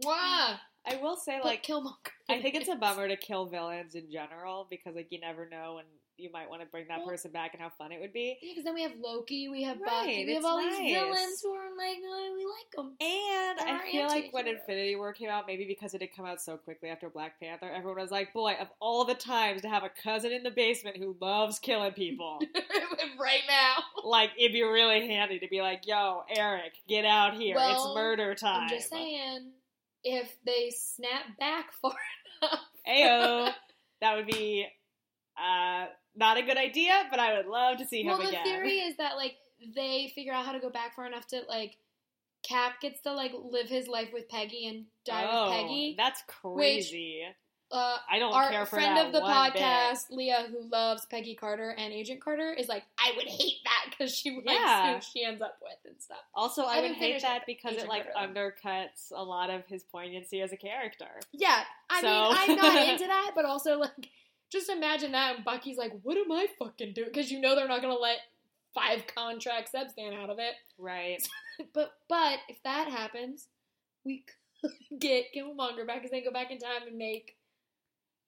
Wow. 0.04 0.56
I 0.86 0.95
will 0.97 1.16
say, 1.16 1.38
But 1.41 1.45
like, 1.45 1.64
Killmonger. 1.64 1.93
I 2.30 2.41
think 2.41 2.56
it's 2.56 2.68
a 2.70 2.76
bummer 2.76 3.08
to 3.08 3.16
kill 3.18 3.45
villains 3.45 3.95
in 3.95 4.10
general 4.12 4.68
because 4.70 4.95
like 4.95 5.08
you 5.12 5.20
never 5.20 5.47
know 5.47 5.76
when 5.76 5.86
you 6.20 6.32
might 6.32 6.49
want 6.49 6.61
to 6.61 6.67
bring 6.67 6.88
that 6.89 6.99
Well- 6.99 7.07
person 7.07 7.32
back 7.32 7.53
and 7.53 7.61
how 7.61 7.70
fun 7.70 7.91
it 7.91 7.99
would 7.99 8.13
be. 8.13 8.38
Yeah, 8.41 8.51
because 8.51 8.63
then 8.65 8.74
we 8.74 8.82
have 8.84 8.93
Loki, 8.99 9.49
we 9.49 9.63
have 9.63 9.80
Right, 9.80 9.89
Bucky, 9.89 10.26
we 10.26 10.34
have 10.36 10.45
all 10.45 10.61
nice. 10.61 10.78
these 10.78 10.93
villains 10.93 11.41
who 11.41 11.51
are 11.53 11.76
like, 11.78 11.97
oh, 12.03 12.34
we 12.38 12.45
like 12.45 12.72
them. 12.76 12.95
And 12.99 13.59
They're 13.59 13.76
I 13.76 13.91
feel 13.91 14.07
like 14.07 14.34
when. 14.34 14.47
Infinity 14.47 14.95
War 14.95 15.13
came 15.13 15.30
out, 15.30 15.47
maybe 15.47 15.65
because 15.65 15.93
it 15.93 16.01
had 16.01 16.13
come 16.15 16.26
out 16.26 16.41
so 16.41 16.57
quickly 16.57 16.89
after 16.89 17.09
Black 17.09 17.39
Panther, 17.39 17.70
everyone 17.70 18.01
was 18.01 18.11
like, 18.11 18.34
"Boy, 18.34 18.55
of 18.59 18.67
all 18.80 19.05
the 19.05 19.15
times 19.15 19.61
to 19.61 19.70
have 19.70 19.84
a 19.84 19.89
cousin 19.89 20.32
in 20.32 20.43
the 20.43 20.51
basement 20.51 20.97
who 20.97 21.15
loves 21.22 21.59
killing 21.59 21.91
people, 21.93 22.39
right 23.20 23.41
now. 23.47 23.76
like 24.03 24.32
it'd 24.38 24.53
be 24.53 24.63
really 24.63 25.07
handy 25.07 25.39
to 25.39 25.47
be 25.47 25.61
like, 25.61 25.86
yo, 25.88 26.24
Eric, 26.36 26.74
get 26.88 27.05
out 27.05 27.36
here, 27.36 27.55
Well, 27.55 27.72
it's 27.91 27.95
murder 27.95 28.36
time." 28.36 28.63
I'm 28.63 28.70
just 28.70 28.89
saying, 28.89 29.51
if 30.03 30.36
they 30.45 30.70
snap 30.72 31.38
back 31.39 31.72
far 31.82 31.93
enough. 32.41 32.59
Ayo, 32.88 33.53
that 34.01 34.15
would 34.15 34.28
be 34.28 34.65
uh, 35.38 35.86
not 36.20 36.38
a 36.38 36.41
good 36.43 36.57
idea, 36.57 37.05
but 37.09 37.20
I 37.20 37.38
would 37.38 37.47
love 37.47 37.78
to 37.78 37.86
see 37.86 38.01
him 38.01 38.17
well, 38.17 38.20
the 38.20 38.38
theory 38.43 38.80
is 38.80 38.97
that 38.97 39.15
like 39.15 39.36
they 39.76 40.11
figure 40.13 40.34
out 40.34 40.45
how 40.45 40.51
to 40.51 40.59
go 40.59 40.70
back 40.70 40.95
far 40.95 41.05
enough 41.07 41.26
to 41.28 41.41
like 41.47 41.78
Cap 42.43 42.80
gets 42.82 43.01
to 43.01 43.13
like 43.13 43.34
live 43.34 43.67
his 43.67 43.88
life 43.88 44.09
with 44.13 44.30
Peggy 44.30 44.67
and 44.67 44.86
die 45.05 45.28
oh, 45.30 45.49
with 45.49 45.59
Peggy. 45.59 45.95
that's 45.97 46.24
crazy. 46.28 47.24
Uh, 47.72 47.97
I 48.09 48.17
don't 48.17 48.34
our 48.34 48.49
care 48.49 48.65
for 48.65 48.78
friend 48.78 48.97
of 48.97 49.13
the 49.13 49.20
one 49.20 49.51
bit. 49.51 49.61
podcast, 49.61 50.09
Leah, 50.09 50.47
who 50.49 50.67
loves 50.72 51.05
Peggy 51.05 51.36
Carter 51.36 51.70
and 51.78 51.93
Agent 51.93 52.20
Carter, 52.20 52.51
is 52.51 52.67
like, 52.67 52.84
I 52.97 53.11
would 53.15 53.28
hate 53.28 53.57
that 53.63 53.91
because 53.91 54.11
she 54.15 54.32
likes 54.32 54.59
Yeah. 54.59 54.95
who 54.95 55.01
she 55.01 55.24
ends 55.24 55.39
up 55.41 55.57
with 55.61 55.78
and 55.86 56.01
stuff. 56.01 56.17
Also, 56.34 56.63
I 56.63 56.78
I, 56.78 56.82
would 56.82 56.93
hate 56.93 57.22
that 57.22 57.43
because 57.45 57.76
it 57.76 57.88
like 57.88 58.11
Carter, 58.11 58.34
undercuts 58.34 59.11
a 59.15 59.24
lot 59.24 59.51
of 59.51 59.67
his 59.67 59.84
poignancy 59.84 60.41
as 60.41 60.51
a 60.51 60.57
character. 60.57 61.20
Yeah, 61.32 61.61
I 61.91 62.01
So- 62.01 62.07
mean, 62.07 62.38
I'm 62.39 62.55
not 62.55 62.88
into 62.89 63.05
that, 63.05 63.34
but 63.36 63.45
also 63.45 63.78
like, 63.78 64.09
just 64.52 64.70
imagine 64.70 65.12
that, 65.14 65.36
and 65.38 65.45
Bucky's 65.45 65.78
like, 65.78 65.93
"What 66.04 66.18
am 66.18 66.32
I 66.32 66.47
fucking 66.58 66.93
doing?" 66.93 67.10
Because 67.12 67.32
you 67.32 67.39
know 67.39 67.56
they're 67.56 67.68
not 67.68 67.82
gonna 67.82 67.93
let 67.95 68.18
five 68.74 69.04
contract 69.08 69.72
Sebstan 69.74 70.14
out 70.16 70.30
of 70.30 70.39
it. 70.39 70.54
Right. 70.78 71.22
But 71.74 71.91
but 72.08 72.39
if 72.47 72.64
that 72.64 72.88
happens, 72.88 73.47
we 74.06 74.24
could 74.62 74.72
get 75.00 75.26
Killmonger 75.36 75.86
back 75.86 75.97
because 75.97 76.12
they 76.12 76.22
go 76.22 76.32
back 76.32 76.52
in 76.52 76.58
time 76.58 76.88
and 76.88 76.97
make 76.97 77.36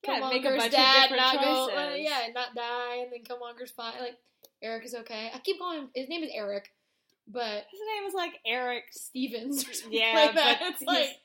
Yeah, 0.06 0.28
make 0.30 0.44
a 0.44 0.50
bunch 0.50 0.66
of 0.66 0.72
dad 0.72 1.04
different 1.04 1.22
not 1.22 1.34
go, 1.42 1.68
choices. 1.70 1.80
uh, 1.80 1.96
yeah, 1.96 2.26
and 2.26 2.34
not 2.34 2.54
die, 2.56 2.96
and 3.04 3.12
then 3.14 3.24
Killmonger's 3.24 3.72
fine. 3.72 3.94
Like 4.02 4.18
Eric 4.62 4.84
is 4.86 4.94
okay. 4.96 5.32
I 5.34 5.40
keep 5.40 5.60
calling 5.60 5.80
him. 5.80 5.90
His 5.96 6.10
name 6.10 6.24
is 6.24 6.30
Eric, 6.34 6.72
but 7.26 7.66
His 7.72 7.80
name 7.96 8.08
is 8.08 8.14
like 8.14 8.34
Eric. 8.46 8.84
Stevens 8.92 9.68
or 9.70 9.74
something 9.74 9.98
Yeah, 9.98 10.12
like 10.14 10.36
that. 10.36 10.60
but 10.60 10.72
It's 10.74 10.82
like 10.84 11.20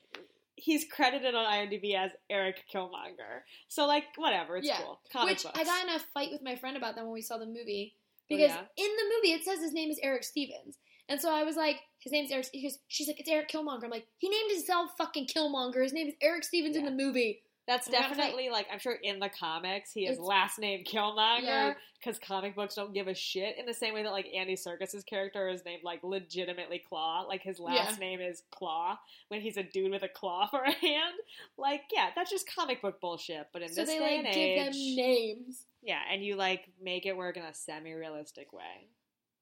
he's 0.56 0.84
credited 0.90 1.34
on 1.34 1.46
IMDb 1.46 1.94
as 1.94 2.10
Eric 2.28 2.64
Killmonger. 2.72 3.42
So 3.68 3.86
like, 3.86 4.04
whatever, 4.16 4.56
it's 4.56 4.66
Yeah, 4.66 4.78
cool. 4.78 5.00
Comic 5.12 5.34
which 5.34 5.42
books. 5.44 5.58
I 5.58 5.64
got 5.64 5.84
in 5.88 5.94
a 5.94 5.98
fight 6.14 6.30
with 6.32 6.42
my 6.42 6.56
friend 6.56 6.76
about 6.76 6.96
them 6.96 7.04
when 7.04 7.14
we 7.14 7.22
saw 7.22 7.38
the 7.38 7.46
movie 7.46 7.94
Oh, 7.94 8.00
because 8.28 8.50
yeah? 8.50 8.60
in 8.76 8.90
the 8.96 9.14
movie 9.14 9.32
it 9.34 9.44
says 9.44 9.60
his 9.60 9.72
name 9.72 9.90
is 9.90 10.00
Eric 10.02 10.24
Stevens. 10.24 10.78
And 11.08 11.20
so 11.20 11.32
I 11.32 11.44
was 11.44 11.54
like, 11.54 11.76
his 12.00 12.10
name's 12.12 12.32
Eric. 12.32 12.48
He 12.52 12.62
goes, 12.64 12.78
she's 12.88 13.06
like, 13.06 13.20
it's 13.20 13.28
Eric 13.28 13.48
Killmonger. 13.48 13.84
I'm 13.84 13.90
like, 13.90 14.06
he 14.18 14.28
named 14.28 14.50
himself 14.50 14.90
fucking 14.98 15.28
Killmonger. 15.28 15.82
His 15.82 15.92
name 15.92 16.08
is 16.08 16.14
Eric 16.20 16.42
Stevens 16.42 16.76
in 16.76 16.84
the 16.84 16.90
movie. 16.90 17.42
That's 17.66 17.88
definitely 17.88 18.48
like 18.48 18.66
I'm 18.72 18.78
sure 18.78 18.92
in 18.94 19.18
the 19.18 19.28
comics 19.28 19.92
he 19.92 20.06
is 20.06 20.20
last 20.20 20.58
name 20.60 20.84
Killmonger 20.84 21.42
Yeah. 21.42 21.74
because 21.98 22.16
comic 22.18 22.54
books 22.54 22.76
don't 22.76 22.94
give 22.94 23.08
a 23.08 23.14
shit 23.14 23.58
in 23.58 23.66
the 23.66 23.74
same 23.74 23.92
way 23.92 24.04
that 24.04 24.12
like 24.12 24.28
Andy 24.32 24.54
Serkis's 24.54 25.02
character 25.02 25.48
is 25.48 25.64
named 25.64 25.82
like 25.82 26.00
legitimately 26.04 26.78
Claw, 26.88 27.22
like 27.28 27.42
his 27.42 27.58
last 27.58 27.98
name 27.98 28.20
is 28.20 28.42
Claw 28.52 28.96
when 29.28 29.40
he's 29.40 29.56
a 29.56 29.64
dude 29.64 29.90
with 29.90 30.04
a 30.04 30.08
claw 30.08 30.46
for 30.46 30.62
a 30.62 30.70
hand. 30.70 31.14
Like 31.58 31.82
yeah, 31.92 32.10
that's 32.14 32.30
just 32.30 32.46
comic 32.54 32.80
book 32.82 33.00
bullshit. 33.00 33.48
But 33.52 33.62
in 33.62 33.68
So 33.68 33.80
this 33.80 33.90
they 33.90 33.98
day 33.98 34.16
like 34.18 34.26
and 34.26 34.34
give 34.34 34.64
them 34.64 34.72
names. 34.96 35.64
yeah, 35.82 36.00
and 36.12 36.22
you 36.24 36.36
like 36.36 36.68
make 36.80 37.04
it 37.04 37.16
work 37.16 37.36
in 37.36 37.42
a 37.42 37.52
semi-realistic 37.52 38.52
way. 38.52 38.86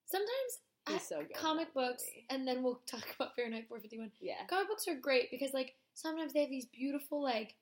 Sometimes 0.07 0.31
I- 0.87 0.99
so 0.99 1.19
good. 1.21 1.35
comic 1.35 1.73
books, 1.75 2.05
and 2.31 2.47
then 2.49 2.63
we'll 2.63 2.81
talk 2.87 3.05
about 3.17 3.35
Fahrenheit 3.37 3.67
451. 3.69 4.11
Yeah. 4.21 4.35
Comic 4.49 4.69
books 4.69 4.89
are 4.89 4.95
great 4.95 5.31
because 5.31 5.53
like 5.53 5.75
sometimes 5.95 6.33
they 6.33 6.41
have 6.41 6.51
these 6.51 6.67
beautiful 6.67 7.23
like 7.23 7.55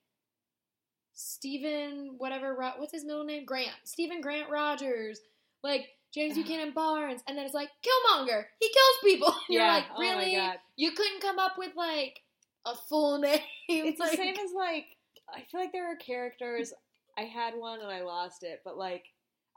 Stephen 1.14 2.14
whatever 2.18 2.54
what's 2.78 2.92
his 2.92 3.04
middle 3.04 3.24
name 3.24 3.44
Grant 3.44 3.70
Stephen 3.84 4.20
Grant 4.20 4.50
Rogers 4.50 5.20
like 5.62 5.86
James. 6.14 6.34
Buchanan 6.34 6.72
Barnes 6.74 7.22
and 7.28 7.36
then 7.36 7.44
it's 7.44 7.54
like 7.54 7.70
Killmonger 7.82 8.44
he 8.60 8.68
kills 8.68 8.98
people 9.04 9.28
and 9.28 9.36
you're 9.48 9.62
yeah. 9.62 9.74
like 9.74 9.84
oh 9.96 10.00
really 10.00 10.34
god. 10.36 10.56
you 10.76 10.92
couldn't 10.92 11.20
come 11.22 11.38
up 11.38 11.52
with 11.58 11.72
like 11.76 12.20
a 12.66 12.74
full 12.74 13.18
name 13.18 13.40
It's 13.68 13.98
like, 14.00 14.12
the 14.12 14.16
same 14.16 14.34
as 14.34 14.52
like 14.56 14.86
I 15.34 15.42
feel 15.50 15.60
like 15.60 15.72
there 15.72 15.90
are 15.90 15.96
characters. 15.96 16.74
I 17.18 17.22
had 17.22 17.54
one 17.54 17.80
and 17.80 17.90
I 17.90 18.02
lost 18.02 18.42
it, 18.42 18.60
but 18.64 18.76
like, 18.76 19.04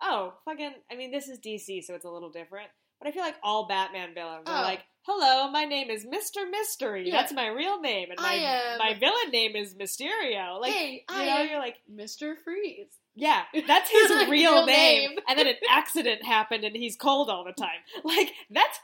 oh 0.01 0.33
fucking! 0.45 0.71
I 0.89 0.95
mean, 0.95 1.11
this 1.11 1.27
is 1.27 1.37
DC, 1.39 1.83
so 1.83 1.95
it's 1.95 2.05
a 2.05 2.09
little 2.09 2.29
different. 2.29 2.67
But 2.99 3.09
I 3.09 3.11
feel 3.11 3.23
like 3.23 3.35
all 3.43 3.67
Batman 3.67 4.13
villains 4.13 4.47
are 4.47 4.59
Oh. 4.59 4.61
like, 4.61 4.81
"Hello, 5.05 5.49
my 5.51 5.65
name 5.65 5.89
is 5.89 6.05
Mister 6.05 6.45
Mystery. 6.49 7.07
Yeah. 7.07 7.17
That's 7.21 7.33
my 7.33 7.47
real 7.47 7.79
name, 7.79 8.09
and 8.11 8.19
my 8.19 8.33
am- 8.33 8.77
my 8.79 8.93
villain 8.93 9.31
name 9.31 9.55
is 9.55 9.75
Mysterio." 9.75 10.59
Like, 10.59 10.73
hey 10.73 10.93
you 11.09 11.15
I 11.15 11.25
know, 11.25 11.41
you're 11.43 11.59
like, 11.59 11.77
Mr. 11.93 12.35
Freeze 12.43 12.87
yeah, 13.17 13.43
that's 13.65 13.89
his 13.89 14.11
real, 14.11 14.29
Real 14.29 14.65
name. 14.65 15.11
name. 15.11 15.19
and 15.29 15.39
then 15.39 15.47
an 15.47 15.55
accident 15.69 16.23
happened, 16.25 16.63
and 16.65 16.75
he's 16.75 16.95
cold 16.97 17.29
all 17.29 17.45
the 17.45 17.53
time. 17.53 17.79
Like, 18.03 18.31
that's 18.49 18.77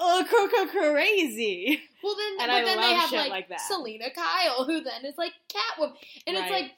uh, 0.00 0.24
cr- 0.24 0.66
crazy. 0.70 1.82
well 2.02 2.14
then 2.16 2.32
And 2.40 2.50
but 2.50 2.50
I 2.50 2.64
then 2.64 2.80
they 2.80 2.94
have 2.94 3.12
like, 3.12 3.30
like 3.30 3.48
that. 3.50 3.60
Selina 3.60 4.06
Kyle 4.10 4.64
who 4.64 4.80
then 4.80 5.04
is 5.04 5.18
like 5.18 5.32
Catwoman 5.48 5.92
and 6.26 6.36
it's 6.36 6.50
like 6.50 6.70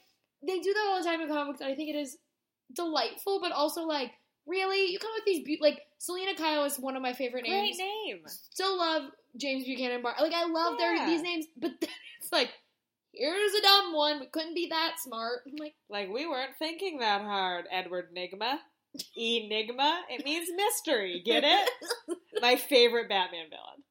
they 0.45 0.59
do 0.59 0.73
that 0.73 0.85
all 0.89 1.01
the 1.01 1.07
time 1.07 1.21
in 1.21 1.29
comics 1.29 1.61
and 1.61 1.71
I 1.71 1.75
think 1.75 1.89
it 1.89 1.97
is 1.97 2.17
delightful 2.75 3.39
but 3.39 3.51
also 3.51 3.83
like 3.83 4.11
really 4.47 4.91
you 4.91 4.99
come 4.99 5.11
with 5.15 5.25
these 5.25 5.43
be- 5.45 5.59
like 5.61 5.81
Selina 5.99 6.35
Kyle 6.35 6.65
is 6.65 6.77
one 6.77 6.95
of 6.95 7.01
my 7.01 7.13
favorite 7.13 7.43
names. 7.43 7.77
Great 7.77 7.85
name. 7.85 8.21
still 8.27 8.77
love 8.77 9.03
James 9.37 9.63
Buchanan 9.65 10.01
Bar 10.01 10.15
like 10.19 10.33
I 10.33 10.45
love 10.45 10.75
Yeah. 10.79 10.95
their 10.97 11.07
these 11.07 11.21
names 11.21 11.45
but 11.57 11.71
then 11.81 11.89
it's 12.21 12.31
like 12.31 12.49
here's 13.13 13.53
a 13.53 13.61
dumb 13.61 13.93
one 13.93 14.19
we 14.19 14.25
couldn't 14.27 14.55
be 14.55 14.67
that 14.69 14.95
smart 15.03 15.39
I'm 15.47 15.55
like 15.59 15.75
Like 15.89 16.09
we 16.09 16.25
weren't 16.27 16.55
thinking 16.59 16.99
that 16.99 17.21
hard, 17.21 17.65
Edward 17.71 18.09
Nygma. 18.15 18.57
Enigma. 19.17 20.01
It 20.09 20.23
means 20.23 20.49
mystery. 20.55 21.21
Get 21.25 21.43
it? 21.43 21.69
My 22.41 22.55
favorite 22.57 23.09
Batman 23.09 23.45
villain. 23.49 23.82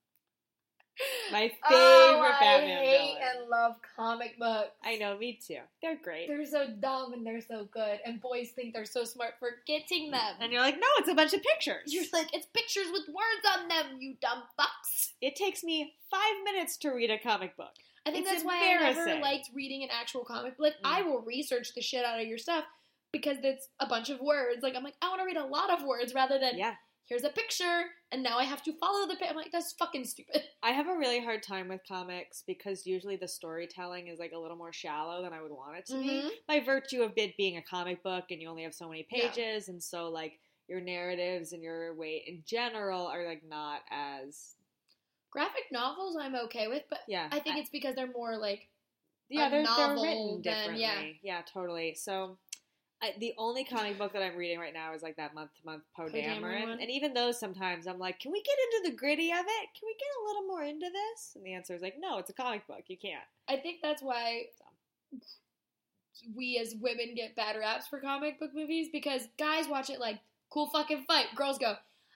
My 1.32 1.48
favorite 1.48 1.54
oh, 1.70 2.36
Batman 2.40 2.78
I 2.78 2.80
hate 2.84 2.98
villain. 2.98 3.22
and 3.40 3.48
love 3.48 3.76
comic 3.96 4.38
books 4.38 4.70
I 4.84 4.96
know, 4.96 5.16
me 5.16 5.38
too. 5.44 5.58
They're 5.80 5.96
great. 6.02 6.28
they're 6.28 6.44
so 6.46 6.66
dumb 6.80 7.12
and 7.14 7.26
they're 7.26 7.40
so 7.40 7.66
good 7.72 7.98
and 8.04 8.20
boys 8.20 8.50
think 8.50 8.74
they're 8.74 8.84
so 8.84 9.04
smart 9.04 9.34
for 9.38 9.48
getting 9.66 10.10
them 10.10 10.34
and 10.40 10.52
you're 10.52 10.60
like, 10.60 10.76
no, 10.76 10.86
it's 10.98 11.08
a 11.08 11.14
bunch 11.14 11.32
of 11.32 11.42
pictures. 11.42 11.92
You're 11.92 12.04
like, 12.12 12.28
it's 12.34 12.46
pictures 12.46 12.86
with 12.92 13.08
words 13.08 13.58
on 13.58 13.68
them, 13.68 13.98
you 14.00 14.16
dumb 14.20 14.42
fucks. 14.58 15.12
It 15.20 15.36
takes 15.36 15.64
me 15.64 15.94
five 16.10 16.34
minutes 16.44 16.76
to 16.78 16.90
read 16.90 17.10
a 17.10 17.18
comic 17.18 17.56
book. 17.56 17.72
I 18.04 18.10
think 18.10 18.24
It's 18.26 18.32
that's 18.32 18.44
why 18.44 18.58
I 18.58 18.92
never 18.92 19.20
liked 19.20 19.50
reading 19.54 19.82
an 19.84 19.88
actual 19.92 20.24
comic. 20.24 20.56
book. 20.58 20.66
Like, 20.66 20.74
I 20.84 21.02
Mm. 21.02 21.06
will 21.06 21.20
research 21.22 21.72
the 21.74 21.80
shit 21.80 22.04
out 22.04 22.20
of 22.20 22.26
your 22.26 22.36
stuff 22.38 22.64
because 23.12 23.36
it's 23.44 23.68
a 23.78 23.86
bunch 23.86 24.10
of 24.10 24.20
words. 24.20 24.60
Like, 24.62 24.74
I'm 24.74 24.82
like, 24.82 24.96
I 25.00 25.08
want 25.08 25.20
to 25.20 25.24
read 25.24 25.36
a 25.36 25.46
lot 25.46 25.70
of 25.70 25.84
words 25.86 26.12
rather 26.12 26.38
than 26.38 26.58
Yeah. 26.58 26.74
Here's 27.06 27.24
a 27.24 27.28
picture 27.30 27.82
and 28.10 28.22
now 28.22 28.38
I 28.38 28.44
have 28.44 28.62
to 28.64 28.72
follow 28.78 29.06
the. 29.06 29.16
Pi-. 29.16 29.26
I'm 29.28 29.36
like, 29.36 29.52
that's 29.52 29.72
fucking 29.72 30.04
stupid. 30.04 30.42
I 30.62 30.70
have 30.70 30.88
a 30.88 30.96
really 30.96 31.20
hard 31.22 31.42
time 31.42 31.68
with 31.68 31.80
comics 31.86 32.42
because 32.46 32.86
usually 32.86 33.16
the 33.16 33.28
storytelling 33.28 34.08
is 34.08 34.18
like 34.18 34.32
a 34.32 34.38
little 34.38 34.56
more 34.56 34.72
shallow 34.72 35.22
than 35.22 35.32
I 35.32 35.42
would 35.42 35.50
want 35.52 35.78
it 35.78 35.86
to 35.86 35.94
be. 36.00 36.08
Mhm. 36.22 36.28
by 36.46 36.60
virtue 36.60 37.02
of 37.02 37.12
it 37.16 37.36
being 37.36 37.56
a 37.56 37.62
comic 37.62 38.02
book 38.02 38.24
and 38.30 38.40
you 38.40 38.48
only 38.48 38.62
have 38.64 38.74
so 38.74 38.88
many 38.88 39.06
Yeah. 39.10 39.28
pages 39.28 39.68
and 39.68 39.82
so 39.82 40.08
like 40.08 40.38
your 40.68 40.80
narratives 40.80 41.52
and 41.52 41.62
your 41.62 41.94
weight 41.94 42.24
in 42.26 42.42
general 42.46 43.06
are 43.06 43.26
like 43.26 43.42
not 43.44 43.80
as 43.90 44.54
Graphic 45.30 45.64
novels, 45.72 46.14
I'm 46.20 46.34
okay 46.36 46.68
with, 46.68 46.82
but 46.90 47.00
yeah 47.08 47.28
I 47.32 47.40
think 47.40 47.56
it's 47.56 47.70
because 47.70 47.94
they're 47.94 48.12
more 48.12 48.36
like 48.36 48.68
yeah 49.30 49.48
they're, 49.48 49.64
they're 49.64 49.94
written 49.94 50.42
than- 50.42 50.42
differently 50.42 50.82
yeah. 50.82 51.02
yeah 51.22 51.40
totally 51.50 51.94
so 51.94 52.36
I, 53.02 53.14
the 53.18 53.34
only 53.36 53.64
comic 53.76 53.98
book 53.98 54.12
that 54.12 54.22
I'm 54.22 54.36
reading 54.36 54.58
right 54.58 54.72
now 54.72 54.94
is 54.94 55.02
like 55.02 55.16
that 55.16 55.34
month 55.34 55.50
to 55.60 55.66
month 55.66 55.82
Poe 55.96 56.08
Dameron 56.08 56.68
one? 56.68 56.80
and 56.80 56.90
even 56.90 57.12
those 57.14 57.38
sometimes 57.38 57.86
I'm 57.86 57.98
like, 57.98 58.20
can 58.20 58.32
we 58.32 58.42
get 58.42 58.56
into 58.80 58.90
the 58.90 58.96
gritty 58.96 59.30
of 59.30 59.40
it? 59.40 59.68
Can 59.78 59.86
we 59.86 59.94
get 59.98 60.08
a 60.22 60.26
little 60.26 60.46
more 60.46 60.62
into 60.62 60.86
this? 60.90 61.32
And 61.34 61.44
the 61.44 61.52
answer 61.54 61.74
is 61.74 61.82
like, 61.82 61.96
no, 61.98 62.18
it's 62.18 62.30
a 62.30 62.34
comic 62.34 62.66
book. 62.66 62.84
You 62.86 62.96
can't. 62.96 63.24
I 63.48 63.56
think 63.56 63.80
that's 63.82 64.02
why 64.02 64.44
we 66.36 66.58
as 66.58 66.74
women 66.80 67.14
get 67.16 67.34
bad 67.34 67.56
raps 67.58 67.88
for 67.88 67.98
comic 67.98 68.38
book 68.38 68.50
movies 68.54 68.88
because 68.92 69.22
guys 69.38 69.66
watch 69.68 69.90
it 69.90 69.98
like 70.00 70.20
cool 70.50 70.68
fucking 70.68 71.04
fight. 71.08 71.26
Girls 71.34 71.58
go, 71.58 71.74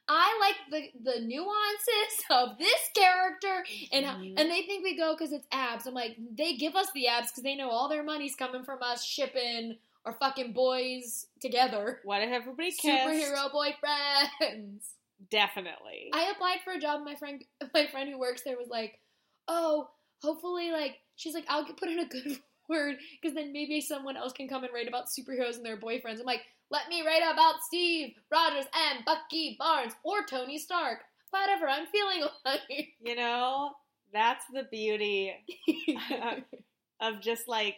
I 0.09 0.39
like 0.41 0.93
the 1.03 1.13
the 1.13 1.21
nuances 1.27 2.25
of 2.31 2.59
this 2.59 2.91
character, 2.95 3.65
and 3.91 4.07
how, 4.07 4.17
Mhm. 4.17 4.39
and 4.39 4.51
they 4.51 4.63
think 4.63 4.85
we 4.85 4.97
go 4.97 5.15
because 5.17 5.33
it's 5.33 5.47
abs. 5.51 5.87
I'm 5.87 5.95
like, 5.95 6.17
they 6.37 6.55
give 6.57 6.77
us 6.77 6.87
the 6.95 7.09
abs 7.09 7.33
because 7.33 7.43
they 7.43 7.57
know 7.57 7.71
all 7.71 7.89
their 7.89 8.05
money's 8.05 8.37
coming 8.37 8.63
from 8.63 8.83
us 8.83 9.05
shipping 9.05 9.79
our 10.07 10.13
fucking 10.13 10.53
boys 10.53 11.27
together. 11.41 12.01
What 12.05 12.23
if 12.23 12.31
everybody 12.31 12.71
kissed? 12.71 12.85
Superhero 12.85 13.51
boyfriends. 13.53 14.83
Definitely. 15.31 16.11
I 16.13 16.31
applied 16.35 16.59
for 16.65 16.73
a 16.73 16.79
job. 16.79 17.05
My 17.05 17.17
friend, 17.17 17.45
my 17.75 17.87
friend 17.89 18.09
who 18.09 18.19
works 18.19 18.43
there 18.43 18.57
was 18.57 18.69
like, 18.69 19.01
"Oh, 19.49 19.89
hopefully, 20.23 20.71
like 20.71 20.99
she's 21.17 21.35
like, 21.35 21.45
I'll 21.49 21.65
put 21.65 21.89
in 21.89 21.99
a 21.99 22.07
good 22.07 22.39
word 22.69 22.97
because 23.21 23.35
then 23.35 23.53
maybe 23.53 23.81
someone 23.81 24.17
else 24.17 24.33
can 24.33 24.49
come 24.49 24.65
and 24.65 24.73
write 24.73 24.89
about 24.89 25.07
superheroes 25.07 25.57
and 25.57 25.67
their 25.67 25.77
boyfriends." 25.77 26.21
I'm 26.21 26.27
like, 26.27 26.43
"Let 26.71 26.89
me 26.89 27.05
write 27.05 27.23
about 27.23 27.63
Steve 27.67 28.15
Rogers 28.31 28.67
and 28.75 29.05
Bucky 29.05 29.57
Barnes 29.59 29.95
or 30.05 30.25
Tony 30.25 30.59
Stark, 30.59 31.01
whatever 31.31 31.69
I'm 31.69 31.87
feeling 31.87 32.23
like." 32.45 32.95
you 33.01 33.17
know, 33.17 33.73
that's 34.13 34.45
the 34.53 34.65
beauty 34.71 35.33
of 37.01 37.21
just 37.21 37.49
like 37.49 37.77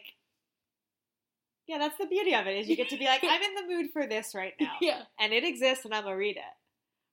yeah 1.69 1.77
that's 1.77 1.97
the 1.97 2.05
beauty 2.07 2.33
of 2.33 2.47
it 2.47 2.57
is 2.57 2.67
you 2.67 2.75
get 2.75 2.89
to 2.89 2.97
be 2.97 3.05
like 3.05 3.23
i'm 3.29 3.41
in 3.41 3.55
the 3.55 3.73
mood 3.73 3.91
for 3.91 4.07
this 4.07 4.33
right 4.35 4.53
now 4.59 4.73
yeah, 4.81 5.01
and 5.19 5.31
it 5.33 5.43
exists 5.43 5.85
and 5.85 5.93
i'm 5.93 6.03
gonna 6.03 6.17
read 6.17 6.37
it 6.37 6.57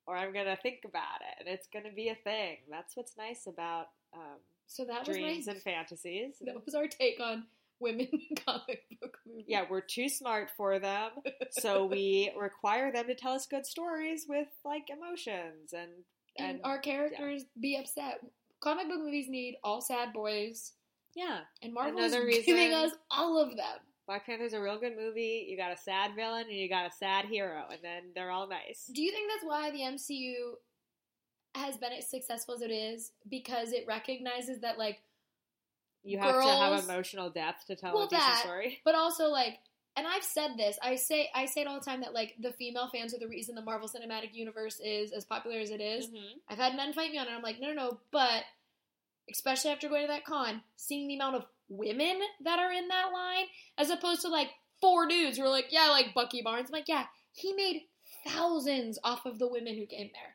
or 0.07 0.17
i'm 0.17 0.33
gonna 0.33 0.57
think 0.63 0.81
about 0.85 1.21
it 1.21 1.41
and 1.41 1.49
it's 1.49 1.69
gonna 1.73 1.93
be 1.95 2.09
a 2.09 2.15
thing 2.15 2.57
that's 2.71 2.97
what's 2.97 3.17
nice 3.17 3.47
about 3.47 3.89
um, 4.15 4.39
so 4.67 4.85
that 4.85 5.07
was 5.07 5.17
dreams 5.17 5.47
my 5.47 5.53
and 5.53 5.63
fantasies 5.63 6.37
that 6.45 6.65
was 6.65 6.75
our 6.75 6.87
take 6.87 7.21
on 7.21 7.45
women 7.79 8.09
in 8.11 8.37
comic 8.47 8.85
book 9.01 9.19
movies. 9.27 9.45
yeah 9.47 9.65
we're 9.69 9.83
too 9.83 10.09
smart 10.09 10.49
for 10.57 10.79
them 10.79 11.11
so 11.51 11.85
we 11.93 12.33
require 12.39 12.91
them 12.91 13.07
to 13.07 13.15
tell 13.15 13.33
us 13.33 13.47
good 13.47 13.67
stories 13.67 14.25
with 14.27 14.49
like 14.65 14.89
emotions 14.91 15.75
and 15.75 15.91
and, 16.39 16.57
and 16.57 16.61
our 16.65 16.79
characters 16.79 17.45
be 17.61 17.77
upset. 17.77 18.21
Comic 18.61 18.89
book 18.89 19.01
movies 19.01 19.27
need 19.29 19.57
all 19.63 19.81
sad 19.81 20.13
boys. 20.13 20.73
yeah 21.15 21.41
And 21.63 21.73
Marvel's 21.73 22.13
giving 22.45 22.73
us 22.73 22.93
all 23.11 23.43
of 23.43 23.57
them. 23.57 23.79
Black 24.07 24.25
panther's 24.27 24.53
a 24.53 24.61
real 24.61 24.79
good 24.79 24.97
movie 24.97 25.47
you 25.49 25.57
got 25.57 25.73
a 25.73 25.77
sad 25.77 26.15
villain 26.15 26.45
and 26.49 26.57
you 26.57 26.69
got 26.69 26.87
a 26.87 26.93
sad 26.93 27.25
hero 27.25 27.65
and 27.71 27.81
then 27.83 28.03
they're 28.15 28.31
all 28.31 28.47
nice 28.49 28.89
Do 28.93 29.03
you 29.03 29.11
think 29.13 29.31
that's 29.31 29.45
why 29.45 29.71
the 29.71 29.81
MCU 29.81 30.55
has 31.55 31.77
been 31.77 31.93
as 31.93 32.09
successful 32.11 32.55
as 32.55 32.61
it 32.63 32.71
is? 32.71 33.13
Because 33.29 33.73
it 33.73 33.85
recognizes 33.89 34.61
that, 34.61 34.77
like, 34.79 35.01
You 36.05 36.19
have 36.19 36.35
to 36.43 36.49
have 36.49 36.85
emotional 36.85 37.31
depth 37.31 37.67
to 37.67 37.77
tell 37.77 37.95
Well, 37.95 38.05
a 38.05 38.09
decent 38.09 38.23
that- 38.29 38.41
story. 38.43 38.81
but 38.85 38.95
also 38.95 39.29
like, 39.29 39.59
and 39.97 40.07
I've 40.07 40.23
said 40.23 40.59
this. 40.59 40.79
I 40.83 40.97
say 40.97 41.31
I 41.35 41.47
say 41.47 41.63
it 41.63 41.67
all 41.67 41.79
the 41.79 41.85
time 41.85 42.03
that 42.03 42.13
like 42.13 42.35
the 42.39 42.53
female 42.53 42.91
fans 42.93 43.15
are 43.15 43.19
the 43.19 43.27
reason 43.27 43.55
the 43.55 43.63
Marvel 43.63 43.89
Cinematic 43.89 44.35
Universe 44.35 44.79
is 44.81 45.11
as 45.13 45.25
popular 45.25 45.59
as 45.59 45.71
it 45.71 45.81
is. 45.81 46.09
Mhm. 46.09 46.41
I've 46.49 46.59
had 46.59 46.77
men 46.77 46.93
fight 46.93 47.11
me 47.11 47.17
on 47.19 47.27
it. 47.27 47.31
I'm 47.31 47.43
like, 47.43 47.59
no, 47.59 47.69
no, 47.69 47.75
no. 47.89 48.01
But 48.11 48.45
especially 49.31 49.71
after 49.71 49.89
going 49.89 50.03
to 50.03 50.09
that 50.09 50.27
con, 50.27 50.63
seeing 50.77 51.09
the 51.09 51.15
amount 51.17 51.37
of 51.37 51.47
women 51.69 52.21
that 52.45 52.59
are 52.59 52.73
in 52.73 52.89
that 52.89 53.11
line, 53.13 53.47
as 53.79 53.91
opposed 53.91 54.23
to 54.23 54.29
like 54.29 54.51
four 54.81 55.07
dudes 55.07 55.39
who 55.39 55.45
are 55.45 55.51
like, 55.51 55.67
yeah, 55.71 55.89
like 55.89 56.15
Bucky 56.15 56.43
Barnes. 56.43 56.69
I'm 56.69 56.73
like, 56.73 56.89
yeah, 56.89 57.05
he 57.33 57.53
made 57.55 57.83
thousands 58.27 58.99
off 59.05 59.27
of 59.27 59.39
the 59.39 59.49
women 59.49 59.77
who 59.77 59.87
came 59.87 60.11
there. 60.13 60.35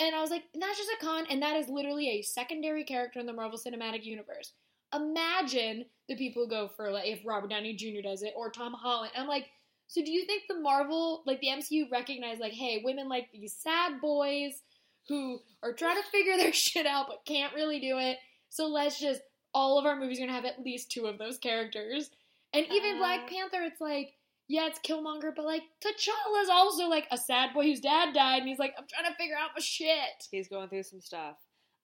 And 0.00 0.14
I 0.14 0.20
was 0.20 0.30
like, 0.30 0.42
that's 0.58 0.78
just 0.78 0.90
a 1.00 1.04
con, 1.04 1.26
and 1.30 1.42
that 1.42 1.56
is 1.56 1.68
literally 1.68 2.08
a 2.08 2.22
secondary 2.22 2.84
character 2.84 3.20
in 3.20 3.26
the 3.26 3.32
Marvel 3.32 3.58
Cinematic 3.58 4.04
Universe. 4.04 4.52
Imagine 4.92 5.84
the 6.08 6.16
people 6.16 6.44
who 6.44 6.50
go 6.50 6.68
for 6.68 6.90
like 6.90 7.06
if 7.06 7.20
Robert 7.24 7.50
Downey 7.50 7.74
Jr. 7.74 8.02
does 8.02 8.22
it 8.22 8.34
or 8.36 8.50
Tom 8.50 8.72
Holland. 8.72 9.12
I'm 9.16 9.28
like, 9.28 9.46
so 9.86 10.04
do 10.04 10.10
you 10.10 10.24
think 10.26 10.44
the 10.48 10.60
Marvel, 10.60 11.22
like 11.26 11.40
the 11.40 11.48
MCU, 11.48 11.90
recognize 11.90 12.38
like, 12.38 12.52
hey, 12.52 12.82
women 12.84 13.08
like 13.08 13.28
these 13.32 13.54
sad 13.54 14.00
boys 14.00 14.62
who 15.08 15.40
are 15.62 15.72
trying 15.72 16.00
to 16.00 16.08
figure 16.08 16.36
their 16.36 16.52
shit 16.52 16.86
out 16.86 17.06
but 17.08 17.24
can't 17.24 17.54
really 17.54 17.80
do 17.80 17.98
it. 17.98 18.18
So 18.48 18.66
let's 18.66 18.98
just 18.98 19.20
all 19.54 19.78
of 19.78 19.86
our 19.86 19.96
movies 19.96 20.18
are 20.18 20.22
gonna 20.26 20.32
have 20.32 20.44
at 20.44 20.62
least 20.62 20.90
two 20.90 21.06
of 21.06 21.18
those 21.18 21.38
characters. 21.38 22.10
And 22.52 22.66
even 22.70 22.96
Uh. 22.96 22.98
Black 22.98 23.28
Panther, 23.28 23.62
it's 23.62 23.80
like, 23.80 24.14
yeah, 24.48 24.66
it's 24.66 24.78
Killmonger, 24.80 25.34
but 25.34 25.44
like 25.44 25.62
T'Challa's 25.80 26.48
also 26.50 26.88
like 26.88 27.06
a 27.10 27.16
sad 27.16 27.54
boy 27.54 27.64
whose 27.64 27.80
dad 27.80 28.12
died, 28.14 28.40
and 28.40 28.48
he's 28.48 28.58
like, 28.58 28.74
I'm 28.76 28.86
trying 28.86 29.10
to 29.10 29.16
figure 29.16 29.36
out 29.36 29.50
my 29.56 29.60
shit. 29.62 30.26
He's 30.30 30.48
going 30.48 30.68
through 30.68 30.82
some 30.82 31.00
stuff. 31.00 31.36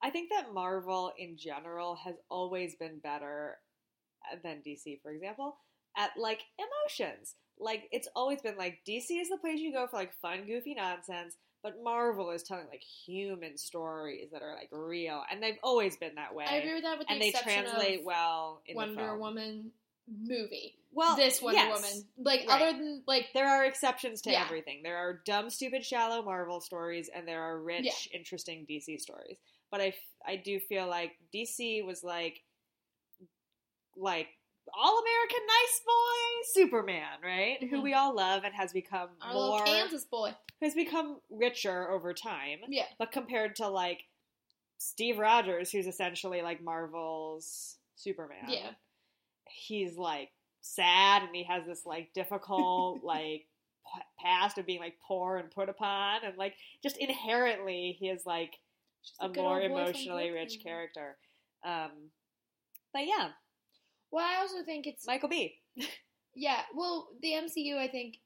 I 0.03 0.09
think 0.09 0.29
that 0.31 0.53
Marvel 0.53 1.11
in 1.17 1.37
general 1.37 1.95
has 1.95 2.15
always 2.29 2.75
been 2.75 2.99
better 2.99 3.57
uh, 4.31 4.37
than 4.43 4.61
DC, 4.65 5.01
for 5.01 5.11
example, 5.11 5.57
at 5.97 6.11
like 6.17 6.41
emotions. 6.57 7.35
Like 7.59 7.83
it's 7.91 8.07
always 8.15 8.41
been 8.41 8.57
like 8.57 8.79
DC 8.87 9.05
is 9.21 9.29
the 9.29 9.37
place 9.37 9.59
you 9.59 9.71
go 9.71 9.87
for 9.87 9.97
like 9.97 10.13
fun, 10.21 10.45
goofy 10.45 10.73
nonsense. 10.75 11.35
But 11.63 11.83
Marvel 11.83 12.31
is 12.31 12.41
telling 12.43 12.65
like 12.69 12.81
human 12.83 13.55
stories 13.57 14.29
that 14.31 14.41
are 14.41 14.55
like 14.55 14.69
real, 14.71 15.23
and 15.31 15.43
they've 15.43 15.59
always 15.63 15.95
been 15.97 16.15
that 16.15 16.33
way. 16.33 16.45
I 16.47 16.55
agree 16.55 16.73
with 16.73 16.83
that. 16.83 16.97
With 16.97 17.07
the 17.07 17.13
and 17.13 17.21
they 17.21 17.31
translate 17.31 18.03
well 18.03 18.61
in 18.65 18.73
the 18.73 18.77
Wonder. 18.77 19.17
Woman 19.17 19.71
movie. 20.07 20.75
Well, 20.91 21.15
this 21.15 21.41
Wonder 21.41 21.59
yes. 21.61 21.75
Woman, 21.81 22.07
like 22.17 22.47
Right. 22.49 22.61
other 22.61 22.77
than 22.77 23.03
like 23.07 23.27
There 23.33 23.47
are 23.47 23.63
exceptions 23.65 24.21
to 24.23 24.31
Yeah. 24.31 24.43
everything. 24.43 24.81
There 24.83 24.97
are 24.97 25.21
dumb, 25.25 25.49
stupid, 25.51 25.85
shallow 25.85 26.23
Marvel 26.23 26.59
stories, 26.61 27.09
and 27.13 27.27
there 27.27 27.41
are 27.43 27.59
rich, 27.61 28.09
interesting 28.11 28.65
DC 28.67 28.97
stories. 28.99 29.37
But 29.69 29.81
I, 29.81 29.87
f- 29.89 29.95
I 30.25 30.35
do 30.37 30.59
feel 30.59 30.87
like 30.87 31.13
DC 31.33 31.85
was 31.85 32.03
like, 32.03 32.41
like 33.95 34.27
all 34.73 34.99
American 34.99 35.39
nice 35.47 35.81
boy 35.85 36.61
Superman, 36.61 37.19
right? 37.23 37.57
Who 37.69 37.77
Mhm. 37.79 37.83
we 37.83 37.93
all 37.93 38.13
love 38.15 38.43
and 38.43 38.53
has 38.55 38.71
become 38.73 39.09
our 39.21 39.33
more, 39.33 39.65
Kansas 39.65 40.05
boy. 40.05 40.33
has 40.61 40.73
become 40.75 41.21
richer 41.29 41.89
over 41.89 42.13
time. 42.13 42.59
Yeah, 42.67 42.87
But 42.97 43.11
compared 43.11 43.55
to 43.57 43.67
like 43.67 44.07
Steve 44.77 45.17
Rogers, 45.19 45.71
who's 45.71 45.87
essentially 45.87 46.41
like 46.41 46.61
Marvel's 46.61 47.77
Superman, 47.95 48.45
yeah. 48.49 48.73
he's 49.47 49.97
like 49.97 50.31
sad 50.61 51.23
and 51.23 51.35
he 51.35 51.43
has 51.43 51.65
this 51.65 51.85
like 51.85 52.13
difficult 52.13 53.03
like 53.03 53.47
p- 53.93 54.01
past 54.19 54.57
of 54.57 54.65
being 54.65 54.79
like 54.79 54.99
poor 55.05 55.37
and 55.37 55.51
put 55.51 55.69
upon 55.69 56.23
and 56.23 56.37
like 56.37 56.55
just 56.83 56.97
inherently 56.97 57.95
he 57.99 58.09
is 58.09 58.25
like 58.25 58.59
She's 59.03 59.15
a 59.19 59.27
good 59.29 59.41
more 59.41 59.59
old 59.59 59.69
boy 59.69 59.75
from 59.77 59.81
emotionally 59.87 60.29
rich 60.29 60.59
character. 60.63 61.17
Um, 61.63 62.11
but 62.93 63.07
yeah, 63.07 63.31
Well, 64.11 64.25
I 64.25 64.39
also 64.41 64.63
think 64.63 64.87
it's 64.87 65.07
Michael 65.07 65.29
B. 65.29 65.55
yeah. 66.35 66.61
Well, 66.75 67.09
the 67.21 67.29
MCU 67.31 67.77
I 67.77 67.87
think 67.87 68.17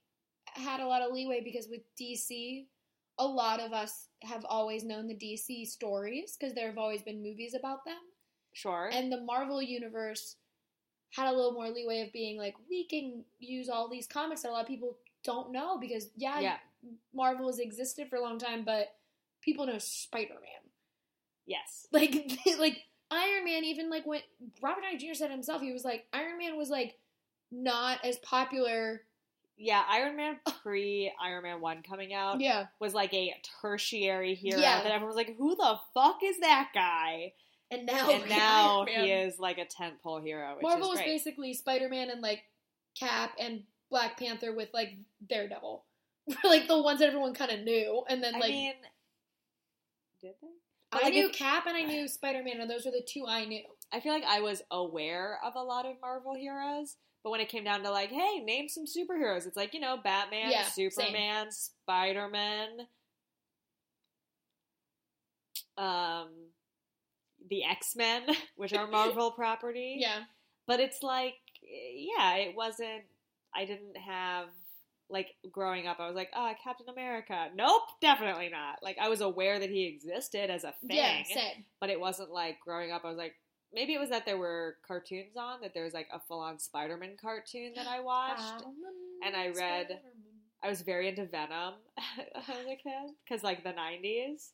had 0.53 0.79
a 0.79 0.87
lot 0.87 1.01
of 1.01 1.11
leeway 1.13 1.41
because 1.43 1.67
with 1.69 1.81
DC, 1.99 2.65
a 3.17 3.25
lot 3.25 3.59
of 3.59 3.71
us 3.73 4.07
have 4.23 4.45
always 4.45 4.83
known 4.83 5.07
the 5.07 5.15
DC 5.15 5.67
stories 5.67 6.35
because 6.39 6.53
there 6.55 6.67
have 6.67 6.77
always 6.77 7.03
been 7.03 7.21
movies 7.23 7.53
about 7.53 7.85
them. 7.85 7.97
Sure. 8.53 8.89
And 8.91 9.11
the 9.11 9.21
Marvel 9.21 9.61
universe 9.61 10.37
had 11.11 11.27
a 11.27 11.35
little 11.35 11.53
more 11.53 11.69
leeway 11.69 12.01
of 12.01 12.11
being 12.13 12.37
like, 12.37 12.55
we 12.69 12.87
can 12.87 13.23
use 13.39 13.69
all 13.69 13.89
these 13.89 14.07
comics 14.07 14.41
that 14.41 14.49
a 14.49 14.51
lot 14.51 14.61
of 14.61 14.67
people 14.67 14.97
don't 15.23 15.51
know 15.51 15.77
because 15.79 16.09
yeah, 16.15 16.39
Yeah. 16.39 16.57
Marvel 17.13 17.47
has 17.47 17.59
existed 17.59 18.09
for 18.09 18.17
a 18.17 18.21
long 18.21 18.37
time, 18.37 18.63
but 18.65 18.87
people 19.41 19.65
know 19.65 19.77
Spider 19.79 20.33
Man. 20.35 20.71
yes. 21.45 21.87
Like 21.91 22.31
like 22.59 22.77
Iron 23.15 23.45
Man, 23.45 23.63
even 23.63 23.89
like 23.89 24.05
when 24.05 24.21
Robert 24.61 24.81
Downey 24.81 24.97
Jr. 24.97 25.13
said 25.13 25.31
himself, 25.31 25.61
he 25.61 25.71
was 25.73 25.83
like 25.85 26.05
Iron 26.13 26.37
Man 26.37 26.57
was 26.57 26.69
like 26.69 26.97
not 27.51 28.03
as 28.03 28.17
popular. 28.19 29.01
Yeah, 29.57 29.83
Iron 29.89 30.17
Man 30.17 30.37
pre 30.61 31.11
Iron 31.21 31.43
Man 31.43 31.61
1 31.61 31.83
coming 31.83 32.13
out 32.13 32.41
Yeah. 32.41 32.65
was 32.79 32.93
like 32.93 33.13
a 33.13 33.33
tertiary 33.61 34.35
hero 34.35 34.59
Yeah. 34.59 34.83
that 34.83 34.87
everyone 34.91 35.07
was 35.07 35.15
like, 35.15 35.37
who 35.37 35.55
the 35.55 35.79
fuck 35.93 36.17
is 36.23 36.39
that 36.41 36.71
guy? 36.73 37.33
And 37.71 37.85
now 37.85 38.09
and 38.09 38.29
now 38.29 38.85
he 38.85 39.11
is 39.11 39.39
like 39.39 39.57
a 39.57 39.65
tentpole 39.65 40.21
hero, 40.23 40.55
which 40.55 40.63
Marvel 40.63 40.89
was 40.89 40.99
basically 40.99 41.53
Spider 41.53 41.89
Man 41.89 42.09
and 42.09 42.21
like 42.21 42.43
Cap 42.99 43.31
and 43.39 43.63
Black 43.89 44.17
Panther 44.19 44.53
with 44.53 44.69
like 44.73 44.97
Daredevil. 45.27 45.83
like 46.43 46.67
the 46.67 46.81
ones 46.81 46.99
that 46.99 47.07
everyone 47.07 47.33
kind 47.33 47.51
of 47.51 47.59
knew, 47.61 48.03
and 48.09 48.23
then 48.23 48.35
I 48.35 48.39
like 48.39 48.51
mean, 48.51 48.73
did 50.21 50.33
they? 50.41 50.47
I 50.95 51.03
like, 51.05 51.13
knew 51.13 51.29
if- 51.29 51.35
Cap 51.35 51.65
and 51.67 51.75
I 51.77 51.83
knew 51.83 52.07
Spider 52.07 52.43
Man, 52.43 52.59
and 52.61 52.69
those 52.69 52.85
were 52.85 52.91
the 52.91 53.05
two 53.07 53.25
I 53.27 53.45
knew. 53.45 53.61
I 53.93 53.99
feel 53.99 54.13
like 54.13 54.23
I 54.27 54.41
was 54.41 54.61
aware 54.71 55.39
of 55.43 55.55
a 55.55 55.61
lot 55.61 55.85
of 55.85 55.95
Marvel 56.01 56.35
heroes, 56.35 56.95
but 57.23 57.29
when 57.29 57.39
it 57.39 57.49
came 57.49 57.63
down 57.63 57.83
to 57.83 57.91
like, 57.91 58.09
hey, 58.09 58.39
name 58.43 58.67
some 58.67 58.85
superheroes, 58.85 59.45
it's 59.45 59.55
like 59.57 59.73
you 59.73 59.79
know, 59.79 59.97
Batman, 60.03 60.51
Yeah. 60.51 60.63
Superman, 60.63 61.51
Spider 61.51 62.27
Man, 62.29 62.69
um, 65.77 66.29
the 67.49 67.63
X 67.63 67.95
Men, 67.95 68.23
which 68.55 68.73
are 68.73 68.87
Marvel 68.87 69.31
property. 69.35 69.97
Yeah, 69.99 70.19
but 70.67 70.79
it's 70.79 71.03
like, 71.03 71.35
yeah, 71.61 72.35
it 72.35 72.55
wasn't. 72.55 73.03
I 73.53 73.65
didn't 73.65 73.97
have 73.97 74.47
like 75.09 75.35
growing 75.51 75.87
up. 75.87 75.99
I 75.99 76.07
was 76.07 76.15
like, 76.15 76.29
oh, 76.35 76.51
Captain 76.63 76.89
America. 76.89 77.47
Nope, 77.55 77.83
definitely 78.01 78.49
not. 78.49 78.81
Like 78.81 78.97
I 78.99 79.09
was 79.09 79.21
aware 79.21 79.59
that 79.59 79.69
he 79.69 79.85
existed 79.85 80.49
as 80.49 80.63
a 80.63 80.73
thing 80.87 80.97
yeah, 80.97 81.23
same. 81.23 81.65
but 81.79 81.89
it 81.89 81.99
wasn't 81.99 82.31
like 82.31 82.57
growing 82.63 82.91
up. 82.91 83.03
I 83.05 83.09
was 83.09 83.17
like, 83.17 83.35
maybe 83.73 83.93
it 83.93 83.99
was 83.99 84.09
that 84.09 84.25
there 84.25 84.37
were 84.37 84.77
cartoons 84.87 85.35
on, 85.37 85.61
that 85.61 85.73
there 85.73 85.83
was 85.83 85.93
like 85.93 86.07
a 86.13 86.19
full 86.19 86.39
on 86.39 86.57
Spider 86.59 86.97
Man 86.97 87.17
cartoon 87.21 87.73
that 87.75 87.87
I 87.87 87.99
watched. 87.99 88.63
and 89.25 89.35
I 89.35 89.49
read- 89.49 89.99
I 90.63 90.69
was 90.69 90.81
very 90.81 91.07
into 91.09 91.25
Venom 91.27 91.75
as 92.35 92.65
a 92.65 92.75
kid 92.75 93.11
because 93.23 93.43
like 93.43 93.63
the 93.63 93.73
'90s. 93.73 94.49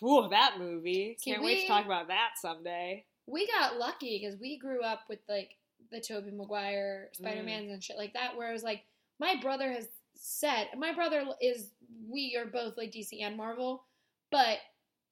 Whoa, 0.00 0.28
that 0.28 0.56
movie! 0.58 1.16
Can't 1.24 1.42
wait 1.42 1.62
to 1.62 1.66
talk 1.66 1.84
about 1.86 2.08
that 2.08 2.32
someday. 2.40 3.04
We 3.26 3.46
got 3.48 3.76
lucky 3.78 4.20
because 4.20 4.38
we 4.38 4.58
grew 4.58 4.82
up 4.82 5.00
with 5.08 5.20
like 5.28 5.56
the 5.90 6.00
Tobey 6.00 6.30
Maguire 6.30 7.08
Spider 7.12 7.40
Mm. 7.40 7.44
Mans 7.46 7.70
and 7.72 7.82
shit 7.82 7.96
like 7.96 8.12
that. 8.12 8.36
Where 8.36 8.50
it 8.50 8.52
was 8.52 8.62
like 8.62 8.84
my 9.18 9.36
brother 9.40 9.70
has 9.72 9.88
said, 10.14 10.68
my 10.76 10.92
brother 10.92 11.24
is 11.40 11.70
we 12.08 12.36
are 12.38 12.46
both 12.46 12.76
like 12.76 12.92
DC 12.92 13.22
and 13.22 13.36
Marvel, 13.36 13.84
but 14.30 14.58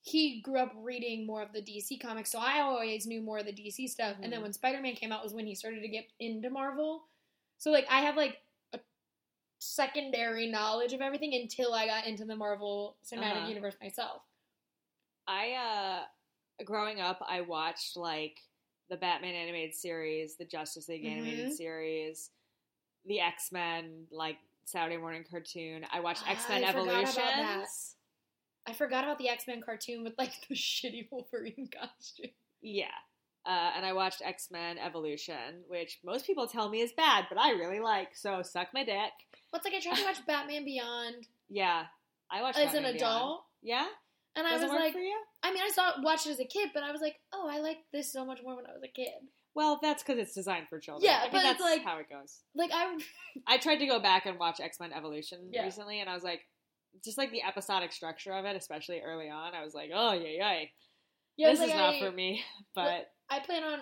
he 0.03 0.41
grew 0.43 0.59
up 0.59 0.73
reading 0.77 1.27
more 1.27 1.43
of 1.43 1.53
the 1.53 1.63
DC 1.63 2.01
comics, 2.01 2.31
so 2.33 2.39
I 2.39 2.61
always 2.61 3.07
knew 3.07 3.21
more 3.23 3.39
of 3.39 3.47
the 3.47 3.53
DC 3.53 3.89
stuff. 3.89 4.17
And 4.23 4.33
then 4.33 4.41
Mhm. 4.41 4.43
when 4.43 4.53
Spider 4.53 4.81
Man 4.81 4.95
came 4.97 5.13
out 5.13 5.23
was 5.23 5.33
when 5.35 5.47
he 5.47 5.55
started 5.55 5.81
to 5.83 5.89
get 5.89 6.07
into 6.19 6.51
Marvel. 6.51 7.09
So 7.59 7.71
like 7.71 7.87
I 7.91 8.01
have 8.01 8.17
like 8.17 8.39
a 8.73 8.81
secondary 9.61 10.49
knowledge 10.51 10.93
of 10.93 11.01
everything 11.01 11.35
until 11.35 11.75
I 11.75 11.87
got 11.87 12.07
into 12.07 12.25
the 12.25 12.37
Marvel 12.37 12.97
Cinematic 13.05 13.39
Uh-huh. 13.39 13.49
Universe 13.49 13.77
myself. 13.81 14.23
I 15.27 15.53
uh 15.53 16.65
growing 16.65 17.01
up 17.01 17.21
I 17.27 17.41
watched 17.43 17.97
like 17.97 18.41
the 18.91 18.97
Batman 18.97 19.35
animated 19.35 19.75
series, 19.75 20.37
the 20.37 20.45
Justice 20.45 20.89
League 20.89 21.05
animated 21.05 21.47
Mhm. 21.47 21.57
series, 21.57 22.31
the 23.07 23.21
X-Men 23.21 24.07
like 24.11 24.37
Saturday 24.65 24.97
morning 24.97 25.25
cartoon. 25.31 25.85
I 25.93 26.01
watched 26.01 26.23
X 26.29 26.49
Men 26.49 26.61
forgot 26.63 26.75
about 26.75 26.89
Evolutions. 26.89 27.17
that. 27.17 27.67
I 28.65 28.73
forgot 28.75 29.05
about 29.05 29.19
the 29.19 29.29
X 29.29 29.47
Men 29.47 29.61
cartoon 29.65 30.05
with 30.05 30.15
like 30.19 30.33
the 30.49 30.55
shitty 30.57 31.09
Wolverine 31.11 31.69
costume. 31.73 32.31
Yeah. 32.63 32.87
Uh, 33.45 33.73
and 33.77 33.85
I 33.85 33.93
watched 33.93 34.23
X-Men 34.25 34.79
Evolution, 34.79 35.65
which 35.67 35.99
most 36.05 36.29
people 36.29 36.47
tell 36.47 36.69
me 36.69 36.81
is 36.81 36.93
bad, 36.93 37.25
but 37.29 37.39
I 37.41 37.51
really 37.51 37.81
like. 37.81 38.15
So 38.15 38.41
suck 38.43 38.69
my 38.73 38.85
dick. 38.85 39.11
What's 39.51 39.65
like 39.65 39.75
I 39.75 39.81
tried 39.81 39.97
to 39.97 40.05
watch 40.05 40.25
Batman 40.27 40.65
Beyond 40.65 41.27
Yeah. 41.51 41.87
I 42.31 42.41
watched 42.41 42.59
as 42.61 42.73
an 42.75 42.85
Beyond. 42.85 42.97
adult, 42.97 43.45
Yeah? 43.61 43.87
and 44.37 44.47
I 44.47 44.51
Doesn't 44.53 44.69
was 44.69 44.79
like, 44.79 44.93
for 44.93 45.01
you? 45.01 45.17
I 45.43 45.53
mean, 45.53 45.61
I 45.63 45.71
saw 45.71 45.91
watched 46.03 46.27
it 46.29 46.31
as 46.31 46.39
a 46.41 46.45
kid, 46.45 46.71
but 46.73 46.85
I 46.85 46.93
was 46.93 47.01
like, 47.01 47.17
oh, 47.33 47.49
I 47.51 47.59
like 47.59 47.79
this 47.93 48.13
so 48.13 48.25
much 48.25 48.39
more 48.45 48.55
when 48.55 48.65
I 48.65 48.73
was 48.73 48.83
a 48.85 48.89
kid. 48.89 49.09
Well, 49.55 49.79
that's 49.83 50.03
because 50.03 50.19
it's 50.19 50.35
designed 50.35 50.69
for 50.69 50.79
children. 50.81 51.05
Yeah, 51.11 51.19
I 51.21 51.23
mean, 51.25 51.33
but 51.33 51.43
that's 51.43 51.61
like- 51.61 51.85
how 51.85 51.99
it 51.99 52.09
goes. 52.09 52.41
Like 52.55 52.71
I, 52.73 52.99
I 53.47 53.59
tried 53.59 53.77
to 53.77 53.87
go 53.87 54.01
back 54.01 54.27
and 54.27 54.39
watch 54.39 54.61
X 54.61 54.81
Men 54.81 54.93
Evolution 54.93 55.49
Yeah. 55.51 55.65
recently, 55.65 56.01
and 56.01 56.09
I 56.09 56.15
was 56.15 56.23
like, 56.25 56.41
just 57.05 57.19
like 57.19 57.31
the 57.33 57.43
episodic 57.43 57.93
structure 57.93 58.33
of 58.33 58.45
it, 58.45 58.57
especially 58.57 59.01
early 59.01 59.29
on, 59.31 59.55
I 59.55 59.63
was 59.65 59.75
like, 59.75 59.91
oh 59.95 60.13
yeah, 60.13 60.29
yeah, 60.29 60.61
yeah, 61.37 61.51
this 61.51 61.61
like, 61.61 61.69
is 61.71 61.75
not 61.75 61.95
I, 61.95 61.99
for 62.01 62.11
me. 62.11 62.43
But 62.75 63.11
I 63.31 63.41
plan 63.41 63.63
on 63.65 63.79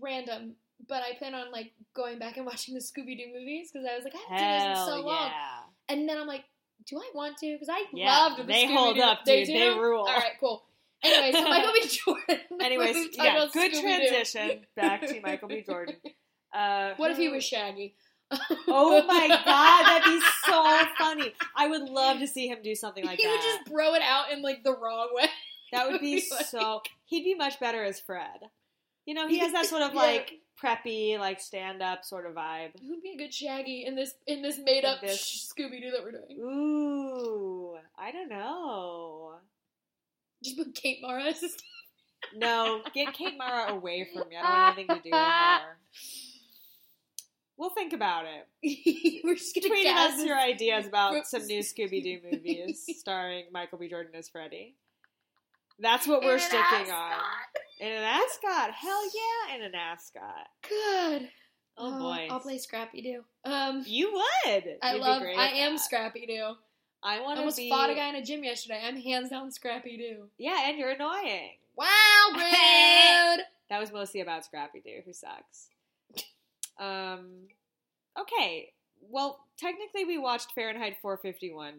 random, 0.00 0.54
but 0.88 1.02
I 1.02 1.16
plan 1.16 1.34
on 1.34 1.50
like 1.52 1.72
going 1.94 2.18
back 2.18 2.36
and 2.36 2.46
watching 2.52 2.74
the 2.74 2.80
Scooby 2.80 3.16
Doo 3.16 3.32
movies 3.32 3.70
because 3.72 3.86
I 3.90 3.94
was 3.96 4.04
like, 4.04 4.14
I 4.14 4.18
haven't 4.18 4.38
seen 4.38 4.70
this 4.70 4.78
in 4.78 4.86
so 5.00 5.06
long, 5.06 5.30
yeah, 5.30 5.60
and 5.94 6.08
then 6.08 6.18
I'm 6.18 6.26
like, 6.26 6.44
do 6.86 6.98
I 6.98 7.10
want 7.14 7.36
to? 7.38 7.52
Because 7.52 7.68
I 7.68 7.84
Yeah, 7.92 8.06
loved 8.18 8.40
the 8.40 8.44
they 8.44 8.64
Scooby-Doo. 8.64 8.74
hold 8.76 8.98
up, 8.98 9.18
They 9.24 9.44
dude. 9.44 9.54
do? 9.54 9.58
They 9.60 9.78
rule. 9.78 10.00
All 10.00 10.16
right, 10.16 10.32
cool. 10.40 10.64
Anyway, 11.02 11.32
so 11.32 11.42
Michael 11.48 11.72
B. 11.72 11.88
Jordan. 11.88 12.44
Anyways, 12.60 13.08
yeah, 13.14 13.46
good 13.52 13.72
Scooby-Doo. 13.72 13.80
transition 13.80 14.60
back 14.76 15.06
to 15.06 15.20
Michael 15.20 15.48
B. 15.48 15.62
Jordan. 15.66 15.96
Uh, 16.54 16.92
What 16.96 17.10
if 17.10 17.16
he 17.16 17.28
was 17.28 17.44
Shaggy? 17.44 17.94
Oh 18.66 19.04
my 19.06 19.28
god, 19.28 19.84
that'd 19.84 20.04
be 20.10 20.20
so 20.46 20.84
funny. 20.98 21.34
I 21.56 21.68
would 21.68 21.82
love 21.88 22.18
to 22.20 22.26
see 22.26 22.48
him 22.48 22.58
do 22.64 22.74
something 22.74 23.04
like 23.04 23.18
that. 23.18 23.22
he 23.22 23.28
would 23.28 23.42
just 23.42 23.68
throw 23.68 23.94
it 23.94 24.02
out 24.02 24.30
in 24.32 24.40
like 24.42 24.62
the 24.64 24.72
wrong 24.74 25.08
way. 25.12 25.26
That 25.72 25.90
would 25.90 26.00
be 26.00 26.22
would 26.30 26.46
so. 26.46 26.80
He'd 27.06 27.24
be 27.24 27.34
much 27.34 27.58
better 27.60 27.82
as 27.84 28.00
Fred. 28.00 28.40
You 29.04 29.14
know, 29.14 29.26
he 29.28 29.38
has 29.40 29.52
that 29.52 29.66
sort 29.66 29.82
of 29.82 29.92
Yeah. 29.94 30.00
like 30.00 30.32
preppy, 30.62 31.18
like 31.18 31.40
stand 31.40 31.82
up 31.82 32.04
sort 32.04 32.24
of 32.24 32.34
vibe. 32.34 32.70
Who 32.80 32.90
would 32.90 33.02
be 33.02 33.12
a 33.14 33.16
good 33.18 33.34
Shaggy 33.34 33.84
in 33.86 33.96
this 33.96 34.14
in 34.26 34.40
this 34.42 34.58
made 34.58 34.84
up 34.84 35.02
Scooby 35.02 35.80
Doo 35.82 35.90
that 35.90 36.02
we're 36.02 36.12
doing? 36.12 36.38
Ooh, 36.40 37.76
I 37.98 38.12
don't 38.12 38.28
know. 38.30 39.34
Just 40.42 40.56
put 40.56 40.74
Kate 40.74 40.98
Mara 41.02 41.24
as 41.24 41.40
his 41.40 41.56
No, 42.34 42.82
get 42.94 43.14
Kate 43.14 43.36
Mara 43.36 43.72
away 43.72 44.08
from 44.12 44.28
me. 44.28 44.36
I 44.36 44.42
don't 44.42 44.50
want 44.50 44.78
anything 44.78 44.96
to 44.96 45.02
do 45.02 45.10
with 45.10 45.20
her. 45.20 45.78
We'll 47.56 47.70
think 47.70 47.92
about 47.92 48.24
it. 48.24 49.20
We're 49.24 49.34
just 49.34 49.54
Tweet 49.54 49.86
us 49.86 50.24
your 50.24 50.38
ideas 50.38 50.86
about 50.86 51.26
some 51.26 51.46
new 51.46 51.60
Scooby 51.60 52.02
Doo 52.02 52.18
movies 52.32 52.84
starring 52.98 53.46
Michael 53.52 53.78
B. 53.78 53.88
Jordan 53.88 54.12
as 54.16 54.28
Freddy. 54.28 54.74
That's 55.78 56.06
what 56.06 56.22
we're 56.22 56.38
sticking 56.38 56.92
on. 56.92 57.12
In 57.80 57.88
an 57.90 58.02
ascot. 58.02 58.70
Hell 58.72 59.02
yeah, 59.04 59.56
in 59.56 59.62
an 59.62 59.74
ascot. 59.74 60.46
Good. 60.68 61.28
Oh, 61.76 61.98
boy. 61.98 62.28
I'll 62.30 62.40
play 62.40 62.58
Scrappy 62.58 63.02
Doo. 63.02 63.24
Um, 63.44 63.82
You 63.86 64.12
would. 64.12 64.64
I 64.82 64.94
You'd 64.94 65.00
love. 65.00 65.22
I 65.22 65.52
am. 65.56 65.78
Scrappy 65.78 66.26
Doo. 66.26 66.54
I 67.02 67.20
want 67.20 67.36
to 67.36 67.40
almost 67.40 67.56
be. 67.56 67.68
fought 67.68 67.90
a 67.90 67.94
guy 67.94 68.08
in 68.08 68.14
a 68.16 68.22
gym 68.24 68.44
yesterday. 68.44 68.80
I'm 68.84 68.96
hands 68.96 69.30
down 69.30 69.50
Scrappy 69.50 69.96
Doo. 69.96 70.28
Yeah, 70.38 70.68
and 70.68 70.78
you're 70.78 70.90
annoying. 70.90 71.50
Wow, 71.76 71.86
rude. 72.34 73.44
That 73.70 73.80
was 73.80 73.92
mostly 73.92 74.20
about 74.20 74.44
Scrappy 74.44 74.80
Doo, 74.80 75.00
who 75.04 75.12
sucks. 75.12 75.68
Um, 76.78 77.48
okay. 78.18 78.72
Well, 79.00 79.40
technically, 79.58 80.04
we 80.04 80.18
watched 80.18 80.52
Fahrenheit 80.54 80.96
451. 81.02 81.74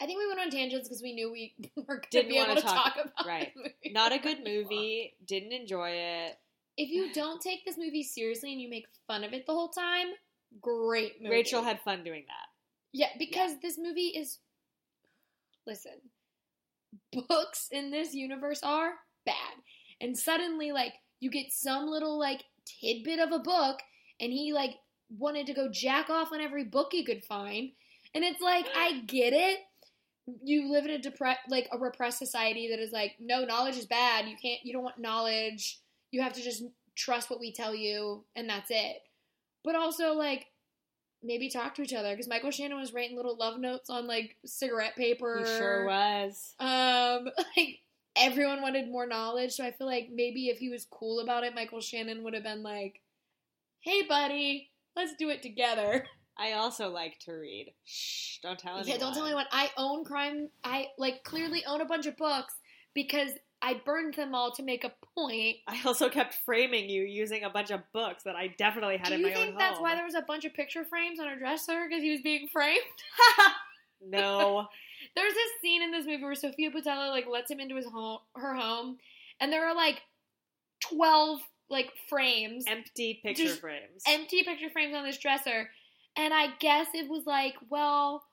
I 0.00 0.06
think 0.06 0.18
we 0.18 0.26
went 0.28 0.40
on 0.40 0.50
tangents 0.50 0.88
because 0.88 1.02
we 1.02 1.12
knew 1.14 1.30
we 1.30 1.54
were 1.76 2.02
going 2.10 2.24
to 2.24 2.28
be 2.28 2.36
able 2.38 2.48
wanna 2.48 2.60
talk- 2.62 2.94
talk, 2.94 3.04
about 3.04 3.26
right. 3.26 3.52
Not 3.86 4.12
a 4.12 4.18
good 4.18 4.38
movie. 4.44 5.14
Didn't 5.26 5.52
enjoy 5.52 5.90
it. 5.90 6.38
If 6.76 6.88
you 6.90 7.12
don't 7.12 7.40
take 7.40 7.64
this 7.66 7.76
movie 7.76 8.02
seriously 8.02 8.52
and 8.52 8.60
you 8.60 8.68
make 8.70 8.86
fun 9.06 9.24
of 9.24 9.32
it 9.34 9.46
the 9.46 9.52
whole 9.52 9.68
time, 9.68 10.06
great 10.62 11.20
movie. 11.20 11.34
Rachel 11.34 11.62
had 11.62 11.80
fun 11.82 12.02
doing 12.04 12.24
that. 12.28 12.46
Yeah, 12.92 13.08
because 13.18 13.52
this 13.60 13.78
movie 13.78 14.08
is. 14.08 14.38
Listen, 15.66 16.00
books 17.28 17.68
in 17.70 17.90
this 17.90 18.14
universe 18.14 18.60
are 18.62 18.92
bad. 19.26 19.54
And 20.00 20.16
suddenly, 20.16 20.72
like, 20.72 20.94
you 21.20 21.30
get 21.30 21.52
some 21.52 21.86
little, 21.86 22.18
like, 22.18 22.42
tidbit 22.66 23.20
of 23.20 23.32
a 23.32 23.38
book, 23.38 23.80
and 24.20 24.32
he, 24.32 24.52
like, 24.52 24.76
wanted 25.10 25.46
to 25.46 25.54
go 25.54 25.68
jack 25.70 26.08
off 26.08 26.32
on 26.32 26.40
every 26.40 26.64
book 26.64 26.88
he 26.92 27.04
could 27.04 27.24
find. 27.24 27.70
And 28.14 28.24
it's 28.24 28.40
like, 28.40 28.66
I 28.76 29.00
get 29.06 29.32
it. 29.32 29.58
You 30.42 30.70
live 30.70 30.84
in 30.84 30.92
a 30.92 30.98
depre- 30.98 31.36
like 31.48 31.68
a 31.72 31.78
repressed 31.78 32.18
society 32.18 32.68
that 32.70 32.78
is 32.78 32.92
like, 32.92 33.16
no, 33.18 33.44
knowledge 33.44 33.76
is 33.76 33.86
bad. 33.86 34.28
You 34.28 34.36
can't, 34.40 34.60
you 34.62 34.72
don't 34.72 34.84
want 34.84 34.98
knowledge. 34.98 35.80
You 36.12 36.22
have 36.22 36.32
to 36.34 36.42
just 36.42 36.62
trust 36.96 37.30
what 37.30 37.40
we 37.40 37.52
tell 37.52 37.74
you, 37.74 38.24
and 38.36 38.48
that's 38.48 38.70
it. 38.70 38.98
But 39.64 39.74
also, 39.74 40.14
like, 40.14 40.46
maybe 41.22 41.48
talk 41.48 41.74
to 41.74 41.82
each 41.82 41.92
other 41.92 42.10
because 42.10 42.28
Michael 42.28 42.50
Shannon 42.50 42.78
was 42.78 42.92
writing 42.92 43.16
little 43.16 43.36
love 43.36 43.58
notes 43.58 43.90
on 43.90 44.06
like 44.06 44.36
cigarette 44.44 44.96
paper. 44.96 45.40
He 45.40 45.44
sure 45.44 45.86
was. 45.86 46.54
Um, 46.58 47.28
like 47.56 47.80
everyone 48.16 48.62
wanted 48.62 48.90
more 48.90 49.06
knowledge, 49.06 49.52
so 49.52 49.64
I 49.64 49.72
feel 49.72 49.86
like 49.86 50.08
maybe 50.12 50.48
if 50.48 50.58
he 50.58 50.68
was 50.68 50.86
cool 50.90 51.20
about 51.20 51.44
it, 51.44 51.54
Michael 51.54 51.80
Shannon 51.80 52.22
would 52.24 52.34
have 52.34 52.42
been 52.42 52.62
like, 52.62 53.00
"Hey, 53.80 54.02
buddy, 54.02 54.70
let's 54.96 55.14
do 55.18 55.30
it 55.30 55.42
together." 55.42 56.06
I 56.38 56.52
also 56.52 56.88
like 56.88 57.18
to 57.26 57.32
read. 57.32 57.74
Shh, 57.84 58.38
don't 58.42 58.58
tell 58.58 58.78
anyone. 58.78 58.88
Yeah, 58.88 58.98
don't 58.98 59.12
tell 59.12 59.26
anyone. 59.26 59.44
I 59.52 59.70
own 59.76 60.04
crime. 60.04 60.48
I 60.64 60.86
like 60.96 61.22
clearly 61.22 61.64
own 61.66 61.82
a 61.82 61.84
bunch 61.84 62.06
of 62.06 62.16
books 62.16 62.54
because 62.94 63.30
I 63.62 63.74
burned 63.84 64.14
them 64.14 64.34
all 64.34 64.52
to 64.52 64.62
make 64.62 64.84
a 64.84 64.92
point. 65.14 65.56
I 65.68 65.80
also 65.84 66.08
kept 66.08 66.34
framing 66.46 66.88
you 66.88 67.02
using 67.02 67.44
a 67.44 67.50
bunch 67.50 67.70
of 67.70 67.80
books 67.92 68.22
that 68.24 68.34
I 68.36 68.54
definitely 68.58 68.96
had 68.96 69.12
in 69.12 69.22
my 69.22 69.28
own. 69.28 69.34
Do 69.34 69.40
you 69.40 69.46
think 69.46 69.58
that's 69.58 69.80
why 69.80 69.94
there 69.94 70.04
was 70.04 70.14
a 70.14 70.22
bunch 70.22 70.44
of 70.44 70.54
picture 70.54 70.84
frames 70.84 71.20
on 71.20 71.28
her 71.28 71.36
dresser 71.36 71.86
because 71.88 72.02
he 72.02 72.10
was 72.10 72.22
being 72.22 72.48
framed? 72.52 72.80
no. 74.00 74.66
There's 75.16 75.34
this 75.34 75.50
scene 75.60 75.82
in 75.82 75.90
this 75.90 76.06
movie 76.06 76.22
where 76.22 76.34
Sophia 76.34 76.70
Boutella 76.70 77.10
like 77.10 77.26
lets 77.26 77.50
him 77.50 77.60
into 77.60 77.76
his 77.76 77.86
home, 77.86 78.18
her 78.36 78.54
home, 78.54 78.98
and 79.40 79.52
there 79.52 79.66
are 79.66 79.74
like 79.74 80.00
twelve 80.80 81.40
like 81.68 81.90
frames, 82.08 82.64
Empty 82.66 83.20
picture 83.22 83.48
frames. 83.48 84.02
empty 84.06 84.42
picture 84.42 84.70
frames 84.70 84.94
on 84.94 85.04
this 85.04 85.18
dresser, 85.18 85.70
and 86.16 86.34
I 86.34 86.48
guess 86.58 86.88
it 86.94 87.08
was 87.08 87.26
like, 87.26 87.54
well, 87.70 88.24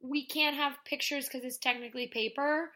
we 0.00 0.26
can't 0.26 0.56
have 0.56 0.74
pictures 0.84 1.26
because 1.26 1.44
it's 1.44 1.58
technically 1.58 2.06
paper, 2.06 2.70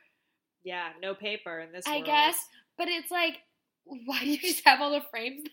yeah, 0.68 0.88
no 1.02 1.14
paper 1.14 1.58
in 1.60 1.72
this 1.72 1.86
I 1.86 1.96
world. 1.96 2.04
guess. 2.06 2.36
But 2.76 2.88
it's 2.88 3.10
like, 3.10 3.38
why 3.84 4.20
do 4.20 4.26
you 4.30 4.38
just 4.38 4.62
have 4.66 4.80
all 4.80 4.90
the 4.92 5.00
frames 5.10 5.44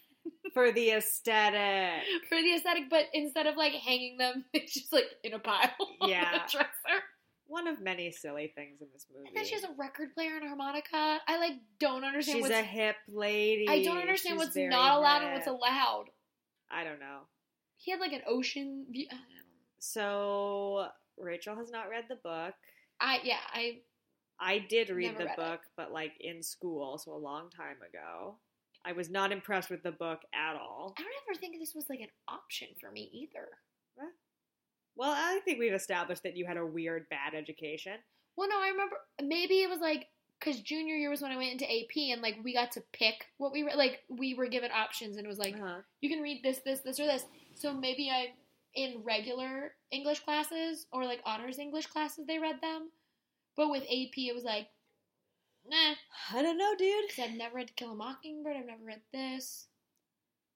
For 0.54 0.72
the 0.72 0.92
aesthetic. 0.92 2.04
for 2.30 2.36
the 2.42 2.54
aesthetic? 2.56 2.84
But 2.90 3.06
instead 3.14 3.48
of 3.48 3.56
like 3.56 3.74
hanging 3.74 4.18
them, 4.18 4.46
it's 4.54 4.74
just 4.74 4.92
like 4.94 5.06
in 5.24 5.34
a 5.34 5.40
pile 5.40 5.70
on 6.02 6.10
Yeah. 6.10 6.32
the 6.34 6.52
dresser. 6.52 7.02
One 7.48 7.68
of 7.68 7.80
many 7.80 8.12
silly 8.12 8.52
things 8.56 8.82
in 8.82 8.88
this 8.92 9.06
movie. 9.14 9.28
And 9.28 9.38
then 9.38 9.46
she 9.46 9.54
has 9.54 9.64
a 9.64 9.70
record 9.78 10.14
player 10.16 10.36
and 10.36 10.48
harmonica. 10.48 11.20
I 11.28 11.38
like 11.40 11.54
don't 11.80 12.04
understand 12.04 12.38
She's 12.38 12.42
what's 12.44 12.56
a 12.56 12.64
hip 12.64 12.96
lady. 13.08 13.68
I 13.70 13.84
don't 13.84 14.00
understand 14.00 14.40
She's 14.40 14.46
what's 14.48 14.56
not 14.56 14.98
allowed 14.98 15.24
and 15.24 15.34
what's 15.34 15.48
allowed. 15.48 16.06
I 16.72 16.84
don't 16.84 17.00
know. 17.00 17.20
He 17.78 17.92
had 17.92 18.00
like 18.00 18.14
an 18.14 18.22
ocean 18.28 18.86
view. 18.92 19.06
I 19.12 19.14
don't 19.16 19.22
know. 19.22 19.54
So 19.78 20.88
Rachel 21.20 21.56
has 21.56 21.70
not 21.72 21.88
read 21.90 22.06
the 22.10 22.16
book. 22.16 22.56
I 23.00 23.20
yeah, 23.24 23.38
I 23.54 23.80
I 24.40 24.60
did 24.70 24.90
read 24.90 25.14
Never 25.14 25.18
the 25.20 25.26
read 25.26 25.34
it. 25.34 25.38
book, 25.38 25.60
but 25.78 25.92
like 25.92 26.14
in 26.20 26.44
school, 26.44 26.98
so 26.98 27.14
a 27.14 27.18
long 27.18 27.50
time 27.50 27.78
ago. 27.88 28.38
I 28.88 28.92
was 28.92 29.10
not 29.10 29.32
impressed 29.32 29.70
with 29.72 29.82
the 29.82 29.92
book 29.92 30.20
at 30.34 30.56
all. 30.56 30.94
I 30.98 31.02
don't 31.02 31.12
ever 31.28 31.40
think 31.40 31.58
this 31.60 31.74
was 31.74 31.86
like 31.90 32.02
an 32.02 32.10
option 32.28 32.68
for 32.80 32.92
me 32.92 33.10
either. 33.14 33.48
Well, 34.98 35.12
I 35.12 35.40
think 35.44 35.60
we've 35.60 35.74
established 35.74 36.24
that 36.24 36.38
you 36.38 36.46
had 36.46 36.58
a 36.58 36.66
weird 36.66 37.08
bad 37.10 37.34
education. 37.38 37.94
Well, 38.38 38.48
no, 38.48 38.56
I 38.62 38.70
remember 38.70 38.96
maybe 39.22 39.56
it 39.62 39.70
was 39.70 39.80
like 39.80 40.08
because 40.40 40.62
junior 40.62 40.96
year 40.96 41.10
was 41.10 41.22
when 41.22 41.32
I 41.32 41.38
went 41.38 41.52
into 41.54 41.66
AP 41.66 42.14
and 42.14 42.22
like 42.22 42.36
we 42.44 42.54
got 42.54 42.72
to 42.74 42.84
pick 42.94 43.26
what 43.38 43.52
we 43.52 43.64
were 43.64 43.72
like 43.76 44.02
we 44.10 44.34
were 44.36 44.48
given 44.48 44.70
options 44.72 45.18
and 45.18 45.26
it 45.26 45.30
was 45.30 45.38
like 45.40 45.56
Uh-huh. 45.56 45.80
you 46.02 46.10
can 46.10 46.22
read 46.22 46.42
this, 46.44 46.60
this, 46.64 46.82
this, 46.82 47.00
or 47.00 47.06
this. 47.06 47.26
So 47.56 47.74
maybe 47.74 48.10
I 48.10 48.28
in 48.74 49.02
regular 49.04 49.74
English 49.92 50.20
classes 50.20 50.86
or 50.92 51.06
like 51.06 51.22
honors 51.26 51.60
English 51.60 51.88
classes 51.88 52.26
they 52.28 52.40
read 52.40 52.62
them, 52.62 52.90
but 53.56 53.70
with 53.70 53.84
AP 53.84 54.18
it 54.18 54.36
was 54.36 54.44
like 54.44 54.68
nah. 55.68 55.96
I 56.34 56.42
don't 56.42 56.58
know, 56.58 56.74
dude. 56.78 57.06
Because 57.08 57.26
I've 57.26 57.38
never 57.38 57.56
read 57.56 57.68
To 57.68 57.74
Kill 57.74 57.92
a 57.92 57.96
Mockingbird. 57.96 58.56
I've 58.58 58.66
never 58.66 58.84
read 58.84 59.02
this. 59.14 59.68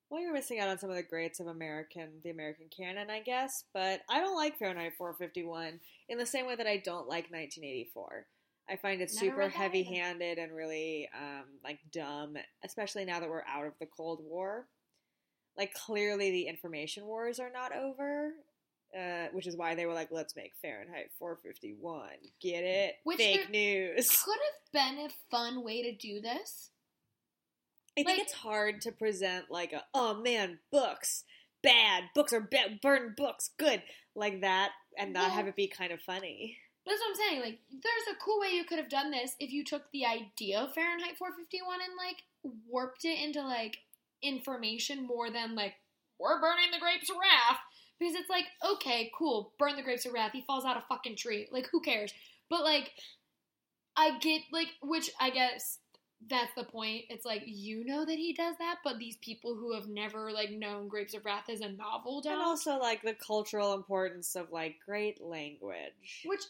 Well, 0.09 0.21
you're 0.21 0.33
missing 0.33 0.59
out 0.59 0.69
on 0.69 0.79
some 0.79 0.89
of 0.89 0.95
the 0.95 1.03
greats 1.03 1.39
of 1.39 1.47
American, 1.47 2.09
the 2.23 2.31
American 2.31 2.65
canon, 2.75 3.11
I 3.11 3.19
guess. 3.19 3.65
But 3.73 4.01
I 4.09 4.19
don't 4.19 4.35
like 4.35 4.57
Fahrenheit 4.57 4.93
451 4.97 5.79
in 6.09 6.17
the 6.17 6.25
same 6.25 6.47
way 6.47 6.55
that 6.55 6.65
I 6.65 6.77
don't 6.77 7.07
like 7.07 7.31
1984. 7.31 8.25
I 8.67 8.75
find 8.75 9.01
it 9.01 9.11
Never 9.13 9.25
super 9.25 9.41
either. 9.43 9.51
heavy-handed 9.51 10.37
and 10.37 10.55
really 10.55 11.09
um, 11.15 11.45
like 11.63 11.79
dumb, 11.91 12.37
especially 12.63 13.05
now 13.05 13.19
that 13.19 13.29
we're 13.29 13.43
out 13.47 13.65
of 13.65 13.73
the 13.79 13.85
Cold 13.87 14.21
War. 14.23 14.67
Like 15.57 15.73
clearly, 15.73 16.31
the 16.31 16.47
information 16.47 17.05
wars 17.05 17.39
are 17.39 17.51
not 17.51 17.75
over, 17.75 18.31
uh, 18.97 19.27
which 19.33 19.47
is 19.47 19.55
why 19.55 19.75
they 19.75 19.85
were 19.85 19.93
like, 19.93 20.09
"Let's 20.11 20.35
make 20.35 20.53
Fahrenheit 20.61 21.11
451." 21.19 22.09
Get 22.41 22.63
it? 22.63 22.95
Which 23.03 23.17
Fake 23.17 23.49
news. 23.49 24.09
Could 24.23 24.37
have 24.39 24.71
been 24.95 25.05
a 25.05 25.09
fun 25.29 25.63
way 25.63 25.83
to 25.83 25.95
do 25.95 26.21
this. 26.21 26.69
I 27.97 28.03
think 28.03 28.07
Like- 28.07 28.19
it's 28.19 28.33
hard 28.33 28.81
to 28.81 28.91
present 28.91 29.51
like 29.51 29.73
a 29.73 29.83
oh 29.93 30.13
man 30.21 30.59
books 30.71 31.25
bad 31.61 32.05
books 32.15 32.31
are 32.31 32.39
bad 32.39 32.79
burn 32.81 33.13
books 33.17 33.49
good 33.57 33.83
like 34.15 34.41
that 34.41 34.71
and 34.97 35.13
not 35.13 35.31
have 35.31 35.47
it 35.47 35.55
be 35.55 35.67
kind 35.67 35.91
of 35.91 36.01
funny. 36.01 36.57
That's 36.85 36.99
what 37.01 37.09
I'm 37.09 37.15
saying. 37.15 37.41
Like, 37.41 37.59
there's 37.71 38.15
a 38.15 38.19
cool 38.23 38.39
way 38.39 38.49
you 38.49 38.63
could 38.63 38.79
have 38.79 38.89
done 38.89 39.11
this 39.11 39.35
if 39.39 39.51
you 39.51 39.63
took 39.63 39.83
the 39.91 40.05
idea 40.05 40.59
of 40.59 40.73
Fahrenheit 40.73 41.17
451 41.17 41.79
and 41.81 41.93
like 41.97 42.23
warped 42.67 43.05
it 43.05 43.21
into 43.21 43.41
like 43.43 43.77
information 44.21 45.05
more 45.05 45.29
than 45.29 45.55
like 45.55 45.75
we're 46.19 46.41
burning 46.41 46.71
the 46.71 46.79
grapes 46.79 47.09
of 47.09 47.15
wrath. 47.17 47.59
Because 47.99 48.15
it's 48.15 48.29
like, 48.29 48.45
okay, 48.65 49.11
cool, 49.17 49.53
burn 49.59 49.75
the 49.75 49.81
grapes 49.81 50.05
of 50.05 50.13
wrath. 50.13 50.31
He 50.33 50.41
falls 50.41 50.65
out 50.65 50.77
of 50.77 50.83
a 50.83 50.85
fucking 50.87 51.17
tree. 51.17 51.47
Like, 51.51 51.67
who 51.71 51.81
cares? 51.81 52.13
But 52.49 52.63
like, 52.63 52.91
I 53.97 54.17
get 54.19 54.41
like, 54.51 54.69
which 54.81 55.09
I 55.19 55.29
guess 55.29 55.79
that's 56.27 56.53
the 56.55 56.63
point. 56.63 57.05
It's 57.09 57.25
like 57.25 57.43
you 57.45 57.85
know 57.85 58.05
that 58.05 58.17
he 58.17 58.33
does 58.33 58.55
that, 58.59 58.77
but 58.83 58.99
these 58.99 59.17
people 59.17 59.55
who 59.55 59.73
have 59.73 59.87
never 59.87 60.31
like 60.31 60.51
known 60.51 60.87
Grapes 60.87 61.13
of 61.13 61.23
Wrath 61.23 61.49
as 61.49 61.61
a 61.61 61.71
novel 61.71 62.21
don't. 62.21 62.33
And 62.33 62.41
also 62.41 62.77
like 62.77 63.01
the 63.01 63.13
cultural 63.13 63.73
importance 63.73 64.35
of 64.35 64.51
like 64.51 64.75
great 64.85 65.21
language. 65.21 66.23
Which 66.25 66.41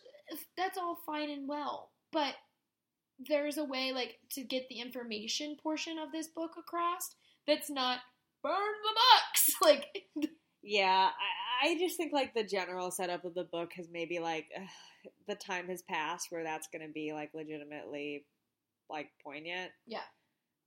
that's 0.57 0.77
all 0.77 0.99
fine 1.05 1.29
and 1.29 1.47
well, 1.47 1.91
but 2.11 2.35
there's 3.27 3.57
a 3.57 3.63
way 3.63 3.91
like 3.91 4.17
to 4.31 4.43
get 4.43 4.67
the 4.69 4.79
information 4.79 5.57
portion 5.61 5.97
of 5.99 6.11
this 6.11 6.27
book 6.27 6.51
across 6.57 7.15
that's 7.45 7.69
not 7.69 7.99
burn 8.41 8.53
the 8.53 8.95
books. 8.95 9.55
Like 9.61 9.85
Yeah, 10.63 11.09
I, 11.61 11.77
just 11.77 11.97
think 11.97 12.13
like 12.13 12.33
the 12.33 12.43
general 12.43 12.91
setup 12.91 13.25
of 13.25 13.33
the 13.33 13.43
book 13.43 13.71
has 13.75 13.87
maybe 13.91 14.19
like 14.19 14.47
the 15.27 15.35
time 15.35 15.67
has 15.67 15.81
passed 15.81 16.27
where 16.29 16.43
that's 16.43 16.67
going 16.67 16.85
to 16.85 16.91
be 16.91 17.13
like 17.13 17.31
legitimately 17.33 18.25
like 18.89 19.09
poignant. 19.23 19.71
Yeah. 19.87 19.99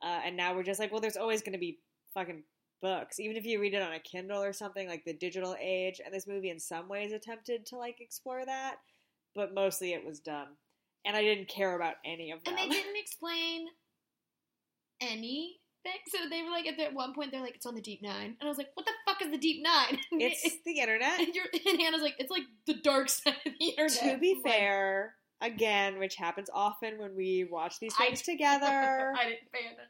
Uh, 0.02 0.20
and 0.24 0.36
now 0.36 0.54
we're 0.54 0.64
just 0.64 0.80
like, 0.80 0.90
well, 0.90 1.00
there's 1.00 1.16
always 1.16 1.42
going 1.42 1.52
to 1.52 1.58
be 1.58 1.78
fucking 2.14 2.42
books, 2.82 3.20
even 3.20 3.36
if 3.36 3.46
you 3.46 3.60
read 3.60 3.74
it 3.74 3.82
on 3.82 3.92
a 3.92 4.00
Kindle 4.00 4.42
or 4.42 4.52
something 4.52 4.88
like 4.88 5.04
the 5.04 5.14
digital 5.14 5.56
age. 5.60 6.00
And 6.04 6.12
this 6.12 6.26
movie, 6.26 6.50
in 6.50 6.58
some 6.58 6.88
ways, 6.88 7.12
attempted 7.12 7.64
to 7.66 7.76
like 7.76 8.00
explore 8.00 8.44
that, 8.44 8.76
but 9.34 9.54
mostly 9.54 9.92
it 9.92 10.04
was 10.04 10.20
dumb, 10.20 10.48
and 11.06 11.16
I 11.16 11.22
didn't 11.22 11.48
care 11.48 11.74
about 11.74 11.94
any 12.04 12.32
of 12.32 12.42
them. 12.44 12.56
and 12.58 12.70
they 12.70 12.74
didn't 12.74 12.96
explain 12.96 13.68
anything. 15.00 15.56
So 16.08 16.18
they 16.30 16.42
were 16.42 16.50
like 16.50 16.66
at 16.66 16.94
one 16.94 17.14
point 17.14 17.32
they're 17.32 17.40
like, 17.40 17.56
it's 17.56 17.66
on 17.66 17.74
the 17.74 17.80
deep 17.80 18.02
nine. 18.02 18.36
And 18.40 18.42
I 18.42 18.48
was 18.48 18.58
like, 18.58 18.70
what 18.74 18.86
the 18.86 18.92
fuck 19.22 19.26
is 19.26 19.32
the 19.32 19.38
deep 19.38 19.62
nine? 19.62 19.98
it's 20.12 20.58
the 20.64 20.80
internet. 20.80 21.20
and, 21.20 21.34
you're, 21.34 21.44
and 21.66 21.80
Hannah's 21.80 22.02
like, 22.02 22.16
it's 22.18 22.30
like 22.30 22.42
the 22.66 22.74
dark 22.74 23.08
side 23.08 23.34
of 23.46 23.52
the 23.58 23.66
internet. 23.66 24.14
to 24.14 24.18
be 24.18 24.34
like, 24.42 24.52
fair, 24.52 25.14
again, 25.40 25.98
which 25.98 26.16
happens 26.16 26.48
often 26.52 26.98
when 26.98 27.14
we 27.16 27.46
watch 27.50 27.78
these 27.80 27.94
I- 27.98 28.06
things 28.06 28.22
together. 28.22 28.66
I 29.16 29.24
didn't 29.24 29.52
pay 29.52 29.60
attention. 29.66 29.86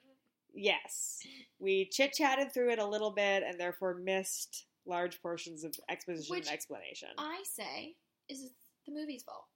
Yes. 0.54 1.20
We 1.58 1.88
chit 1.90 2.12
chatted 2.12 2.52
through 2.52 2.72
it 2.72 2.78
a 2.78 2.86
little 2.86 3.10
bit 3.10 3.42
and 3.42 3.58
therefore 3.58 3.94
missed 3.94 4.66
large 4.86 5.22
portions 5.22 5.64
of 5.64 5.74
exposition 5.88 6.30
Which 6.34 6.46
and 6.46 6.54
explanation. 6.54 7.08
I 7.16 7.42
say 7.44 7.94
is 8.28 8.50
the 8.86 8.92
movie's 8.92 9.22
fault 9.22 9.46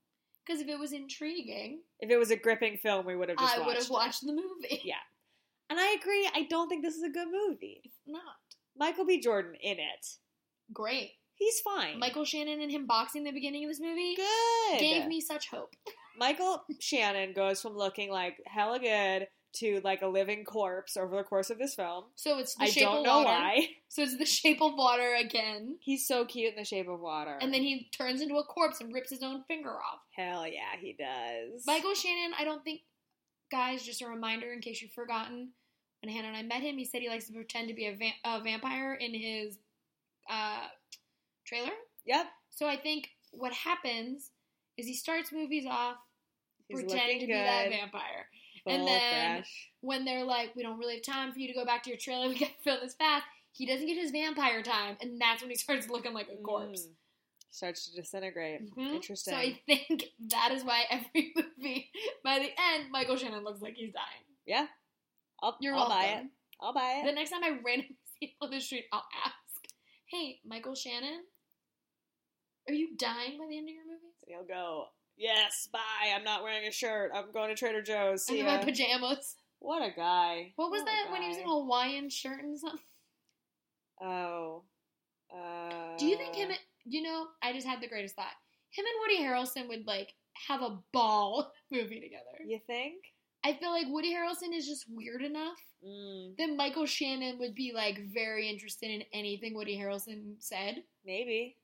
Because 0.47 0.63
if 0.63 0.69
it 0.69 0.79
was 0.79 0.93
intriguing, 0.93 1.81
If 2.01 2.11
it 2.11 2.17
was 2.17 2.31
a 2.31 2.37
gripping 2.37 2.79
film, 2.79 3.05
we 3.05 3.15
would 3.17 3.29
have 3.29 3.39
just 3.39 3.59
I 3.59 3.67
would 3.67 3.77
have 3.77 3.91
watched 3.91 4.25
the 4.25 4.33
movie. 4.33 4.81
Yeah. 4.85 4.95
And 5.69 5.79
I 5.81 5.97
agree. 6.01 6.31
I 6.35 6.47
don't 6.49 6.69
think 6.69 6.83
this 6.83 6.95
is 6.95 7.03
a 7.03 7.11
good 7.11 7.29
movie. 7.31 7.81
It's 7.85 7.99
not 8.07 8.23
Michael 8.79 9.07
B. 9.07 9.21
Jordan 9.21 9.55
in 9.61 9.79
it. 9.79 10.07
great. 10.73 11.13
He's 11.35 11.61
fine. 11.61 11.99
Michael 11.99 12.25
Shannon 12.25 12.63
and 12.63 12.71
him 12.71 12.87
boxing 12.87 13.23
the 13.25 13.31
beginning 13.31 13.65
of 13.65 13.71
this 13.71 13.81
movie 13.81 14.17
good. 14.17 14.81
gave 14.81 15.07
me 15.07 15.21
such 15.21 15.49
hope. 15.51 15.75
Michael 16.19 16.65
Shannon 16.81 17.35
goes 17.35 17.61
from 17.61 17.77
looking 17.77 18.11
like 18.11 18.39
hella 18.47 18.79
good 18.79 19.29
to 19.57 19.81
like 19.85 20.01
a 20.01 20.07
living 20.07 20.45
corpse 20.45 20.97
over 20.97 21.15
the 21.17 21.23
course 21.25 21.51
of 21.51 21.59
this 21.59 21.75
film. 21.75 22.05
So 22.15 22.39
it's 22.39 22.55
the 22.55 22.65
I 22.65 22.69
shape 22.69 22.85
don't 22.85 22.99
of 23.01 23.05
know 23.05 23.19
water. 23.19 23.29
why. 23.29 23.67
So 23.89 24.03
it's 24.03 24.17
the 24.17 24.25
shape 24.27 24.61
of 24.63 24.73
water 24.77 25.15
again. 25.15 25.77
He's 25.81 26.07
so 26.07 26.25
cute 26.25 26.53
in 26.53 26.57
the 26.59 26.65
shape 26.65 26.89
of 26.89 27.01
water. 27.01 27.37
And 27.41 27.53
then 27.53 27.63
he 27.63 27.89
turns 27.97 28.21
into 28.23 28.37
a 28.37 28.45
corpse 28.45 28.81
and 28.81 28.93
rips 28.95 29.11
his 29.11 29.23
own 29.23 29.43
finger 29.49 29.71
off. 29.71 30.01
Hell 30.17 30.47
yeah, 30.47 30.79
he 30.81 30.95
does. 30.99 31.65
Michael 31.67 31.95
Shannon, 31.95 32.33
I 32.39 32.45
don't 32.45 32.65
think, 32.65 32.81
guys, 33.51 33.83
just 33.85 34.01
a 34.03 34.07
reminder 34.07 34.53
in 34.53 34.61
case 34.61 34.81
you've 34.83 34.93
forgotten. 34.93 35.51
When 36.03 36.13
Hannah 36.15 36.29
and 36.29 36.37
I 36.37 36.43
met 36.43 36.63
him, 36.63 36.77
he 36.79 36.85
said 36.85 37.01
he 37.01 37.09
likes 37.09 37.27
to 37.27 37.33
pretend 37.33 37.69
to 37.69 37.75
be 37.75 37.87
a, 37.87 37.97
va- 37.97 38.21
a 38.25 38.43
vampire 38.43 38.95
in 38.95 39.13
his 39.15 39.59
uh, 40.31 40.67
trailer. 41.47 41.71
Yep. 42.05 42.27
So 42.51 42.67
I 42.67 42.77
think 42.77 43.09
what 43.33 43.53
happens 43.53 44.31
is 44.77 44.87
he 44.87 44.95
starts 44.95 45.33
movies 45.33 45.65
off 45.69 45.97
He's 46.69 46.81
pretending 46.81 47.21
to 47.21 47.27
be 47.27 47.33
that 47.33 47.69
vampire. 47.71 48.27
full 48.65 48.73
and 48.75 48.87
then- 48.87 49.37
fresh. 49.39 49.71
When 49.81 50.05
they're 50.05 50.25
like, 50.25 50.55
we 50.57 50.63
don't 50.65 50.79
really 50.79 50.95
have 50.97 51.05
time 51.05 51.33
for 51.33 51.39
you 51.39 51.47
to 51.49 51.55
go 51.55 51.65
back 51.65 51.85
to 51.85 51.91
your 51.91 51.99
trailer, 51.99 52.29
we 52.29 52.39
gotta 52.39 52.53
film 52.65 52.79
this 52.83 52.95
fast. 52.95 53.25
He 53.53 53.65
doesn't 53.67 53.87
get 53.87 53.97
his 53.97 54.11
vampire 54.11 54.63
time, 54.63 54.97
and 55.01 55.19
that's 55.21 55.41
when 55.41 55.51
he 55.51 55.57
starts 55.57 55.89
looking 55.89 56.13
like 56.13 56.29
a 56.31 56.37
corpse. 56.43 56.83
Mm. 56.83 56.91
Starts 57.53 57.89
to 57.89 57.97
disintegrate. 58.03 58.71
Mhm. 58.77 58.97
Interesting. 58.97 59.33
So 59.33 59.39
I 59.39 59.59
think 59.65 60.05
that 60.31 60.51
is 60.53 60.63
why 60.63 60.85
every 60.91 61.33
movie, 61.59 61.91
by 62.23 62.39
the 62.41 62.51
end, 62.75 62.91
Michael 62.91 63.17
Shannon 63.17 63.45
looks 63.45 63.63
like 63.63 63.75
he's 63.77 63.93
dying. 63.95 64.25
yeah. 64.45 64.67
I'll, 65.43 65.57
You're 65.61 65.75
I'll 65.75 65.89
welcome. 65.89 65.97
buy 65.97 66.05
it. 66.07 66.25
I'll 66.61 66.73
buy 66.75 67.01
it. 67.03 67.07
The 67.07 67.13
next 67.13 67.31
time 67.31 67.45
I 67.45 67.51
randomly 67.51 67.97
see 68.21 68.27
him 68.27 68.31
on 68.41 68.51
the 68.51 68.61
street, 68.61 68.85
I'll 68.93 69.05
ask, 69.25 69.35
"Hey, 70.07 70.41
Michael 70.47 70.75
Shannon, 70.75 71.23
are 72.69 72.75
you 72.75 72.97
dying 72.97 73.39
by 73.39 73.47
the 73.49 73.59
end 73.59 73.69
of 73.69 73.75
your 73.75 73.85
movie?" 73.85 74.15
And 74.27 74.37
he'll 74.37 74.47
go, 74.47 74.87
Yes, 75.19 75.69
bye. 75.73 76.13
I'm 76.15 76.25
not 76.25 76.43
wearing 76.43 76.67
a 76.69 76.71
shirt. 76.71 77.11
I'm 77.15 77.33
going 77.33 77.49
to 77.49 77.55
Trader 77.55 77.81
Joe's. 77.81 78.29
I'm 78.29 78.35
See 78.35 78.41
in 78.41 78.47
my 78.47 78.59
pajamas. 78.59 79.37
What 79.61 79.81
a 79.83 79.91
guy. 79.97 80.53
What 80.57 80.71
was 80.71 80.83
a 80.83 80.85
that 80.85 81.07
when 81.11 81.23
he 81.23 81.29
was 81.29 81.39
in 81.39 81.45
a. 81.45 81.47
Hawaiian 81.49 82.11
shirt 82.11 82.43
and 82.43 82.59
something? 82.59 82.81
Oh. 84.03 84.65
Uh, 85.35 85.97
Do 85.99 86.05
you 86.07 86.17
think 86.19 86.35
him? 86.35 86.51
and- 86.51 86.59
You 86.85 87.03
know, 87.03 87.29
I 87.43 87.53
just 87.55 87.67
had 87.67 87.81
the 87.81 87.89
greatest 87.89 88.15
thought. 88.15 88.27
Him 88.71 88.85
and 88.85 88.95
Woody 89.01 89.23
Harrelson 89.23 89.69
would 89.69 89.87
like 89.87 90.13
have 90.49 90.61
a 90.61 90.79
ball 90.93 91.51
movie 91.71 92.01
together. 92.01 92.45
You 92.47 92.61
think? 92.67 92.97
I 93.47 93.53
feel 93.55 93.71
like 93.71 93.87
Woody 93.89 94.13
Harrelson 94.15 94.55
is 94.55 94.67
just 94.67 94.87
weird 94.91 95.23
enough 95.23 95.59
Mm, 95.87 96.37
that 96.39 96.57
Michael 96.57 96.87
Shannon 96.87 97.39
would 97.39 97.55
be 97.55 97.73
like 97.75 97.99
very 98.13 98.49
interested 98.49 98.91
in 98.91 99.03
anything 99.13 99.55
Woody 99.55 99.77
Harrelson 99.79 100.35
said, 100.39 100.83
maybe. 101.05 101.57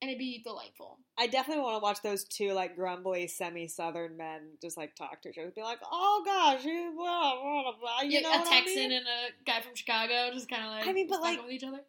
and 0.00 0.08
it'd 0.10 0.18
be 0.18 0.40
delightful. 0.42 0.98
I 1.18 1.26
definitely 1.26 1.62
want 1.64 1.74
to 1.76 1.82
watch 1.82 2.00
those 2.02 2.24
two 2.24 2.52
like 2.52 2.76
grumbly 2.76 3.26
semi-southern 3.26 4.16
men 4.16 4.52
just 4.62 4.76
like 4.76 4.94
talk 4.94 5.20
to 5.22 5.28
each 5.30 5.38
other, 5.38 5.50
be 5.54 5.60
like, 5.62 5.80
"Oh 5.90 6.22
gosh, 6.24 6.64
you, 6.64 6.92
blah, 6.96 7.34
blah, 7.34 7.72
blah," 7.80 8.00
you 8.02 8.10
Yeah, 8.12 8.20
know 8.20 8.32
a 8.34 8.38
what 8.38 8.46
I 8.48 8.60
Texan 8.60 8.76
mean? 8.76 8.92
and 8.92 9.06
a 9.06 9.44
guy 9.44 9.60
from 9.60 9.74
Chicago 9.74 10.30
just 10.32 10.48
kind 10.48 10.62
of 10.64 10.70
like 10.70 10.86
I 10.86 10.92
mean, 10.92 11.08
but, 11.08 11.20
like- 11.20 11.42
with 11.42 11.50
each 11.52 11.64
other. 11.64 11.80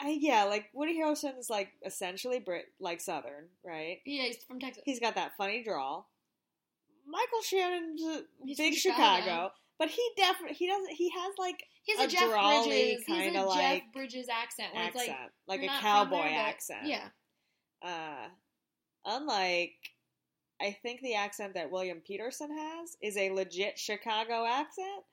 I, 0.00 0.16
yeah, 0.18 0.44
like 0.44 0.70
Woody 0.72 0.98
Harrelson 0.98 1.38
is 1.38 1.48
like 1.50 1.68
essentially 1.86 2.40
Brit, 2.40 2.64
like 2.80 3.00
Southern, 3.00 3.44
right? 3.64 3.98
Yeah, 4.06 4.24
he's 4.24 4.42
from 4.48 4.58
Texas. 4.58 4.82
He's 4.84 4.98
got 4.98 5.14
that 5.14 5.36
funny 5.36 5.62
drawl. 5.62 6.08
Michael 7.06 7.42
Shannon's 7.42 8.00
He's 8.44 8.58
big 8.58 8.74
Chicago, 8.74 9.22
Chicago. 9.22 9.52
but 9.78 9.88
he 9.88 10.02
definitely 10.16 10.56
he 10.56 10.66
doesn't 10.66 10.90
he 10.90 11.10
has 11.10 11.32
like 11.38 11.62
He's 11.84 11.98
a 11.98 12.04
a, 12.04 12.06
Jeff 12.06 12.30
Bridges. 12.30 13.04
He's 13.06 13.18
a 13.18 13.20
kinda 13.22 13.48
Jeff 13.54 13.82
Bridges 13.92 14.28
accent. 14.30 14.68
Accent, 14.74 15.16
like, 15.48 15.60
like, 15.60 15.70
a 15.70 15.80
cowboy 15.80 16.16
there, 16.22 16.38
accent. 16.38 16.86
Yeah. 16.86 17.08
Uh, 17.82 18.28
unlike, 19.04 19.74
I 20.60 20.76
think 20.82 21.00
the 21.00 21.14
accent 21.14 21.54
that 21.54 21.72
William 21.72 22.00
Petersen 22.06 22.56
has 22.56 22.96
is 23.02 23.16
a 23.16 23.32
legit 23.32 23.78
Chicago 23.78 24.46
accent, 24.46 25.04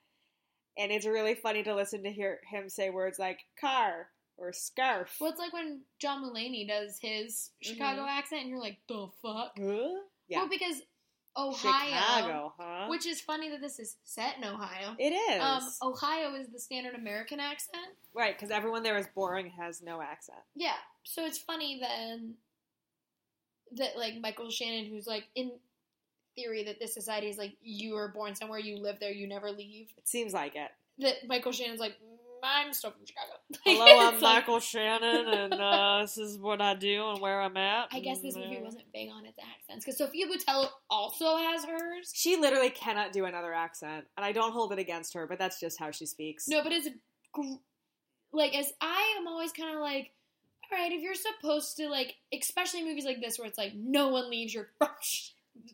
and 0.77 0.91
it's 0.91 1.07
really 1.07 1.33
funny 1.33 1.63
to 1.63 1.73
listen 1.73 2.03
to 2.03 2.11
hear 2.11 2.39
him 2.51 2.69
say 2.69 2.91
words 2.91 3.17
like 3.17 3.39
car 3.59 4.09
or 4.37 4.53
scarf. 4.53 5.17
Well, 5.19 5.31
it's 5.31 5.39
like 5.39 5.53
when 5.53 5.81
John 5.97 6.23
Mulaney 6.23 6.67
does 6.67 6.99
his 7.01 7.49
Chicago 7.61 8.05
accent, 8.07 8.41
and 8.41 8.49
you're 8.51 8.59
like, 8.59 8.77
the 8.87 9.07
fuck? 9.23 9.53
Huh? 9.59 9.87
Yeah. 10.27 10.39
Well, 10.41 10.49
because 10.49 10.83
Ohio, 11.39 11.89
Chicago, 11.93 12.53
huh? 12.59 12.87
which 12.89 13.05
is 13.05 13.21
funny 13.21 13.49
that 13.49 13.61
this 13.61 13.79
is 13.79 13.95
set 14.03 14.37
in 14.37 14.43
Ohio. 14.43 14.95
it 14.99 15.11
is 15.11 15.41
Um, 15.41 15.63
Ohio 15.81 16.35
is 16.35 16.47
the 16.49 16.59
standard 16.59 16.95
American 16.95 17.39
accent. 17.39 17.87
right 18.13 18.35
because 18.35 18.51
everyone 18.51 18.83
there 18.83 18.97
is 18.97 19.07
boring, 19.15 19.49
has 19.51 19.81
no 19.81 20.01
accent. 20.01 20.39
Yeah, 20.55 20.75
so 21.03 21.25
it's 21.25 21.37
funny 21.37 21.79
then 21.79 22.35
that 23.73 23.97
like 23.97 24.15
Michael 24.21 24.49
Shannon, 24.49 24.85
who's 24.85 25.07
like 25.07 25.25
in 25.35 25.51
theory 26.35 26.63
that 26.63 26.79
this 26.79 26.93
society 26.93 27.27
is 27.27 27.37
like 27.37 27.53
you 27.61 27.93
were 27.95 28.07
born 28.07 28.35
somewhere, 28.35 28.59
you 28.59 28.77
live 28.77 28.97
there, 28.99 29.11
you 29.11 29.27
never 29.27 29.51
leave. 29.51 29.87
It 29.97 30.07
seems 30.07 30.33
like 30.33 30.55
it. 30.55 30.71
That 30.99 31.27
Michael 31.27 31.51
Shannon's 31.51 31.79
like, 31.79 31.93
"Mm, 31.93 32.17
I'm 32.43 32.73
still 32.73 32.91
from 32.91 33.05
Chicago. 33.05 33.31
Hello, 33.65 34.07
I'm 34.07 34.13
like- 34.13 34.21
Michael 34.21 34.59
Shannon, 34.59 35.27
and 35.27 35.53
uh, 35.53 35.99
this 36.01 36.17
is 36.17 36.37
what 36.37 36.61
I 36.61 36.75
do 36.75 37.09
and 37.09 37.21
where 37.21 37.41
I'm 37.41 37.57
at. 37.57 37.87
I 37.91 37.99
guess 37.99 38.21
this 38.21 38.35
movie 38.35 38.57
uh, 38.57 38.61
wasn't 38.63 38.85
big 38.93 39.09
on 39.11 39.25
its 39.25 39.37
accents 39.39 39.85
because 39.85 39.97
Sophia 39.97 40.25
Boutella 40.27 40.67
also 40.89 41.37
has 41.37 41.65
hers. 41.65 42.11
She 42.13 42.37
literally 42.37 42.69
cannot 42.69 43.11
do 43.11 43.25
another 43.25 43.53
accent, 43.53 44.05
and 44.17 44.25
I 44.25 44.31
don't 44.31 44.51
hold 44.53 44.71
it 44.73 44.79
against 44.79 45.13
her, 45.13 45.27
but 45.27 45.39
that's 45.39 45.59
just 45.59 45.79
how 45.79 45.91
she 45.91 46.05
speaks. 46.05 46.47
No, 46.47 46.63
but 46.63 46.71
it's 46.71 46.87
like 48.31 48.55
as 48.55 48.71
I 48.81 49.15
am 49.19 49.27
always 49.27 49.51
kind 49.51 49.75
of 49.75 49.81
like, 49.81 50.11
all 50.71 50.77
right, 50.77 50.91
if 50.91 51.01
you're 51.01 51.15
supposed 51.15 51.77
to 51.77 51.89
like, 51.89 52.15
especially 52.33 52.83
movies 52.83 53.05
like 53.05 53.21
this 53.21 53.39
where 53.39 53.47
it's 53.47 53.57
like 53.57 53.73
no 53.75 54.09
one 54.09 54.29
leaves 54.29 54.53
your 54.53 54.69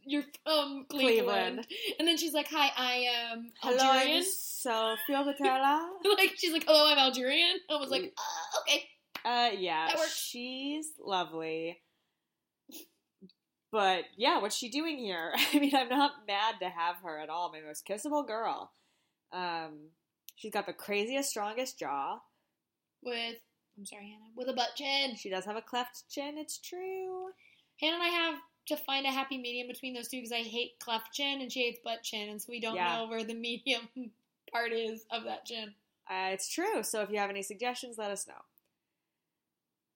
you're 0.06 0.24
from 0.44 0.86
Cleveland. 0.90 0.90
Cleveland. 0.90 1.68
and 2.00 2.08
then 2.08 2.18
she's 2.18 2.34
like, 2.34 2.48
hi, 2.50 2.70
I 2.76 3.08
am 3.32 3.52
Hello, 3.62 3.78
Algerian. 3.78 4.18
I'm 4.18 4.24
Sophia 4.24 5.24
Patella. 5.38 5.90
like 6.18 6.34
she's 6.38 6.54
like, 6.54 6.66
hello, 6.66 6.92
I'm 6.92 6.98
Algerian. 6.98 7.58
I 7.70 7.76
was 7.78 7.90
like, 7.90 8.14
uh, 8.18 8.60
okay, 8.62 8.84
Uh, 9.26 9.52
yeah, 9.58 9.90
she's 10.16 10.88
lovely. 11.04 11.80
But 13.72 14.06
yeah, 14.16 14.40
what's 14.40 14.56
she 14.56 14.70
doing 14.70 14.98
here? 14.98 15.34
I 15.54 15.60
mean, 15.60 15.76
I'm 15.76 15.90
not 15.90 16.12
mad 16.28 16.56
to 16.62 16.70
have 16.70 16.98
her 17.04 17.20
at 17.20 17.30
all. 17.30 17.52
My 17.52 17.62
most 17.62 17.86
kissable 17.86 18.26
girl. 18.26 18.72
Um, 19.34 19.90
she's 20.36 20.54
got 20.54 20.66
the 20.66 20.74
craziest, 20.74 21.30
strongest 21.30 21.78
jaw. 21.80 22.20
with 23.04 23.36
I'm 23.78 23.86
sorry, 23.86 24.06
Hannah, 24.10 24.32
with 24.38 24.48
a 24.48 24.54
butt 24.54 24.70
chin. 24.78 25.16
She 25.18 25.30
does 25.30 25.44
have 25.44 25.58
a 25.58 25.62
cleft 25.62 26.04
chin. 26.10 26.36
It's 26.38 26.58
true. 26.60 27.26
Hannah 27.82 27.96
and 27.96 28.04
I 28.04 28.08
have 28.08 28.36
to 28.68 28.78
find 28.78 29.06
a 29.06 29.12
happy 29.12 29.38
medium 29.38 29.68
between 29.68 29.94
those 29.94 30.08
two 30.08 30.18
because 30.18 30.32
I 30.32 30.42
hate 30.42 30.80
cleft 30.80 31.14
chin 31.14 31.42
and 31.42 31.52
she 31.52 31.62
hates 31.62 31.80
butt 31.84 32.04
chin, 32.04 32.30
and 32.30 32.42
so 32.42 32.48
we 32.50 32.60
don't 32.60 32.76
Yeah. 32.76 32.98
know 32.98 33.08
where 33.08 33.24
the 33.24 33.34
medium 33.48 33.88
part 34.52 34.72
is 34.72 35.06
of 35.12 35.24
that 35.26 35.46
chin. 35.46 35.74
Uh, 36.10 36.30
it's 36.32 36.50
true. 36.50 36.84
So 36.84 37.02
if 37.02 37.10
you 37.10 37.18
have 37.18 37.30
any 37.30 37.42
suggestions, 37.42 37.98
let 37.98 38.12
us 38.12 38.28
know. 38.28 38.34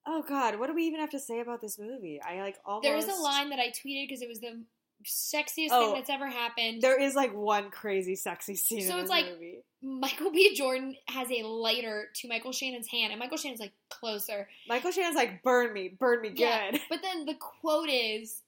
Oh 0.06 0.24
God, 0.28 0.58
what 0.60 0.68
do 0.68 0.74
we 0.74 0.84
even 0.86 1.00
have 1.02 1.12
to 1.12 1.20
say 1.20 1.40
about 1.40 1.62
this 1.62 1.78
movie? 1.78 2.20
I 2.22 2.42
like 2.42 2.58
almost. 2.66 2.84
There 2.84 2.98
is 2.98 3.08
a 3.08 3.14
line 3.22 3.50
that 3.52 3.60
I 3.60 3.68
tweeted 3.70 4.08
because 4.08 4.22
it 4.22 4.30
was 4.30 4.40
the 4.40 4.64
sexiest 5.06 5.70
Oh. 5.72 5.86
thing 5.88 5.96
that's 5.96 6.10
ever 6.10 6.28
happened. 6.28 6.82
There 6.82 7.00
is 7.00 7.16
like 7.16 7.34
one 7.34 7.70
crazy 7.70 8.16
sexy 8.16 8.56
scene 8.56 8.88
So 8.88 8.98
it's 9.00 9.10
like- 9.10 9.28
movie. 9.28 9.60
Michael 9.82 10.32
B. 10.32 10.56
Jordan 10.56 10.98
has 11.08 11.30
a 11.32 11.44
lighter 11.44 12.10
to 12.16 12.28
Michael 12.28 12.52
Shannon's 12.52 12.88
hand, 12.90 13.14
and 13.14 13.20
Michael 13.20 13.38
Shannon's 13.38 13.62
like 13.62 13.72
closer. 13.90 14.50
Michael 14.68 14.92
Shannon's 14.92 15.16
like, 15.16 15.42
"Burn 15.42 15.72
me, 15.72 15.88
burn 15.88 16.22
me 16.22 16.30
good." 16.30 16.40
Yeah. 16.40 16.72
But 16.90 17.02
then 17.02 17.26
the 17.26 17.36
quote 17.36 17.90
is, 17.90 18.42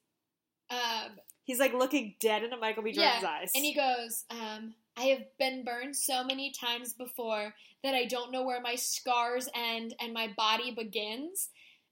um, 0.71 1.11
He's 1.43 1.59
like 1.59 1.73
looking 1.73 2.15
dead 2.19 2.43
into 2.43 2.57
Michael 2.57 2.83
B. 2.83 2.91
Jordan's 2.91 3.23
Yeah, 3.23 3.29
eyes. 3.29 3.51
and 3.55 3.63
he 3.65 3.73
goes, 3.75 4.25
um, 4.29 4.73
I 4.95 5.03
have 5.05 5.23
been 5.37 5.63
burned 5.63 5.95
so 5.95 6.23
many 6.23 6.51
times 6.51 6.93
before 6.93 7.53
that 7.83 7.95
I 7.95 8.05
don't 8.05 8.31
know 8.31 8.43
where 8.43 8.61
my 8.61 8.75
scars 8.75 9.49
end 9.55 9.95
and 9.99 10.13
my 10.13 10.29
body 10.37 10.71
begins. 10.71 11.49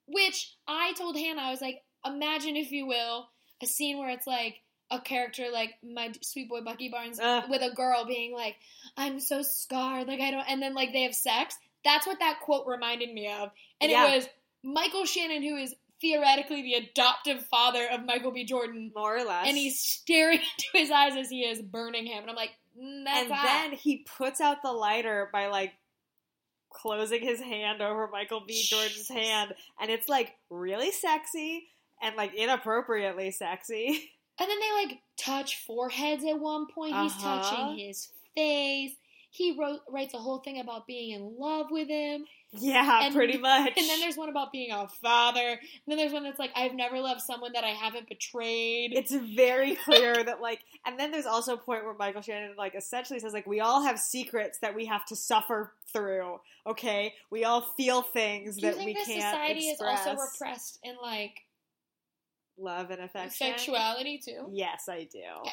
Which 0.08 0.56
I 0.68 0.94
told 0.94 1.18
Hannah, 1.18 1.42
I 1.42 1.52
was 1.52 1.62
like, 1.62 1.84
imagine, 2.06 2.56
if 2.56 2.72
you 2.72 2.86
will, 2.88 3.30
a 3.62 3.66
scene 3.68 3.98
where 4.00 4.10
it's 4.10 4.26
like 4.28 4.62
a 4.92 5.00
character 5.00 5.46
like 5.52 5.76
my 5.84 6.12
sweet 6.22 6.50
boy 6.50 6.62
Bucky 6.62 6.90
Barnes 6.90 7.20
Ugh. 7.22 7.44
with 7.50 7.62
a 7.62 7.74
girl 7.76 8.06
being 8.08 8.34
like, 8.34 8.56
I'm 8.98 9.20
so 9.20 9.42
scarred, 9.44 10.08
like 10.08 10.20
I 10.20 10.32
don't, 10.32 10.46
and 10.50 10.62
then 10.62 10.74
like 10.74 10.94
they 10.94 11.04
have 11.04 11.14
sex. 11.16 11.56
That's 11.86 12.08
what 12.08 12.20
that 12.20 12.40
quote 12.42 12.66
reminded 12.68 13.14
me 13.14 13.28
of. 13.32 13.50
And 13.82 13.92
Yeah. 13.92 14.08
it 14.12 14.16
was 14.16 14.30
Michael 14.64 15.06
Shannon, 15.06 15.44
who 15.44 15.56
is 15.58 15.76
theoretically 16.02 16.62
the 16.62 16.74
adoptive 16.76 17.46
father 17.46 17.88
of 17.92 18.06
Michael 18.06 18.32
B. 18.32 18.46
Jordan, 18.46 18.92
more 18.96 19.18
or 19.18 19.24
less. 19.24 19.48
and 19.48 19.58
he's 19.58 19.80
staring 19.80 20.40
into 20.58 20.68
his 20.74 20.92
eyes 20.92 21.16
as 21.18 21.30
he 21.30 21.42
is 21.42 21.62
burning 21.62 22.06
him. 22.06 22.22
And 22.22 22.30
I'm 22.30 22.36
like, 22.36 22.52
mm, 22.82 23.04
that's 23.06 23.24
and 23.26 23.32
hot. 23.34 23.44
then 23.46 23.72
he 23.74 24.06
puts 24.18 24.40
out 24.42 24.62
the 24.64 24.72
lighter 24.72 25.30
by 25.34 25.48
like 25.48 25.74
closing 26.72 27.22
his 27.22 27.40
hand 27.40 27.82
over 27.82 28.08
Michael 28.12 28.44
B. 28.48 28.62
Jordan's 28.64 29.10
hand, 29.10 29.54
and 29.82 29.90
it's 29.90 30.08
like 30.08 30.34
really 30.50 30.92
sexy 30.92 31.68
and 32.02 32.16
like 32.16 32.34
inappropriately 32.36 33.32
sexy. 33.32 34.12
And 34.42 34.50
then 34.50 34.58
they 34.62 34.72
like 34.88 35.00
touch 35.18 35.66
foreheads 35.68 36.24
at 36.24 36.40
one 36.40 36.68
point. 36.74 36.96
He's 36.96 37.12
Uh-huh. 37.12 37.42
touching 37.42 37.78
his 37.78 38.08
face. 38.34 38.94
He 39.32 39.56
wrote 39.60 39.82
writes 39.90 40.14
a 40.14 40.18
whole 40.18 40.40
thing 40.40 40.60
about 40.60 40.88
being 40.88 41.12
in 41.12 41.36
love 41.38 41.68
with 41.70 41.88
him. 41.88 42.26
Yeah, 42.52 43.02
And- 43.04 43.14
pretty 43.14 43.38
much. 43.38 43.74
And 43.78 43.88
then 43.88 44.00
there's 44.00 44.18
one 44.18 44.30
about 44.30 44.52
being 44.52 44.72
a 44.72 44.88
father. 44.88 45.40
And 45.50 45.60
then 45.88 45.98
there's 45.98 46.12
one 46.12 46.24
that's 46.24 46.40
like, 46.40 46.50
I've 46.56 46.74
never 46.74 47.00
loved 47.00 47.22
someone 47.22 47.52
that 47.54 47.64
I 47.64 47.70
haven't 47.70 48.10
betrayed. 48.10 48.92
it's 48.96 49.14
very 49.14 49.76
clear 49.76 50.16
that 50.24 50.42
like 50.42 50.62
and 50.86 51.00
then 51.00 51.12
there's 51.12 51.28
also 51.28 51.54
a 51.54 51.58
point 51.58 51.84
where 51.84 51.94
michael 51.94 52.22
shannon 52.24 52.56
like 52.58 52.74
essentially 52.74 53.20
says 53.20 53.34
like 53.34 53.46
we 53.46 53.60
all 53.60 53.84
have 53.84 54.00
secrets 54.00 54.58
that 54.60 54.74
we 54.76 54.86
have 54.86 55.06
to 55.06 55.16
suffer 55.16 55.74
through 55.94 56.40
okay 56.66 57.14
we 57.30 57.44
all 57.44 57.62
feel 57.62 58.02
things 58.02 58.56
that 58.58 58.78
we 58.78 58.94
can't 58.96 59.08
society 59.08 59.70
express. 59.70 60.02
is 60.02 60.08
also 60.08 60.22
repressed 60.22 60.80
in 60.84 60.96
like 61.04 61.42
love 62.58 62.90
and 62.92 63.02
affection 63.02 63.48
sexuality 63.48 64.18
too? 64.18 64.48
yes 64.52 64.90
i 64.90 65.04
do 65.12 65.20
Okay. 65.42 65.52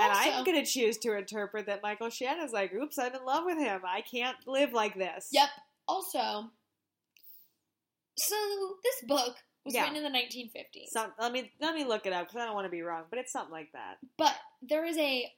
And 0.00 0.12
Also, 0.12 0.30
i'm 0.30 0.44
gonna 0.44 0.64
choose 0.64 0.96
to 0.98 1.16
interpret 1.16 1.66
that 1.66 1.82
michael 1.82 2.10
shannon's 2.10 2.52
like 2.52 2.72
oops 2.72 2.98
i'm 2.98 3.14
in 3.14 3.24
love 3.24 3.44
with 3.44 3.58
him 3.58 3.82
i 3.86 4.00
can't 4.00 4.36
live 4.46 4.72
like 4.72 4.94
this 4.96 5.28
Yep. 5.32 5.48
Also, 5.88 6.50
so 8.16 8.36
this 8.84 9.02
book 9.08 9.36
was 9.64 9.74
Yeah. 9.74 9.82
written 9.82 9.96
in 9.96 10.02
the 10.04 10.10
1950s. 10.18 10.88
Some, 10.90 11.12
let 11.18 11.32
me 11.32 11.52
let 11.60 11.74
me 11.74 11.84
look 11.84 12.06
it 12.06 12.12
up 12.12 12.28
because 12.28 12.40
I 12.40 12.46
don't 12.46 12.54
want 12.54 12.66
to 12.66 12.70
be 12.70 12.82
wrong, 12.82 13.04
but 13.10 13.18
it's 13.18 13.32
something 13.32 13.52
like 13.52 13.72
that. 13.72 13.98
But 14.16 14.36
there 14.62 14.84
is 14.84 14.96
a 14.98 15.32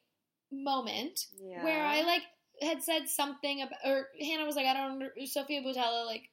moment 0.50 1.26
Yeah. 1.40 1.64
where 1.64 1.84
I 1.86 2.02
like 2.02 2.22
had 2.60 2.82
said 2.82 3.08
something 3.08 3.62
about, 3.62 3.78
or 3.84 4.08
Hannah 4.20 4.44
was 4.44 4.56
like, 4.56 4.66
I 4.66 4.74
don't, 4.74 5.10
Sophia 5.26 5.62
Boutella, 5.62 6.06
like, 6.06 6.28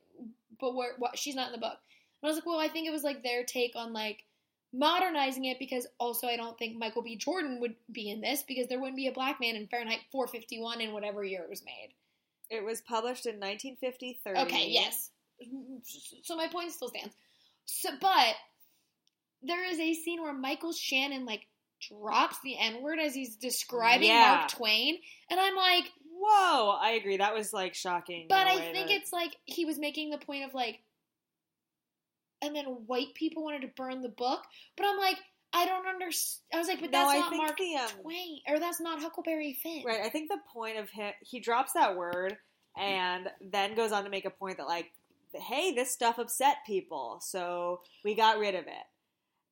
but 0.60 0.76
where, 0.76 0.96
what, 0.98 1.18
she's 1.18 1.36
not 1.36 1.48
in 1.48 1.54
the 1.54 1.58
book. 1.60 1.78
And 2.22 2.28
I 2.28 2.28
was 2.28 2.36
like, 2.38 2.46
well, 2.46 2.60
I 2.60 2.68
think 2.68 2.88
it 2.88 2.92
was 2.92 3.04
like 3.04 3.24
their 3.24 3.44
take 3.46 3.76
on 3.76 3.94
like 3.94 4.26
modernizing 4.74 5.46
it 5.46 5.58
because 5.60 5.88
also 6.00 6.28
I 6.28 6.36
don't 6.38 6.58
think 6.58 6.78
Michael 6.78 7.02
B. 7.02 7.16
Jordan 7.16 7.60
would 7.62 7.76
be 7.92 8.10
in 8.10 8.22
this 8.22 8.44
because 8.44 8.68
there 8.68 8.80
wouldn't 8.80 8.98
be 8.98 9.08
a 9.08 9.12
black 9.12 9.40
man 9.40 9.56
in 9.56 9.68
Fahrenheit 9.68 10.00
451 10.12 10.82
in 10.82 10.94
whatever 10.94 11.24
year 11.24 11.42
it 11.44 11.50
was 11.50 11.64
made. 11.66 11.90
It 12.50 12.64
was 12.64 12.82
published 12.82 13.26
in 13.26 13.36
1953. 13.40 14.34
Okay, 14.44 14.68
yes. 14.70 15.12
So 16.24 16.36
my 16.36 16.48
point 16.48 16.72
still 16.72 16.90
stands. 16.90 17.14
So, 17.66 17.90
but 18.02 18.36
there 19.44 19.64
is 19.72 19.80
a 19.80 19.94
scene 19.94 20.22
where 20.22 20.34
Michael 20.34 20.74
Shannon 20.74 21.26
like 21.26 21.48
drops 21.88 22.38
the 22.44 22.58
N 22.60 22.82
word 22.82 23.00
as 23.00 23.14
he's 23.16 23.36
describing 23.38 24.08
Yeah. 24.10 24.38
Mark 24.40 24.52
Twain, 24.52 24.98
and 25.30 25.40
I'm 25.40 25.56
like, 25.56 25.86
Whoa, 26.22 26.72
I 26.82 26.92
agree. 27.00 27.18
That 27.18 27.34
was 27.34 27.54
like 27.54 27.74
shocking. 27.76 28.26
but 28.28 28.46
I 28.46 28.58
think 28.74 28.88
that- 28.90 28.96
it's 28.98 29.14
like 29.14 29.36
he 29.46 29.64
was 29.66 29.80
making 29.80 30.10
the 30.10 30.18
point 30.18 30.44
of 30.46 30.54
like, 30.54 30.80
and 32.42 32.56
then 32.56 32.66
white 32.66 33.14
people 33.16 33.44
wanted 33.44 33.62
to 33.62 33.70
burn 33.76 34.02
the 34.02 34.10
book, 34.10 34.42
but 34.78 34.86
I'm 34.86 34.98
like, 34.98 35.18
I 35.52 35.66
don't 35.66 35.88
understand. 35.88 36.42
I 36.54 36.58
was 36.60 36.68
like, 36.68 36.80
but 36.82 36.92
that's 36.92 37.10
I 37.10 37.20
not 37.20 37.36
Mark 37.36 37.58
the, 37.58 37.76
um, 37.76 37.90
Twain, 38.02 38.40
or 38.48 38.60
that's 38.60 38.80
not 38.80 39.02
Huckleberry 39.02 39.58
Finn. 39.62 39.84
right. 39.86 40.02
I 40.04 40.10
think 40.10 40.30
the 40.30 40.38
point 40.54 40.78
of 40.78 40.90
him, 40.90 41.12
he 41.22 41.40
drops 41.40 41.74
that 41.74 41.96
word 41.98 42.38
and 42.78 43.28
then 43.42 43.76
goes 43.76 43.92
on 43.92 44.04
to 44.04 44.10
make 44.10 44.26
a 44.26 44.30
point 44.30 44.58
that 44.58 44.68
like, 44.68 44.92
hey, 45.34 45.74
this 45.74 45.92
stuff 45.92 46.18
upset 46.18 46.58
people, 46.66 47.20
so 47.22 47.82
we 48.04 48.16
got 48.16 48.40
rid 48.40 48.56
of 48.56 48.66
it. 48.68 48.74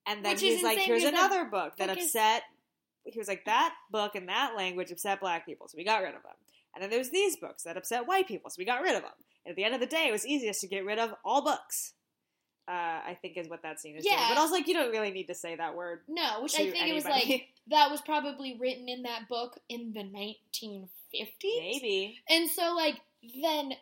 And 0.06 0.24
then 0.24 0.32
Which 0.34 0.40
he's 0.40 0.62
like, 0.62 0.78
here's 0.78 1.02
that 1.02 1.12
another 1.14 1.44
book 1.44 1.76
that 1.78 1.96
is- 1.96 2.06
upset. 2.06 2.42
He 3.04 3.18
was 3.18 3.28
like, 3.28 3.46
that 3.46 3.74
book 3.90 4.14
and 4.16 4.28
that 4.28 4.52
language 4.56 4.90
upset 4.90 5.20
black 5.20 5.46
people, 5.46 5.66
so 5.68 5.76
we 5.78 5.84
got 5.84 6.02
rid 6.02 6.14
of 6.14 6.22
them. 6.22 6.32
And 6.74 6.82
then 6.82 6.90
there's 6.90 7.10
these 7.10 7.36
books 7.36 7.62
that 7.64 7.76
upset 7.76 8.06
white 8.06 8.28
people, 8.28 8.50
so 8.50 8.56
we 8.58 8.64
got 8.64 8.82
rid 8.82 8.94
of 8.94 9.02
them. 9.02 9.12
And 9.44 9.50
at 9.52 9.56
the 9.56 9.64
end 9.64 9.74
of 9.74 9.80
the 9.80 9.86
day, 9.86 10.06
it 10.08 10.12
was 10.12 10.26
easiest 10.26 10.60
to 10.60 10.68
get 10.68 10.84
rid 10.84 10.98
of 10.98 11.14
all 11.24 11.42
books. 11.42 11.94
Uh, 12.68 13.00
I 13.06 13.16
think 13.22 13.38
is 13.38 13.48
what 13.48 13.62
that 13.62 13.80
scene 13.80 13.96
is 13.96 14.04
doing. 14.04 14.14
Yeah. 14.14 14.28
But 14.28 14.38
also, 14.38 14.52
like, 14.52 14.68
you 14.68 14.74
don't 14.74 14.90
really 14.90 15.10
need 15.10 15.28
to 15.28 15.34
say 15.34 15.56
that 15.56 15.74
word 15.74 16.00
No, 16.06 16.42
which 16.42 16.54
I 16.54 16.70
think 16.70 16.86
it 16.86 16.94
was 16.94 17.06
like 17.06 17.48
that 17.70 17.90
was 17.90 18.02
probably 18.02 18.58
written 18.60 18.90
in 18.90 19.04
that 19.04 19.26
book 19.26 19.58
in 19.70 19.92
the 19.94 20.02
1950s. 20.02 20.88
Maybe. 21.42 22.18
And 22.28 22.50
so, 22.50 22.74
like, 22.74 23.00
then, 23.42 23.72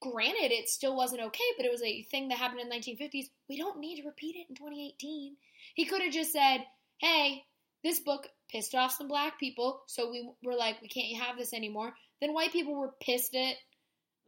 granted, 0.00 0.50
it 0.50 0.68
still 0.68 0.96
wasn't 0.96 1.22
okay, 1.22 1.44
but 1.56 1.66
it 1.66 1.70
was 1.70 1.82
a 1.82 2.02
thing 2.02 2.28
that 2.28 2.38
happened 2.38 2.60
in 2.60 2.68
the 2.68 2.74
1950s. 2.74 3.26
We 3.48 3.56
don't 3.56 3.78
need 3.78 4.00
to 4.00 4.08
repeat 4.08 4.34
it 4.34 4.46
in 4.48 4.56
2018. 4.56 5.36
He 5.74 5.84
could 5.84 6.02
have 6.02 6.12
just 6.12 6.32
said, 6.32 6.64
hey, 6.98 7.44
this 7.84 8.00
book 8.00 8.26
pissed 8.50 8.74
off 8.74 8.92
some 8.92 9.06
black 9.06 9.38
people, 9.38 9.82
so 9.86 10.10
we 10.10 10.28
were 10.42 10.56
like, 10.56 10.82
we 10.82 10.88
can't 10.88 11.22
have 11.22 11.38
this 11.38 11.52
anymore. 11.52 11.92
Then 12.20 12.34
white 12.34 12.52
people 12.52 12.74
were 12.74 12.94
pissed 13.00 13.36
at 13.36 13.54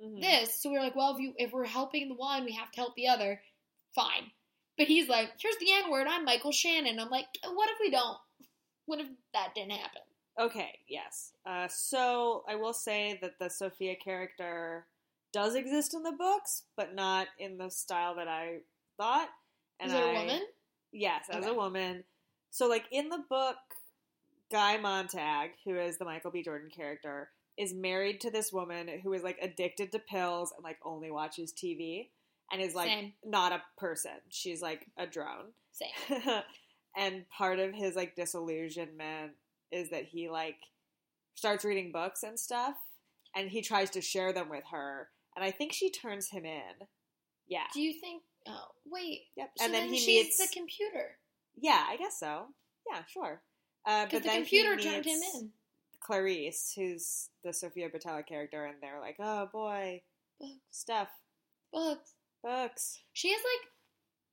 Mhm. 0.02 0.20
this, 0.20 0.60
so 0.62 0.70
we 0.70 0.77
were 0.77 0.82
like, 0.82 0.97
well, 0.97 1.14
if 1.14 1.20
you 1.20 1.35
if 1.36 1.52
we're 1.52 1.64
helping 1.64 2.09
the 2.09 2.14
one, 2.14 2.44
we 2.44 2.52
have 2.52 2.70
to 2.72 2.77
help 2.81 2.94
the 2.94 3.09
other. 3.09 3.43
Fine. 3.94 4.31
But 4.78 4.86
he's 4.86 5.09
like, 5.09 5.32
here's 5.40 5.56
the 5.59 5.70
N 5.72 5.90
word. 5.90 6.06
I'm 6.09 6.24
Michael 6.24 6.52
Shannon. 6.52 6.98
I'm 6.98 7.10
like, 7.10 7.27
what 7.44 7.68
if 7.70 7.77
we 7.81 7.90
don't? 7.90 8.16
What 8.86 9.01
if 9.01 9.09
that 9.35 9.55
didn't 9.55 9.72
happen? 9.72 10.01
Okay, 10.39 10.78
yes. 10.89 11.32
Uh, 11.44 11.68
so 11.68 12.44
I 12.48 12.55
will 12.55 12.72
say 12.72 13.18
that 13.20 13.39
the 13.39 13.51
Sophia 13.51 13.94
character 13.97 14.86
does 15.32 15.55
exist 15.55 15.93
in 15.93 16.02
the 16.02 16.12
books, 16.12 16.62
but 16.77 16.94
not 16.94 17.28
in 17.39 17.59
the 17.59 17.70
style 17.70 18.14
that 18.14 18.28
I 18.28 18.60
thought. 18.97 19.28
Is 19.85 19.93
it 19.93 20.02
a 20.02 20.14
woman? 20.14 20.43
Yes, 20.93 21.27
as 21.31 21.44
Okay. 21.44 21.51
a 21.51 21.55
woman. 21.55 22.05
So, 22.51 22.68
like 22.68 22.85
in 22.90 23.10
the 23.10 23.22
book, 23.28 23.56
Guy 24.51 24.78
Montag, 24.78 25.52
who 25.64 25.78
is 25.78 25.98
the 25.98 26.05
Michael 26.05 26.31
B. 26.31 26.43
Jordan 26.43 26.70
character, 26.70 27.31
is 27.61 27.74
married 27.74 28.20
to 28.23 28.31
this 28.31 28.53
woman 28.53 28.89
who 29.03 29.12
is 29.12 29.23
like 29.23 29.39
addicted 29.43 29.93
to 29.93 29.99
pills 29.99 30.53
and 30.57 30.65
like 30.65 30.78
only 30.85 31.11
watches 31.11 31.53
TV 31.53 32.09
and 32.51 32.61
is 32.62 32.74
like 32.74 32.89
Same. 32.89 33.12
not 33.24 33.53
a 33.53 33.62
person. 33.78 34.12
She's 34.31 34.62
like 34.62 34.87
a 34.99 35.07
drone. 35.07 35.53
Same. 35.73 36.23
and 36.97 37.28
part 37.28 37.59
of 37.59 37.74
his 37.74 37.95
like 37.95 38.16
disillusionment 38.16 39.32
is 39.70 39.91
that 39.91 40.05
he 40.05 40.28
like 40.28 40.57
starts 41.35 41.65
reading 41.65 41.93
books 41.93 42.23
and 42.23 42.39
stuff 42.39 42.74
and 43.37 43.51
he 43.51 43.62
tries 43.62 43.91
to 43.91 44.01
share 44.01 44.32
them 44.32 44.49
with 44.51 44.65
her 44.73 45.09
and 45.37 45.45
i 45.45 45.51
think 45.51 45.73
she 45.73 45.91
turns 45.91 46.28
him 46.28 46.45
in 46.45 46.87
yeah 47.49 47.65
Do 47.73 47.81
you 47.81 47.95
think? 48.01 48.23
Oh, 48.49 48.66
wait. 48.85 49.23
yep 49.37 49.51
So 49.57 49.65
and 49.65 49.73
then, 49.74 49.89
he 49.89 49.99
she's 49.99 50.24
meets 50.24 50.39
the 50.39 50.49
computer 50.53 51.16
yeah 51.57 51.85
i 51.89 51.97
guess 51.97 52.19
so 52.19 52.47
yeah 52.91 53.03
sure 53.07 53.43
uh, 53.87 54.07
but 54.11 54.23
the 54.23 54.28
then 54.28 54.37
computer 54.39 54.77
he 54.77 54.82
turned 54.82 55.07
him 55.07 55.20
in. 55.35 55.51
Clarice 56.01 56.72
who's 56.77 57.28
the 57.44 57.52
sophia 57.52 57.89
Boutella 57.90 58.27
character 58.27 58.64
and 58.64 58.77
they're 58.81 59.01
like 59.01 59.16
oh 59.20 59.48
boy 59.52 60.02
Books, 60.40 60.52
stuff 60.70 61.09
books. 61.72 62.14
books 62.43 62.98
She 63.12 63.31
has 63.31 63.40
like 63.40 63.68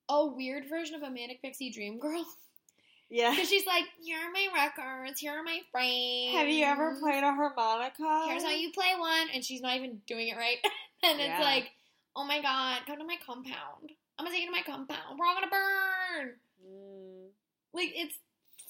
a 0.09 0.25
weird 0.25 0.63
version 0.69 0.95
of 0.95 1.03
a 1.03 1.09
manic 1.11 1.41
pixie 1.41 1.69
dream 1.71 1.99
girl 1.99 2.25
yeah 3.09 3.31
because 3.31 3.49
she's 3.49 3.65
like, 3.65 3.83
"Here 4.01 4.17
are 4.17 4.31
my 4.31 4.47
records. 4.55 5.19
Here 5.19 5.31
are 5.33 5.43
my 5.43 5.59
frames. 5.71 6.35
have 6.37 6.47
you 6.49 6.63
ever 6.65 6.95
played 6.99 7.23
a 7.23 7.31
harmonica 7.33 8.25
Here's 8.27 8.43
how 8.43 8.51
you 8.51 8.71
play 8.71 8.93
one," 8.97 9.27
and 9.33 9.43
she's 9.43 9.61
not 9.61 9.75
even 9.75 10.01
doing 10.07 10.29
it 10.29 10.37
right. 10.37 10.57
and 11.03 11.19
Yeah. 11.19 11.35
it's 11.37 11.43
like, 11.43 11.71
"Oh 12.15 12.25
my 12.25 12.41
god, 12.41 12.81
come 12.87 12.97
to 12.99 13.05
my 13.05 13.17
compound. 13.25 13.91
I'm 14.17 14.25
gonna 14.25 14.31
take 14.35 14.41
you 14.45 14.47
to 14.47 14.51
my 14.55 14.63
compound. 14.65 15.17
We're 15.19 15.25
all 15.25 15.35
gonna 15.35 15.47
burn." 15.51 16.33
Mm. 16.65 17.27
Like 17.73 17.91
it's 17.95 18.17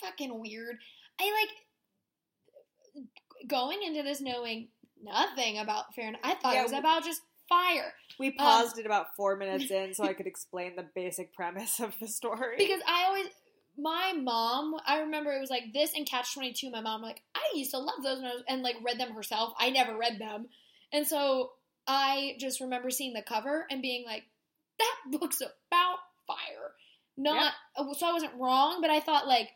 fucking 0.02 0.40
weird. 0.40 0.78
I 1.22 1.24
like 1.26 1.56
going 3.47 3.84
into 3.84 4.03
this 4.03 4.22
knowing 4.22 4.69
nothing 5.01 5.57
about 5.57 5.93
Fahrenheit. 5.95 6.22
I 6.23 6.35
thought 6.35 6.53
Yeah, 6.53 6.61
it 6.61 6.64
was 6.64 6.73
about 6.73 7.03
just 7.03 7.22
fire 7.47 7.93
We 8.19 8.27
um, 8.27 8.34
paused 8.38 8.77
it 8.77 8.85
about 8.85 9.15
four 9.15 9.35
minutes 9.38 9.72
in 9.72 9.93
so 9.93 10.03
I 10.03 10.14
could 10.14 10.27
explain 10.27 10.76
the 10.76 10.85
basic 10.95 11.34
premise 11.34 11.80
of 11.80 11.93
the 11.99 12.07
story. 12.07 12.55
because 12.57 12.81
I 12.88 13.05
always. 13.05 13.27
My 13.80 14.11
mom, 14.11 14.73
I 14.88 15.01
remember 15.01 15.31
it 15.31 15.39
was 15.39 15.51
like 15.51 15.72
this 15.72 15.93
and 15.95 16.03
Catch 16.03 16.34
Twenty 16.34 16.51
Two. 16.51 16.72
My 16.72 16.81
mom, 16.81 17.03
like 17.03 17.22
I 17.35 17.55
used 17.55 17.69
to 17.72 17.77
love 17.77 18.01
those 18.01 18.19
was, 18.19 18.43
and 18.47 18.64
like 18.64 18.76
read 18.84 18.99
them 18.99 19.14
herself. 19.14 19.53
I 19.59 19.69
never 19.69 19.95
read 19.95 20.18
them, 20.18 20.47
and 20.91 21.05
so 21.05 21.51
I 21.85 22.38
just 22.39 22.59
remember 22.59 22.89
seeing 22.89 23.14
the 23.14 23.22
cover 23.22 23.68
and 23.69 23.84
being 23.84 24.03
like, 24.03 24.23
"That 24.80 25.19
book's 25.19 25.41
about 25.41 25.99
fire." 26.26 26.72
Not 27.18 27.53
so 27.97 28.07
I 28.07 28.14
wasn't 28.14 28.34
wrong, 28.39 28.81
but 28.81 28.89
I 28.89 28.99
thought 28.99 29.27
like 29.27 29.49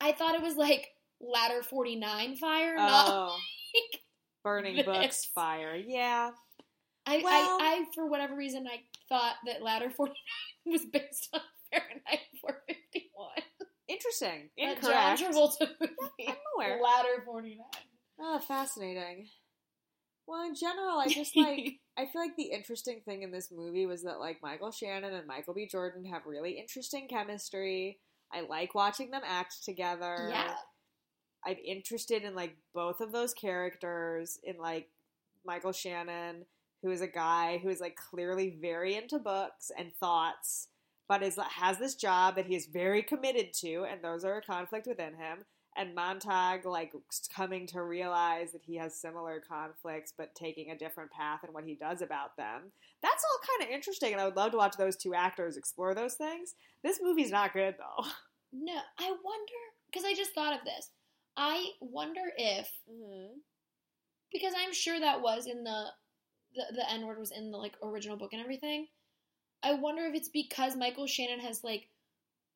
I 0.00 0.12
thought 0.12 0.36
it 0.36 0.42
was 0.42 0.54
like 0.56 0.88
ladder 1.20 1.62
forty 1.62 1.96
nine 1.96 2.36
fire, 2.36 2.76
not 2.76 3.08
oh, 3.08 3.36
like 3.74 4.00
burning 4.44 4.76
this. 4.76 4.86
books, 4.86 5.24
fire. 5.34 5.76
Yeah. 5.76 6.30
I, 7.06 7.22
Well- 7.24 7.58
I, 7.60 7.80
I, 7.80 7.84
for 7.94 8.06
whatever 8.06 8.36
reason, 8.36 8.66
I 8.66 8.80
thought 9.08 9.36
that 9.46 9.62
Ladder 9.62 9.88
49 9.88 10.14
was 10.66 10.84
based 10.92 11.30
on 11.32 11.40
Fahrenheit 11.72 12.20
451. 12.42 13.30
Interesting. 13.88 14.50
Incorrect. 14.58 14.82
John 14.82 15.32
Travolta 15.32 15.68
movie. 15.80 16.28
I'm 16.28 16.36
aware. 16.56 16.78
Ladder 16.82 17.22
49. 17.24 17.56
Oh, 18.20 18.38
fascinating. 18.40 19.28
Well, 20.26 20.44
in 20.44 20.54
general, 20.54 20.98
I 20.98 21.08
just 21.08 21.34
like. 21.34 21.78
I 21.96 22.04
feel 22.04 22.20
like 22.20 22.36
the 22.36 22.50
interesting 22.52 23.00
thing 23.06 23.22
in 23.22 23.30
this 23.30 23.48
movie 23.50 23.86
was 23.86 24.02
that 24.02 24.20
like 24.20 24.40
Michael 24.42 24.70
Shannon 24.70 25.14
and 25.14 25.26
Michael 25.26 25.54
B. 25.54 25.66
Jordan 25.66 26.04
have 26.04 26.26
really 26.26 26.58
interesting 26.58 27.08
chemistry. 27.08 27.98
I 28.30 28.42
like 28.42 28.74
watching 28.74 29.10
them 29.10 29.22
act 29.26 29.64
together. 29.64 30.28
yeah. 30.30 30.52
I'm 31.48 31.56
interested 31.64 32.24
in 32.24 32.34
like 32.34 32.56
both 32.74 33.00
of 33.00 33.10
those 33.10 33.32
characters 33.32 34.38
in 34.44 34.58
like 34.58 34.90
Michael 35.46 35.72
Shannon, 35.72 36.44
who 36.82 36.90
is 36.90 37.00
a 37.00 37.06
guy 37.06 37.58
who 37.58 37.70
is 37.70 37.80
like 37.80 37.96
clearly 37.96 38.58
very 38.60 38.96
into 38.96 39.18
books 39.18 39.70
and 39.76 39.94
thoughts, 39.94 40.68
but 41.08 41.22
is 41.22 41.38
has 41.56 41.78
this 41.78 41.94
job 41.94 42.36
that 42.36 42.46
he 42.46 42.54
is 42.54 42.66
very 42.66 43.02
committed 43.02 43.54
to, 43.54 43.86
and 43.90 44.02
those 44.02 44.24
are 44.24 44.36
a 44.36 44.42
conflict 44.42 44.86
within 44.86 45.14
him. 45.14 45.46
And 45.74 45.94
Montag 45.94 46.66
like 46.66 46.92
coming 47.34 47.66
to 47.68 47.82
realize 47.82 48.52
that 48.52 48.64
he 48.66 48.76
has 48.76 49.00
similar 49.00 49.40
conflicts, 49.40 50.12
but 50.16 50.34
taking 50.34 50.70
a 50.70 50.78
different 50.78 51.12
path 51.12 51.44
in 51.46 51.54
what 51.54 51.64
he 51.64 51.76
does 51.76 52.02
about 52.02 52.36
them. 52.36 52.72
That's 53.00 53.24
all 53.24 53.56
kind 53.58 53.70
of 53.70 53.74
interesting, 53.74 54.12
and 54.12 54.20
I 54.20 54.26
would 54.26 54.36
love 54.36 54.50
to 54.50 54.58
watch 54.58 54.76
those 54.76 54.96
two 54.96 55.14
actors 55.14 55.56
explore 55.56 55.94
those 55.94 56.14
things. 56.14 56.54
This 56.82 56.98
movie's 57.02 57.30
not 57.30 57.54
good 57.54 57.76
though. 57.78 58.04
No, 58.52 58.78
I 58.98 59.14
wonder 59.24 59.52
because 59.90 60.04
I 60.04 60.14
just 60.14 60.34
thought 60.34 60.52
of 60.52 60.64
this. 60.64 60.90
I 61.38 61.64
wonder 61.80 62.20
if 62.36 62.68
Mm-hmm. 62.90 63.38
because 64.32 64.52
I'm 64.58 64.72
sure 64.74 64.98
that 65.00 65.22
was 65.22 65.46
in 65.46 65.64
the 65.64 65.84
the, 66.54 66.64
the 66.74 66.90
N 66.92 67.06
word 67.06 67.18
was 67.18 67.30
in 67.30 67.50
the 67.50 67.58
like 67.58 67.74
original 67.82 68.16
book 68.16 68.32
and 68.32 68.42
everything. 68.42 68.88
I 69.62 69.74
wonder 69.74 70.02
if 70.06 70.14
it's 70.14 70.28
because 70.28 70.76
Michael 70.76 71.06
Shannon 71.06 71.40
has 71.40 71.62
like 71.64 71.88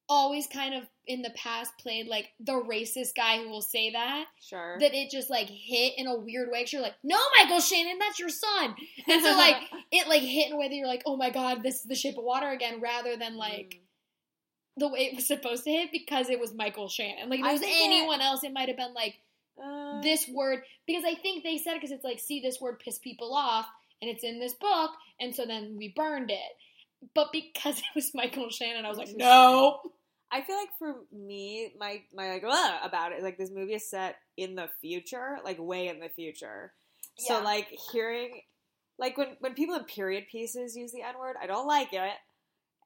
always 0.09 0.47
kind 0.47 0.75
of 0.75 0.83
in 1.07 1.23
the 1.23 1.31
past 1.31 1.73
played 1.79 2.07
like 2.09 2.31
the 2.41 2.53
racist 2.53 3.15
guy 3.17 3.39
who 3.39 3.49
will 3.49 3.63
say 3.63 3.91
that 3.93 4.25
Sure. 4.41 4.77
that 4.81 4.93
it 4.95 5.11
just 5.11 5.31
like 5.31 5.49
hit 5.49 5.95
in 5.97 6.07
a 6.07 6.17
weird 6.19 6.51
way. 6.51 6.63
Cause 6.65 6.73
you're 6.73 6.83
like, 6.83 6.97
no, 7.05 7.19
Michael 7.39 7.61
Shannon, 7.61 7.99
that's 7.99 8.19
your 8.19 8.29
son, 8.29 8.75
and 9.09 9.23
so 9.23 9.31
like 9.37 9.57
it 9.93 10.09
like 10.09 10.23
hit 10.23 10.49
in 10.49 10.55
a 10.55 10.57
way 10.57 10.69
that 10.69 10.75
you're 10.75 10.87
like, 10.89 11.03
oh 11.07 11.17
my 11.17 11.31
god, 11.31 11.63
this 11.63 11.77
is 11.77 11.85
the 11.85 11.95
Shape 11.95 12.19
of 12.19 12.25
Water 12.25 12.51
again, 12.51 12.81
rather 12.81 13.17
than 13.17 13.37
like 13.37 13.81
the 14.77 14.89
way 14.89 15.01
it 15.01 15.15
was 15.17 15.27
supposed 15.27 15.65
to 15.65 15.71
hit 15.71 15.91
because 15.93 16.31
it 16.31 16.41
was 16.41 16.55
Michael 16.55 16.89
Shannon. 16.89 17.29
Like 17.29 17.41
if 17.41 17.47
it 17.47 17.53
was 17.53 17.61
think 17.61 17.73
that- 17.77 17.85
anyone 17.85 18.21
else, 18.21 18.43
it 18.45 18.53
might 18.53 18.69
have 18.69 18.77
been 18.77 18.95
like 18.95 19.21
Uh, 19.63 20.01
this 20.01 20.27
word 20.29 20.65
because 20.87 21.05
I 21.05 21.15
think 21.15 21.45
they 21.45 21.59
said 21.59 21.73
it 21.75 21.81
because 21.83 21.91
it's 21.93 22.05
like, 22.05 22.19
see, 22.19 22.41
this 22.41 22.61
word 22.61 22.79
pissed 22.81 23.03
people 23.03 23.35
off, 23.35 23.67
and 24.01 24.11
it's 24.11 24.25
in 24.25 24.41
this 24.41 24.55
book, 24.55 24.91
and 25.21 25.35
so 25.37 25.45
then 25.45 25.77
we 25.77 25.89
burned 25.95 26.31
it. 26.31 26.57
But 27.15 27.33
because 27.33 27.79
it 27.87 27.95
was 27.95 28.15
Michael 28.15 28.49
Shannon, 28.51 28.85
I 28.87 28.89
was 28.89 28.99
like, 28.99 29.15
no. 29.15 29.81
I 30.35 30.41
feel 30.41 30.57
like 30.57 30.71
for 30.79 30.95
me, 31.13 31.75
my 31.79 32.03
my 32.15 32.31
like 32.31 32.45
"Ugh," 32.49 32.81
about 32.83 33.13
it, 33.13 33.23
like 33.23 33.37
this 33.37 33.51
movie 33.51 33.75
is 33.75 33.91
set 33.91 34.17
in 34.39 34.55
the 34.55 34.71
future, 34.81 35.39
like 35.45 35.59
way 35.59 35.89
in 35.89 36.01
the 36.01 36.09
future. 36.09 36.73
So 37.19 37.37
Yeah. 37.37 37.45
like 37.45 37.69
hearing, 37.93 38.41
like 38.99 39.19
when 39.19 39.37
when 39.41 39.53
people 39.53 39.75
in 39.75 39.85
period 39.85 40.25
pieces 40.33 40.75
use 40.75 40.91
the 40.93 41.03
N 41.03 41.19
word, 41.19 41.37
I 41.39 41.47
don't 41.47 41.67
like 41.67 41.93
it, 41.93 42.15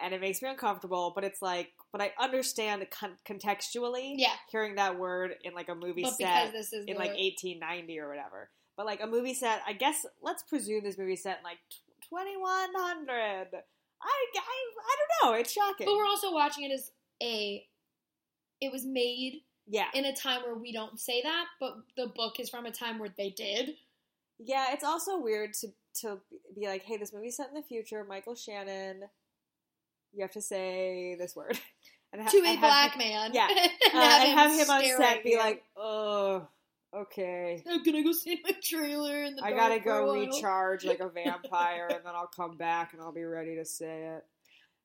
and 0.01 0.15
it 0.15 0.21
makes 0.21 0.43
me 0.43 0.49
uncomfortable. 0.49 1.13
But 1.15 1.25
it's 1.25 1.43
like, 1.43 1.73
but 1.93 2.01
I 2.01 2.13
understand 2.21 2.87
con- 2.91 3.17
contextually. 3.27 4.15
Yeah. 4.17 4.33
hearing 4.51 4.77
that 4.77 4.99
word 4.99 5.35
in 5.45 5.55
like 5.55 5.69
a 5.69 5.75
movie 5.75 6.03
But 6.03 6.15
set 6.15 6.55
in 6.55 6.97
like 6.97 7.15
1890 7.15 8.01
or 8.01 8.09
whatever. 8.09 8.51
But 8.77 8.87
like 8.87 9.03
a 9.03 9.07
movie 9.07 9.35
set, 9.35 9.63
I 9.67 9.73
guess 9.73 10.05
let's 10.23 10.43
presume 10.43 10.85
this 10.85 10.99
movie 10.99 11.17
set 11.17 11.39
in 11.39 11.45
like 11.45 11.59
2100. 12.11 13.13
I, 13.13 13.45
I 13.47 13.47
I 14.03 14.97
don't 14.99 15.33
know. 15.33 15.39
It's 15.39 15.53
shocking. 15.53 15.87
but 15.87 15.95
we're 15.95 16.07
also 16.07 16.33
watching 16.33 16.65
it 16.65 16.73
as 16.73 16.91
a. 17.23 17.65
It 18.61 18.73
was 18.73 18.85
made 18.87 19.43
yeah. 19.67 19.89
in 19.95 20.05
a 20.05 20.15
time 20.15 20.43
where 20.43 20.55
we 20.55 20.73
don't 20.73 20.99
say 20.99 21.23
that, 21.23 21.47
but 21.61 21.75
the 21.97 22.07
book 22.07 22.41
is 22.41 22.49
from 22.49 22.67
a 22.67 22.71
time 22.71 22.99
where 22.99 23.13
they 23.17 23.31
did. 23.31 23.75
Yeah, 24.39 24.67
it's 24.73 24.85
also 24.85 25.19
weird 25.19 25.55
to 25.61 25.69
to 26.03 26.19
be 26.55 26.67
like, 26.67 26.83
hey, 26.83 26.97
this 26.97 27.13
movie's 27.13 27.37
set 27.37 27.49
in 27.49 27.55
the 27.55 27.63
future. 27.63 28.05
Michael 28.05 28.35
Shannon, 28.35 29.05
you 30.17 30.23
have 30.23 30.33
to 30.33 30.41
say 30.41 31.15
this 31.19 31.37
word, 31.37 31.59
and 32.13 32.23
ha- 32.23 32.29
to 32.31 32.39
a 32.39 32.57
black 32.57 32.93
him- 32.95 32.99
man. 32.99 33.31
yeah. 33.35 33.49
and 33.51 33.59
uh, 33.95 34.19
and 34.23 34.39
have 34.39 34.53
him 34.53 34.71
on 34.71 34.85
set 34.97 35.23
be 35.23 35.37
like, 35.37 35.63
oh, 35.77 36.47
okay, 36.95 37.61
Can 37.65 37.73
I'm 37.75 37.83
gonna 37.85 38.03
go 38.03 38.13
see 38.13 38.41
my 38.43 38.53
trailer 38.63 39.23
in 39.25 39.37
the 39.37 39.45
I 39.45 39.53
gotta 39.53 39.79
go 39.81 40.13
recharge 40.15 40.85
like 40.85 41.01
a 41.01 41.09
vampire, 41.09 41.87
and 41.91 42.01
then 42.05 42.15
I'll 42.15 42.27
come 42.35 42.57
back 42.57 42.93
and 42.95 43.03
I'll 43.03 43.13
be 43.13 43.25
ready 43.25 43.57
to 43.57 43.65
say 43.65 44.15
it. 44.17 44.25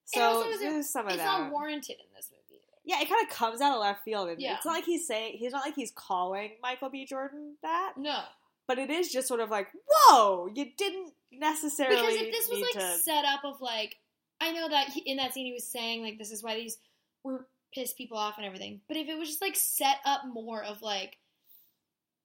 So 0.05 0.43
it- 0.49 0.59
there's 0.59 0.89
some 0.89 1.05
of 1.07 1.13
It's 1.13 1.21
that. 1.23 1.25
not 1.41 1.51
warranted 1.51 1.95
in 1.99 2.05
this 2.15 2.29
movie. 2.31 2.61
yeah, 2.83 2.99
it 3.01 3.07
kind 3.09 3.25
of 3.25 3.33
comes 3.33 3.61
out 3.61 3.75
of 3.75 3.81
left 3.81 4.03
field, 4.03 4.29
and 4.29 4.41
Yeah. 4.41 4.55
it's 4.55 4.65
not 4.65 4.73
like 4.73 4.85
he's 4.85 5.07
saying 5.07 5.37
he's 5.37 5.53
not 5.53 5.63
like 5.65 5.75
he's 5.75 5.91
calling 5.91 6.51
Michael 6.61 6.89
B. 6.89 7.05
Jordan 7.05 7.55
that, 7.61 7.93
No, 7.97 8.19
but 8.67 8.77
it 8.79 8.89
is 8.89 9.11
just 9.11 9.27
sort 9.27 9.39
of 9.39 9.49
like, 9.49 9.67
whoa, 9.87 10.49
you 10.53 10.71
didn't 10.77 11.13
necessarily 11.31 11.95
because 11.95 12.15
if 12.15 12.31
this 12.31 12.49
was 12.49 12.59
like 12.61 12.71
to 12.73 12.97
set 12.97 13.23
up 13.25 13.45
of 13.45 13.61
like, 13.61 13.95
I 14.41 14.51
know 14.51 14.67
that 14.67 14.89
in 15.05 15.17
that 15.17 15.33
scene 15.33 15.45
he 15.45 15.53
was 15.53 15.67
saying 15.67 16.01
like 16.01 16.17
this 16.17 16.31
is 16.31 16.43
why 16.43 16.55
these 16.55 16.77
were 17.23 17.47
piss 17.73 17.93
people 17.93 18.17
off 18.17 18.37
and 18.37 18.45
everything, 18.45 18.81
but 18.89 18.97
if 18.97 19.07
it 19.07 19.17
was 19.17 19.29
just 19.29 19.41
like 19.41 19.55
set 19.55 19.97
up 20.05 20.23
more 20.33 20.63
of 20.63 20.81
like. 20.81 21.17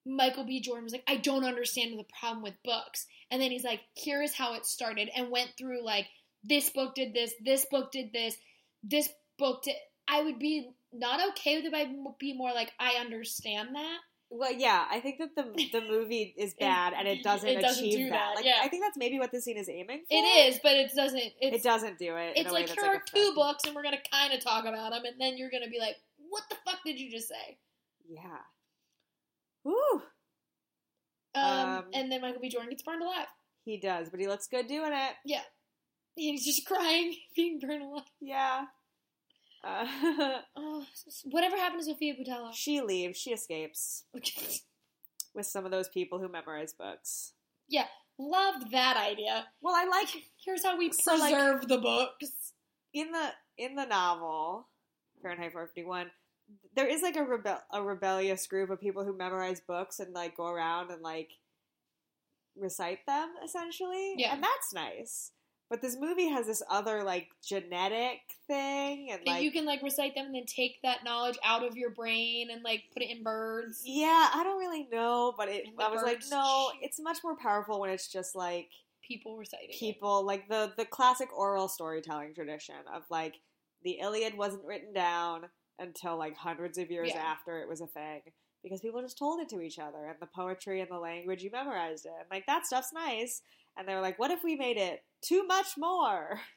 Michael 0.09 0.45
B. 0.45 0.61
Jordan 0.61 0.85
was 0.85 0.93
like, 0.93 1.03
I 1.09 1.17
don't 1.17 1.43
understand 1.43 1.99
the 1.99 2.05
problem 2.21 2.41
with 2.41 2.63
books. 2.63 3.09
And 3.33 3.43
then 3.43 3.51
he's 3.51 3.65
like, 3.65 3.81
here 3.95 4.23
is 4.23 4.33
how 4.33 4.55
it 4.55 4.65
started, 4.65 5.11
and 5.17 5.33
went 5.33 5.55
through 5.59 5.85
like, 5.85 6.07
this 6.45 6.71
book 6.71 6.95
did 6.95 7.13
this, 7.13 7.33
this 7.45 7.67
book 7.69 7.91
did 7.91 8.13
this, 8.13 8.37
this 8.85 9.09
book 9.37 9.65
did. 9.65 9.75
I 10.07 10.23
would 10.23 10.39
be 10.39 10.71
not 10.93 11.31
okay 11.31 11.57
with 11.57 11.65
it, 11.65 11.73
but 11.73 11.81
I'd 11.81 12.19
be 12.21 12.35
more 12.35 12.53
like, 12.53 12.71
I 12.79 13.01
understand 13.01 13.75
that. 13.75 13.99
Well, 14.29 14.53
yeah, 14.53 14.85
I 14.91 14.99
think 15.01 15.19
that 15.19 15.37
the 15.37 15.45
the 15.73 15.81
movie 15.81 16.35
is 16.37 16.55
bad 16.61 16.93
and 16.97 17.07
it 17.07 17.23
doesn't, 17.23 17.49
it 17.49 17.61
doesn't 17.61 17.85
achieve 17.85 17.99
do 17.99 18.05
that. 18.11 18.11
that, 18.11 18.37
Like, 18.37 18.45
yeah. 18.45 18.61
I 18.63 18.69
think 18.69 18.83
that's 18.83 18.97
maybe 18.97 19.19
what 19.19 19.31
the 19.31 19.41
scene 19.41 19.57
is 19.57 19.69
aiming 19.69 20.01
for. 20.01 20.17
It 20.17 20.23
is, 20.23 20.59
but 20.63 20.73
it 20.73 20.91
doesn't. 20.95 21.21
It's, 21.41 21.57
It 21.59 21.63
doesn't 21.63 21.99
do 21.99 22.17
it. 22.17 22.37
in 22.37 22.45
It's 22.45 22.53
like 22.53 22.67
that's, 22.67 22.81
here 22.81 22.91
are 22.91 23.03
two 23.15 23.33
books, 23.35 23.65
and 23.65 23.75
we're 23.75 23.85
gonna 23.85 23.99
kind 24.11 24.33
of 24.33 24.43
talk 24.43 24.65
about 24.65 24.91
them, 24.93 25.05
and 25.05 25.21
then 25.21 25.37
you're 25.39 25.51
gonna 25.51 25.71
be 25.71 25.79
like, 25.79 25.97
"What 26.29 26.43
the 26.51 26.57
fuck 26.65 26.81
did 26.85 26.99
you 26.99 27.11
just 27.11 27.29
say?" 27.29 27.59
Yeah. 28.09 28.39
Woo. 29.65 29.75
Um, 31.35 31.45
Um, 31.45 31.85
and 31.93 32.11
then 32.11 32.21
Michael 32.21 32.41
B. 32.41 32.49
Jordan 32.49 32.71
gets 32.71 32.83
burned 32.83 33.03
alive. 33.03 33.27
He 33.65 33.79
does, 33.79 34.09
but 34.11 34.21
he 34.21 34.27
looks 34.27 34.47
good 34.47 34.67
doing 34.69 34.93
it. 34.93 35.15
Yeah. 35.25 35.43
He's 36.15 36.45
just 36.45 36.67
crying, 36.67 37.15
being 37.35 37.59
burned 37.59 37.83
alive. 37.83 38.05
Yeah. 38.21 38.65
Uh, 39.65 39.87
Oh, 40.57 40.85
whatever 41.25 41.57
happened 41.57 41.81
to 41.83 41.87
Sophia 41.87 42.15
Boutella? 42.15 42.51
she 42.55 42.81
leaves. 42.81 43.19
She 43.19 43.31
escapes 43.33 44.05
with 45.35 45.47
some 45.47 45.65
of 45.65 45.71
those 45.71 45.89
people 45.89 46.19
who 46.19 46.29
memorize 46.29 46.73
books. 46.73 47.33
Yeah, 47.69 47.87
loved 48.19 48.71
that 48.73 48.97
idea. 48.97 49.47
Well, 49.61 49.75
I 49.75 49.85
like 49.87 50.09
Here's 50.45 50.65
how 50.65 50.77
we 50.79 50.93
So, 50.93 51.15
like- 51.17 51.35
preserve 51.35 51.69
the 51.69 51.79
books. 51.79 52.53
in 52.93 53.11
the 53.13 53.29
in 53.59 53.75
the 53.75 53.87
novel 53.87 54.69
Fahrenheit 55.23 55.53
451 55.53 56.11
there 56.77 56.87
is 56.87 57.03
like 57.03 57.17
a 57.17 57.25
rebel 57.25 57.59
a 57.73 57.83
rebellious 57.83 58.47
group 58.47 58.71
of 58.71 58.79
people 58.81 59.03
who 59.05 59.17
memorize 59.17 59.61
books 59.61 59.99
and 59.99 60.13
like 60.15 60.37
go 60.37 60.47
around 60.47 60.91
and 60.91 61.03
like 61.03 61.31
recite 62.55 63.05
them 63.07 63.31
essentially 63.45 64.15
Yeah. 64.17 64.35
and 64.35 64.43
that's 64.43 64.73
nice 64.73 65.33
but 65.69 65.83
this 65.83 65.97
movie 65.99 66.29
has 66.29 66.47
this 66.47 66.63
other 66.71 67.03
like 67.03 67.29
genetic 67.47 68.19
thing 68.47 69.09
and 69.11 69.21
That 69.25 69.31
like 69.33 69.43
you 69.43 69.51
can 69.51 69.65
like 69.65 69.83
recite 69.83 70.15
them 70.15 70.27
and 70.27 70.35
then 70.35 70.47
take 70.47 70.81
that 70.83 71.05
knowledge 71.05 71.37
out 71.45 71.65
of 71.65 71.77
your 71.77 71.91
brain 71.91 72.49
and 72.51 72.63
like 72.63 72.85
put 72.93 73.03
it 73.03 73.11
in 73.11 73.23
birds. 73.23 73.83
yeah 73.85 74.31
i 74.35 74.43
don't 74.45 74.59
really 74.59 74.87
know 74.93 75.35
but 75.37 75.49
it 75.49 75.67
i 75.79 75.89
was 75.91 76.03
like 76.03 76.23
no 76.31 76.71
it's 76.83 77.01
much 77.01 77.19
more 77.25 77.37
powerful 77.37 77.81
when 77.81 77.91
it's 77.91 78.09
just 78.11 78.35
like 78.35 78.69
People 79.03 79.37
reciting. 79.37 79.69
it. 79.71 79.79
people 79.79 80.25
like 80.27 80.49
the 80.49 80.73
the 80.77 80.85
classic 80.85 81.29
oral 81.37 81.69
storytelling 81.69 82.35
tradition 82.35 82.75
of 82.93 83.03
like 83.11 83.35
the 83.85 83.99
Iliad 84.01 84.37
wasn't 84.37 84.65
written 84.65 84.93
down 84.93 85.43
until 85.79 86.17
like 86.17 86.37
hundreds 86.37 86.77
of 86.79 86.91
years 86.91 87.11
Yeah. 87.15 87.21
after 87.21 87.61
it 87.61 87.69
was 87.69 87.81
a 87.81 87.87
thing 87.87 88.23
because 88.65 88.81
people 88.81 89.01
just 89.03 89.17
told 89.19 89.41
it 89.41 89.49
to 89.51 89.61
each 89.61 89.79
other 89.79 90.07
and 90.07 90.17
the 90.21 90.27
poetry 90.27 90.81
and 90.81 90.91
the 90.91 90.99
language 90.99 91.43
you 91.43 91.51
memorized 91.53 92.05
it 92.07 92.13
and 92.19 92.27
like 92.33 92.47
that 92.47 92.67
stuff's 92.67 92.93
nice 92.93 93.43
and 93.77 93.87
they 93.87 93.95
were 93.95 94.01
like 94.01 94.19
what 94.19 94.31
if 94.31 94.43
we 94.45 94.57
made 94.57 94.77
it 94.77 95.03
too 95.23 95.47
much 95.47 95.77
more? 95.77 96.41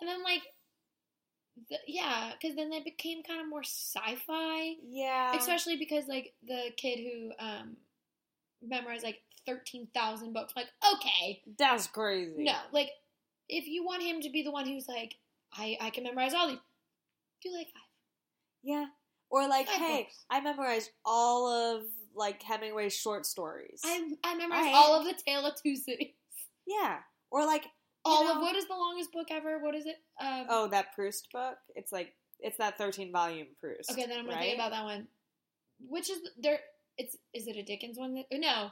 And 0.00 0.08
then 0.10 0.24
like, 0.24 0.42
the, 1.70 1.76
yeah, 1.86 2.32
because 2.32 2.56
then 2.56 2.72
it 2.72 2.84
became 2.84 3.22
kind 3.22 3.40
of 3.40 3.48
more 3.48 3.62
sci-fi. 3.62 4.74
yeah. 4.84 5.36
Especially 5.36 5.76
because 5.76 6.08
like 6.08 6.34
the 6.46 6.70
kid 6.76 6.98
who 6.98 7.30
um 7.38 7.76
memorized 8.60 9.04
like 9.04 9.20
13,000 9.46 10.32
books 10.32 10.52
like 10.56 10.66
okay. 10.94 11.42
That's 11.58 11.86
crazy. 11.86 12.42
No 12.42 12.54
like 12.72 12.90
if 13.48 13.66
you 13.68 13.84
want 13.84 14.02
him 14.02 14.20
to 14.22 14.30
be 14.30 14.42
the 14.42 14.50
one 14.50 14.66
who's 14.66 14.88
like 14.88 15.14
I 15.56 15.78
I 15.80 15.90
can 15.90 16.02
memorize 16.02 16.34
all 16.34 16.48
these 16.48 16.58
do 17.42 17.52
like 17.56 17.66
five. 17.68 17.82
Yeah. 18.64 18.86
Or 19.30 19.48
like 19.48 19.68
Five 19.68 19.76
hey 19.76 20.02
books. 20.02 20.24
I 20.28 20.40
memorized 20.40 20.90
all 21.04 21.46
of 21.76 21.84
like 22.16 22.42
Hemingway's 22.42 22.96
short 22.96 23.26
stories. 23.26 23.80
I 23.84 24.10
I 24.24 24.34
memorized 24.34 24.64
Right. 24.66 24.74
all 24.74 24.98
of 24.98 25.04
the 25.04 25.14
Tale 25.24 25.46
of 25.46 25.54
Two 25.62 25.76
Cities 25.76 26.14
yeah 26.66 26.98
or 27.30 27.44
like 27.46 27.64
all 28.04 28.24
know- 28.24 28.36
of 28.36 28.40
what 28.42 28.56
is 28.56 28.66
the 28.66 28.74
longest 28.74 29.12
book 29.12 29.28
ever 29.30 29.58
what 29.58 29.74
is 29.74 29.86
it 29.86 29.96
um 30.20 30.46
Oh, 30.48 30.68
that 30.68 30.94
Proust 30.94 31.28
book? 31.32 31.56
It's 31.74 31.92
like 31.92 32.12
it's 32.40 32.58
that 32.58 32.76
thirteen 32.78 33.12
volume 33.12 33.46
Proust. 33.60 33.90
okay 33.90 34.06
then 34.06 34.18
I'm 34.18 34.24
gonna 34.26 34.36
right? 34.36 34.44
think 34.44 34.58
about 34.58 34.70
that 34.72 34.84
one 34.84 35.06
which 35.88 36.10
is 36.10 36.18
there 36.38 36.58
it's 36.98 37.16
is 37.32 37.46
it 37.46 37.56
a 37.56 37.62
Dickens 37.62 37.98
one 37.98 38.14
that, 38.14 38.26
no 38.32 38.70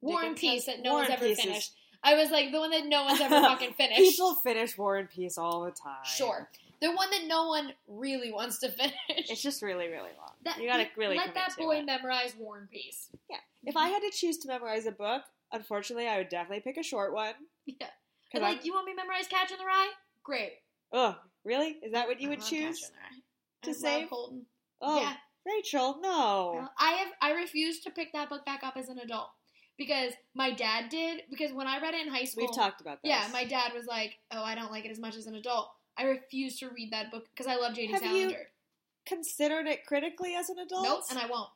War 0.00 0.22
and 0.22 0.36
Peace 0.36 0.66
has- 0.66 0.76
that 0.76 0.82
no 0.82 0.92
War 0.92 1.00
one's 1.00 1.10
ever 1.12 1.24
Peace 1.26 1.38
is- 1.38 1.44
finished 1.44 1.72
I 2.06 2.14
was 2.16 2.30
like 2.30 2.52
the 2.52 2.60
one 2.60 2.70
that 2.70 2.84
no 2.86 3.04
one's 3.04 3.20
ever 3.20 3.34
fucking 3.40 3.72
finished 3.74 3.98
People 3.98 4.34
finish 4.34 4.76
War 4.76 4.96
and 4.98 5.08
Peace 5.08 5.38
all 5.38 5.62
the 5.64 5.70
time. 5.70 6.04
Sure. 6.04 6.50
The 6.82 6.92
one 6.92 7.08
that 7.10 7.22
no 7.26 7.48
one 7.48 7.72
really 7.88 8.30
wants 8.30 8.58
to 8.58 8.68
finish. 8.70 8.94
It's 9.08 9.40
just 9.40 9.62
really, 9.62 9.86
really 9.86 10.10
long. 10.18 10.32
That- 10.44 10.58
you 10.60 10.68
gotta 10.68 10.86
really 10.98 11.16
let 11.16 11.32
that 11.32 11.56
boy 11.56 11.76
it. 11.78 11.86
memorize 11.86 12.34
War 12.38 12.58
and 12.58 12.70
Peace. 12.70 13.08
Yeah. 13.30 13.38
If 13.64 13.74
I 13.74 13.88
had 13.88 14.00
to 14.00 14.10
choose 14.10 14.36
to 14.38 14.48
memorize 14.48 14.84
a 14.84 14.92
book, 14.92 15.22
unfortunately, 15.54 16.08
I 16.08 16.18
would 16.18 16.28
definitely 16.28 16.60
pick 16.60 16.76
a 16.76 16.82
short 16.82 17.14
one. 17.14 17.34
Yeah. 17.66 17.86
And 18.34 18.44
I'm- 18.44 18.56
like, 18.56 18.64
you 18.66 18.74
want 18.74 18.84
me 18.86 18.92
to 18.92 18.96
memorize 18.96 19.26
Catch 19.28 19.52
in 19.52 19.58
the 19.58 19.64
Rye? 19.64 19.90
Great. 20.24 20.54
Oh, 20.92 21.16
really? 21.44 21.78
Is 21.82 21.92
that 21.92 22.08
what 22.08 22.20
you 22.20 22.26
I 22.26 22.30
would 22.30 22.40
choose? 22.40 22.80
Catcher 22.80 22.92
in 22.92 22.92
the 22.92 22.98
Rye. 23.00 23.20
to 23.62 23.68
I 23.68 23.72
love 23.72 23.76
save? 24.00 24.08
Holden. 24.08 24.46
Oh, 24.82 25.00
Yeah. 25.00 25.14
Rachel, 25.46 25.98
no. 26.02 26.68
I 26.78 26.92
have 26.92 27.08
I 27.20 27.32
refused 27.32 27.84
to 27.84 27.90
pick 27.90 28.12
that 28.14 28.28
book 28.30 28.44
back 28.46 28.64
up 28.64 28.76
as 28.78 28.88
an 28.88 28.98
adult 28.98 29.28
because 29.76 30.12
my 30.34 30.50
dad 30.52 30.88
did. 30.88 31.22
Because 31.30 31.52
when 31.52 31.66
I 31.66 31.80
read 31.80 31.92
it 31.94 32.06
in 32.06 32.12
high 32.12 32.24
school, 32.24 32.46
We've 32.46 32.56
talked 32.56 32.80
about 32.80 33.02
this. 33.02 33.10
Yeah, 33.10 33.28
my 33.32 33.44
dad 33.44 33.72
was 33.74 33.84
like, 33.86 34.18
"Oh, 34.30 34.42
I 34.42 34.54
don't 34.54 34.72
like 34.72 34.86
it 34.86 34.90
as 34.90 34.98
much 34.98 35.16
as 35.16 35.26
an 35.26 35.34
adult." 35.34 35.70
I 35.98 36.04
refuse 36.04 36.58
to 36.60 36.70
read 36.70 36.92
that 36.92 37.10
book 37.10 37.26
because 37.30 37.46
I 37.46 37.56
love 37.56 37.74
J.D. 37.74 37.92
Have 37.92 38.02
you 38.04 38.30
Salinger. 38.30 38.48
considered 39.04 39.66
it 39.66 39.84
critically 39.86 40.34
as 40.34 40.48
an 40.48 40.58
adult. 40.60 40.82
Nope, 40.82 41.02
and 41.10 41.18
I 41.18 41.26
won't. 41.26 41.50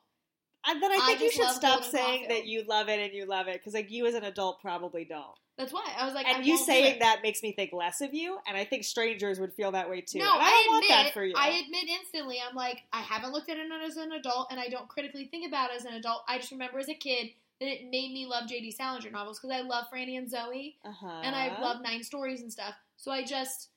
And 0.67 0.81
then 0.83 0.91
I 0.91 0.99
I 1.01 1.05
think 1.07 1.21
you 1.21 1.31
should 1.31 1.49
stop 1.49 1.83
saying 1.83 2.27
Caulfield. 2.27 2.31
that 2.31 2.45
you 2.47 2.63
love 2.67 2.89
it 2.89 2.99
and 2.99 3.13
you 3.13 3.25
love 3.25 3.47
it 3.47 3.53
because 3.53 3.73
like 3.73 3.91
you 3.91 4.05
as 4.05 4.13
an 4.13 4.23
adult 4.23 4.61
probably 4.61 5.05
don't. 5.05 5.37
That's 5.59 5.73
why 5.73 5.85
I 5.97 6.05
was 6.05 6.13
like, 6.13 6.25
I 6.25 6.37
and 6.37 6.45
you 6.45 6.53
won't 6.53 6.67
do 6.67 6.71
saying 6.71 6.99
that 6.99 7.19
makes 7.21 7.43
me 7.43 7.51
think 7.51 7.73
less 7.73 7.99
of 7.99 8.13
you, 8.13 8.37
and 8.47 8.55
I 8.55 8.63
think 8.63 8.85
strangers 8.85 9.41
would 9.41 9.51
feel 9.53 9.73
that 9.73 9.89
way 9.89 9.99
too. 9.99 10.19
No, 10.19 10.31
and 10.31 10.41
I 10.41 10.49
don't 10.49 10.51
I 10.51 10.65
want 10.69 10.85
admit, 10.85 11.05
that 11.05 11.13
for 11.13 11.25
you. 11.25 11.33
I 11.35 11.49
admit 11.49 11.83
instantly, 11.89 12.37
I'm 12.47 12.55
like, 12.55 12.83
I 12.93 13.01
haven't 13.01 13.33
looked 13.33 13.49
at 13.49 13.57
it 13.57 13.67
as 13.85 13.97
an 13.97 14.13
adult, 14.13 14.47
and 14.51 14.59
I 14.59 14.69
don't 14.69 14.87
critically 14.87 15.25
think 15.25 15.45
about 15.45 15.71
it 15.71 15.75
as 15.75 15.83
an 15.83 15.95
adult. 15.95 16.21
I 16.29 16.37
just 16.37 16.51
remember 16.51 16.79
as 16.79 16.87
a 16.87 16.93
kid 16.93 17.31
that 17.59 17.67
it 17.67 17.83
made 17.83 18.13
me 18.13 18.25
love 18.25 18.47
J.D. 18.47 18.71
Salinger 18.71 19.11
novels 19.11 19.37
because 19.37 19.53
I 19.53 19.61
love 19.61 19.87
Franny 19.93 20.17
and 20.17 20.31
Zooey, 20.31 20.75
uh-huh. 20.85 21.21
and 21.25 21.35
I 21.35 21.59
love 21.61 21.81
Nine 21.83 22.03
Stories 22.03 22.41
and 22.41 22.49
stuff. 22.49 22.75
So 22.95 23.11
I 23.11 23.25
just, 23.25 23.67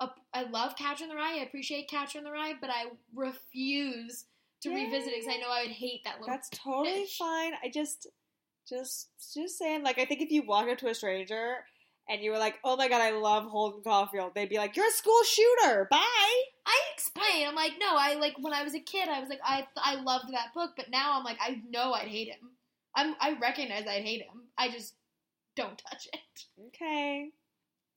I 0.00 0.44
love 0.44 0.74
Catcher 0.74 1.04
in 1.04 1.10
the 1.10 1.16
Rye. 1.16 1.38
I 1.38 1.44
appreciate 1.44 1.90
Catcher 1.90 2.16
in 2.16 2.24
the 2.24 2.32
Rye, 2.32 2.54
but 2.58 2.70
I 2.70 2.86
refuse 3.14 4.24
to 4.64 4.70
Yeah. 4.70 4.84
revisit 4.84 5.12
it 5.12 5.20
because 5.20 5.34
I 5.34 5.38
know 5.40 5.48
I 5.50 5.62
would 5.62 5.70
hate 5.70 6.02
that 6.04 6.20
little. 6.20 6.26
That's 6.34 6.48
totally 6.50 7.02
fish. 7.04 7.16
fine. 7.16 7.52
I 7.62 7.68
just, 7.72 8.06
just, 8.68 9.08
just 9.34 9.58
saying. 9.58 9.82
Like, 9.82 9.98
I 9.98 10.04
think 10.04 10.20
if 10.20 10.30
you 10.30 10.42
walked 10.46 10.68
up 10.70 10.78
to 10.78 10.88
a 10.88 10.94
stranger 10.94 11.64
and 12.08 12.20
you 12.22 12.30
were 12.32 12.38
like, 12.38 12.56
"Oh 12.64 12.76
my 12.76 12.88
god, 12.88 13.00
I 13.00 13.10
love 13.12 13.44
Holden 13.44 13.82
Caulfield," 13.82 14.34
they'd 14.34 14.48
be 14.48 14.58
like, 14.58 14.76
"You're 14.76 14.88
a 14.88 14.90
school 14.90 15.22
shooter. 15.24 15.86
Bye." 15.90 16.42
I 16.66 16.80
explain. 16.92 17.46
I'm 17.46 17.54
like, 17.54 17.72
no, 17.78 17.94
I 17.96 18.14
like 18.14 18.34
when 18.40 18.52
I 18.52 18.62
was 18.62 18.74
a 18.74 18.80
kid, 18.80 19.08
I 19.08 19.20
was 19.20 19.28
like, 19.28 19.40
I 19.44 19.66
I 19.76 19.96
loved 19.96 20.32
that 20.32 20.52
book, 20.54 20.72
but 20.76 20.90
now 20.90 21.16
I'm 21.18 21.24
like, 21.24 21.38
I 21.40 21.62
know 21.70 21.92
I'd 21.92 22.08
hate 22.08 22.28
him. 22.28 22.50
I'm 22.94 23.14
I 23.20 23.38
recognize 23.40 23.86
I'd 23.86 24.02
hate 24.04 24.22
him. 24.22 24.48
I 24.58 24.68
just 24.70 24.94
don't 25.56 25.78
touch 25.78 26.08
it. 26.12 26.20
Okay. 26.68 27.30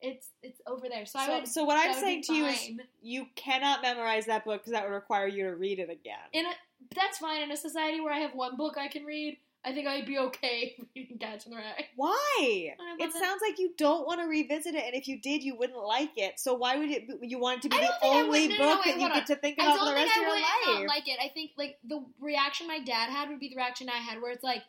It's 0.02 0.30
it's 0.44 0.62
over 0.68 0.88
there. 0.90 1.06
So, 1.06 1.20
I 1.20 1.40
would. 1.40 1.48
so 1.48 1.64
what 1.64 1.78
I'm 1.78 1.94
saying 1.94 2.24
to 2.24 2.34
you 2.34 2.46
is, 2.46 2.70
you 3.02 3.26
cannot 3.36 3.82
memorize 3.82 4.26
that 4.28 4.46
book 4.46 4.62
because 4.62 4.74
that 4.74 4.84
would 4.88 4.94
require 4.94 5.28
you 5.28 5.44
to 5.46 5.56
read 5.56 5.80
it 5.80 5.90
again. 5.90 6.18
in 6.34 6.46
a 6.46 6.52
that's 6.96 7.18
fine 7.18 7.42
in 7.42 7.52
a 7.52 7.58
society 7.58 8.00
where 8.00 8.14
I 8.14 8.20
have 8.20 8.36
one 8.36 8.56
book 8.58 8.78
I 8.78 8.88
can 8.88 9.06
read. 9.06 9.38
I 9.66 9.74
think 9.74 9.88
I'd 9.88 10.06
be 10.06 10.18
okay 10.20 10.76
reading 10.96 11.18
Catch 11.18 11.46
in 11.46 11.52
the 11.52 11.58
Rye. 11.58 11.88
Why? 11.96 12.38
It 12.40 12.78
it. 13.00 13.12
sounds 13.12 13.42
like 13.42 13.60
you 13.60 13.74
don't 13.78 14.06
want 14.06 14.22
to 14.22 14.28
revisit 14.28 14.76
it, 14.76 14.84
and 14.86 14.94
if 14.96 15.08
you 15.08 15.20
did, 15.20 15.44
you 15.44 15.58
wouldn't 15.58 15.84
like 15.84 16.12
it. 16.16 16.40
So 16.40 16.54
why 16.54 16.78
would 16.78 16.90
it? 16.90 17.04
You 17.24 17.40
want 17.40 17.58
it 17.58 17.62
to 17.64 17.70
be 17.70 17.78
the 17.78 17.82
don't 17.82 18.00
think 18.00 18.14
I 18.16 18.20
only 18.20 18.48
would- 18.48 18.50
no, 18.52 18.56
no, 18.58 18.64
no, 18.70 18.76
book 18.76 18.86
wait, 18.86 18.92
that 18.92 19.02
you 19.02 19.08
hold 19.08 19.14
get 19.14 19.28
to 19.28 19.36
think 19.36 19.58
about 19.58 19.80
for 19.80 19.86
the 19.86 19.94
rest 19.94 20.12
I 20.16 20.20
of 20.20 20.26
your 20.28 20.40
not 20.40 20.80
life? 20.82 20.88
like 20.88 21.08
it. 21.08 21.18
I 21.22 21.30
think 21.30 21.52
like 21.58 21.80
the 21.84 22.06
reaction 22.22 22.68
my 22.68 22.80
dad 22.80 23.10
had 23.10 23.30
would 23.30 23.40
be 23.40 23.50
the 23.50 23.56
reaction 23.56 23.90
I 23.90 23.98
had, 23.98 24.22
where 24.22 24.32
it's 24.32 24.44
like, 24.44 24.62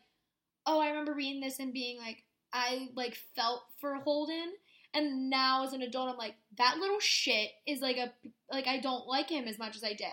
oh, 0.67 0.81
I 0.81 0.89
remember 0.89 1.13
reading 1.13 1.41
this 1.43 1.59
and 1.61 1.73
being 1.73 1.99
like, 1.99 2.25
I 2.53 2.89
like 2.97 3.17
felt 3.37 3.63
for 3.81 3.95
Holden, 3.97 4.53
and 4.99 5.31
now 5.31 5.65
as 5.65 5.73
an 5.73 5.83
adult, 5.83 6.11
I'm 6.11 6.17
like, 6.19 6.35
that 6.57 6.77
little 6.79 7.01
shit 7.01 7.51
is 7.67 7.81
like 7.81 7.97
a 7.97 8.13
like 8.53 8.67
I 8.67 8.79
don't 8.79 9.07
like 9.07 9.31
him 9.31 9.47
as 9.47 9.59
much 9.59 9.77
as 9.77 9.85
I 9.85 9.93
did. 9.93 10.09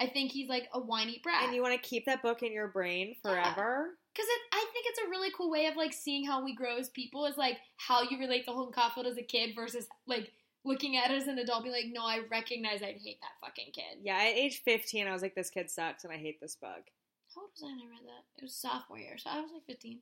I 0.00 0.06
think 0.06 0.30
he's 0.30 0.48
like 0.48 0.68
a 0.72 0.78
whiny 0.80 1.20
brat. 1.22 1.42
and 1.44 1.54
you 1.54 1.60
want 1.62 1.80
to 1.80 1.88
keep 1.88 2.06
that 2.06 2.22
book 2.22 2.42
in 2.42 2.52
your 2.52 2.68
brain 2.68 3.16
forever. 3.20 3.90
Because 4.14 4.28
I 4.52 4.64
think 4.72 4.86
it's 4.88 5.00
a 5.00 5.10
really 5.10 5.30
cool 5.36 5.50
way 5.50 5.66
of 5.66 5.76
like 5.76 5.92
seeing 5.92 6.24
how 6.24 6.44
we 6.44 6.54
grow 6.54 6.76
as 6.76 6.88
people 6.88 7.26
is 7.26 7.36
like 7.36 7.58
how 7.76 8.02
you 8.02 8.18
relate 8.18 8.44
to 8.46 8.52
Holden 8.52 8.72
Caulfield 8.72 9.06
as 9.06 9.16
a 9.16 9.22
kid 9.22 9.54
versus 9.56 9.86
like 10.06 10.32
looking 10.64 10.96
at 10.96 11.10
it 11.10 11.14
as 11.14 11.26
an 11.26 11.38
adult, 11.38 11.62
being 11.64 11.74
like, 11.74 11.92
no, 11.92 12.04
I 12.04 12.20
recognize 12.30 12.82
I'd 12.82 13.00
hate 13.02 13.18
that 13.20 13.40
fucking 13.40 13.72
kid. 13.72 13.98
Yeah, 14.02 14.18
at 14.18 14.34
age 14.36 14.62
15, 14.64 15.06
I 15.06 15.12
was 15.12 15.22
like, 15.22 15.34
this 15.34 15.50
kid 15.50 15.70
sucks, 15.70 16.04
and 16.04 16.12
I 16.12 16.16
hate 16.16 16.40
this 16.40 16.56
book. 16.56 16.90
How 17.34 17.42
old 17.42 17.50
was 17.54 17.62
I 17.62 17.66
when 17.66 17.78
I 17.78 17.90
read 17.90 18.06
that? 18.06 18.24
It 18.36 18.42
was 18.42 18.54
sophomore 18.54 18.98
year, 18.98 19.18
so 19.18 19.30
I 19.30 19.40
was 19.40 19.50
like 19.52 19.64
15. 19.66 19.98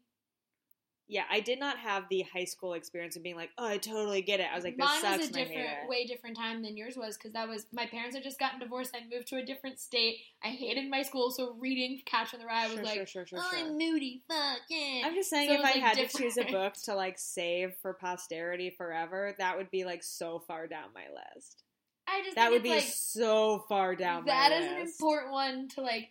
Yeah, 1.09 1.23
I 1.31 1.39
did 1.39 1.61
not 1.61 1.79
have 1.79 2.05
the 2.11 2.23
high 2.33 2.45
school 2.47 2.73
experience 2.73 3.15
of 3.15 3.23
being 3.23 3.37
like, 3.37 3.51
oh, 3.59 3.67
I 3.67 3.79
totally 3.79 4.23
get 4.23 4.41
it. 4.41 4.47
I 4.53 4.57
was 4.57 4.65
like, 4.65 4.77
this 4.77 4.85
Mine 4.85 5.01
sucks, 5.01 5.19
was 5.19 5.27
a 5.27 5.29
and 5.29 5.37
I 5.37 5.39
hate 5.39 5.49
different, 5.49 5.69
it. 5.85 5.89
way 5.89 6.05
different 6.07 6.37
time 6.37 6.63
than 6.63 6.77
yours 6.77 6.97
was 6.97 7.17
because 7.17 7.33
that 7.35 7.49
was 7.49 7.67
my 7.73 7.87
parents 7.87 8.17
had 8.17 8.25
just 8.25 8.41
gotten 8.41 8.59
divorced. 8.59 8.95
I 8.97 9.03
moved 9.15 9.29
to 9.29 9.37
a 9.37 9.45
different 9.45 9.79
state. 9.79 10.17
I 10.43 10.49
hated 10.49 10.91
my 10.91 11.03
school, 11.03 11.31
so 11.31 11.55
reading 11.61 12.01
Catch 12.07 12.35
in 12.35 12.41
the 12.41 12.47
Rye 12.47 12.65
was 12.67 12.75
Sure, 12.75 12.83
like, 12.85 12.95
sure, 12.95 13.07
sure, 13.07 13.27
sure, 13.27 13.39
oh, 13.41 13.49
sure. 13.51 13.59
I'm 13.67 13.79
moody. 13.79 14.23
Fuck 14.29 14.59
yeah. 14.69 15.03
I'm 15.05 15.15
just 15.15 15.31
saying, 15.31 15.49
So 15.49 15.55
if 15.55 15.59
it 15.61 15.63
was, 15.63 15.71
I 15.71 15.75
like, 15.75 15.97
had 15.97 16.09
to 16.11 16.19
choose 16.19 16.37
a 16.37 16.43
different. 16.45 16.75
book 16.75 16.83
to 16.85 16.95
like 16.97 17.19
save 17.19 17.75
for 17.83 17.93
posterity 17.95 18.71
forever, 18.71 19.33
that 19.39 19.57
would 19.57 19.71
be 19.71 19.85
like 19.85 20.03
so 20.03 20.41
far 20.41 20.67
down 20.67 20.87
my 20.93 21.05
list. 21.37 21.63
I 22.09 22.23
just 22.25 22.35
That 22.37 22.51
think 22.51 22.53
would 22.55 22.63
be 22.63 22.71
it's, 22.71 22.85
like, 22.87 22.95
so 22.95 23.65
far 23.69 23.95
down 23.97 24.27
That 24.27 24.51
my 24.51 24.57
is 24.57 24.67
an 24.73 24.81
list. 24.81 25.01
important 25.01 25.33
one 25.33 25.69
to 25.71 25.83
like 25.83 26.09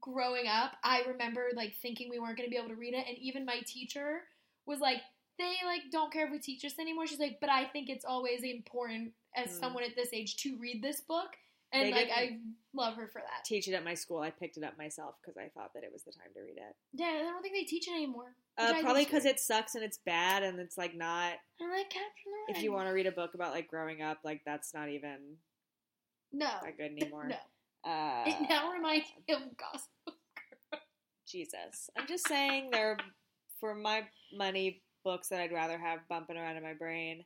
growing 0.00 0.46
up. 0.46 0.72
I 0.82 1.02
remember 1.08 1.48
like 1.54 1.74
thinking 1.80 2.08
we 2.10 2.18
weren't 2.18 2.36
going 2.36 2.48
to 2.48 2.50
be 2.50 2.56
able 2.56 2.68
to 2.68 2.76
read 2.76 2.94
it, 2.94 3.04
and 3.08 3.16
even 3.18 3.44
my 3.44 3.60
teacher 3.66 4.22
was 4.66 4.80
like, 4.80 4.98
"They 5.38 5.54
like 5.64 5.82
don't 5.90 6.12
care 6.12 6.26
if 6.26 6.32
we 6.32 6.38
teach 6.38 6.62
this 6.62 6.78
anymore." 6.78 7.06
She's 7.06 7.18
like, 7.18 7.38
"But 7.40 7.50
I 7.50 7.64
think 7.66 7.88
it's 7.88 8.04
always 8.04 8.42
important 8.42 9.12
as 9.34 9.48
Mm. 9.48 9.60
someone 9.60 9.84
at 9.84 9.96
this 9.96 10.12
age 10.12 10.36
to 10.38 10.56
read 10.58 10.82
this 10.82 11.00
book." 11.00 11.36
And 11.72 11.88
They 11.88 11.92
like 11.92 12.10
I 12.10 12.38
love 12.72 12.94
her 12.94 13.08
for 13.08 13.20
that. 13.20 13.44
Teach 13.44 13.66
it 13.68 13.74
at 13.74 13.84
my 13.84 13.94
school. 13.94 14.20
I 14.20 14.30
picked 14.30 14.56
it 14.56 14.62
up 14.62 14.78
myself 14.78 15.16
because 15.20 15.36
I 15.36 15.48
thought 15.48 15.74
that 15.74 15.82
it 15.82 15.92
was 15.92 16.04
the 16.04 16.12
time 16.12 16.28
to 16.34 16.40
read 16.40 16.56
it. 16.56 16.76
Yeah, 16.92 17.06
I 17.06 17.22
don't 17.22 17.42
think 17.42 17.54
they 17.54 17.64
teach 17.64 17.88
it 17.88 17.92
anymore. 17.92 18.36
Uh, 18.56 18.80
probably 18.80 19.04
because 19.04 19.24
it 19.24 19.40
sucks 19.40 19.74
and 19.74 19.84
it's 19.84 19.98
bad 19.98 20.42
and 20.42 20.60
it's 20.60 20.78
like 20.78 20.94
not. 20.94 21.34
I 21.60 21.68
like 21.68 21.90
Catch 21.90 22.02
in 22.24 22.32
the 22.32 22.52
Rye. 22.52 22.58
If 22.58 22.62
you 22.62 22.72
want 22.72 22.88
to 22.88 22.92
read 22.92 23.06
a 23.06 23.12
book 23.12 23.34
about 23.34 23.52
like 23.52 23.68
growing 23.68 24.00
up, 24.00 24.18
like 24.24 24.42
that's 24.46 24.72
not 24.72 24.88
even 24.88 25.36
no, 26.32 26.48
that 26.62 26.76
good 26.76 26.92
anymore. 26.92 27.26
no, 27.28 27.36
Uh, 27.86 28.24
it 28.26 28.48
now 28.48 28.72
reminds 28.72 29.06
me 29.28 29.34
of 29.34 29.42
Gospel. 29.56 30.18
Jesus. 31.26 31.90
I'm 31.96 32.06
just 32.06 32.26
saying 32.26 32.70
they're 32.70 32.98
for 33.60 33.74
my 33.74 34.02
money 34.32 34.82
books 35.04 35.28
that 35.28 35.40
I'd 35.40 35.52
rather 35.52 35.78
have 35.78 36.00
bumping 36.08 36.36
around 36.36 36.56
in 36.56 36.62
my 36.62 36.74
brain. 36.74 37.24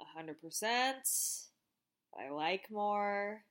A 0.00 0.04
hundred 0.16 0.40
percent. 0.40 1.06
I 2.18 2.30
like 2.30 2.64
more 2.70 3.42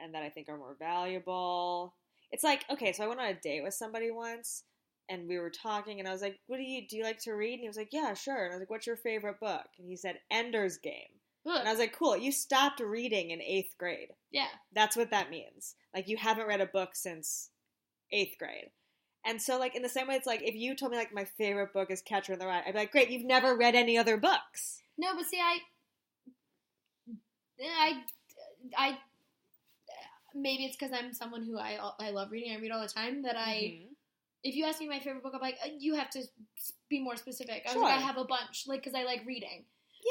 and 0.00 0.14
that 0.14 0.22
I 0.22 0.30
think 0.30 0.48
are 0.48 0.58
more 0.58 0.76
valuable. 0.78 1.94
It's 2.30 2.44
like, 2.44 2.64
okay, 2.70 2.92
so 2.92 3.04
I 3.04 3.08
went 3.08 3.20
on 3.20 3.26
a 3.26 3.34
date 3.34 3.62
with 3.62 3.74
somebody 3.74 4.10
once 4.10 4.64
and 5.08 5.28
we 5.28 5.38
were 5.38 5.50
talking 5.50 5.98
and 5.98 6.08
I 6.08 6.12
was 6.12 6.22
like, 6.22 6.38
What 6.46 6.56
do 6.58 6.62
you 6.62 6.86
do 6.88 6.96
you 6.96 7.04
like 7.04 7.18
to 7.20 7.32
read? 7.32 7.54
And 7.54 7.62
he 7.62 7.68
was 7.68 7.76
like, 7.76 7.92
Yeah, 7.92 8.14
sure. 8.14 8.44
And 8.44 8.52
I 8.52 8.56
was 8.56 8.60
like, 8.60 8.70
What's 8.70 8.86
your 8.86 8.96
favorite 8.96 9.40
book? 9.40 9.66
And 9.78 9.88
he 9.88 9.96
said, 9.96 10.18
Ender's 10.30 10.78
Game. 10.78 11.20
And 11.44 11.68
I 11.68 11.70
was 11.72 11.78
like, 11.80 11.92
Cool, 11.92 12.16
you 12.16 12.32
stopped 12.32 12.80
reading 12.80 13.30
in 13.30 13.40
eighth 13.42 13.76
grade. 13.78 14.10
yeah, 14.30 14.46
That's 14.72 14.96
what 14.96 15.10
that 15.10 15.30
means. 15.30 15.74
Like 15.94 16.08
you 16.08 16.16
haven't 16.16 16.46
read 16.46 16.60
a 16.60 16.66
book 16.66 16.90
since 16.94 17.50
eighth 18.10 18.38
grade. 18.38 18.70
And 19.24 19.40
so 19.40 19.58
like 19.58 19.74
in 19.76 19.82
the 19.82 19.88
same 19.88 20.08
way 20.08 20.14
it's 20.16 20.26
like 20.26 20.42
if 20.42 20.54
you 20.54 20.74
told 20.74 20.92
me 20.92 20.98
like 20.98 21.12
my 21.14 21.24
favorite 21.24 21.72
book 21.72 21.90
is 21.90 22.02
Catcher 22.02 22.32
in 22.34 22.38
the 22.38 22.46
Rye, 22.46 22.62
I'd 22.66 22.72
be 22.72 22.78
like, 22.78 22.92
Great, 22.92 23.10
you've 23.10 23.24
never 23.24 23.56
read 23.56 23.74
any 23.74 23.96
other 23.98 24.16
books. 24.16 24.82
No, 24.98 25.14
but 25.16 25.26
see, 25.26 25.40
I, 25.40 25.58
I, 27.60 28.02
I, 28.76 28.98
maybe 30.34 30.64
it's 30.64 30.76
because 30.76 30.92
I'm 30.92 31.12
someone 31.12 31.44
who 31.44 31.58
I 31.58 31.78
I 31.98 32.10
love 32.10 32.30
reading. 32.30 32.52
I 32.54 32.60
read 32.60 32.70
all 32.72 32.82
the 32.82 32.88
time. 32.88 33.22
That 33.22 33.36
I, 33.36 33.54
Mhm. 33.54 33.88
if 34.44 34.54
you 34.54 34.64
ask 34.66 34.80
me 34.80 34.88
my 34.88 34.98
favorite 34.98 35.22
book, 35.22 35.32
I'm 35.34 35.40
like, 35.40 35.58
uh, 35.64 35.68
you 35.78 35.94
have 35.94 36.10
to 36.10 36.22
be 36.88 37.00
more 37.00 37.16
specific. 37.16 37.62
I 37.68 37.72
was 37.74 37.82
like, 37.82 37.94
I 37.98 38.00
have 38.00 38.16
a 38.18 38.24
bunch, 38.24 38.64
like, 38.66 38.80
because 38.80 38.94
I 38.94 39.04
like 39.04 39.24
reading. 39.26 39.64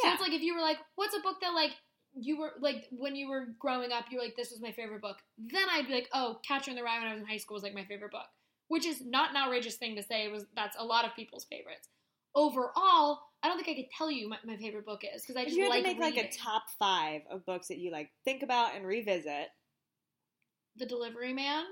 So 0.04 0.12
it's 0.12 0.22
like 0.22 0.34
if 0.34 0.42
you 0.42 0.56
were 0.56 0.62
like, 0.62 0.78
what's 0.96 1.16
a 1.16 1.20
book 1.22 1.38
that 1.42 1.54
like 1.54 1.72
you 2.14 2.38
were 2.38 2.52
like 2.60 2.88
when 2.92 3.16
you 3.16 3.30
were 3.30 3.48
growing 3.60 3.92
up, 3.92 4.06
you 4.10 4.18
were 4.18 4.24
like, 4.24 4.36
this 4.36 4.52
was 4.52 4.62
my 4.62 4.72
favorite 4.72 5.02
book. 5.02 5.18
Then 5.38 5.66
I'd 5.72 5.88
be 5.88 5.94
like, 5.94 6.10
oh, 6.14 6.40
Catcher 6.48 6.72
in 6.72 6.78
the 6.78 6.84
Rye 6.84 7.00
when 7.00 7.08
I 7.08 7.14
was 7.14 7.22
in 7.22 7.28
high 7.28 7.38
school 7.38 7.56
was 7.56 7.64
like 7.64 7.74
my 7.74 7.86
favorite 7.86 8.12
book, 8.12 8.28
which 8.68 8.86
is 8.86 9.02
not 9.06 9.32
an 9.32 9.38
outrageous 9.38 9.76
thing 9.76 9.96
to 9.96 10.04
say. 10.04 10.26
It 10.26 10.32
was 10.32 10.46
that's 10.56 10.76
a 10.80 10.86
lot 10.86 11.06
of 11.06 11.16
people's 11.16 11.46
favorites. 11.46 11.90
Overall, 12.34 13.20
I 13.44 13.48
don't 13.48 13.58
think 13.58 13.78
I 13.78 13.82
could 13.82 13.92
tell 13.98 14.10
you 14.10 14.30
my, 14.30 14.38
my 14.46 14.56
favorite 14.56 14.86
book 14.86 15.02
is 15.04 15.24
because 15.24 15.36
I 15.36 15.42
if 15.42 15.48
just 15.48 15.58
you 15.58 15.64
had 15.64 15.70
like 15.70 15.84
to 15.84 16.00
make 16.00 16.16
like 16.16 16.26
a 16.26 16.32
top 16.32 16.64
five 16.80 17.22
of 17.30 17.46
books 17.46 17.68
that 17.68 17.78
you 17.78 17.92
like 17.92 18.10
think 18.24 18.44
about 18.44 18.76
and 18.76 18.86
revisit, 18.86 19.50
The 20.78 20.86
Delivery 20.86 21.34
Man. 21.34 21.66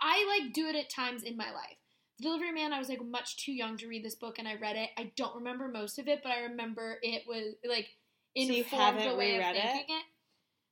I 0.00 0.40
like 0.40 0.52
do 0.52 0.66
it 0.66 0.76
at 0.76 0.90
times 0.90 1.22
in 1.22 1.36
my 1.36 1.50
life. 1.50 1.76
Delivery 2.20 2.52
Man, 2.52 2.72
I 2.72 2.78
was 2.78 2.88
like 2.88 3.04
much 3.04 3.36
too 3.44 3.52
young 3.52 3.76
to 3.78 3.88
read 3.88 4.04
this 4.04 4.14
book, 4.14 4.38
and 4.38 4.48
I 4.48 4.54
read 4.54 4.76
it. 4.76 4.90
I 4.96 5.12
don't 5.16 5.34
remember 5.36 5.68
most 5.68 5.98
of 5.98 6.08
it, 6.08 6.20
but 6.22 6.32
I 6.32 6.40
remember 6.44 6.98
it 7.02 7.22
was 7.28 7.54
like 7.68 7.88
So 8.36 8.42
informed 8.42 9.00
haven't 9.00 9.08
the 9.08 9.16
way 9.16 9.36
of 9.36 9.42
thinking 9.52 9.84
it. 9.96 10.02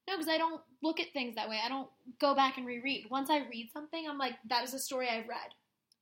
No, 0.09 0.17
because 0.17 0.29
I 0.29 0.39
don't 0.39 0.61
look 0.83 1.01
at 1.01 1.13
things 1.13 1.35
that 1.37 1.49
way. 1.49 1.59
I 1.65 1.69
don't 1.69 1.89
go 2.21 2.35
back 2.35 2.57
and 2.59 2.67
reread. 2.67 3.07
Once 3.11 3.31
I 3.31 3.39
read 3.51 3.71
something, 3.73 4.07
I'm 4.09 4.19
like, 4.19 4.35
that 4.49 4.65
is 4.65 4.75
a 4.75 4.79
story 4.79 5.09
I've 5.09 5.29
read. 5.29 5.55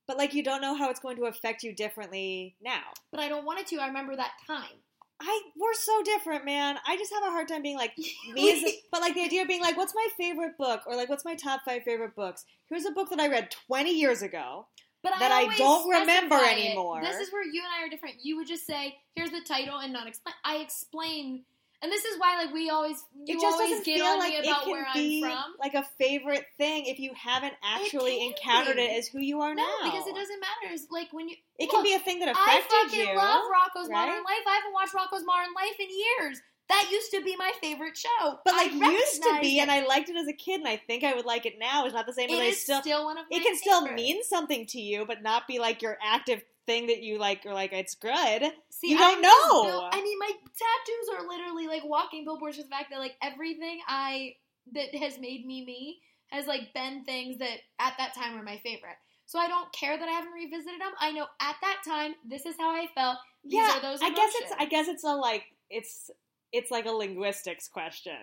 but 0.07 0.17
like 0.17 0.33
you 0.33 0.43
don't 0.43 0.61
know 0.61 0.75
how 0.75 0.89
it's 0.89 0.99
going 0.99 1.15
to 1.17 1.25
affect 1.25 1.63
you 1.63 1.73
differently 1.73 2.55
now. 2.61 2.81
But 3.11 3.21
I 3.21 3.29
don't 3.29 3.45
want 3.45 3.59
it 3.59 3.67
to. 3.67 3.77
I 3.77 3.87
remember 3.87 4.15
that 4.15 4.31
time. 4.47 4.77
I 5.21 5.41
we're 5.57 5.73
so 5.73 6.03
different, 6.03 6.43
man. 6.43 6.77
I 6.85 6.97
just 6.97 7.13
have 7.13 7.23
a 7.23 7.31
hard 7.31 7.47
time 7.47 7.61
being 7.61 7.77
like 7.77 7.97
me 8.33 8.51
a, 8.51 8.73
but 8.91 8.99
like 9.01 9.13
the 9.13 9.23
idea 9.23 9.41
of 9.43 9.47
being 9.47 9.61
like, 9.61 9.77
what's 9.77 9.95
my 9.95 10.07
favorite 10.17 10.57
book? 10.57 10.81
Or 10.85 10.95
like 10.97 11.07
what's 11.09 11.23
my 11.23 11.35
top 11.35 11.61
five 11.65 11.83
favorite 11.83 12.15
books? 12.15 12.45
Here's 12.67 12.85
a 12.85 12.91
book 12.91 13.09
that 13.09 13.19
I 13.19 13.27
read 13.29 13.51
twenty 13.67 13.97
years 13.97 14.21
ago. 14.21 14.67
But 15.03 15.13
that 15.19 15.31
I 15.31 15.41
always 15.43 15.57
don't 15.57 15.87
remember 15.89 16.37
it. 16.37 16.53
anymore. 16.57 17.01
This 17.03 17.17
is 17.19 17.31
where 17.31 17.43
you 17.45 17.61
and 17.61 17.71
I 17.77 17.85
are 17.85 17.89
different. 17.89 18.15
You 18.23 18.37
would 18.37 18.47
just 18.47 18.65
say, 18.65 18.97
"Here's 19.15 19.31
the 19.31 19.41
title," 19.41 19.77
and 19.79 19.91
not 19.93 20.07
explain. 20.07 20.33
I 20.45 20.55
explain, 20.57 21.43
And 21.83 21.91
this 21.91 22.05
is 22.05 22.17
why, 22.17 22.37
like, 22.41 22.53
we 22.53 22.69
always 22.69 23.03
you 23.13 23.35
it 23.35 23.41
just 23.41 23.53
always 23.53 23.69
doesn't 23.71 23.83
get 23.85 23.97
feel 23.97 24.05
on 24.05 24.19
like 24.19 24.31
me 24.31 24.37
it 24.37 24.45
about 24.47 24.63
can 24.63 24.71
where 24.71 24.87
be 24.93 25.21
I'm 25.25 25.31
from. 25.35 25.55
like 25.59 25.73
a 25.73 25.83
favorite 25.99 26.45
thing 26.57 26.85
if 26.85 26.97
you 26.97 27.11
haven't 27.13 27.55
actually 27.61 28.19
can 28.19 28.27
encountered 28.31 28.77
be. 28.77 28.83
it 28.83 28.97
as 28.97 29.07
who 29.09 29.19
you 29.19 29.41
are 29.41 29.53
No, 29.53 29.61
now. 29.67 29.91
because 29.91 30.07
it 30.07 30.15
doesn't 30.15 30.39
matter. 30.39 30.71
It's 30.73 30.87
like 30.89 31.11
when 31.11 31.27
you 31.27 31.35
It 31.59 31.63
Look, 31.67 31.71
can 31.71 31.83
be 31.83 31.93
a 31.93 31.99
thing 31.99 32.19
that 32.19 32.29
affected 32.29 32.71
you. 32.71 33.03
I 33.03 33.05
fucking 33.05 33.07
you. 33.11 33.17
love 33.17 33.43
Rocko's 33.51 33.89
right? 33.89 34.07
Modern 34.07 34.23
Life. 34.23 34.45
I 34.47 34.55
haven't 34.55 34.71
watched 34.71 34.93
Rocko's 34.93 35.25
Modern 35.25 35.53
Life 35.53 35.75
in 35.77 35.89
years. 35.91 36.41
That 36.69 36.89
used 36.91 37.11
to 37.11 37.21
be 37.21 37.35
my 37.35 37.51
favorite 37.61 37.97
show. 37.97 38.39
but 38.45 38.53
I 38.53 38.63
like 38.63 38.71
used 38.73 39.21
to 39.23 39.29
be, 39.41 39.59
recognized 39.59 39.59
and. 39.59 39.71
I 39.71 39.85
liked 39.85 40.09
it 40.09 40.15
as 40.15 40.27
a 40.27 40.33
kid, 40.33 40.59
and 40.61 40.67
I 40.67 40.77
think 40.77 41.03
I 41.03 41.13
would 41.13 41.25
like 41.25 41.45
it 41.45 41.59
now. 41.59 41.85
It's 41.85 41.93
not 41.93 42.05
the 42.05 42.13
same, 42.13 42.29
but 42.29 42.37
It 42.37 42.41
I 42.43 42.47
is 42.47 42.61
still 42.61 42.81
still 42.81 43.05
one 43.05 43.17
of 43.17 43.25
my 43.29 43.37
it 43.37 43.43
can 43.43 43.55
still 43.55 43.91
mean 43.93 44.23
something 44.23 44.65
to 44.67 44.79
you, 44.79 45.05
but 45.05 45.21
not 45.21 45.47
be 45.47 45.59
like 45.59 45.81
your 45.81 45.97
active 46.03 46.41
thing 46.65 46.87
that 46.87 47.01
you 47.03 47.17
like 47.19 47.45
or 47.45 47.53
like 47.53 47.73
it's 47.73 47.95
good. 47.95 48.43
See, 48.69 48.91
You 48.91 48.97
don't 48.97 49.15
I'm 49.17 49.21
know. 49.21 49.63
built- 49.63 49.93
I 49.93 50.01
mean, 50.01 50.17
my 50.19 50.31
tattoos 50.31 51.09
are 51.19 51.27
literally 51.27 51.67
like 51.67 51.83
walking 51.83 52.23
billboards 52.23 52.57
for 52.57 52.63
the 52.63 52.69
fact 52.69 52.89
that 52.91 52.99
like 52.99 53.15
everything 53.21 53.79
I 53.87 54.35
that 54.73 54.95
has 54.95 55.19
made 55.19 55.45
me 55.45 55.65
me 55.65 55.99
has 56.27 56.47
like 56.47 56.73
been 56.73 57.03
things 57.03 57.37
that 57.39 57.57
at 57.79 57.93
that 57.97 58.13
time 58.15 58.35
were 58.37 58.43
my 58.43 58.57
favorite. 58.63 58.95
So 59.25 59.39
I 59.39 59.47
don't 59.47 59.71
care 59.73 59.97
that 59.97 60.07
I 60.07 60.11
haven't 60.11 60.31
revisited 60.31 60.79
them. 60.79 60.91
I 60.99 61.11
know 61.11 61.27
at 61.41 61.55
that 61.61 61.81
time 61.85 62.13
this 62.27 62.45
is 62.45 62.55
how 62.57 62.69
I 62.71 62.87
felt. 62.95 63.17
These 63.43 63.53
yeah, 63.55 63.77
are 63.77 63.81
those 63.81 63.99
I 64.01 64.09
guess 64.09 64.31
it's. 64.35 64.53
I 64.57 64.65
guess 64.65 64.87
it's 64.87 65.03
a 65.03 65.13
like 65.15 65.43
it's 65.69 66.09
it's 66.53 66.71
like 66.71 66.85
a 66.85 66.91
linguistics 66.91 67.67
question 67.67 68.15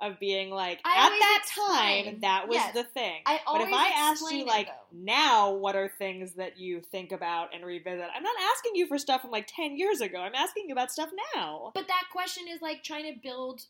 of 0.00 0.20
being 0.20 0.50
like 0.50 0.80
I 0.84 1.06
at 1.06 1.08
that 1.08 1.38
explain. 1.42 2.04
time 2.04 2.20
that 2.20 2.46
was 2.46 2.54
Yes. 2.56 2.72
the 2.74 2.84
thing. 2.84 3.20
I 3.26 3.40
But 3.44 3.62
if 3.62 3.72
I 3.72 3.88
asked 3.96 4.30
you 4.30 4.44
like 4.44 4.68
though. 4.68 4.72
now, 4.92 5.50
what 5.54 5.74
are 5.74 5.88
things 5.88 6.34
that 6.34 6.56
you 6.56 6.80
think 6.80 7.10
about 7.10 7.52
and 7.52 7.64
revisit? 7.66 8.06
I'm 8.14 8.22
not 8.22 8.36
asking 8.54 8.76
you 8.76 8.86
for 8.86 8.96
stuff 8.98 9.22
from 9.22 9.32
like 9.32 9.48
ten 9.48 9.76
years 9.76 10.00
ago. 10.00 10.18
I'm 10.20 10.36
asking 10.36 10.66
you 10.68 10.72
about 10.72 10.92
stuff 10.92 11.10
now. 11.34 11.72
But 11.74 11.88
that 11.88 12.04
question 12.12 12.44
is 12.48 12.62
like 12.62 12.84
trying 12.84 13.12
to 13.12 13.18
build 13.20 13.62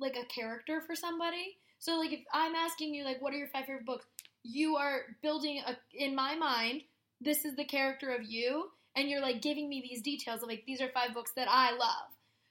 like 0.00 0.16
a 0.16 0.24
character 0.26 0.80
for 0.84 0.96
somebody. 0.96 1.58
So 1.78 1.96
like 1.98 2.12
if 2.12 2.20
I'm 2.32 2.54
asking 2.56 2.94
you 2.94 3.04
like 3.04 3.22
what 3.22 3.32
are 3.32 3.36
your 3.36 3.46
five 3.48 3.66
favorite 3.66 3.86
books, 3.86 4.06
you 4.42 4.74
are 4.76 5.02
building 5.22 5.62
a 5.64 5.76
in 5.94 6.14
my 6.16 6.34
mind, 6.34 6.82
this 7.20 7.44
is 7.44 7.54
the 7.54 7.64
character 7.64 8.10
of 8.10 8.24
you 8.24 8.70
and 8.96 9.08
you're 9.08 9.20
like 9.20 9.42
giving 9.42 9.68
me 9.68 9.80
these 9.80 10.02
details 10.02 10.42
of 10.42 10.48
like 10.48 10.64
these 10.66 10.80
are 10.80 10.88
five 10.92 11.14
books 11.14 11.30
that 11.36 11.46
I 11.48 11.70
love. 11.72 12.08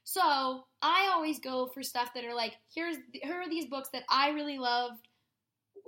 So, 0.08 0.66
I 0.82 1.10
always 1.12 1.40
go 1.40 1.66
for 1.66 1.82
stuff 1.82 2.14
that 2.14 2.24
are 2.24 2.34
like 2.34 2.54
here's 2.72 2.96
here 3.12 3.34
are 3.34 3.48
these 3.48 3.66
books 3.66 3.88
that 3.92 4.04
I 4.08 4.30
really 4.30 4.56
loved 4.56 5.08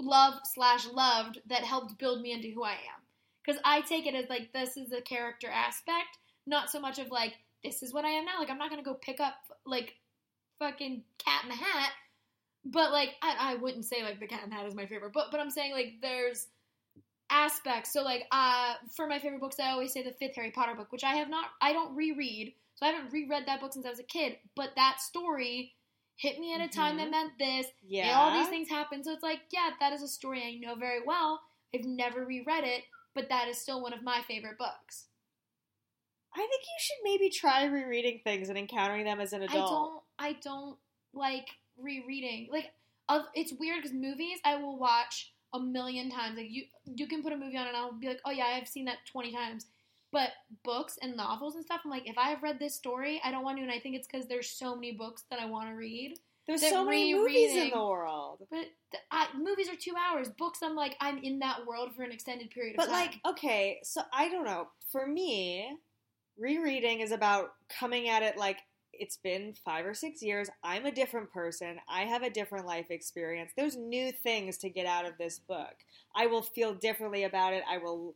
love 0.00 0.34
slash 0.44 0.88
loved 0.88 1.40
that 1.46 1.62
helped 1.62 1.98
build 1.98 2.20
me 2.20 2.32
into 2.32 2.50
who 2.50 2.64
I 2.64 2.72
am. 2.72 3.00
Because 3.46 3.60
I 3.64 3.80
take 3.82 4.06
it 4.06 4.16
as 4.16 4.28
like 4.28 4.52
this 4.52 4.76
is 4.76 4.90
the 4.90 5.02
character 5.02 5.48
aspect, 5.48 6.18
not 6.48 6.68
so 6.68 6.80
much 6.80 6.98
of 6.98 7.12
like 7.12 7.34
this 7.62 7.80
is 7.84 7.94
what 7.94 8.04
I 8.04 8.08
am 8.08 8.24
now. 8.24 8.40
Like 8.40 8.50
I'm 8.50 8.58
not 8.58 8.70
gonna 8.70 8.82
go 8.82 8.94
pick 8.94 9.20
up 9.20 9.34
like 9.64 9.94
fucking 10.58 11.04
Cat 11.24 11.44
in 11.44 11.50
the 11.50 11.54
Hat, 11.54 11.92
but 12.64 12.90
like 12.90 13.10
I, 13.22 13.52
I 13.52 13.54
wouldn't 13.54 13.84
say 13.84 14.02
like 14.02 14.18
the 14.18 14.26
Cat 14.26 14.42
in 14.42 14.50
the 14.50 14.56
Hat 14.56 14.66
is 14.66 14.74
my 14.74 14.86
favorite 14.86 15.12
book, 15.12 15.28
but 15.30 15.38
I'm 15.38 15.50
saying 15.50 15.70
like 15.70 15.92
there's 16.02 16.48
aspects. 17.30 17.92
So 17.92 18.02
like 18.02 18.26
uh 18.32 18.74
for 18.96 19.06
my 19.06 19.20
favorite 19.20 19.40
books, 19.40 19.60
I 19.60 19.70
always 19.70 19.92
say 19.92 20.02
the 20.02 20.10
fifth 20.10 20.34
Harry 20.34 20.50
Potter 20.50 20.74
book, 20.74 20.90
which 20.90 21.04
I 21.04 21.14
have 21.14 21.30
not, 21.30 21.50
I 21.62 21.72
don't 21.72 21.94
reread, 21.94 22.54
so 22.78 22.86
I 22.86 22.90
haven't 22.90 23.12
reread 23.12 23.46
that 23.46 23.60
book 23.60 23.72
since 23.72 23.84
I 23.84 23.90
was 23.90 23.98
a 23.98 24.04
kid. 24.04 24.36
But 24.54 24.70
that 24.76 25.00
story 25.00 25.74
hit 26.14 26.38
me 26.38 26.54
at 26.54 26.60
a 26.60 26.68
time 26.68 26.96
that 26.98 27.08
Mhm. 27.08 27.10
meant 27.10 27.38
this, 27.38 27.66
Yeah, 27.82 28.06
and 28.08 28.14
all 28.16 28.30
these 28.38 28.48
things 28.48 28.68
happen. 28.68 29.02
So 29.02 29.12
it's 29.12 29.22
like, 29.22 29.42
yeah, 29.50 29.70
that 29.80 29.92
is 29.92 30.02
a 30.02 30.08
story 30.08 30.44
I 30.44 30.54
know 30.54 30.76
very 30.76 31.02
well. 31.04 31.42
I've 31.74 31.84
never 31.84 32.24
reread 32.24 32.62
it, 32.62 32.84
but 33.14 33.28
that 33.30 33.48
is 33.48 33.60
still 33.60 33.82
one 33.82 33.92
of 33.92 34.02
my 34.02 34.22
favorite 34.22 34.58
books. 34.58 35.08
I 36.32 36.38
think 36.38 36.62
you 36.62 36.78
should 36.78 36.96
maybe 37.02 37.30
try 37.30 37.64
rereading 37.64 38.20
things 38.22 38.48
and 38.48 38.56
encountering 38.56 39.04
them 39.04 39.18
as 39.20 39.32
an 39.32 39.42
I 39.42 39.46
adult. 39.46 39.68
don't. 39.70 40.02
I 40.20 40.32
don't 40.34 40.78
like 41.12 41.48
rereading. 41.76 42.48
Like, 42.52 42.72
of 43.08 43.22
it's 43.34 43.52
weird 43.54 43.82
because 43.82 43.92
movies 43.96 44.38
I 44.44 44.54
will 44.56 44.78
watch 44.78 45.32
a 45.52 45.58
million 45.58 46.10
times. 46.10 46.36
Like 46.36 46.50
you, 46.50 46.66
you 46.84 47.08
can 47.08 47.22
put 47.24 47.32
a 47.32 47.36
movie 47.36 47.56
on 47.56 47.66
and 47.66 47.76
I'll 47.76 47.92
be 47.92 48.06
like, 48.06 48.20
oh 48.24 48.30
yeah, 48.30 48.44
I've 48.46 48.68
seen 48.68 48.84
that 48.84 48.98
twenty 49.10 49.32
times. 49.32 49.66
But 50.10 50.30
books 50.64 50.98
and 51.02 51.16
novels 51.16 51.54
and 51.54 51.64
stuff, 51.64 51.82
I'm 51.84 51.90
like, 51.90 52.08
if 52.08 52.16
I 52.16 52.30
have 52.30 52.42
read 52.42 52.58
this 52.58 52.74
story, 52.74 53.20
I 53.24 53.30
don't 53.30 53.44
want 53.44 53.58
to. 53.58 53.62
And 53.62 53.70
I 53.70 53.78
think 53.78 53.94
it's 53.94 54.06
because 54.06 54.26
there's 54.26 54.48
so 54.48 54.74
many 54.74 54.92
books 54.92 55.24
that 55.30 55.38
I 55.38 55.46
want 55.46 55.68
to 55.68 55.74
read. 55.74 56.18
There's 56.46 56.66
so 56.66 56.82
many 56.82 57.12
movies 57.12 57.54
in 57.54 57.70
the 57.70 57.76
world. 57.76 58.38
But 58.50 58.68
th- 58.90 59.02
I, 59.10 59.26
movies 59.36 59.68
are 59.68 59.76
two 59.76 59.92
hours. 59.96 60.30
Books, 60.30 60.60
I'm 60.62 60.74
like, 60.74 60.96
I'm 60.98 61.18
in 61.18 61.40
that 61.40 61.66
world 61.66 61.94
for 61.94 62.02
an 62.02 62.10
extended 62.10 62.50
period 62.50 62.72
of 62.72 62.76
But 62.78 62.88
like, 62.90 63.20
okay, 63.26 63.80
so 63.82 64.00
I 64.14 64.30
don't 64.30 64.46
know. 64.46 64.68
For 64.90 65.06
me, 65.06 65.76
rereading 66.38 67.00
is 67.00 67.12
about 67.12 67.50
coming 67.68 68.08
at 68.08 68.22
it 68.22 68.38
like 68.38 68.60
it's 68.94 69.18
been 69.18 69.54
five 69.64 69.84
or 69.84 69.92
six 69.92 70.22
years. 70.22 70.48
I'm 70.64 70.86
a 70.86 70.90
different 70.90 71.30
person. 71.30 71.78
I 71.88 72.02
have 72.02 72.22
a 72.22 72.30
different 72.30 72.66
life 72.66 72.90
experience. 72.90 73.52
There's 73.56 73.76
new 73.76 74.10
things 74.10 74.56
to 74.58 74.70
get 74.70 74.86
out 74.86 75.04
of 75.04 75.18
this 75.18 75.38
book. 75.38 75.74
I 76.16 76.26
will 76.26 76.42
feel 76.42 76.74
differently 76.74 77.24
about 77.24 77.52
it. 77.52 77.62
I 77.70 77.76
will 77.76 78.14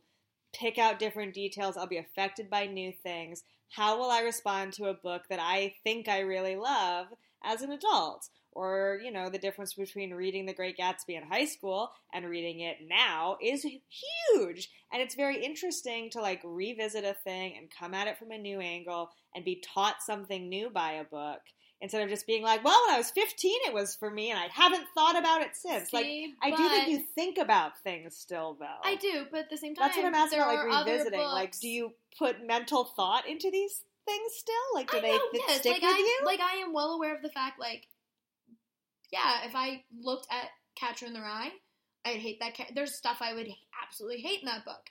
pick 0.53 0.77
out 0.77 0.99
different 0.99 1.33
details. 1.33 1.75
I'll 1.75 1.87
be 1.87 1.97
affected 1.97 2.49
by 2.49 2.67
new 2.67 2.93
things. 3.03 3.43
How 3.69 3.97
will 3.97 4.11
I 4.11 4.21
respond 4.21 4.73
to 4.73 4.85
a 4.85 4.93
book 4.93 5.23
that 5.29 5.39
I 5.39 5.73
think 5.83 6.07
I 6.07 6.19
really 6.19 6.55
love 6.55 7.07
as 7.43 7.61
an 7.61 7.71
adult? 7.71 8.29
Or, 8.51 8.99
you 9.03 9.11
know, 9.11 9.29
the 9.29 9.39
difference 9.39 9.73
between 9.73 10.13
reading 10.13 10.45
The 10.45 10.53
Great 10.53 10.77
Gatsby 10.77 11.17
in 11.17 11.23
high 11.23 11.45
school 11.45 11.89
and 12.13 12.29
reading 12.29 12.59
it 12.59 12.77
now 12.87 13.37
is 13.41 13.63
huge. 13.63 14.69
And 14.91 15.01
it's 15.01 15.15
very 15.15 15.43
interesting 15.43 16.11
to 16.11 16.21
like 16.21 16.41
revisit 16.43 17.03
a 17.03 17.15
thing 17.15 17.55
and 17.57 17.71
come 17.71 17.95
at 17.95 18.07
it 18.07 18.19
from 18.19 18.29
a 18.29 18.37
new 18.37 18.59
angle 18.59 19.09
and 19.33 19.43
be 19.43 19.63
taught 19.73 20.03
something 20.03 20.49
new 20.49 20.69
by 20.69 20.91
a 20.91 21.03
book 21.03 21.41
instead 21.83 22.01
of 22.01 22.07
just 22.09 22.25
being 22.25 22.41
like, 22.41 22.63
well, 22.63 22.81
when 22.87 22.95
I 22.95 22.97
was 22.97 23.11
15, 23.11 23.59
it 23.67 23.73
was 23.73 23.93
for 23.93 24.09
me 24.09 24.31
and 24.31 24.39
I 24.39 24.47
haven't 24.49 24.85
thought 24.95 25.17
about 25.19 25.41
it 25.41 25.49
since. 25.53 25.91
like, 25.91 26.05
I 26.41 26.49
do 26.49 26.69
think 26.69 26.87
you 26.87 27.03
think 27.13 27.37
about 27.37 27.77
things 27.83 28.15
still, 28.15 28.55
though. 28.57 28.65
I 28.89 28.95
do, 28.95 29.25
but 29.29 29.41
at 29.41 29.49
the 29.49 29.57
same 29.57 29.75
time, 29.75 29.87
That's 29.87 29.97
what 29.97 30.05
I'm 30.05 30.15
asking 30.15 30.39
about, 30.39 30.55
like 30.55 30.87
revisiting. 30.87 31.19
Like, 31.19 31.59
do 31.59 31.67
you 31.67 31.91
put 32.17 32.41
mental 32.41 32.85
thought 32.85 33.27
into 33.27 33.51
these 33.51 33.81
things 34.05 34.31
still? 34.33 34.55
Like, 34.73 34.91
do 34.91 34.97
I 34.97 35.01
they 35.01 35.11
know, 35.11 35.19
th- 35.33 35.43
yes. 35.45 35.59
stick 35.59 35.73
like 35.73 35.81
with 35.81 35.91
I, 35.91 35.97
you? 35.97 36.25
Like 36.25 36.39
I 36.39 36.61
am 36.61 36.71
well 36.73 36.91
aware 36.91 37.13
of 37.13 37.21
the 37.21 37.29
fact, 37.29 37.59
like, 37.59 37.85
yeah, 39.11 39.45
if 39.45 39.53
I 39.53 39.83
looked 40.01 40.27
at 40.31 40.51
Catcher 40.75 41.05
in 41.05 41.13
the 41.13 41.19
Rye, 41.19 41.51
I'd 42.05 42.15
hate 42.15 42.39
that. 42.39 42.55
Ca- 42.55 42.71
There's 42.73 42.95
stuff 42.95 43.17
I 43.19 43.33
would 43.33 43.49
absolutely 43.85 44.21
hate 44.21 44.39
in 44.39 44.45
that 44.45 44.63
book, 44.63 44.89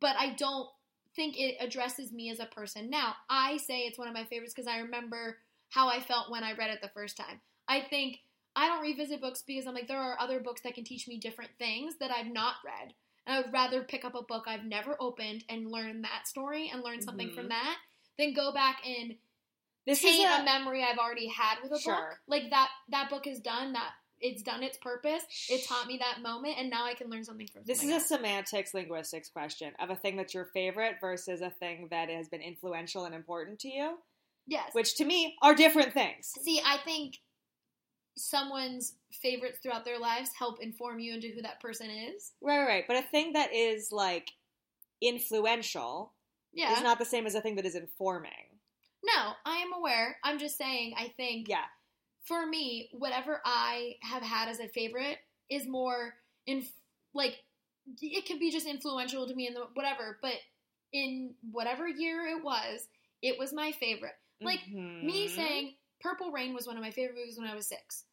but 0.00 0.14
I 0.16 0.34
don't 0.34 0.68
think 1.16 1.34
it 1.36 1.56
addresses 1.58 2.12
me 2.12 2.30
as 2.30 2.38
a 2.38 2.46
person. 2.46 2.90
Now, 2.90 3.14
I 3.28 3.56
say 3.56 3.80
it's 3.80 3.98
one 3.98 4.06
of 4.06 4.14
my 4.14 4.24
favorites 4.24 4.54
because 4.54 4.68
I 4.68 4.78
remember 4.78 5.38
how 5.70 5.88
I 5.88 6.00
felt 6.00 6.30
when 6.30 6.44
I 6.44 6.52
read 6.54 6.70
it 6.70 6.80
the 6.82 6.90
first 6.94 7.16
time. 7.16 7.40
I 7.66 7.80
think 7.80 8.18
I 8.56 8.66
don't 8.68 8.82
revisit 8.82 9.20
books 9.20 9.42
because 9.46 9.66
I'm 9.66 9.74
like 9.74 9.88
there 9.88 10.00
are 10.00 10.18
other 10.20 10.40
books 10.40 10.62
that 10.62 10.74
can 10.74 10.84
teach 10.84 11.06
me 11.06 11.18
different 11.18 11.50
things 11.58 11.94
that 12.00 12.10
I've 12.10 12.32
not 12.32 12.56
read. 12.64 12.94
And 13.26 13.36
I 13.36 13.40
would 13.42 13.52
rather 13.52 13.84
pick 13.84 14.04
up 14.04 14.14
a 14.14 14.22
book 14.22 14.44
I've 14.46 14.64
never 14.64 14.96
opened 15.00 15.44
and 15.48 15.70
learn 15.70 16.02
that 16.02 16.26
story 16.26 16.70
and 16.72 16.82
learn 16.82 17.02
something 17.02 17.28
Mhm. 17.28 17.34
from 17.34 17.48
that 17.48 17.76
than 18.18 18.32
go 18.32 18.52
back 18.52 18.82
and 18.86 19.16
this 19.86 20.04
is 20.04 20.18
a, 20.20 20.40
a, 20.40 20.44
memory 20.44 20.82
I've 20.84 20.98
already 20.98 21.28
had 21.28 21.62
with 21.62 21.72
a 21.72 21.80
Sure. 21.80 21.94
book. 21.94 22.20
Like 22.26 22.50
that 22.50 22.68
that 22.90 23.08
book 23.08 23.26
is 23.26 23.40
done. 23.40 23.72
That 23.72 23.92
it's 24.20 24.42
done 24.42 24.62
its 24.62 24.76
purpose. 24.76 25.24
It 25.48 25.64
taught 25.66 25.86
me 25.86 25.98
that 25.98 26.20
moment, 26.20 26.58
and 26.58 26.68
now 26.68 26.84
I 26.84 26.94
can 26.94 27.08
learn 27.08 27.24
something 27.24 27.46
from. 27.46 27.62
this 27.64 27.82
is 27.82 27.90
a 27.90 28.00
semantics 28.00 28.74
linguistics 28.74 29.30
question 29.30 29.72
of 29.78 29.90
a 29.90 29.96
thing 29.96 30.16
that's 30.16 30.34
your 30.34 30.46
favorite 30.46 30.96
versus 31.00 31.40
a 31.40 31.50
thing 31.50 31.88
that 31.90 32.10
has 32.10 32.28
been 32.28 32.42
influential 32.42 33.04
and 33.06 33.14
important 33.14 33.60
to 33.60 33.68
you, 33.68 33.98
yes. 34.48 34.70
which 34.72 34.96
to 34.96 35.04
me 35.04 35.36
are 35.42 35.54
different 35.54 35.92
things. 35.92 36.32
See, 36.42 36.60
I 36.66 36.78
think 36.78 37.18
someone's 38.16 38.94
favorites 39.12 39.58
throughout 39.62 39.84
their 39.84 39.98
lives 39.98 40.30
help 40.36 40.60
inform 40.60 40.98
you 40.98 41.14
into 41.14 41.28
who 41.28 41.42
that 41.42 41.60
person 41.60 41.88
is. 41.90 42.32
Right, 42.42 42.64
right. 42.66 42.84
But 42.88 42.96
a 42.96 43.02
thing 43.02 43.34
that 43.34 43.54
is 43.54 43.92
like 43.92 44.32
influential 45.00 46.12
Yeah. 46.52 46.72
is 46.76 46.82
not 46.82 46.98
the 46.98 47.04
same 47.04 47.26
as 47.26 47.34
a 47.34 47.40
thing 47.40 47.56
that 47.56 47.66
is 47.66 47.74
informing. 47.74 48.32
no, 49.04 49.32
I 49.46 49.58
am 49.58 49.72
aware. 49.72 50.18
I'm 50.24 50.38
just 50.38 50.58
saying. 50.58 50.94
I 50.98 51.08
think. 51.16 51.48
Yeah. 51.48 51.64
for 52.24 52.44
me, 52.46 52.90
whatever 52.92 53.40
I 53.44 53.94
have 54.02 54.22
had 54.22 54.48
as 54.48 54.58
a 54.60 54.68
favorite 54.68 55.16
is 55.48 55.66
more 55.66 56.14
in 56.46 56.66
like 57.14 57.38
it 58.02 58.26
can 58.26 58.38
be 58.38 58.50
just 58.50 58.66
influential 58.66 59.26
to 59.26 59.34
me 59.34 59.46
in 59.46 59.54
the 59.54 59.62
whatever, 59.74 60.18
but 60.20 60.34
in 60.92 61.34
whatever 61.52 61.88
year 61.88 62.26
it 62.26 62.44
was, 62.44 62.86
it 63.22 63.38
was 63.38 63.52
my 63.54 63.72
favorite. 63.72 64.16
Like 64.40 64.66
me 64.68 65.26
Mhm. 65.28 65.30
saying 65.30 65.76
Purple 66.00 66.30
Rain 66.30 66.54
was 66.54 66.66
one 66.66 66.76
of 66.76 66.82
my 66.82 66.90
favorite 66.90 67.16
movies 67.16 67.38
when 67.38 67.48
I 67.48 67.54
was 67.54 67.66
6. 67.66 68.04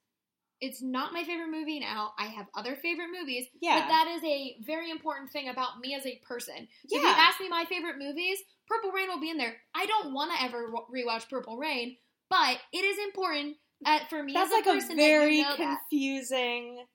It's 0.62 0.82
not 0.82 1.12
my 1.14 1.24
favorite 1.24 1.50
movie 1.50 1.80
now. 1.80 2.14
I 2.18 2.28
have 2.28 2.48
other 2.56 2.76
favorite 2.78 3.10
movies, 3.12 3.48
Yeah. 3.60 3.82
but 3.82 3.88
that 3.90 4.08
is 4.08 4.24
a 4.24 4.58
very 4.62 4.90
important 4.90 5.30
thing 5.32 5.50
about 5.50 5.80
me 5.80 5.94
as 5.94 6.06
a 6.06 6.18
person. 6.20 6.68
So 6.88 6.96
if 6.98 7.04
you 7.04 7.08
ask 7.10 7.40
me 7.42 7.50
my 7.50 7.66
favorite 7.66 7.98
movies, 7.98 8.40
Purple 8.68 8.92
Rain 8.92 9.10
will 9.10 9.20
be 9.20 9.30
in 9.30 9.38
there. 9.38 9.62
I 9.76 9.86
don't 9.86 10.14
want 10.14 10.32
to 10.34 10.42
ever 10.42 10.72
wa- 10.72 10.88
rewatch 10.88 11.30
Purple 11.30 11.58
Rain, 11.58 11.98
but 12.30 12.58
it 12.72 12.86
is 12.86 12.98
important 13.00 13.58
uh, 13.86 14.00
for 14.06 14.24
me 14.24 14.34
That's 14.34 14.48
as 14.52 14.54
a 14.54 14.56
like 14.56 14.64
person 14.66 14.92
a 14.94 14.96
very 14.96 15.26
that 15.26 15.32
you 15.38 15.44
know 15.44 15.58
that. 15.58 15.80
confusing 15.90 16.86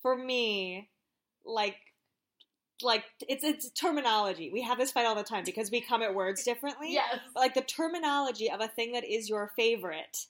for 0.00 0.16
me. 0.16 0.90
Like, 1.44 1.76
like 2.82 3.04
it's 3.28 3.44
it's 3.44 3.70
terminology. 3.70 4.50
We 4.52 4.62
have 4.62 4.78
this 4.78 4.92
fight 4.92 5.06
all 5.06 5.14
the 5.14 5.22
time 5.22 5.44
because 5.44 5.70
we 5.70 5.80
come 5.80 6.02
at 6.02 6.14
words 6.14 6.42
differently. 6.44 6.92
Yes. 6.92 7.18
But 7.34 7.40
like 7.40 7.54
the 7.54 7.62
terminology 7.62 8.50
of 8.50 8.60
a 8.60 8.68
thing 8.68 8.92
that 8.92 9.04
is 9.04 9.28
your 9.28 9.52
favorite 9.56 10.26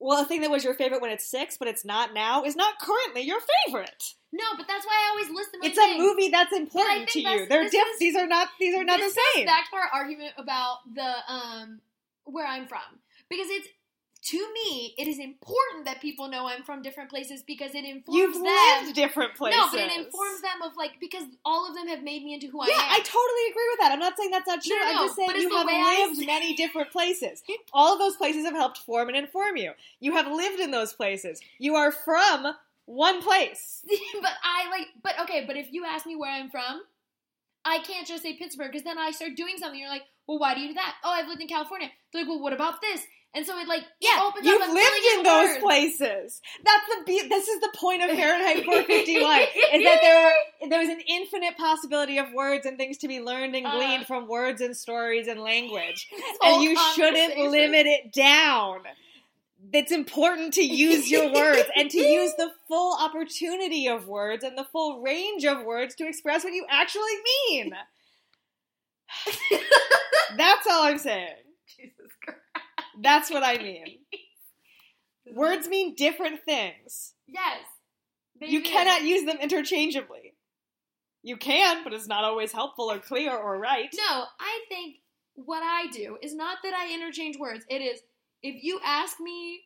well, 0.00 0.22
a 0.22 0.24
thing 0.24 0.40
that 0.40 0.50
was 0.50 0.64
your 0.64 0.72
favorite 0.72 1.02
when 1.02 1.10
it's 1.10 1.30
six, 1.30 1.58
but 1.58 1.68
it's 1.68 1.84
not 1.84 2.14
now, 2.14 2.42
is 2.42 2.56
not 2.56 2.78
currently 2.80 3.20
your 3.20 3.38
favorite. 3.66 4.14
No, 4.32 4.44
but 4.56 4.66
that's 4.66 4.86
why 4.86 4.92
I 4.94 5.10
always 5.10 5.28
list 5.36 5.52
them. 5.52 5.60
It's 5.62 5.76
a 5.76 5.98
movie 5.98 6.30
that's 6.30 6.52
important 6.54 7.08
to 7.10 7.20
you. 7.20 7.46
They're 7.46 7.64
this 7.64 7.72
diff- 7.72 7.86
is- 7.94 7.98
these 7.98 8.16
are 8.16 8.26
not 8.26 8.48
these 8.58 8.74
are 8.74 8.84
not 8.84 8.98
this 8.98 9.14
the 9.14 9.20
same. 9.34 9.46
back 9.46 9.68
to 9.70 9.76
our 9.76 9.88
argument 9.92 10.32
about 10.38 10.78
the 10.94 11.14
um 11.28 11.80
where 12.24 12.46
I'm 12.46 12.66
from 12.66 12.80
because 13.28 13.48
it's 13.50 13.68
to 14.22 14.36
me 14.52 14.94
it 14.98 15.08
is 15.08 15.18
important 15.18 15.86
that 15.86 16.00
people 16.00 16.28
know 16.28 16.46
I'm 16.46 16.62
from 16.62 16.82
different 16.82 17.08
places 17.08 17.42
because 17.42 17.74
it 17.74 17.84
informs 17.84 18.18
You've 18.18 18.34
them. 18.34 18.44
lived 18.44 18.94
different 18.94 19.34
places. 19.34 19.58
No, 19.58 19.70
but 19.70 19.80
it 19.80 19.96
informs 19.96 20.42
them 20.42 20.62
of 20.62 20.76
like 20.76 21.00
because 21.00 21.24
all 21.44 21.68
of 21.68 21.74
them 21.74 21.88
have 21.88 22.02
made 22.02 22.22
me 22.22 22.34
into 22.34 22.48
who 22.48 22.58
Yeah, 22.58 22.74
I 22.74 22.82
am. 22.82 22.88
Yeah, 22.88 22.94
I 22.94 22.98
totally 22.98 23.50
agree 23.50 23.68
with 23.70 23.80
that. 23.80 23.92
I'm 23.92 23.98
not 23.98 24.16
saying 24.18 24.30
that's 24.30 24.46
not 24.46 24.62
true. 24.62 24.76
No, 24.76 24.84
no, 24.84 24.90
I'm 24.90 25.06
just 25.06 25.16
saying 25.16 25.30
you 25.36 25.50
have 25.50 26.10
lived 26.10 26.26
many 26.26 26.54
different 26.54 26.90
places. 26.90 27.42
All 27.72 27.94
of 27.94 27.98
those 27.98 28.16
places 28.16 28.44
have 28.44 28.54
helped 28.54 28.78
form 28.78 29.08
and 29.08 29.16
inform 29.16 29.56
you. 29.56 29.72
You 30.00 30.12
have 30.16 30.26
lived 30.26 30.60
in 30.60 30.70
those 30.70 30.92
places. 30.92 31.40
You 31.58 31.76
are 31.76 31.90
from 31.90 32.54
one 32.86 33.22
place. 33.22 33.84
but 34.20 34.32
I 34.44 34.68
like, 34.70 34.88
but 35.02 35.14
okay, 35.22 35.44
but 35.46 35.56
if 35.56 35.72
you 35.72 35.84
ask 35.84 36.06
me 36.06 36.16
where 36.16 36.30
I'm 36.30 36.50
from, 36.50 36.82
I 37.64 37.78
can't 37.78 38.06
just 38.06 38.22
say 38.22 38.36
Pittsburgh 38.36 38.72
because 38.72 38.84
then 38.84 38.98
I 38.98 39.10
start 39.12 39.36
doing 39.36 39.54
something. 39.58 39.78
You're 39.78 39.88
like, 39.88 40.04
well, 40.26 40.38
why 40.38 40.54
do 40.54 40.60
you 40.60 40.68
do 40.68 40.74
that? 40.74 40.96
Oh, 41.04 41.10
I've 41.10 41.28
lived 41.28 41.40
in 41.40 41.48
California. 41.48 41.88
They're 42.12 42.22
like, 42.22 42.28
well, 42.28 42.40
what 42.40 42.52
about 42.52 42.80
this? 42.80 43.06
And 43.32 43.46
so 43.46 43.56
it 43.58 43.68
like 43.68 43.84
Yeah, 44.00 44.22
opens 44.24 44.44
you've 44.44 44.60
up 44.60 44.68
a 44.68 44.72
lived 44.72 45.04
in 45.18 45.22
those 45.22 45.48
words. 45.50 45.62
places. 45.62 46.40
That's 46.64 46.84
the 46.88 47.04
be- 47.06 47.28
this 47.28 47.46
is 47.46 47.60
the 47.60 47.72
point 47.76 48.02
of 48.02 48.10
Fahrenheit 48.10 48.64
451 48.64 49.40
is 49.72 49.84
that 49.84 49.98
there 50.02 50.26
are 50.26 50.32
there's 50.68 50.88
an 50.88 51.00
infinite 51.08 51.56
possibility 51.56 52.18
of 52.18 52.32
words 52.32 52.66
and 52.66 52.76
things 52.76 52.98
to 52.98 53.08
be 53.08 53.20
learned 53.20 53.54
and 53.54 53.66
Uh. 53.66 53.70
gleaned 53.76 54.06
from 54.06 54.26
words 54.26 54.60
and 54.60 54.76
stories 54.76 55.28
and 55.28 55.40
language. 55.40 56.08
And 56.42 56.62
you 56.62 56.76
shouldn't 56.96 57.38
limit 57.38 57.86
it 57.86 58.12
down. 58.12 58.80
It's 59.72 59.92
important 59.92 60.54
to 60.54 60.62
use 60.62 61.08
your 61.10 61.32
words 61.32 61.68
and 61.76 61.88
to 61.90 61.98
use 62.00 62.32
the 62.36 62.50
full 62.66 62.96
opportunity 62.98 63.86
of 63.88 64.08
words 64.08 64.42
and 64.42 64.56
the 64.58 64.64
full 64.64 65.02
range 65.02 65.44
of 65.44 65.64
words 65.64 65.94
to 65.96 66.08
express 66.08 66.42
what 66.44 66.52
you 66.54 66.64
actually 66.68 67.12
mean. 67.50 67.74
That's 70.36 70.66
all 70.66 70.84
I'm 70.84 70.98
saying. 70.98 71.34
That's 72.98 73.30
what 73.30 73.42
I 73.42 73.58
mean. 73.58 73.98
Words 75.34 75.68
mean 75.68 75.94
different 75.94 76.44
things. 76.44 77.14
Yes. 77.26 77.60
You 78.40 78.62
do. 78.62 78.68
cannot 78.68 79.02
use 79.02 79.24
them 79.24 79.38
interchangeably. 79.40 80.34
You 81.22 81.36
can, 81.36 81.84
but 81.84 81.92
it's 81.92 82.08
not 82.08 82.24
always 82.24 82.52
helpful 82.52 82.90
or 82.90 82.98
clear 82.98 83.36
or 83.36 83.58
right. 83.58 83.90
No, 83.94 84.24
I 84.40 84.60
think 84.68 84.96
what 85.34 85.62
I 85.62 85.86
do 85.92 86.16
is 86.22 86.34
not 86.34 86.58
that 86.64 86.72
I 86.74 86.94
interchange 86.94 87.38
words. 87.38 87.64
It 87.68 87.82
is 87.82 88.00
if 88.42 88.62
you 88.62 88.80
ask 88.84 89.20
me 89.20 89.60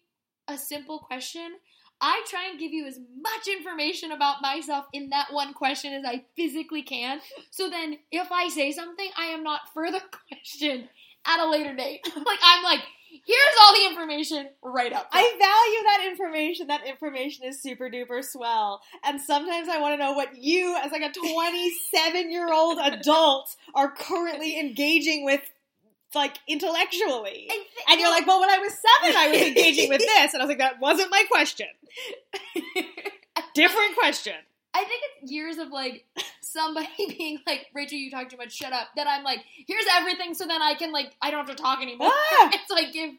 a 0.48 0.58
simple 0.58 0.98
question, 0.98 1.52
I 2.00 2.24
try 2.28 2.48
and 2.50 2.58
give 2.58 2.72
you 2.72 2.86
as 2.86 2.98
much 3.20 3.46
information 3.46 4.10
about 4.10 4.42
myself 4.42 4.86
in 4.92 5.10
that 5.10 5.32
one 5.32 5.54
question 5.54 5.92
as 5.92 6.04
I 6.04 6.24
physically 6.36 6.82
can. 6.82 7.20
So 7.50 7.70
then 7.70 7.98
if 8.10 8.30
I 8.32 8.48
say 8.48 8.72
something, 8.72 9.08
I 9.16 9.26
am 9.26 9.44
not 9.44 9.72
further 9.72 10.00
questioned 10.28 10.88
at 11.24 11.40
a 11.40 11.48
later 11.48 11.74
date. 11.74 12.00
like 12.16 12.38
I'm 12.44 12.64
like, 12.64 12.80
here's 13.26 13.54
all 13.62 13.74
the 13.74 13.86
information 13.86 14.48
right 14.62 14.92
up. 14.92 15.08
I 15.12 15.22
value 15.22 15.82
that 15.84 16.06
information. 16.10 16.66
That 16.68 16.86
information 16.86 17.44
is 17.46 17.60
super 17.62 17.88
duper 17.90 18.24
swell. 18.24 18.80
And 19.04 19.20
sometimes 19.20 19.68
I 19.68 19.78
want 19.80 19.94
to 19.94 19.96
know 20.04 20.12
what 20.12 20.36
you, 20.36 20.76
as 20.82 20.92
like 20.92 21.02
a 21.02 21.10
27 21.12 22.30
year 22.30 22.52
old 22.52 22.78
adult, 22.82 23.54
are 23.74 23.90
currently 23.90 24.58
engaging 24.60 25.24
with, 25.24 25.40
like, 26.14 26.38
intellectually. 26.48 27.48
I 27.50 27.54
thi- 27.54 27.92
And 27.92 28.00
you're 28.00 28.10
like, 28.10 28.26
well, 28.26 28.40
when 28.40 28.50
I 28.50 28.58
was 28.58 28.72
seven, 28.72 29.16
I 29.16 29.28
was 29.30 29.40
engaging 29.42 29.88
with 29.88 29.98
this. 30.06 30.32
And 30.34 30.42
I 30.42 30.46
was 30.46 30.48
like, 30.48 30.58
that 30.58 30.80
wasn't 30.80 31.10
my 31.10 31.24
question. 31.30 31.66
Different 33.54 33.94
question. 33.96 34.34
I 34.74 34.84
think 34.84 35.02
it's 35.22 35.30
years 35.30 35.58
of 35.58 35.68
like 35.68 36.04
somebody 36.40 36.88
being 37.18 37.38
like, 37.46 37.66
Rachel, 37.74 37.98
you 37.98 38.10
talk 38.10 38.28
too 38.28 38.36
much, 38.36 38.52
shut 38.52 38.72
up. 38.72 38.88
That 38.96 39.06
I'm 39.06 39.22
like, 39.24 39.40
here's 39.66 39.86
everything 39.92 40.34
so 40.34 40.46
then 40.46 40.60
I 40.60 40.74
can 40.74 40.92
like 40.92 41.12
I 41.22 41.30
don't 41.30 41.46
have 41.46 41.56
to 41.56 41.62
talk 41.62 41.80
anymore. 41.80 42.10
Ah! 42.10 42.50
and 42.52 42.60
so 42.66 42.76
I 42.76 42.90
give 42.90 43.10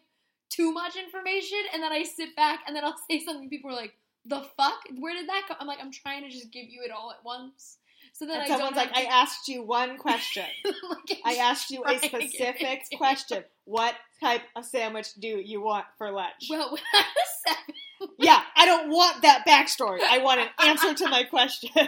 too 0.49 0.71
much 0.71 0.95
information 0.95 1.59
and 1.73 1.81
then 1.81 1.91
I 1.91 2.03
sit 2.03 2.35
back 2.35 2.61
and 2.67 2.75
then 2.75 2.83
I'll 2.83 2.95
say 3.09 3.23
something 3.23 3.49
people 3.49 3.71
are 3.71 3.75
like, 3.75 3.93
the 4.25 4.41
fuck? 4.57 4.79
Where 4.97 5.13
did 5.13 5.29
that 5.29 5.43
come? 5.47 5.57
I'm 5.59 5.67
like, 5.67 5.79
I'm 5.81 5.91
trying 5.91 6.23
to 6.23 6.29
just 6.29 6.51
give 6.51 6.67
you 6.69 6.81
it 6.83 6.91
all 6.91 7.11
at 7.11 7.23
once. 7.23 7.77
So 8.13 8.25
then 8.25 8.39
I 8.39 8.47
someone's 8.47 8.77
like, 8.77 8.95
I 8.95 9.03
asked 9.03 9.47
you 9.47 9.63
one 9.63 9.97
question. 9.99 10.45
like, 10.63 11.19
I 11.25 11.35
asked 11.35 11.69
you 11.69 11.81
a 11.83 11.83
trying 11.83 11.99
to 11.99 12.09
give 12.09 12.21
it 12.21 12.29
specific 12.31 12.79
question. 12.97 13.43
What 13.65 13.95
type 14.21 14.41
of 14.55 14.65
sandwich 14.65 15.13
do 15.15 15.27
you 15.27 15.61
want 15.61 15.85
for 15.97 16.11
lunch? 16.11 16.47
Well, 16.49 16.71
when 16.71 16.81
I 16.93 16.97
was 16.97 17.43
seven, 17.45 17.75
Yeah, 18.19 18.41
I 18.55 18.65
don't 18.65 18.89
want 18.89 19.21
that 19.23 19.45
backstory. 19.47 19.99
I 20.01 20.17
want 20.19 20.39
an 20.41 20.47
answer 20.59 20.93
to 20.93 21.09
my 21.09 21.23
question. 21.23 21.69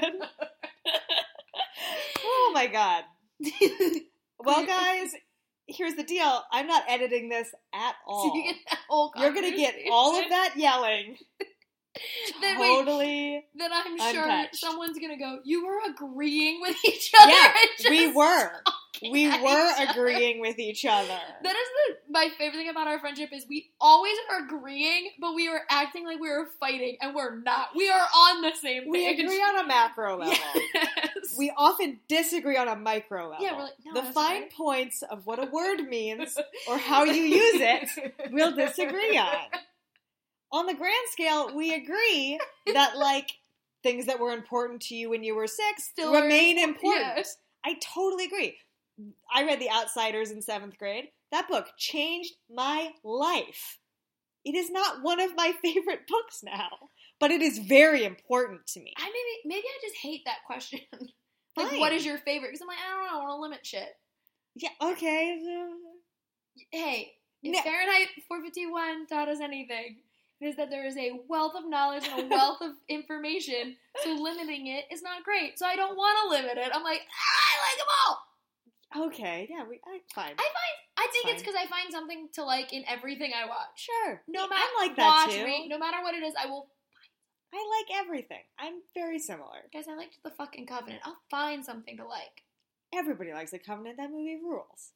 oh 2.20 2.52
my 2.54 2.68
god. 2.68 3.04
Well, 4.40 4.66
guys, 4.68 5.10
here's 5.68 5.96
the 5.96 6.04
deal. 6.04 6.44
I'm 6.52 6.68
not 6.68 6.84
editing 6.88 7.28
this 7.30 7.50
at 7.74 7.96
all. 8.08 8.30
so 8.30 8.36
you 8.36 8.44
get 8.44 8.56
that 8.70 8.80
whole 8.88 9.12
You're 9.18 9.34
gonna 9.34 9.56
get 9.56 9.76
all 9.92 10.18
of 10.18 10.30
that 10.30 10.54
yelling. 10.56 11.18
Then 12.42 12.60
wait, 12.60 12.68
totally. 12.68 13.46
then 13.56 13.72
I'm 13.74 13.98
sure 14.14 14.24
untouched. 14.24 14.58
someone's 14.58 15.00
gonna 15.00 15.18
go. 15.18 15.40
You 15.44 15.66
were 15.66 15.80
agreeing 15.90 16.62
with 16.62 16.76
each 16.86 17.12
other. 17.20 17.32
Yeah, 17.32 17.54
and 17.80 17.90
we 17.90 18.12
were. 18.12 18.52
We 19.12 19.28
were 19.28 19.72
agreeing 19.90 20.40
with 20.42 20.60
each 20.60 20.86
other. 20.86 21.20
That 21.44 21.56
is 21.56 21.68
the, 21.78 22.12
my 22.12 22.30
favorite 22.38 22.58
thing 22.58 22.70
about 22.70 22.88
our 22.88 23.00
friendship 23.00 23.30
is 23.32 23.46
we 23.48 23.70
always 23.80 24.16
are 24.32 24.46
agreeing, 24.46 25.10
but 25.20 25.34
we 25.36 25.48
are 25.48 25.62
acting 25.70 26.06
like 26.06 26.20
we 26.20 26.30
were 26.30 26.48
fighting, 26.60 26.98
and 27.02 27.14
we're 27.16 27.36
not. 27.40 27.70
We 27.76 27.90
are 27.90 28.00
on 28.00 28.42
the 28.42 28.54
same 28.56 28.90
We 28.90 29.06
page. 29.06 29.20
agree 29.20 29.42
on 29.42 29.60
a 29.64 29.68
macro 29.68 30.18
level. 30.18 30.36
Yes. 30.74 31.36
We 31.38 31.52
often 31.56 32.00
disagree 32.08 32.58
on 32.58 32.68
a 32.68 32.76
micro 32.76 33.30
level. 33.30 33.44
yeah, 33.46 33.54
we're 33.58 33.64
like 33.64 33.74
no, 33.86 34.02
the 34.02 34.12
fine 34.14 34.42
right. 34.44 34.54
points 34.54 35.02
of 35.04 35.26
what 35.26 35.40
a 35.40 35.50
word 35.52 35.82
means 35.88 36.38
or 36.70 36.78
how 36.78 37.04
you 37.04 37.22
use 37.24 37.62
it 37.62 38.14
we'll 38.32 38.56
disagree 38.56 39.18
on. 39.18 39.28
On 40.52 40.66
the 40.66 40.74
grand 40.74 40.94
scale, 41.12 41.56
we 41.56 41.74
agree 41.74 42.40
that 42.74 42.98
like 42.98 43.32
things 43.84 44.06
that 44.06 44.20
were 44.20 44.32
important 44.32 44.82
to 44.84 44.96
you 44.96 45.10
when 45.10 45.24
you 45.24 45.36
were 45.36 45.48
six 45.48 45.84
Still 45.86 46.14
remain 46.14 46.58
important. 46.60 47.28
I 47.66 47.76
totally 47.82 48.26
agree. 48.26 48.56
I 49.34 49.44
read 49.44 49.60
The 49.60 49.72
Outsiders 49.72 50.32
in 50.32 50.42
seventh 50.42 50.78
grade. 50.78 51.10
That 51.32 51.48
book 51.48 51.68
changed 51.78 52.34
my 52.50 52.92
life. 53.04 53.80
It 54.46 54.56
is 54.56 54.70
not 54.70 55.04
one 55.04 55.20
of 55.20 55.36
my 55.36 55.54
favorite 55.64 56.08
books 56.08 56.42
now, 56.44 56.70
but 57.20 57.32
it 57.32 57.42
is 57.42 57.60
very 57.60 58.06
important 58.06 58.66
to 58.68 58.80
me. 58.80 58.94
I 58.98 59.06
maybe 59.06 59.56
maybe 59.56 59.68
I 59.68 59.88
just 59.88 59.98
hate 60.02 60.22
that 60.26 60.46
question. 60.46 60.80
like, 61.58 61.70
Fine. 61.70 61.80
what 61.80 61.92
is 61.92 62.06
your 62.06 62.18
favorite? 62.20 62.50
Because 62.50 62.62
I'm 62.62 62.68
like, 62.68 62.78
I 62.78 62.96
don't 62.96 63.06
know. 63.12 63.20
I 63.20 63.24
want 63.24 63.38
to 63.38 63.42
limit 63.42 63.66
shit. 63.66 63.90
Yeah, 64.56 64.70
okay. 64.82 65.40
Hey, 66.72 67.14
if 67.44 67.54
No. 67.54 67.62
Fahrenheit 67.62 68.08
451 68.28 69.08
taught 69.08 69.30
us 69.30 69.40
anything, 69.40 69.98
it 70.42 70.46
is 70.46 70.56
that 70.56 70.70
there 70.70 70.86
is 70.86 70.98
a 70.98 71.20
wealth 71.28 71.54
of 71.56 71.70
knowledge 71.70 72.08
and 72.08 72.32
a 72.32 72.36
wealth 72.36 72.62
of 72.62 72.72
information. 72.90 73.76
So 74.04 74.14
limiting 74.14 74.68
it 74.68 74.86
is 74.92 75.02
not 75.02 75.24
great. 75.24 75.60
So 75.60 75.66
I 75.66 75.76
don't 75.76 75.98
want 75.98 76.18
to 76.24 76.30
limit 76.30 76.58
it. 76.58 76.72
I'm 76.74 76.84
like, 76.84 77.02
ah, 77.02 77.46
I 77.54 77.70
like 77.70 77.78
them 77.78 77.88
all. 78.08 78.27
Okay, 78.98 79.48
yeah, 79.50 79.64
we 79.70 79.80
I, 79.86 80.00
fine. 80.14 80.34
I 80.34 80.48
find 80.50 80.76
I 80.98 81.08
think 81.12 81.28
it's 81.28 81.42
because 81.44 81.56
I 81.56 81.68
find 81.68 81.92
something 81.92 82.30
to 82.34 82.44
like 82.44 82.74
in 82.74 82.84
everything 82.88 83.32
I 83.36 83.46
watch. 83.48 83.76
sure. 83.76 84.22
No 84.28 84.44
Yeah, 84.44 84.48
matter 84.48 84.62
I'm 84.80 84.88
like 84.88 84.98
that 84.98 85.26
watch, 85.28 85.36
too. 85.36 85.44
read, 85.46 85.68
no 85.70 85.78
matter 85.78 85.98
what 86.02 86.16
it 86.16 86.24
is, 86.24 86.34
I 86.42 86.48
will. 86.48 86.68
I 87.54 87.58
like 87.88 88.00
everything. 88.06 88.42
I'm 88.60 88.82
very 88.94 89.20
similar. 89.20 89.60
Guys, 89.72 89.86
I 89.90 89.96
liked 89.96 90.18
the 90.24 90.32
fucking 90.32 90.66
Covenant. 90.66 91.02
I'll 91.06 91.18
find 91.32 91.64
something 91.64 91.98
to 91.98 92.06
like. 92.06 92.44
Everybody 92.94 93.32
likes 93.34 93.52
the 93.52 93.60
Covenant. 93.60 93.98
That 93.98 94.10
movie 94.12 94.38
rules. 94.44 94.92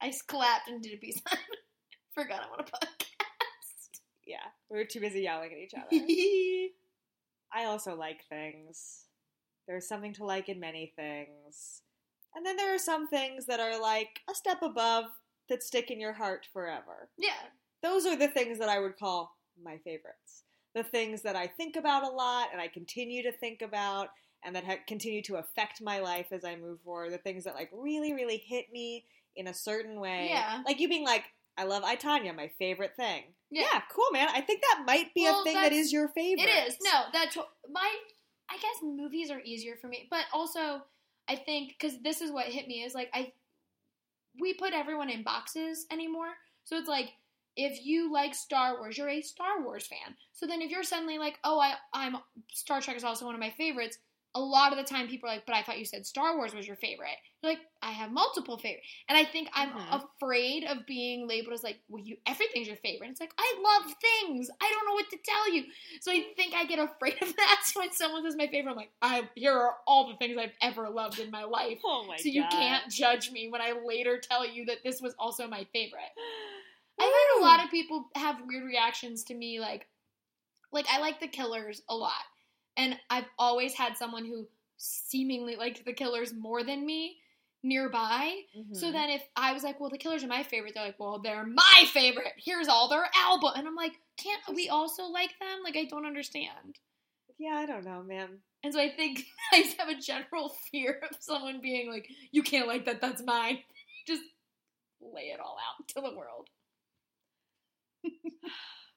I 0.00 0.08
just 0.10 0.26
clapped 0.26 0.68
and 0.68 0.82
did 0.82 0.94
a 0.94 0.96
peace 0.98 1.20
sign. 1.28 1.38
Forgot 2.14 2.40
I'm 2.46 2.52
on 2.52 2.60
a 2.60 2.64
podcast. 2.64 4.00
Yeah, 4.26 4.36
we 4.70 4.78
were 4.78 4.84
too 4.84 5.00
busy 5.00 5.22
yelling 5.22 5.50
at 5.52 5.58
each 5.58 5.74
other. 5.74 5.88
I 7.52 7.64
also 7.66 7.94
like 7.96 8.24
things. 8.28 9.04
There's 9.66 9.86
something 9.88 10.12
to 10.14 10.24
like 10.24 10.48
in 10.48 10.60
many 10.60 10.92
things. 10.96 11.82
And 12.34 12.44
then 12.44 12.56
there 12.56 12.74
are 12.74 12.78
some 12.78 13.06
things 13.08 13.46
that 13.46 13.60
are 13.60 13.80
like 13.80 14.20
a 14.30 14.34
step 14.34 14.62
above 14.62 15.04
that 15.48 15.62
stick 15.62 15.90
in 15.90 16.00
your 16.00 16.12
heart 16.12 16.46
forever. 16.52 17.08
yeah. 17.18 17.32
Those 17.82 18.06
are 18.06 18.16
the 18.16 18.28
things 18.28 18.58
that 18.60 18.70
I 18.70 18.78
would 18.80 18.96
call 18.98 19.36
my 19.62 19.76
favorites. 19.84 20.44
The 20.74 20.82
things 20.82 21.20
that 21.20 21.36
I 21.36 21.46
think 21.46 21.76
about 21.76 22.02
a 22.02 22.08
lot 22.08 22.48
and 22.50 22.58
I 22.60 22.66
continue 22.68 23.22
to 23.24 23.30
think 23.32 23.60
about 23.60 24.08
and 24.42 24.56
that 24.56 24.64
ha- 24.64 24.78
continue 24.88 25.20
to 25.24 25.36
affect 25.36 25.82
my 25.82 25.98
life 26.00 26.28
as 26.32 26.44
I 26.46 26.56
move 26.56 26.80
forward. 26.82 27.12
The 27.12 27.18
things 27.18 27.44
that 27.44 27.54
like 27.54 27.68
really, 27.74 28.14
really 28.14 28.38
hit 28.38 28.72
me 28.72 29.04
in 29.36 29.48
a 29.48 29.54
certain 29.54 30.00
way. 30.00 30.28
Yeah. 30.30 30.62
Like 30.64 30.80
you 30.80 30.88
being 30.88 31.04
like, 31.04 31.24
I 31.58 31.64
love 31.64 31.84
I, 31.84 31.94
Tonya, 31.96 32.34
my 32.34 32.48
favorite 32.58 32.96
thing. 32.96 33.24
Yeah. 33.50 33.66
Yeah, 33.70 33.82
cool, 33.94 34.10
man. 34.12 34.28
I 34.32 34.40
think 34.40 34.62
that 34.62 34.84
might 34.86 35.12
be 35.14 35.24
Well, 35.24 35.42
a 35.42 35.44
thing 35.44 35.54
that's- 35.54 35.92
your 35.92 36.08
favorite. 36.08 36.48
It 36.48 36.68
is. 36.68 36.78
No, 36.82 37.02
that's 37.12 37.36
my. 37.70 37.94
I 38.50 38.54
guess 38.56 38.82
movies 38.82 39.30
are 39.30 39.40
easier 39.44 39.76
for 39.80 39.88
me, 39.88 40.06
but 40.10 40.24
also 40.32 40.82
I 41.28 41.36
think 41.36 41.74
because 41.78 42.00
this 42.02 42.20
is 42.20 42.30
what 42.30 42.46
hit 42.46 42.68
me 42.68 42.82
is 42.82 42.94
like 42.94 43.10
I. 43.14 43.32
We 44.40 44.52
put 44.54 44.72
everyone 44.72 45.10
in 45.10 45.22
boxes 45.22 45.86
anymore, 45.92 46.32
so 46.64 46.76
it's 46.76 46.88
like 46.88 47.10
if 47.56 47.84
you 47.84 48.12
like 48.12 48.34
Star 48.34 48.78
Wars, 48.78 48.98
you're 48.98 49.08
a 49.08 49.22
Star 49.22 49.62
Wars 49.62 49.86
fan. 49.86 50.16
So 50.32 50.46
then 50.46 50.60
if 50.60 50.70
you're 50.70 50.82
suddenly 50.82 51.18
like, 51.18 51.38
oh, 51.44 51.60
I, 51.60 51.74
I'm 51.92 52.16
Star 52.52 52.80
Trek 52.80 52.96
is 52.96 53.04
also 53.04 53.26
one 53.26 53.34
of 53.34 53.40
my 53.40 53.50
favorites. 53.50 53.98
A 54.36 54.40
lot 54.40 54.72
of 54.72 54.78
the 54.78 54.84
time, 54.84 55.06
people 55.08 55.28
are 55.28 55.32
like, 55.34 55.46
but 55.46 55.54
I 55.54 55.62
thought 55.62 55.78
you 55.78 55.84
said 55.84 56.06
Star 56.06 56.36
Wars 56.36 56.54
was 56.54 56.66
your 56.66 56.76
favorite. 56.76 57.16
You're 57.42 57.52
like, 57.52 57.60
I 57.82 57.92
have 57.92 58.10
multiple 58.10 58.56
favorites, 58.58 58.86
and 59.08 59.16
I 59.16 59.24
think 59.24 59.48
I'm 59.52 59.70
Mhm. 59.70 60.02
afraid 60.18 60.64
of 60.64 60.86
being 60.86 61.28
labeled 61.28 61.52
as 61.54 61.62
like, 61.62 61.78
well, 61.88 62.02
you 62.02 62.16
everything's 62.26 62.66
your 62.66 62.76
favorite. 62.78 63.10
It's 63.10 63.20
like 63.20 63.32
I 63.38 63.54
love 63.62 63.94
things. 64.00 64.50
I 64.60 64.70
don't 64.70 64.86
know 64.86 64.94
what 64.94 65.10
to 65.10 65.18
tell 65.24 65.52
you. 65.52 65.64
So 66.00 66.10
I 66.10 66.32
think 66.36 66.54
I 66.54 66.64
get 66.64 66.78
afraid 66.78 67.14
of 67.22 67.36
that. 67.36 67.62
So 67.64 67.80
when 67.80 67.92
someone 67.92 68.24
says 68.24 68.34
my 68.36 68.48
favorite, 68.48 68.72
I'm 68.72 68.76
like, 68.76 68.92
I 69.02 69.28
here 69.34 69.52
are 69.52 69.76
all 69.86 70.08
the 70.08 70.16
things 70.16 70.36
I've 70.38 70.56
ever 70.60 70.88
loved 70.88 71.18
in 71.18 71.30
my 71.30 71.44
life. 71.44 71.78
Oh 71.84 72.04
my 72.08 72.16
so 72.16 72.28
you 72.28 72.44
can't 72.50 72.90
judge 72.90 73.30
me 73.30 73.48
when 73.48 73.60
I 73.60 73.72
later 73.84 74.18
tell 74.18 74.46
you 74.48 74.64
that 74.66 74.78
this 74.82 75.00
was 75.00 75.14
also 75.18 75.46
my 75.46 75.64
favorite. 75.72 76.02
I've 76.98 77.06
had 77.06 77.38
a 77.38 77.42
lot 77.42 77.64
of 77.64 77.70
people 77.70 78.08
have 78.14 78.36
weird 78.46 78.64
reactions 78.64 79.24
to 79.24 79.34
me, 79.34 79.60
like, 79.60 79.86
like 80.72 80.86
I 80.88 81.00
like 81.00 81.20
the 81.20 81.28
Killers 81.28 81.82
a 81.88 81.94
lot, 81.94 82.12
and 82.76 82.98
I've 83.10 83.26
always 83.38 83.74
had 83.74 83.96
someone 83.96 84.24
who 84.24 84.46
seemingly 84.76 85.56
liked 85.56 85.84
the 85.84 85.92
Killers 85.92 86.32
more 86.34 86.62
than 86.64 86.84
me 86.84 87.18
nearby. 87.62 88.42
So 88.72 88.88
Mhm. 88.88 88.92
then 88.92 89.10
if 89.10 89.22
I 89.36 89.52
was 89.52 89.62
like, 89.62 89.80
well, 89.80 89.88
the 89.90 89.98
Killers 89.98 90.22
are 90.24 90.28
my 90.28 90.42
favorite, 90.42 90.74
they're 90.74 90.84
like, 90.86 90.98
well, 91.00 91.18
they're 91.18 91.46
my 91.46 91.84
favorite. 91.92 92.34
Here's 92.36 92.68
all 92.68 92.88
their 92.88 93.08
album, 93.16 93.52
and 93.56 93.66
I'm 93.66 93.74
like, 93.76 93.98
can't 94.16 94.42
we 94.54 94.68
also 94.68 95.04
like 95.04 95.38
them? 95.38 95.62
Like, 95.64 95.76
I 95.76 95.84
don't 95.84 96.06
understand. 96.06 96.78
yeah, 97.38 97.54
I 97.56 97.66
don't 97.66 97.84
know, 97.84 98.02
man. 98.02 98.40
And 98.62 98.72
so 98.72 98.80
I 98.80 98.88
think 98.90 99.24
I 99.52 99.62
just 99.62 99.78
have 99.78 99.88
a 99.88 99.98
general 100.00 100.50
fear 100.70 101.00
of 101.10 101.16
someone 101.20 101.60
being 101.60 101.90
like, 101.90 102.08
you 102.32 102.42
can't 102.42 102.66
like 102.68 102.84
that, 102.86 103.00
that's 103.00 103.22
mine. 103.22 103.58
Just 104.06 104.22
lay 105.00 105.24
it 105.32 105.40
all 105.40 105.56
out 105.58 105.88
to 105.88 105.94
the 106.02 106.14
world. 106.16 106.48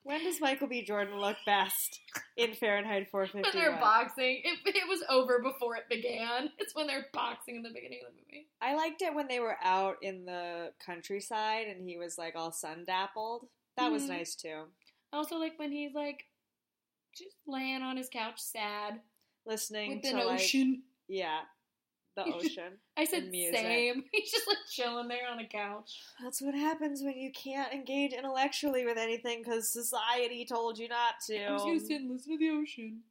When 0.08 0.24
does 0.24 0.40
Michael 0.40 0.68
B. 0.68 0.84
Jordan 0.86 1.20
look 1.20 1.36
best 1.46 2.00
in 2.38 2.54
Fahrenheit 2.54 3.10
451? 3.12 3.44
When 3.44 3.52
451? 3.52 3.62
they're 3.62 3.82
boxing, 3.82 4.42
it, 4.46 4.76
it 4.76 4.88
was 4.88 5.04
over 5.10 5.40
before 5.42 5.76
it 5.76 5.84
began. 5.90 6.50
It's 6.60 6.74
when 6.74 6.88
they're 6.88 7.08
boxing 7.14 7.58
in 7.58 7.62
the 7.62 7.72
beginning 7.74 8.00
of 8.08 8.14
the 8.14 8.22
movie. 8.22 8.48
I 8.62 8.76
liked 8.76 9.02
it 9.02 9.14
when 9.14 9.28
they 9.28 9.42
were 9.42 9.58
out 9.62 9.98
in 10.02 10.24
the 10.26 10.72
countryside 10.86 11.68
and 11.68 11.88
he 11.88 11.98
was 11.98 12.18
like 12.18 12.36
all 12.38 12.54
sun 12.54 12.86
dappled. 12.86 13.48
That 13.76 13.92
was 13.92 14.04
Mhm. 14.04 14.08
nice 14.10 14.36
too. 14.36 14.64
Also 15.12 15.36
like 15.36 15.60
when 15.60 15.74
he's 15.74 15.94
like 15.94 16.24
just 17.14 17.36
laying 17.46 17.82
on 17.82 17.98
his 17.98 18.08
couch, 18.10 18.40
sad 18.40 19.02
Listening 19.46 19.96
with 19.96 20.04
to 20.04 20.10
an 20.20 20.26
like 20.26 20.40
ocean. 20.40 20.84
yeah, 21.10 21.42
the 22.16 22.24
ocean. 22.34 22.80
I 22.98 23.06
said 23.06 23.24
and 23.24 23.32
music. 23.32 23.60
same. 23.60 24.04
He's 24.12 24.32
just 24.32 24.48
like 24.48 24.58
chilling 24.72 25.08
there 25.08 25.30
on 25.32 25.40
a 25.40 25.48
couch. 25.48 26.00
That's 26.24 26.42
what 26.42 26.56
happens 26.56 27.02
when 27.04 27.18
you 27.18 27.32
can't 27.32 27.72
engage 27.72 28.12
intellectually 28.14 28.86
with 28.86 28.98
anything 28.98 29.44
because 29.44 29.72
society 29.72 30.46
told 30.46 30.80
you 30.80 30.88
not 30.90 31.16
to. 31.28 31.38
I'm 31.46 31.54
just 31.56 31.66
gonna 31.66 31.80
sit 31.80 32.02
and 32.02 32.12
listen 32.12 32.34
to 32.34 32.38
the 32.40 32.50
ocean. 32.50 33.02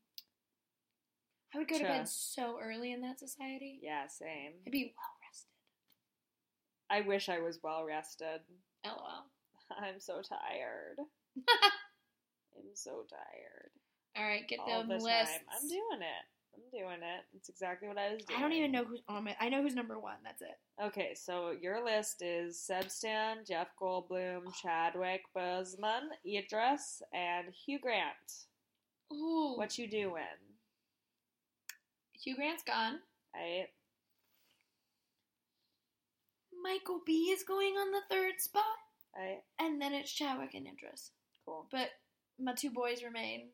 I 1.54 1.58
would 1.58 1.68
go 1.68 1.78
to 1.78 1.84
bed 1.84 2.08
so 2.08 2.58
early 2.62 2.92
in 2.92 3.00
that 3.02 3.18
society. 3.20 3.78
Yeah, 3.80 4.08
same. 4.08 4.52
I'd 4.66 4.72
be 4.72 4.92
well 4.96 5.14
rested. 5.28 5.46
I 6.90 7.00
wish 7.08 7.28
I 7.28 7.38
was 7.40 7.60
well 7.62 7.84
rested. 7.84 8.40
LOL. 8.84 9.26
I'm 9.78 10.00
so 10.00 10.20
tired. 10.28 10.96
I'm 11.38 12.74
so 12.74 13.04
tired. 13.08 13.70
All 14.16 14.24
right, 14.24 14.46
get 14.48 14.58
All 14.60 14.80
them 14.80 14.88
the 14.88 14.94
lists. 14.96 15.30
time. 15.32 15.40
I'm 15.62 15.68
doing 15.68 16.00
it. 16.02 16.24
I'm 16.56 16.70
doing 16.78 17.02
it. 17.02 17.24
It's 17.34 17.48
exactly 17.48 17.86
what 17.88 17.98
I 17.98 18.14
was 18.14 18.24
doing. 18.24 18.38
I 18.38 18.42
don't 18.42 18.52
even 18.52 18.72
know 18.72 18.84
who's 18.84 19.02
on 19.08 19.24
my. 19.24 19.36
I 19.40 19.48
know 19.48 19.62
who's 19.62 19.74
number 19.74 19.98
one. 19.98 20.16
That's 20.24 20.42
it. 20.42 20.58
Okay, 20.82 21.14
so 21.14 21.50
your 21.60 21.84
list 21.84 22.22
is 22.22 22.58
Sebstan, 22.70 23.46
Jeff 23.46 23.68
Goldblum, 23.80 24.40
oh. 24.46 24.52
Chadwick 24.62 25.22
Boseman, 25.36 26.08
Idris, 26.26 27.02
and 27.12 27.48
Hugh 27.64 27.78
Grant. 27.80 28.14
Ooh, 29.12 29.54
What 29.56 29.78
you 29.78 29.88
doing? 29.88 30.22
Hugh 32.24 32.34
Grant's 32.36 32.62
gone. 32.64 32.98
Right? 33.34 33.66
Michael 36.62 37.00
B 37.06 37.30
is 37.30 37.42
going 37.44 37.74
on 37.74 37.92
the 37.92 38.00
third 38.10 38.40
spot, 38.40 38.64
Right? 39.16 39.42
and 39.60 39.80
then 39.80 39.92
it's 39.92 40.10
Chadwick 40.12 40.54
and 40.54 40.66
Idris. 40.66 41.12
Cool. 41.44 41.66
But 41.70 41.90
my 42.40 42.54
two 42.54 42.70
boys 42.70 43.02
remain 43.04 43.48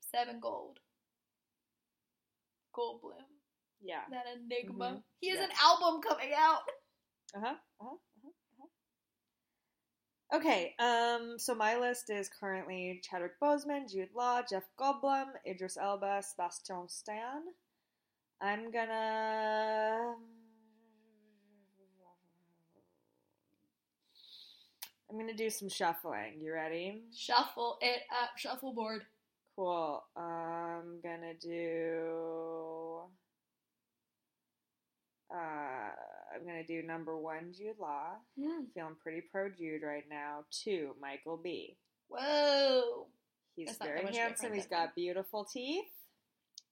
Seven 0.00 0.40
Gold, 0.40 0.78
Goldblum, 2.78 3.24
Yeah. 3.80 4.02
that 4.10 4.26
enigma. 4.36 4.96
Mhm. 4.98 5.02
He 5.20 5.28
has 5.30 5.40
an 5.40 5.50
album 5.62 6.00
coming 6.02 6.32
out. 6.36 6.62
Uh 7.34 7.40
huh. 7.40 7.54
Uh 7.80 7.84
huh. 7.84 7.96
Uh 8.24 8.30
huh. 8.60 10.36
Okay. 10.38 10.74
Um. 10.78 11.38
So 11.38 11.54
my 11.54 11.76
list 11.78 12.10
is 12.10 12.28
currently 12.28 13.00
Chadwick 13.02 13.38
Boseman, 13.42 13.90
Jude 13.90 14.10
Law, 14.14 14.42
Jeff 14.48 14.64
Goldblum, 14.78 15.26
Idris 15.46 15.76
Elba, 15.76 16.22
Sebastian 16.22 16.88
Stan. 16.88 17.42
I'm 18.40 18.70
gonna. 18.70 20.14
I'm 25.10 25.18
gonna 25.18 25.34
do 25.34 25.50
some 25.50 25.68
shuffling. 25.68 26.40
You 26.40 26.52
ready? 26.52 27.02
Shuffle 27.14 27.78
it 27.80 28.02
up, 28.10 28.30
shuffleboard. 28.36 29.02
Cool. 29.58 30.04
I'm 30.16 31.00
gonna 31.02 31.34
do. 31.42 33.00
Uh, 35.34 35.90
I'm 36.32 36.46
gonna 36.46 36.64
do 36.64 36.80
number 36.84 37.18
one, 37.18 37.52
Jude 37.52 37.74
Law. 37.80 38.18
Hmm. 38.40 38.66
Feeling 38.72 38.94
pretty 39.02 39.22
pro 39.32 39.48
Jude 39.48 39.82
right 39.82 40.04
now. 40.08 40.44
Two, 40.52 40.94
Michael 41.00 41.40
B. 41.42 41.76
Whoa. 42.06 43.08
He's 43.56 43.76
That's 43.76 43.78
very 43.90 44.14
handsome. 44.14 44.54
He's 44.54 44.68
got 44.68 44.94
beautiful 44.94 45.44
teeth. 45.44 45.90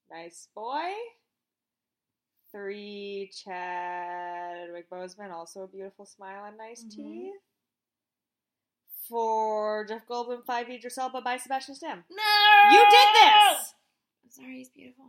Nice 0.09 0.47
boy. 0.55 0.93
Three, 2.53 3.29
Chadwick 3.43 4.89
Boseman, 4.89 5.31
also 5.33 5.63
a 5.63 5.67
beautiful 5.67 6.05
smile 6.05 6.45
and 6.45 6.57
nice 6.57 6.85
Mhm. 6.85 6.91
teeth. 6.95 7.41
Four, 9.09 9.85
Jeff 9.87 10.05
Goldblum. 10.07 10.45
Five, 10.45 10.69
Idris 10.69 10.97
Elba 10.97 11.21
by 11.21 11.37
Sebastian 11.37 11.75
Stan. 11.75 12.03
No! 12.09 12.71
You 12.73 12.79
did 12.79 13.07
this. 13.15 13.73
I'm 14.23 14.31
sorry, 14.31 14.57
he's 14.57 14.69
beautiful. 14.69 15.05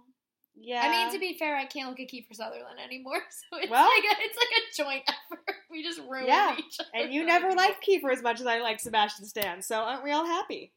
Yeah. 0.61 0.83
I 0.85 0.91
mean, 0.91 1.13
to 1.13 1.19
be 1.19 1.37
fair, 1.39 1.57
I 1.57 1.67
can't 1.67 1.89
look 1.89 2.01
at 2.01 2.09
Kiefer 2.09 2.35
Sutherland 2.35 2.79
anymore, 2.85 3.21
so 3.31 3.59
it's 3.59 3.71
Well- 3.71 3.89
like 3.89 4.05
a, 4.05 4.21
it's 4.23 4.37
like 4.37 4.49
a 4.59 4.83
joint 4.85 5.03
effort. 5.09 5.45
We 5.71 5.83
just 5.83 6.01
ruined 6.09 6.29
Yeah, 6.29 6.57
each 6.59 6.77
other. 6.81 6.89
and 6.95 7.13
you 7.13 7.27
never 7.27 7.53
liked 7.53 7.85
Kiefer 7.87 8.11
as 8.11 8.23
much 8.23 8.41
as 8.41 8.47
I 8.47 8.59
like 8.61 8.81
Sebastian 8.81 9.27
Stan, 9.27 9.61
so 9.61 9.77
aren't 9.81 10.03
we 10.03 10.11
all 10.13 10.25
happy? 10.25 10.73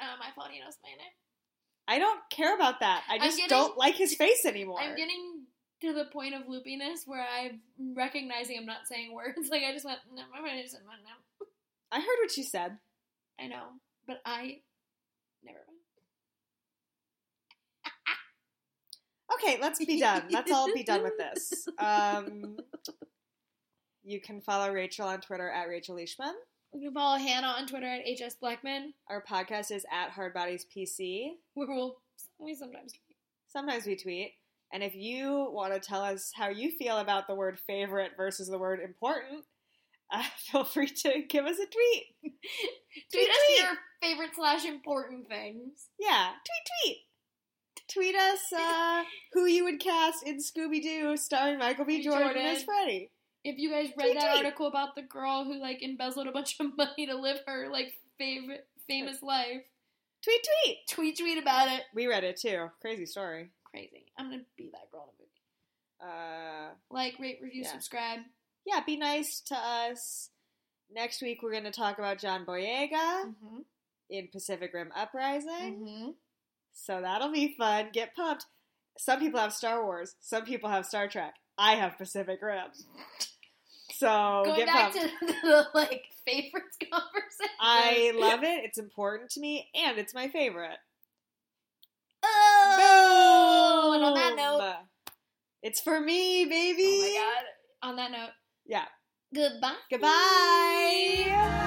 Uh, 0.00 0.16
my 0.18 0.30
fault. 0.34 0.48
He 0.50 0.58
knows 0.58 0.74
my 0.82 0.90
name. 0.90 1.12
I 1.86 2.00
don't 2.00 2.18
care 2.28 2.56
about 2.56 2.80
that. 2.80 3.04
I 3.08 3.18
just 3.18 3.36
getting- 3.36 3.50
don't 3.50 3.78
like 3.78 3.94
his 3.94 4.14
face 4.16 4.44
anymore. 4.44 4.80
I'm 4.80 4.96
getting 4.96 5.44
to 5.82 5.92
the 5.92 6.06
point 6.06 6.34
of 6.34 6.42
loopiness 6.48 7.06
where 7.06 7.24
I'm 7.24 7.60
recognizing 7.96 8.58
I'm 8.58 8.66
not 8.66 8.86
saying 8.88 9.14
words. 9.14 9.48
Like 9.50 9.62
I 9.62 9.72
just 9.72 9.84
went, 9.84 9.98
no, 10.12 10.22
my 10.32 10.40
mind 10.40 10.60
isn't 10.64 10.84
my 10.84 10.94
name. 10.96 11.22
I 11.94 11.98
heard 11.98 12.18
what 12.22 12.36
you 12.36 12.42
said. 12.42 12.76
I 13.40 13.46
know, 13.46 13.62
but 14.06 14.20
I 14.26 14.58
never 15.44 15.58
mind. 15.58 15.78
Okay, 19.34 19.58
let's 19.60 19.84
be 19.84 19.98
done. 19.98 20.24
Let's 20.30 20.52
all 20.52 20.72
be 20.72 20.82
done 20.84 21.02
with 21.02 21.18
this. 21.18 21.66
Um, 21.78 22.56
you 24.04 24.20
can 24.20 24.40
follow 24.40 24.70
Rachel 24.72 25.06
on 25.08 25.20
Twitter 25.20 25.48
at 25.48 25.68
Rachel 25.68 25.96
Leishman. 25.96 26.34
You 26.72 26.88
can 26.88 26.94
follow 26.94 27.18
Hannah 27.18 27.48
on 27.58 27.66
Twitter 27.66 27.86
at 27.86 28.02
HS 28.06 28.34
Blackman, 28.40 28.92
Our 29.08 29.22
podcast 29.22 29.70
is 29.70 29.86
at 29.90 30.10
Hard 30.10 30.34
Bodies 30.34 30.66
PC. 30.76 31.30
where 31.54 31.66
we'll 31.68 31.96
we 32.38 32.54
sometimes 32.54 32.92
tweet. 32.92 33.16
Sometimes 33.48 33.86
we 33.86 33.96
tweet. 33.96 34.32
And 34.72 34.82
if 34.82 34.94
you 34.94 35.48
want 35.52 35.72
to 35.72 35.80
tell 35.80 36.02
us 36.02 36.32
how 36.34 36.48
you 36.48 36.70
feel 36.70 36.98
about 36.98 37.26
the 37.28 37.34
word 37.34 37.58
favorite 37.66 38.12
versus 38.16 38.48
the 38.48 38.58
word 38.58 38.80
important, 38.80 39.44
uh, 40.14 40.22
feel 40.38 40.64
free 40.64 40.86
to 40.88 41.22
give 41.28 41.44
us 41.46 41.58
a 41.58 41.66
tweet. 41.66 42.04
tweet 42.22 42.34
Tweet, 43.12 43.28
us 43.30 43.36
tweet. 43.46 43.58
your 43.60 43.76
favorite 44.02 44.30
slash 44.34 44.64
important 44.64 45.28
things. 45.28 45.88
Yeah, 45.98 46.30
tweet, 46.30 46.68
tweet. 46.84 46.96
Tweet 47.92 48.16
us 48.16 48.40
uh, 48.56 49.02
who 49.32 49.44
you 49.46 49.64
would 49.64 49.78
cast 49.80 50.26
in 50.26 50.38
Scooby 50.38 50.82
Doo 50.82 51.16
starring 51.16 51.58
Michael 51.58 51.84
B. 51.84 52.02
Jordan, 52.02 52.28
Jordan. 52.28 52.46
as 52.46 52.62
Freddy. 52.62 53.10
If 53.44 53.58
you 53.58 53.70
guys 53.70 53.88
read 53.98 54.06
Tweet, 54.06 54.14
that 54.20 54.32
tweet. 54.32 54.44
article 54.46 54.66
about 54.68 54.94
the 54.94 55.02
girl 55.02 55.44
who 55.44 55.60
like 55.60 55.82
embezzled 55.82 56.26
a 56.26 56.32
bunch 56.32 56.56
of 56.60 56.68
money 56.78 57.06
to 57.06 57.14
live 57.14 57.38
her 57.46 57.68
like 57.70 57.92
favorite 58.18 58.66
famous 58.88 59.22
life, 59.22 59.62
Tweet, 60.22 60.46
tweet. 60.64 60.76
tweet 60.88 61.18
tweet 61.18 61.38
about 61.42 61.68
it. 61.68 61.82
We 61.94 62.06
read 62.06 62.24
it 62.24 62.38
too. 62.40 62.68
Crazy 62.80 63.04
story. 63.04 63.50
Crazy. 63.70 64.06
I'm 64.18 64.30
gonna 64.30 64.42
be 64.56 64.70
that 64.72 64.90
girl 64.90 65.02
in 65.02 66.06
a 66.06 66.08
movie. 66.08 66.14
Uh, 66.14 66.70
Like, 66.90 67.18
rate, 67.18 67.38
review, 67.42 67.62
Yeah. 67.64 67.72
subscribe. 67.72 68.20
Yeah, 68.66 68.80
be 68.86 68.96
nice 68.96 69.40
to 69.46 69.54
us. 69.56 70.30
Next 70.92 71.22
week, 71.22 71.42
we're 71.42 71.52
going 71.52 71.64
to 71.64 71.70
talk 71.70 71.98
about 71.98 72.18
John 72.18 72.44
Boyega 72.46 72.90
Mm-hmm. 73.24 73.58
in 74.10 74.28
Pacific 74.32 74.72
Rim 74.74 74.90
Uprising. 74.96 75.50
Mm-hmm. 75.50 76.10
So 76.72 77.00
that'll 77.00 77.32
be 77.32 77.54
fun. 77.56 77.88
Get 77.92 78.14
pumped. 78.14 78.46
Some 78.98 79.18
people 79.18 79.40
have 79.40 79.52
Star 79.52 79.82
Wars, 79.84 80.14
some 80.20 80.44
people 80.44 80.70
have 80.70 80.86
Star 80.86 81.08
Trek. 81.08 81.34
I 81.58 81.72
have 81.74 81.98
Pacific 81.98 82.40
Rim. 82.42 82.66
So 83.92 84.42
Going 84.44 84.56
get 84.58 84.66
back 84.66 84.92
pumped. 84.92 85.14
to 85.20 85.26
the 85.42 85.66
like 85.74 86.04
favorites 86.26 86.76
conversation. 86.92 87.54
I 87.60 88.12
love 88.14 88.42
it. 88.44 88.64
It's 88.64 88.78
important 88.78 89.30
to 89.32 89.40
me, 89.40 89.68
and 89.74 89.98
it's 89.98 90.14
my 90.14 90.28
favorite. 90.28 90.78
Oh, 92.22 93.90
Boom! 93.92 93.94
and 93.96 94.04
on 94.04 94.14
that 94.14 94.36
note, 94.36 94.74
it's 95.62 95.80
for 95.80 96.00
me, 96.00 96.44
baby. 96.44 96.82
oh 96.82 97.00
my 97.02 97.18
god. 97.18 97.88
On 97.90 97.96
that 97.96 98.10
note, 98.12 98.30
yeah. 98.66 98.86
Goodbye. 99.34 99.74
Goodbye. 99.90 101.60